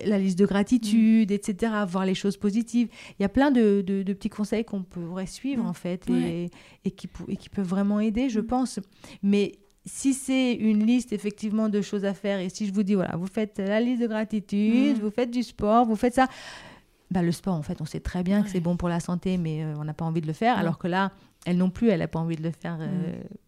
la 0.06 0.18
liste 0.18 0.40
de 0.40 0.46
gratitude, 0.46 1.32
etc., 1.32 1.74
voir 1.88 2.06
les 2.06 2.16
choses 2.16 2.38
positives. 2.38 2.90
Il 3.20 3.22
y 3.22 3.26
a 3.26 3.30
plein 3.30 3.52
de, 3.52 3.82
de, 3.82 4.14
petits 4.14 4.30
conseils 4.30 4.66
qu'on 4.66 4.84
pourrait 4.84 5.28
suivre, 5.28 5.66
en 5.66 5.74
fait, 5.74 6.10
et, 6.10 6.50
et, 6.84 6.92
qui, 6.92 7.08
et 7.28 7.38
qui 7.38 7.50
peuvent 7.50 7.68
vraiment 7.68 8.00
aider, 8.00 8.30
je 8.30 8.40
pense. 8.40 8.80
Mais 9.22 9.54
si 9.86 10.14
c'est 10.14 10.54
une 10.54 10.86
liste 10.86 11.14
effectivement 11.14 11.70
de 11.70 11.82
choses 11.82 12.06
à 12.06 12.14
faire, 12.14 12.40
et 12.40 12.50
si 12.50 12.66
je 12.66 12.74
vous 12.74 12.84
dis, 12.84 12.96
voilà, 12.96 13.16
vous 13.16 13.28
faites 13.28 13.60
la 13.60 13.80
liste 13.80 14.02
de 14.02 14.08
gratitude, 14.08 14.98
vous 15.00 15.12
faites 15.12 15.32
du 15.32 15.44
sport, 15.44 15.86
vous 15.86 15.96
faites 15.96 16.16
ça, 16.16 16.28
bah, 17.12 17.22
le 17.22 17.32
sport, 17.32 17.54
en 17.54 17.62
fait, 17.62 17.80
on 17.80 17.86
sait 17.86 18.00
très 18.00 18.24
bien 18.24 18.42
que 18.42 18.50
c'est 18.50 18.60
bon 18.60 18.76
pour 18.76 18.90
la 18.90 19.00
santé, 19.00 19.38
mais 19.38 19.64
euh, 19.64 19.76
on 19.78 19.84
n'a 19.84 19.94
pas 19.94 20.06
envie 20.06 20.22
de 20.22 20.26
le 20.28 20.34
faire. 20.34 20.58
Alors 20.58 20.80
que 20.80 20.88
là, 20.88 21.12
elle 21.46 21.58
non 21.58 21.70
plus, 21.70 21.90
elle 21.90 22.00
n'a 22.00 22.08
pas 22.08 22.20
envie 22.20 22.36
de 22.36 22.44
le 22.44 22.52
faire, 22.52 22.78
euh, 22.80 22.88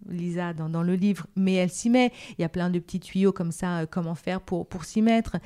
mm. 0.07 0.11
Lisa, 0.11 0.53
dans, 0.53 0.69
dans, 0.69 0.83
le 0.83 0.95
livre, 0.95 1.27
mais 1.35 1.53
elle 1.53 1.69
s'y 1.69 1.89
met. 1.89 2.11
Il 2.37 2.41
y 2.41 2.45
a 2.45 2.49
plein 2.49 2.69
de 2.69 2.79
petits 2.79 2.99
tuyaux 2.99 3.31
comme 3.31 3.51
ça, 3.51 3.79
euh, 3.79 3.85
comment 3.89 4.15
faire 4.15 4.41
pour, 4.41 4.67
pour 4.67 4.83
s'y 4.83 5.01
mettre. 5.01 5.37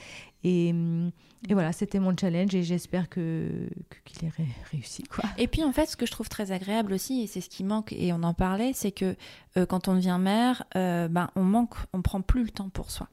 Et, 0.44 0.74
mm, 0.74 1.12
et 1.50 1.54
voilà, 1.54 1.72
c'était 1.72 2.00
mon 2.00 2.16
challenge 2.18 2.54
et 2.54 2.64
j'espère 2.64 3.08
que 3.08 3.70
qu'il 4.04 4.28
ait 4.28 4.32
réussi. 4.72 5.04
Quoi. 5.04 5.24
Et 5.38 5.48
puis 5.48 5.64
en 5.64 5.72
fait, 5.72 5.86
ce 5.86 5.96
que 5.96 6.06
je 6.06 6.12
trouve 6.12 6.28
très 6.28 6.52
agréable 6.52 6.92
aussi, 6.92 7.22
et 7.22 7.28
c'est 7.28 7.42
ce 7.42 7.50
qui 7.50 7.64
manque, 7.64 7.94
et 7.94 8.12
on 8.12 8.24
en 8.24 8.34
parlait, 8.34 8.72
c'est 8.74 8.92
que 8.92 9.16
euh, 9.58 9.66
quand 9.66 9.88
on 9.88 9.96
devient 9.96 10.18
mère, 10.20 10.64
ben, 10.76 11.30
on 11.36 11.44
manque, 11.44 11.76
on 11.94 12.02
prend 12.02 12.22
plus 12.22 12.44
le 12.44 12.50
temps 12.50 12.70
pour 12.70 12.92
soi. 12.92 13.08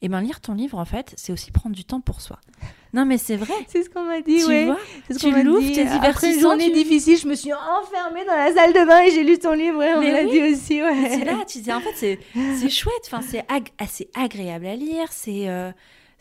Et 0.00 0.08
ben 0.08 0.20
lire 0.20 0.40
ton 0.40 0.54
livre, 0.54 0.78
en 0.78 0.84
fait, 0.84 1.14
c'est 1.16 1.32
aussi 1.32 1.50
prendre 1.50 1.74
du 1.74 1.84
temps 1.84 2.00
pour 2.00 2.20
soi. 2.20 2.38
Non, 2.92 3.06
mais 3.06 3.16
c'est 3.16 3.36
vrai. 3.36 3.54
C'est 3.68 3.82
ce 3.84 3.88
qu'on 3.88 4.04
m'a 4.04 4.20
dit, 4.20 4.38
tu 4.38 4.46
ouais. 4.46 4.66
Vois 4.66 4.76
tu 5.18 5.42
l'ouvres, 5.42 5.72
t'es 5.72 5.86
Après 5.86 6.34
une 6.34 6.40
journée 6.40 6.70
difficile, 6.70 7.16
je 7.16 7.26
me 7.26 7.34
suis 7.34 7.52
enfermée 7.52 8.24
dans 8.26 8.36
la 8.36 8.52
salle 8.52 8.72
de 8.72 8.81
et 8.90 9.10
j'ai 9.10 9.24
lu 9.24 9.38
ton 9.38 9.52
livre. 9.52 9.78
on 9.78 10.00
me 10.00 10.10
l'a 10.10 10.24
dit 10.24 10.42
aussi, 10.42 10.82
ouais. 10.82 11.08
C'est 11.10 11.24
là, 11.24 11.44
tu 11.46 11.60
dis, 11.60 11.72
en 11.72 11.80
fait, 11.80 12.18
c'est 12.56 12.68
chouette. 12.68 13.06
Enfin, 13.06 13.20
c'est 13.22 13.44
assez 13.78 14.10
agréable 14.14 14.66
à 14.66 14.76
lire. 14.76 15.08
C'est 15.10 15.48
euh, 15.48 15.72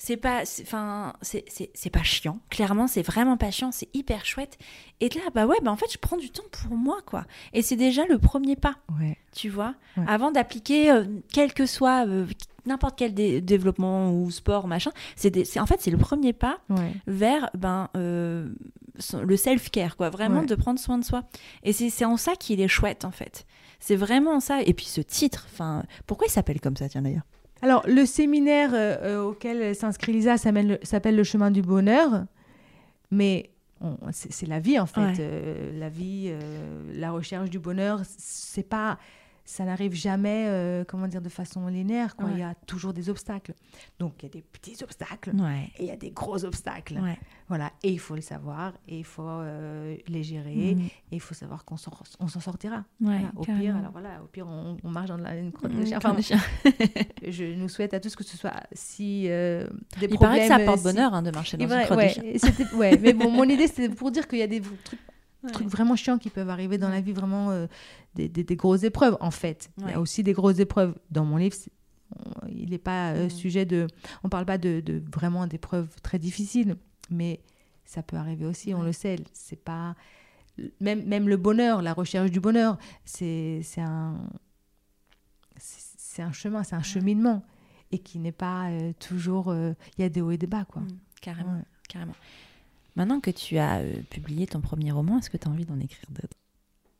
c'est 0.03 0.17
pas 0.17 0.41
enfin 0.63 1.13
c'est 1.21 1.89
pas 1.91 2.01
chiant 2.01 2.39
clairement 2.49 2.87
c'est 2.87 3.03
vraiment 3.03 3.37
pas 3.37 3.51
chiant 3.51 3.71
c'est 3.71 3.87
hyper 3.93 4.25
chouette 4.25 4.57
et 4.99 5.09
là 5.09 5.21
bah 5.35 5.45
ouais 5.45 5.57
bah 5.61 5.69
en 5.69 5.75
fait 5.75 5.93
je 5.93 5.99
prends 5.99 6.17
du 6.17 6.31
temps 6.31 6.43
pour 6.51 6.75
moi 6.75 6.97
quoi 7.05 7.25
et 7.53 7.61
c'est 7.61 7.75
déjà 7.75 8.03
le 8.07 8.17
premier 8.17 8.55
pas 8.55 8.77
ouais. 8.99 9.15
tu 9.31 9.49
vois 9.49 9.75
avant 10.07 10.31
d'appliquer 10.31 10.89
euh, 10.89 11.03
quel 11.31 11.53
que 11.53 11.67
soit 11.67 12.07
euh, 12.07 12.25
n'importe 12.65 12.97
quel 12.97 13.13
développement 13.13 14.11
ou 14.11 14.31
sport 14.31 14.67
machin 14.67 14.89
c'est 15.15 15.59
en 15.59 15.67
fait 15.67 15.79
c'est 15.81 15.91
le 15.91 15.99
premier 15.99 16.33
pas 16.33 16.57
vers 17.05 17.51
ben 17.53 17.89
euh, 17.95 18.49
le 19.23 19.37
self 19.37 19.69
care 19.69 19.95
quoi 19.97 20.09
vraiment 20.09 20.43
de 20.43 20.55
prendre 20.55 20.79
soin 20.79 20.97
de 20.97 21.03
soi. 21.03 21.23
Et 21.63 21.73
c'est 21.73 22.05
en 22.05 22.17
ça 22.17 22.35
qu'il 22.35 22.61
est 22.61 22.67
chouette 22.67 23.05
en 23.05 23.11
fait. 23.11 23.45
C'est 23.79 23.95
vraiment 23.95 24.39
ça. 24.39 24.61
Et 24.61 24.73
puis 24.73 24.85
ce 24.85 25.01
titre 25.01 25.47
enfin 25.51 25.83
pourquoi 26.07 26.27
il 26.27 26.31
s'appelle 26.31 26.61
comme 26.61 26.77
ça 26.77 26.89
tiens 26.89 27.01
d'ailleurs? 27.01 27.25
Alors 27.61 27.83
le 27.87 28.05
séminaire 28.05 28.71
euh, 28.73 29.23
auquel 29.23 29.75
s'inscrit 29.75 30.13
Lisa 30.13 30.37
s'appelle 30.37 31.15
le 31.15 31.23
chemin 31.23 31.51
du 31.51 31.61
bonheur. 31.61 32.25
Mais 33.11 33.49
c'est 34.11 34.47
la 34.47 34.59
vie 34.59 34.79
en 34.79 34.85
fait. 34.85 35.19
Euh, 35.19 35.79
la 35.79 35.89
vie 35.89 36.33
la 36.93 37.11
recherche 37.11 37.49
du 37.49 37.59
bonheur 37.59 38.01
c'est 38.05 38.67
pas 38.67 38.97
ça 39.45 39.65
n'arrive 39.65 39.93
jamais, 39.93 40.45
euh, 40.47 40.83
comment 40.87 41.07
dire, 41.07 41.21
de 41.21 41.29
façon 41.29 41.67
linéaire. 41.67 42.15
Quoi. 42.15 42.29
Il 42.31 42.39
y 42.39 42.43
a 42.43 42.55
toujours 42.67 42.93
des 42.93 43.09
obstacles. 43.09 43.53
Donc, 43.99 44.13
il 44.19 44.23
y 44.23 44.25
a 44.27 44.29
des 44.29 44.41
petits 44.41 44.83
obstacles 44.83 45.31
et 45.77 45.83
il 45.83 45.85
y 45.87 45.91
a 45.91 45.97
des 45.97 46.11
gros 46.11 46.43
obstacles. 46.45 46.99
Voilà. 47.47 47.71
Et 47.83 47.91
il 47.91 47.99
faut 47.99 48.15
le 48.15 48.21
savoir 48.21 48.73
et 48.87 48.99
il 48.99 49.03
faut 49.03 49.27
euh, 49.27 49.97
les 50.07 50.23
gérer 50.23 50.75
mm. 50.75 50.81
et 50.81 50.91
il 51.11 51.19
faut 51.19 51.33
savoir 51.33 51.65
qu'on 51.65 51.75
s'en 51.75 52.39
sortira. 52.39 52.85
Au 53.35 53.43
pire, 53.43 53.75
alors 53.75 53.91
voilà, 53.91 54.21
au 54.23 54.27
pire, 54.27 54.47
on, 54.47 54.77
marche 54.89 55.09
dans 55.09 55.17
la, 55.17 55.35
une 55.35 55.51
crotte 55.51 55.73
de 55.73 55.85
chien. 55.85 55.97
Enfin, 55.97 56.15
je 57.27 57.55
nous 57.55 57.67
souhaite 57.67 57.93
à 57.93 57.99
tous 57.99 58.15
que 58.15 58.23
ce 58.23 58.37
soit 58.37 58.53
si 58.71 59.25
euh, 59.27 59.67
des 59.99 60.05
il 60.05 60.13
problèmes. 60.13 60.13
Il 60.13 60.17
paraît 60.19 60.39
que 60.39 60.47
ça 60.47 60.59
porte 60.59 60.83
bonheur 60.83 61.13
hein, 61.13 61.21
de 61.21 61.31
marcher 61.31 61.57
dans 61.57 61.67
une 61.67 61.83
crotte 61.83 61.99
de 61.99 62.07
chien. 62.07 62.23
Ouais, 62.77 62.97
mais 62.97 63.13
bon, 63.13 63.29
mon 63.29 63.43
idée, 63.49 63.67
c'était 63.67 63.89
pour 63.89 64.11
dire 64.11 64.27
qu'il 64.27 64.39
y 64.39 64.43
a 64.43 64.47
des 64.47 64.61
trucs 64.61 64.99
trucs 65.49 65.67
vraiment 65.67 65.95
chiants 65.95 66.17
qui 66.17 66.29
peuvent 66.29 66.49
arriver 66.49 66.77
dans 66.77 66.89
la 66.89 67.01
vie, 67.01 67.13
vraiment 67.13 67.51
euh, 67.51 67.67
des, 68.15 68.27
des, 68.27 68.55
grosses 68.55 68.83
épreuves, 68.83 69.17
en 69.19 69.31
fait. 69.31 69.71
Il 69.79 69.89
y 69.89 69.93
a 69.93 69.99
aussi 69.99 70.23
des 70.23 70.33
grosses 70.33 70.59
épreuves. 70.59 70.95
Dans 71.09 71.25
mon 71.25 71.37
livre, 71.37 71.55
il 72.49 72.69
n'est 72.69 72.77
pas 72.77 73.11
euh, 73.13 73.29
sujet 73.29 73.65
de... 73.65 73.87
On 74.23 74.29
parle 74.29 74.45
pas 74.45 74.57
de, 74.57 74.79
de 74.79 75.01
vraiment 75.11 75.47
d'épreuves 75.47 75.89
très 76.03 76.19
difficiles, 76.19 76.75
mais 77.09 77.41
ça 77.85 78.03
peut 78.03 78.17
arriver 78.17 78.45
aussi, 78.45 78.73
on 78.73 78.83
le 78.83 78.93
sait. 78.93 79.17
C'est 79.33 79.61
pas... 79.61 79.95
Même, 80.79 81.05
même 81.05 81.27
le 81.27 81.37
bonheur, 81.37 81.81
la 81.81 81.93
recherche 81.93 82.29
du 82.29 82.39
bonheur, 82.39 82.77
c'est 83.05 83.63
un... 83.77 84.29
C'est 85.57 86.23
un 86.23 86.33
chemin, 86.33 86.63
c'est 86.63 86.75
un 86.75 86.83
cheminement. 86.83 87.43
Et 87.91 87.99
qui 87.99 88.19
n'est 88.19 88.31
pas 88.31 88.69
euh, 88.69 88.93
toujours... 88.99 89.53
Il 89.53 90.01
y 90.01 90.03
a 90.03 90.09
des 90.09 90.21
hauts 90.21 90.31
et 90.31 90.37
des 90.37 90.47
bas, 90.47 90.65
quoi. 90.65 90.81
Mmh, 90.81 90.87
carrément, 91.21 91.61
carrément. 91.87 92.15
Maintenant 92.95 93.19
que 93.19 93.31
tu 93.31 93.57
as 93.57 93.79
euh, 93.79 94.01
publié 94.09 94.47
ton 94.47 94.61
premier 94.61 94.91
roman, 94.91 95.19
est-ce 95.19 95.29
que 95.29 95.37
tu 95.37 95.47
as 95.47 95.51
envie 95.51 95.65
d'en 95.65 95.79
écrire 95.79 96.09
d'autres? 96.09 96.37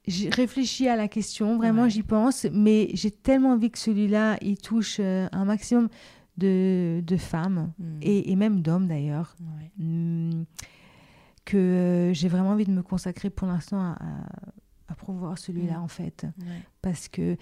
J'ai 0.07 0.29
réfléchi 0.29 0.87
à 0.87 0.95
la 0.95 1.07
question, 1.07 1.57
vraiment 1.57 1.87
j'y 1.87 2.01
pense, 2.01 2.47
mais 2.51 2.89
j'ai 2.93 3.11
tellement 3.11 3.51
envie 3.51 3.69
que 3.69 3.77
celui-là, 3.77 4.37
il 4.41 4.57
touche 4.57 4.97
euh, 4.99 5.27
un 5.31 5.45
maximum 5.45 5.89
de, 6.37 7.03
de 7.05 7.17
femmes, 7.17 7.71
hmm. 7.77 7.99
et, 8.01 8.31
et, 8.31 8.35
même 8.35 8.61
d'hommes 8.61 8.87
d'ailleurs, 8.87 9.35
hmm, 9.77 10.43
que 11.45 11.57
euh, 11.57 12.13
j'ai 12.13 12.29
vraiment 12.29 12.51
envie 12.51 12.65
de 12.65 12.71
me 12.71 12.81
consacrer 12.81 13.29
pour 13.29 13.47
l'instant 13.47 13.79
à, 13.79 13.97
à, 14.87 14.95
promouvoir 14.95 15.37
celui-là 15.37 15.79
hmm. 15.79 15.83
en 15.83 15.87
fait. 15.87 16.25
Parce 16.81 17.07
que... 17.07 17.37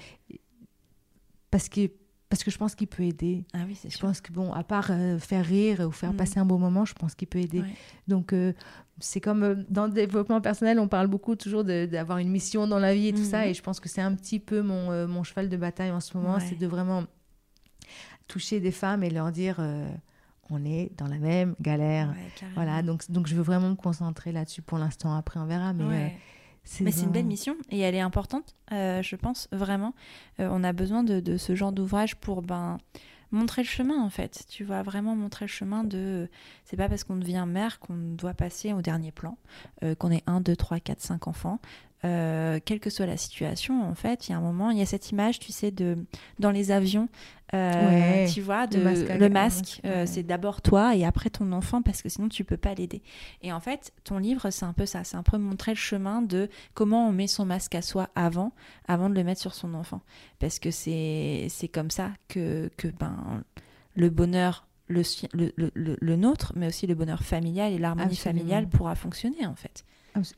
Parce 1.51 1.67
que 1.67 1.89
parce 2.29 2.43
que 2.43 2.51
je 2.51 2.57
pense 2.57 2.75
qu'il 2.75 2.87
peut 2.87 3.03
aider. 3.03 3.43
Ah 3.53 3.63
oui, 3.67 3.77
je 3.83 3.97
pense 3.97 4.21
que, 4.21 4.31
bon, 4.31 4.53
à 4.53 4.63
part 4.63 4.89
euh, 4.91 5.17
faire 5.17 5.43
rire 5.43 5.79
ou 5.79 5.91
faire 5.91 6.13
mm. 6.13 6.17
passer 6.17 6.39
un 6.39 6.45
bon 6.45 6.59
moment, 6.59 6.85
je 6.85 6.93
pense 6.93 7.15
qu'il 7.15 7.27
peut 7.27 7.39
aider. 7.39 7.63
Donc, 8.07 8.33
euh, 8.33 8.53
c'est 8.99 9.19
comme 9.19 9.43
euh, 9.43 9.55
dans 9.69 9.87
le 9.87 9.91
développement 9.91 10.39
personnel, 10.39 10.79
on 10.79 10.87
parle 10.87 11.07
beaucoup 11.07 11.35
toujours 11.35 11.63
d'avoir 11.63 12.19
une 12.19 12.29
mission 12.29 12.67
dans 12.67 12.77
la 12.77 12.93
vie 12.93 13.07
et 13.07 13.13
tout 13.13 13.23
ça. 13.23 13.45
Mm. 13.45 13.49
Et 13.49 13.53
je 13.55 13.63
pense 13.63 13.79
que 13.79 13.89
c'est 13.89 14.01
un 14.01 14.13
petit 14.13 14.39
peu 14.39 14.61
mon, 14.61 15.07
mon, 15.07 15.23
cheval 15.23 15.49
de 15.49 15.57
bataille 15.57 15.91
en 15.91 15.99
ce 15.99 16.15
moment, 16.15 16.39
c'est 16.39 16.57
de 16.57 16.67
vraiment 16.67 17.03
toucher 18.27 18.59
des 18.59 18.71
femmes 18.71 19.03
et 19.03 19.09
leur 19.09 19.31
dire 19.31 19.59
on 20.51 20.63
est 20.65 20.91
dans 20.97 21.07
la 21.07 21.17
même 21.17 21.55
galère. 21.61 22.13
voilà, 22.53 22.83
donc, 22.83 23.09
donc 23.09 23.27
je 23.27 23.35
veux 23.35 23.41
vraiment 23.41 23.69
me 23.69 23.75
concentrer 23.75 24.31
là-dessus 24.31 24.61
pour 24.61 24.77
l'instant. 24.77 25.15
Après, 25.15 25.39
on 25.39 25.45
verra. 25.45 25.73
Mais 25.73 26.15
mais 26.81 26.91
c'est 26.91 27.03
une 27.03 27.11
belle 27.11 27.25
mission 27.25 27.55
et 27.69 27.79
elle 27.79 27.95
est 27.95 28.01
importante, 28.01 28.55
euh, 28.71 29.01
je 29.01 29.15
pense, 29.15 29.47
vraiment. 29.51 29.93
Euh, 30.39 30.49
on 30.51 30.63
a 30.63 30.73
besoin 30.73 31.03
de, 31.03 31.37
ce 31.37 31.55
genre 31.55 31.71
d'ouvrage 31.71 32.15
pour 32.15 32.41
ben, 32.41 32.77
montrer 33.31 33.63
le 33.63 33.67
chemin, 33.67 34.01
en 34.01 34.09
fait. 34.09 34.45
Tu 34.49 34.63
vois, 34.63 34.83
vraiment 34.83 35.15
montrer 35.15 35.45
le 35.45 35.49
chemin 35.49 35.83
de. 35.83 36.29
C'est 36.65 36.77
pas 36.77 36.89
parce 36.89 37.03
qu'on 37.03 37.17
devient 37.17 37.45
mère 37.47 37.79
qu'on 37.79 37.95
doit 37.95 38.33
passer 38.33 38.73
au 38.73 38.81
dernier 38.81 39.11
plan, 39.11 39.37
euh, 39.83 39.95
qu'on 39.95 40.11
ait 40.11 40.23
1, 40.27 40.41
2, 40.41 40.55
3, 40.55 40.79
4, 40.79 41.01
5 41.01 41.27
enfants. 41.27 41.59
Euh, 42.05 42.59
quelle 42.63 42.79
que 42.79 42.89
soit 42.89 43.05
la 43.05 43.17
situation, 43.17 43.83
en 43.83 43.93
fait, 43.93 44.27
il 44.27 44.31
y 44.31 44.33
a 44.33 44.37
un 44.37 44.41
moment, 44.41 44.71
il 44.71 44.77
y 44.77 44.81
a 44.81 44.85
cette 44.85 45.11
image, 45.11 45.39
tu 45.39 45.51
sais, 45.51 45.69
de 45.69 45.97
dans 46.39 46.51
les 46.51 46.71
avions, 46.71 47.09
euh, 47.53 48.25
tu 48.27 48.39
vois, 48.41 48.67
de, 48.67 48.79
le 48.79 49.29
masque, 49.29 49.81
euh, 49.83 50.05
c'est 50.05 50.23
d'abord 50.23 50.61
toi 50.61 50.95
et 50.95 51.03
après 51.03 51.29
ton 51.29 51.51
enfant 51.51 51.81
parce 51.81 52.01
que 52.01 52.07
sinon 52.07 52.29
tu 52.29 52.45
peux 52.45 52.57
pas 52.57 52.73
l'aider. 52.73 53.01
Et 53.41 53.51
en 53.51 53.59
fait, 53.59 53.91
ton 54.05 54.17
livre, 54.17 54.49
c'est 54.49 54.65
un 54.65 54.71
peu 54.71 54.85
ça, 54.85 55.03
c'est 55.03 55.17
un 55.17 55.23
peu 55.23 55.37
montrer 55.37 55.71
le 55.71 55.77
chemin 55.77 56.21
de 56.21 56.47
comment 56.73 57.09
on 57.09 57.11
met 57.11 57.27
son 57.27 57.45
masque 57.45 57.75
à 57.75 57.81
soi 57.81 58.09
avant, 58.15 58.53
avant 58.87 59.09
de 59.09 59.15
le 59.15 59.23
mettre 59.25 59.41
sur 59.41 59.53
son 59.53 59.73
enfant, 59.73 60.01
parce 60.39 60.59
que 60.59 60.71
c'est 60.71 61.47
c'est 61.49 61.67
comme 61.67 61.91
ça 61.91 62.11
que 62.29 62.69
que 62.77 62.87
ben 62.87 63.43
le 63.95 64.09
bonheur 64.09 64.67
le, 64.87 65.03
le, 65.33 65.71
le, 65.75 66.15
nôtre, 66.15 66.51
mais 66.55 66.65
aussi 66.65 66.87
le 66.87 66.95
bonheur 66.95 67.21
familial 67.21 67.71
et 67.71 67.77
l'harmonie 67.77 68.15
familiale 68.15 68.67
pourra 68.67 68.95
fonctionner 68.95 69.45
en 69.45 69.53
fait. 69.55 69.85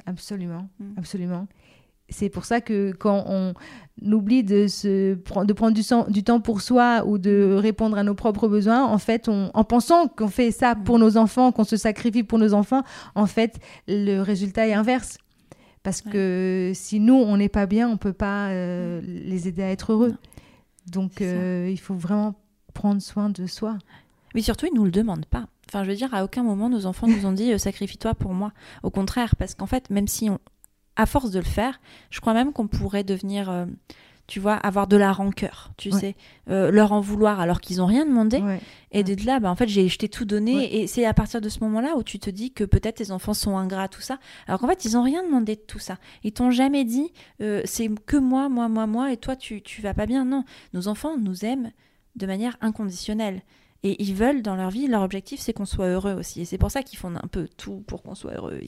Absolument, 0.06 0.68
mm. 0.80 0.94
absolument. 0.98 1.48
C'est 2.10 2.30
pour 2.30 2.44
ça 2.44 2.60
que 2.60 2.92
quand 2.92 3.24
on 3.28 3.54
oublie 4.02 4.44
de, 4.44 4.68
se, 4.68 5.14
de 5.14 5.54
prendre 5.54 5.74
du, 5.74 5.84
du, 6.12 6.24
temps 6.24 6.42
pour 6.42 6.62
soi 6.62 7.04
ou 7.06 7.18
de 7.18 7.56
répondre 7.58 7.98
à 7.98 8.04
nos 8.04 8.16
propres 8.16 8.50
besoins, 8.50 8.84
en 8.84 8.98
fait, 8.98 9.30
en 9.30 9.64
pensant 9.64 10.10
qu'on 10.10 10.28
fait 10.28 10.52
ça 10.52 10.76
mm. 10.76 10.84
pour 10.84 11.00
nos 11.00 11.16
enfants, 11.18 11.52
qu'on 11.52 11.64
se 11.64 11.78
sacrifie 11.78 12.24
pour 12.24 12.38
nos 12.38 12.54
enfants, 12.54 12.84
en 13.16 13.28
fait, 13.28 13.60
le 13.88 14.22
résultat 14.22 14.68
est 14.68 14.74
inverse. 14.74 15.18
Parce 15.84 16.02
que 16.02 16.72
si 16.76 17.00
nous, 17.00 17.16
on 17.16 17.38
n'est 17.38 17.50
pas 17.50 17.66
bien, 17.66 17.88
on 17.88 17.94
ne 17.94 17.98
peut 17.98 18.14
pas 18.14 18.50
euh, 18.50 19.02
mm. 19.02 19.06
les 19.06 19.48
aider 19.48 19.64
à 19.64 19.72
être 19.72 19.94
heureux. 19.94 20.16
Donc, 20.92 21.22
euh, 21.22 21.70
il 21.72 21.80
faut 21.80 21.96
vraiment 21.96 22.36
prendre 22.74 23.02
soin 23.02 23.30
de 23.30 23.48
soi. 23.48 23.78
Mais 24.36 24.42
surtout, 24.42 24.68
ils 24.68 24.76
nous 24.76 24.86
le 24.86 24.92
demandent 24.92 25.26
pas. 25.26 25.46
Enfin, 25.74 25.86
je 25.86 25.90
veux 25.90 25.96
dire, 25.96 26.14
à 26.14 26.26
aucun 26.26 26.44
moment 26.44 26.68
nos 26.68 26.86
enfants 26.86 27.08
nous 27.08 27.26
ont 27.26 27.32
dit 27.32 27.54
euh, 27.54 27.58
sacrifie-toi 27.58 28.14
pour 28.14 28.34
moi. 28.34 28.52
Au 28.84 28.90
contraire, 28.90 29.38
parce 29.38 29.56
qu'en 29.56 29.68
fait, 29.68 29.90
même 29.90 30.08
si 30.08 30.30
on, 30.30 30.38
à 30.98 31.06
force 31.06 31.32
de 31.32 31.40
le 31.40 31.46
faire, 31.46 31.80
je 32.10 32.20
crois 32.20 32.34
même 32.34 32.52
qu'on 32.52 32.68
pourrait 32.68 33.06
devenir, 33.06 33.50
euh, 33.50 33.66
tu 34.28 34.42
vois, 34.42 34.56
avoir 34.56 34.88
de 34.88 34.98
la 34.98 35.14
rancœur, 35.14 35.72
tu 35.78 35.90
Ouais. 35.94 36.00
sais, 36.00 36.16
euh, 36.50 36.72
leur 36.72 36.92
en 36.92 37.00
vouloir 37.00 37.40
alors 37.40 37.62
qu'ils 37.62 37.78
n'ont 37.78 37.86
rien 37.86 38.06
demandé. 38.06 38.40
Ouais. 38.40 38.60
Et 38.92 39.04
d'être 39.04 39.24
là, 39.24 39.40
bah, 39.40 39.50
en 39.50 39.56
fait, 39.56 39.70
j'ai, 39.70 39.88
je 39.88 39.98
t'ai 39.98 40.10
tout 40.10 40.26
donné. 40.26 40.56
Ouais. 40.56 40.74
Et 40.76 40.88
c'est 40.88 41.06
à 41.06 41.14
partir 41.14 41.40
de 41.40 41.48
ce 41.48 41.60
moment-là 41.62 41.96
où 41.96 42.04
tu 42.04 42.20
te 42.20 42.30
dis 42.30 42.52
que 42.52 42.66
peut-être 42.66 42.96
tes 42.98 43.12
enfants 43.12 43.34
sont 43.34 43.58
ingrats, 43.58 43.88
tout 43.88 44.02
ça. 44.02 44.20
Alors 44.48 44.60
qu'en 44.60 44.68
fait, 44.68 44.84
ils 44.84 44.94
n'ont 44.96 45.04
rien 45.04 45.24
demandé 45.24 45.56
de 45.56 45.62
tout 45.62 45.80
ça. 45.80 45.98
Ils 46.26 46.34
t'ont 46.34 46.52
jamais 46.52 46.84
dit 46.84 47.14
euh, 47.42 47.62
c'est 47.64 47.90
que 48.06 48.18
moi, 48.18 48.50
moi, 48.50 48.68
moi, 48.68 48.88
moi, 48.88 49.14
et 49.14 49.18
toi, 49.18 49.38
tu, 49.38 49.62
tu 49.62 49.82
vas 49.82 49.94
pas 49.94 50.06
bien. 50.06 50.26
Non, 50.26 50.44
nos 50.74 50.90
enfants 50.90 51.18
nous 51.18 51.46
aiment 51.46 51.72
de 52.18 52.26
manière 52.26 52.58
inconditionnelle. 52.60 53.42
Et 53.84 54.02
ils 54.04 54.14
veulent 54.14 54.42
dans 54.44 54.56
leur 54.56 54.70
vie, 54.70 54.88
leur 54.88 55.02
objectif, 55.02 55.40
c'est 55.40 55.54
qu'on 55.54 55.66
soit 55.66 55.88
heureux 55.88 56.14
aussi. 56.14 56.42
Et 56.42 56.46
c'est 56.46 56.58
pour 56.60 56.70
ça 56.70 56.84
qu'ils 56.84 57.00
font 57.00 57.16
un 57.16 57.28
peu 57.32 57.48
tout 57.58 57.84
pour 57.88 58.04
qu'on 58.04 58.14
soit 58.16 58.34
heureux. 58.34 58.60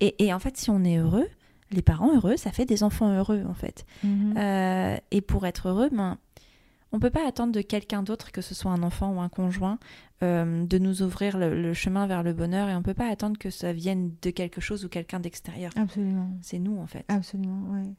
Et, 0.00 0.24
et 0.24 0.32
en 0.32 0.38
fait, 0.40 0.56
si 0.56 0.68
on 0.70 0.82
est 0.84 0.96
heureux, 0.98 1.28
les 1.70 1.82
parents 1.82 2.14
heureux, 2.14 2.36
ça 2.36 2.50
fait 2.50 2.64
des 2.64 2.82
enfants 2.82 3.12
heureux, 3.16 3.44
en 3.48 3.54
fait. 3.54 3.84
Mhm. 4.02 4.34
Euh, 4.36 4.96
et 5.12 5.20
pour 5.20 5.46
être 5.46 5.68
heureux, 5.68 5.90
ben, 5.92 6.18
on 6.90 6.98
peut 6.98 7.10
pas 7.10 7.26
attendre 7.28 7.52
de 7.52 7.60
quelqu'un 7.60 8.02
d'autre, 8.02 8.32
que 8.32 8.40
ce 8.40 8.54
soit 8.54 8.72
un 8.72 8.82
enfant 8.82 9.12
ou 9.14 9.20
un 9.20 9.28
conjoint, 9.28 9.78
euh, 10.24 10.64
de 10.64 10.78
nous 10.78 11.02
ouvrir 11.02 11.38
le, 11.38 11.60
le 11.60 11.74
chemin 11.74 12.06
vers 12.08 12.22
le 12.24 12.32
bonheur. 12.32 12.68
Et 12.68 12.74
on 12.74 12.82
peut 12.82 12.94
pas 12.94 13.08
attendre 13.08 13.38
que 13.38 13.50
ça 13.50 13.72
vienne 13.72 14.12
de 14.22 14.30
quelque 14.30 14.60
chose 14.60 14.84
ou 14.84 14.88
quelqu'un 14.88 15.20
d'extérieur. 15.20 15.70
Absolument. 15.76 16.30
C'est 16.42 16.58
nous, 16.58 16.78
en 16.78 16.86
fait. 16.86 17.04
Absolument, 17.08 17.70
ouais. 17.74 17.92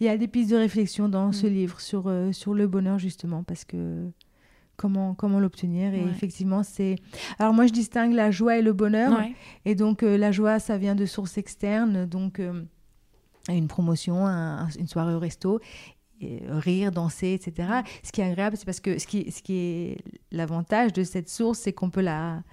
Il 0.00 0.06
y 0.06 0.08
a 0.08 0.16
des 0.16 0.26
pistes 0.26 0.50
de 0.50 0.56
réflexion 0.56 1.08
dans 1.08 1.30
ce 1.32 1.46
Mm. 1.46 1.50
livre 1.50 1.80
sur, 1.80 2.04
euh, 2.08 2.32
sur 2.32 2.54
le 2.54 2.66
bonheur, 2.66 2.98
justement, 2.98 3.42
parce 3.44 3.64
que 3.64 4.10
comment, 4.82 5.14
comment 5.14 5.38
l'obtenir. 5.40 5.94
Et 5.94 6.02
Ouais. 6.04 6.10
effectivement, 6.10 6.62
c'est. 6.64 6.96
Alors, 7.38 7.54
moi, 7.54 7.66
je 7.66 7.72
distingue 7.72 8.12
la 8.12 8.30
joie 8.30 8.58
et 8.58 8.62
le 8.62 8.72
bonheur. 8.72 9.16
Ouais. 9.18 9.34
Et 9.64 9.74
donc, 9.74 10.02
euh, 10.02 10.18
la 10.18 10.32
joie, 10.32 10.58
ça 10.58 10.76
vient 10.76 10.94
de 10.96 11.06
sources 11.06 11.38
externes. 11.38 12.04
Donc, 12.06 12.40
euh, 12.40 12.62
une 13.48 13.68
promotion, 13.68 14.26
un- 14.26 14.68
une 14.78 14.88
soirée 14.88 15.14
au 15.14 15.18
resto. 15.20 15.60
et, 16.24 16.40
euh, 16.48 16.58
rire, 16.60 16.92
danser, 16.92 17.32
etc. 17.32 17.68
Ce 18.04 18.12
qui 18.12 18.20
est 18.20 18.24
agréable, 18.30 18.56
c'est 18.56 18.64
parce 18.64 18.78
que 18.78 18.96
ce 18.96 19.08
qui, 19.08 19.28
ce 19.32 19.42
qui 19.42 19.54
est 19.56 19.98
l'avantage 20.30 20.92
de 20.92 21.02
cette 21.02 21.28
source, 21.28 21.58
c'est 21.58 21.72
qu'on 21.72 21.90
peut 21.90 22.00
la, 22.00 22.44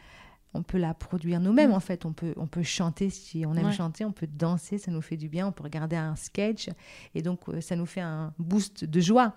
on 0.55 0.63
peut 0.63 0.79
la 0.79 0.95
produire 0.95 1.39
nous-mêmes 1.39 1.71
en 1.73 1.79
fait. 1.79 2.03
On 2.03 2.11
peut, 2.11 2.33
on 2.37 2.47
peut 2.47 2.63
chanter 2.63 3.11
si 3.11 3.45
on 3.45 3.53
aime 3.53 3.67
Ouais. 3.67 3.71
chanter, 3.71 4.05
on 4.05 4.11
peut 4.11 4.25
danser, 4.25 4.79
ça 4.79 4.89
nous 4.89 5.03
fait 5.03 5.17
du 5.17 5.29
bien. 5.29 5.45
On 5.45 5.51
peut 5.51 5.61
regarder 5.61 5.95
un 5.95 6.15
sketch 6.15 6.69
et 7.13 7.21
donc 7.21 7.41
euh, 7.47 7.61
ça 7.61 7.75
nous 7.75 7.85
fait 7.85 8.01
un 8.01 8.33
boost 8.39 8.85
de 8.85 8.99
joie. 8.99 9.35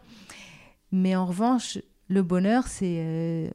Mais 0.92 1.14
en 1.14 1.26
revanche, 1.26 1.76
le 2.12 2.22
bonheur, 2.22 2.68
c'est 2.68 2.98
euh, 2.98 3.50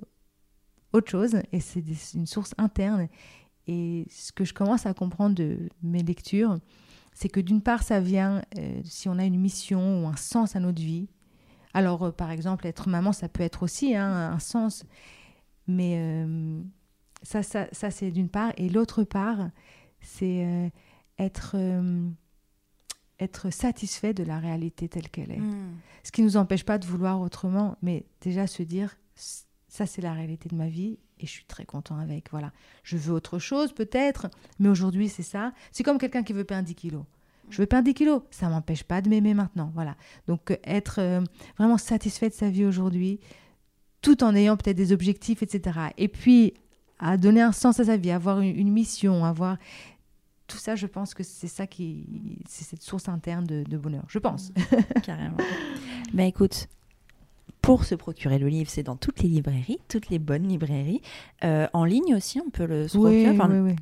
autre 0.92 1.12
chose 1.12 1.38
et 1.52 1.60
c'est 1.60 1.84
une 2.16 2.26
source 2.26 2.56
interne. 2.58 3.08
Et 3.68 4.08
ce 4.10 4.32
que 4.32 4.46
je 4.46 4.54
commence 4.54 4.86
à 4.86 4.94
comprendre 4.94 5.36
de 5.36 5.70
mes 5.84 6.02
lectures, 6.02 6.58
c'est 7.14 7.30
que 7.30 7.40
d'une 7.40 7.62
part, 7.62 7.84
ça 7.84 8.00
vient 8.00 8.42
euh, 8.58 8.82
si 8.84 9.10
on 9.10 9.20
a 9.20 9.26
une 9.26 9.40
mission 9.40 10.04
ou 10.04 10.08
un 10.08 10.16
sens 10.16 10.56
à 10.56 10.60
notre 10.60 10.82
vie. 10.82 11.08
Alors, 11.74 12.04
euh, 12.04 12.12
par 12.12 12.32
exemple, 12.32 12.66
être 12.66 12.90
maman, 12.90 13.12
ça 13.12 13.30
peut 13.30 13.44
être 13.44 13.64
aussi 13.64 13.96
hein, 13.96 14.32
un 14.34 14.40
sens. 14.40 14.86
Mais 15.68 16.26
ça, 17.24 17.44
ça, 17.44 17.92
c'est 17.92 18.10
d'une 18.10 18.30
part. 18.30 18.54
Et 18.56 18.70
l'autre 18.70 19.04
part, 19.04 19.50
c'est 20.00 20.72
être, 21.20 21.58
être 23.20 23.50
satisfait 23.52 24.14
de 24.14 24.24
la 24.24 24.40
réalité 24.40 24.88
telle 24.88 25.10
qu'elle 25.10 25.32
est. 25.32 25.40
Mm. 25.40 25.76
Ce 26.04 26.12
qui 26.12 26.22
ne 26.22 26.28
nous 26.28 26.38
empêche 26.38 26.64
pas 26.64 26.78
de 26.78 26.86
vouloir 26.86 27.20
autrement, 27.20 27.78
mais 27.82 28.06
déjà 28.22 28.48
se 28.48 28.64
dire, 28.64 28.98
ça 29.16 29.86
c'est 29.86 30.02
la 30.02 30.14
réalité 30.14 30.50
de 30.50 30.56
ma 30.56 30.68
vie 30.68 31.00
et 31.20 31.26
je 31.26 31.32
suis 31.32 31.46
très 31.46 31.66
content 31.66 31.98
avec. 31.98 32.30
Voilà. 32.32 32.52
Je 32.84 32.98
veux 32.98 33.14
autre 33.14 33.40
chose 33.40 33.74
peut-être, 33.74 34.28
mais 34.60 34.70
aujourd'hui 34.70 35.10
c'est 35.10 35.24
ça. 35.24 35.54
C'est 35.72 35.84
comme 35.84 35.98
quelqu'un 35.98 36.24
qui 36.24 36.34
veut 36.34 36.44
perdre 36.44 36.68
10 36.68 36.76
kilos. 36.76 37.04
Je 37.50 37.62
veux 37.62 37.66
perdre 37.66 37.86
10 37.86 37.94
kilos, 37.94 38.22
ça 38.30 38.50
m'empêche 38.50 38.84
pas 38.84 39.02
de 39.02 39.10
m'aimer 39.10 39.34
maintenant. 39.34 39.72
Voilà. 39.74 39.96
Donc 40.28 40.52
euh, 40.52 40.58
être 40.64 41.00
euh, 41.00 41.22
vraiment 41.58 41.78
satisfait 41.78 42.30
de 42.30 42.34
sa 42.34 42.50
vie 42.50 42.66
aujourd'hui, 42.66 43.20
tout 44.02 44.24
en 44.24 44.36
ayant 44.36 44.58
peut-être 44.58 44.78
des 44.78 44.92
objectifs, 44.92 45.42
etc. 45.42 45.80
Et 45.98 46.08
puis 46.08 46.54
à 47.00 47.18
donner 47.18 47.42
un 47.42 47.52
sens 47.52 47.80
à 47.80 47.86
sa 47.86 47.98
vie, 47.98 48.12
avoir 48.12 48.42
une, 48.42 48.56
une 48.58 48.72
mission, 48.72 49.24
avoir 49.24 49.58
tout 50.48 50.58
ça, 50.58 50.76
je 50.76 50.88
pense 50.88 51.14
que 51.14 51.24
c'est 51.24 51.48
ça 51.48 51.68
qui, 51.68 52.06
c'est 52.48 52.64
cette 52.64 52.82
source 52.82 53.10
interne 53.10 53.46
de, 53.46 53.64
de 53.64 53.78
bonheur. 53.78 54.04
Je 54.08 54.20
pense. 54.20 54.52
Carrément. 55.04 55.38
bah 56.14 56.24
écoute, 56.24 56.68
pour 57.62 57.84
se 57.84 57.96
procurer 57.96 58.40
le 58.40 58.48
livre, 58.48 58.70
c'est 58.70 58.84
dans 58.84 58.96
toutes 58.96 59.22
les 59.22 59.30
librairies, 59.30 59.80
toutes 59.90 60.10
les 60.10 60.20
bonnes 60.20 60.48
librairies. 60.48 61.02
Euh, 61.44 61.68
en 61.74 61.84
ligne 61.84 62.16
aussi, 62.16 62.40
on 62.40 62.50
peut 62.50 62.66
le 62.66 62.88
se 62.88 62.98
procurer. 62.98 63.30
Enfin, 63.30 63.50
oui, 63.52 63.72
oui. 63.72 63.76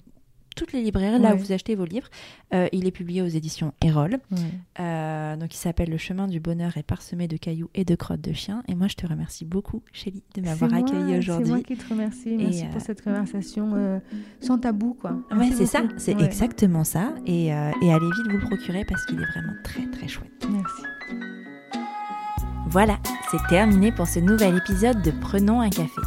Toutes 0.55 0.71
les 0.73 0.81
librairies, 0.81 1.19
là 1.19 1.35
où 1.35 1.37
vous 1.37 1.51
achetez 1.51 1.75
vos 1.75 1.85
livres. 1.85 2.07
Euh, 2.53 2.67
il 2.71 2.87
est 2.87 2.91
publié 2.91 3.21
aux 3.21 3.27
éditions 3.27 3.73
Erol. 3.83 4.19
Ouais. 4.31 4.37
Euh, 4.79 5.35
donc 5.35 5.53
il 5.53 5.57
s'appelle 5.57 5.89
Le 5.89 5.97
chemin 5.97 6.27
du 6.27 6.39
bonheur 6.39 6.77
est 6.77 6.83
parsemé 6.83 7.27
de 7.27 7.35
cailloux 7.37 7.69
et 7.75 7.83
de 7.83 7.95
crottes 7.95 8.21
de 8.21 8.33
chiens. 8.33 8.63
Et 8.67 8.75
moi, 8.75 8.87
je 8.87 8.95
te 8.95 9.05
remercie 9.05 9.45
beaucoup, 9.45 9.83
Chélie, 9.91 10.23
de 10.35 10.41
m'avoir 10.41 10.73
accueillie 10.73 11.21
C'est 11.21 11.27
moi 11.31 11.37
aujourd'hui. 11.39 11.63
qui 11.63 11.75
te 11.75 11.89
remercie. 11.89 12.35
Merci 12.37 12.61
Et, 12.61 12.67
pour 12.67 12.77
euh, 12.77 12.79
cette 12.85 13.01
conversation 13.01 14.01
sans 14.39 14.57
tabou, 14.57 14.93
quoi. 14.99 15.17
Ouais, 15.35 15.51
c'est 15.51 15.65
ça, 15.65 15.83
c'est 15.97 16.19
exactement 16.21 16.83
ça. 16.83 17.13
Et, 17.25 17.47
et 17.47 17.51
allez 17.51 18.09
vite 18.17 18.25
vous 18.31 18.37
le 18.37 18.45
procurer 18.47 18.85
parce 18.85 19.05
qu'il 19.05 19.19
est 19.19 19.25
vraiment 19.25 19.53
très 19.63 19.85
très 19.91 20.07
chouette. 20.07 20.47
Merci. 20.49 20.83
Voilà, 22.67 22.97
c'est 23.31 23.45
terminé 23.47 23.91
pour 23.91 24.07
ce 24.07 24.19
nouvel 24.19 24.57
épisode 24.57 25.01
de 25.01 25.11
Prenons 25.11 25.61
un 25.61 25.69
café. 25.69 26.01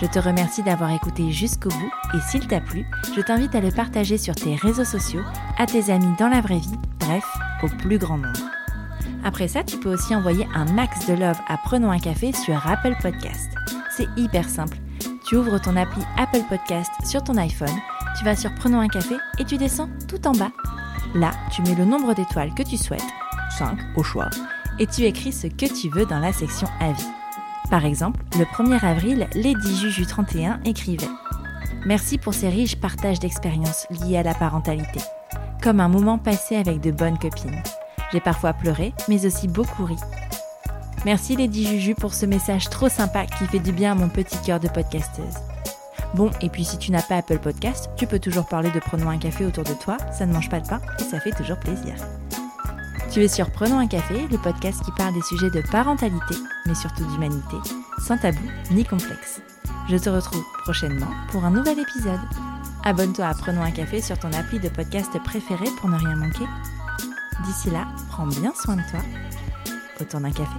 Je 0.00 0.06
te 0.06 0.20
remercie 0.20 0.62
d'avoir 0.62 0.92
écouté 0.92 1.32
jusqu'au 1.32 1.70
bout 1.70 1.92
et 2.14 2.20
s'il 2.20 2.46
t'a 2.46 2.60
plu, 2.60 2.86
je 3.16 3.20
t'invite 3.20 3.54
à 3.56 3.60
le 3.60 3.72
partager 3.72 4.16
sur 4.16 4.34
tes 4.36 4.54
réseaux 4.54 4.84
sociaux, 4.84 5.22
à 5.58 5.66
tes 5.66 5.90
amis 5.90 6.14
dans 6.20 6.28
la 6.28 6.40
vraie 6.40 6.60
vie, 6.60 6.78
bref, 7.00 7.24
au 7.64 7.68
plus 7.68 7.98
grand 7.98 8.18
nombre. 8.18 8.38
Après 9.24 9.48
ça, 9.48 9.64
tu 9.64 9.76
peux 9.76 9.92
aussi 9.92 10.14
envoyer 10.14 10.46
un 10.54 10.66
max 10.66 11.06
de 11.08 11.14
love 11.14 11.38
à 11.48 11.56
Prenons 11.56 11.90
un 11.90 11.98
café 11.98 12.32
sur 12.32 12.64
Apple 12.64 12.94
Podcast. 13.02 13.50
C'est 13.90 14.06
hyper 14.16 14.48
simple. 14.48 14.78
Tu 15.26 15.34
ouvres 15.34 15.60
ton 15.60 15.74
appli 15.74 16.02
Apple 16.16 16.44
Podcast 16.48 16.92
sur 17.04 17.24
ton 17.24 17.36
iPhone, 17.36 17.76
tu 18.16 18.24
vas 18.24 18.36
sur 18.36 18.54
Prenons 18.54 18.80
un 18.80 18.88
café 18.88 19.16
et 19.40 19.44
tu 19.44 19.56
descends 19.56 19.90
tout 20.06 20.28
en 20.28 20.32
bas. 20.32 20.52
Là, 21.16 21.32
tu 21.50 21.60
mets 21.62 21.74
le 21.74 21.84
nombre 21.84 22.14
d'étoiles 22.14 22.54
que 22.54 22.62
tu 22.62 22.76
souhaites, 22.76 23.02
5 23.58 23.76
au 23.96 24.04
choix, 24.04 24.30
et 24.78 24.86
tu 24.86 25.02
écris 25.02 25.32
ce 25.32 25.48
que 25.48 25.66
tu 25.66 25.88
veux 25.88 26.06
dans 26.06 26.20
la 26.20 26.32
section 26.32 26.68
avis. 26.78 27.17
Par 27.70 27.84
exemple, 27.84 28.20
le 28.38 28.44
1er 28.44 28.82
avril, 28.82 29.28
Lady 29.34 29.74
Juju31 29.74 30.58
écrivait 30.64 31.08
Merci 31.84 32.16
pour 32.16 32.32
ces 32.32 32.48
riches 32.48 32.76
partages 32.76 33.20
d'expériences 33.20 33.86
liées 33.90 34.16
à 34.16 34.22
la 34.22 34.34
parentalité. 34.34 35.00
Comme 35.62 35.80
un 35.80 35.88
moment 35.88 36.18
passé 36.18 36.56
avec 36.56 36.80
de 36.80 36.90
bonnes 36.90 37.18
copines. 37.18 37.62
J'ai 38.12 38.20
parfois 38.20 38.54
pleuré, 38.54 38.94
mais 39.08 39.26
aussi 39.26 39.48
beaucoup 39.48 39.84
ri. 39.84 39.96
Merci 41.04 41.36
Lady 41.36 41.66
Juju 41.66 41.94
pour 41.94 42.14
ce 42.14 42.24
message 42.24 42.70
trop 42.70 42.88
sympa 42.88 43.26
qui 43.26 43.46
fait 43.46 43.58
du 43.58 43.72
bien 43.72 43.92
à 43.92 43.94
mon 43.94 44.08
petit 44.08 44.38
cœur 44.44 44.60
de 44.60 44.68
podcasteuse. 44.68 45.36
Bon, 46.14 46.30
et 46.40 46.48
puis 46.48 46.64
si 46.64 46.78
tu 46.78 46.90
n'as 46.90 47.02
pas 47.02 47.16
Apple 47.16 47.38
Podcast, 47.38 47.90
tu 47.96 48.06
peux 48.06 48.18
toujours 48.18 48.46
parler 48.46 48.70
de 48.70 48.80
Prenons 48.80 49.10
un 49.10 49.18
café 49.18 49.44
autour 49.44 49.64
de 49.64 49.74
toi, 49.74 49.98
ça 50.10 50.24
ne 50.24 50.32
mange 50.32 50.48
pas 50.48 50.60
de 50.60 50.68
pain 50.68 50.80
et 50.98 51.02
ça 51.02 51.20
fait 51.20 51.32
toujours 51.32 51.58
plaisir. 51.58 51.94
Tu 53.18 53.24
es 53.24 53.26
sur 53.26 53.50
Prenons 53.50 53.80
un 53.80 53.88
café, 53.88 54.28
le 54.30 54.38
podcast 54.38 54.80
qui 54.84 54.92
parle 54.92 55.12
des 55.12 55.22
sujets 55.22 55.50
de 55.50 55.60
parentalité, 55.72 56.36
mais 56.66 56.74
surtout 56.76 57.04
d'humanité, 57.04 57.56
sans 58.06 58.16
tabou 58.16 58.38
ni 58.70 58.84
complexe. 58.84 59.40
Je 59.90 59.96
te 59.96 60.08
retrouve 60.08 60.44
prochainement 60.62 61.10
pour 61.32 61.44
un 61.44 61.50
nouvel 61.50 61.80
épisode. 61.80 62.20
Abonne-toi 62.84 63.26
à 63.26 63.34
Prenons 63.34 63.62
un 63.62 63.72
café 63.72 64.00
sur 64.00 64.20
ton 64.20 64.32
appli 64.34 64.60
de 64.60 64.68
podcast 64.68 65.10
préféré 65.24 65.64
pour 65.80 65.88
ne 65.88 65.96
rien 65.96 66.14
manquer. 66.14 66.46
D'ici 67.44 67.72
là, 67.72 67.88
prends 68.08 68.28
bien 68.28 68.52
soin 68.54 68.76
de 68.76 68.82
toi. 68.88 69.00
Autour 70.00 70.20
d'un 70.20 70.30
café. 70.30 70.54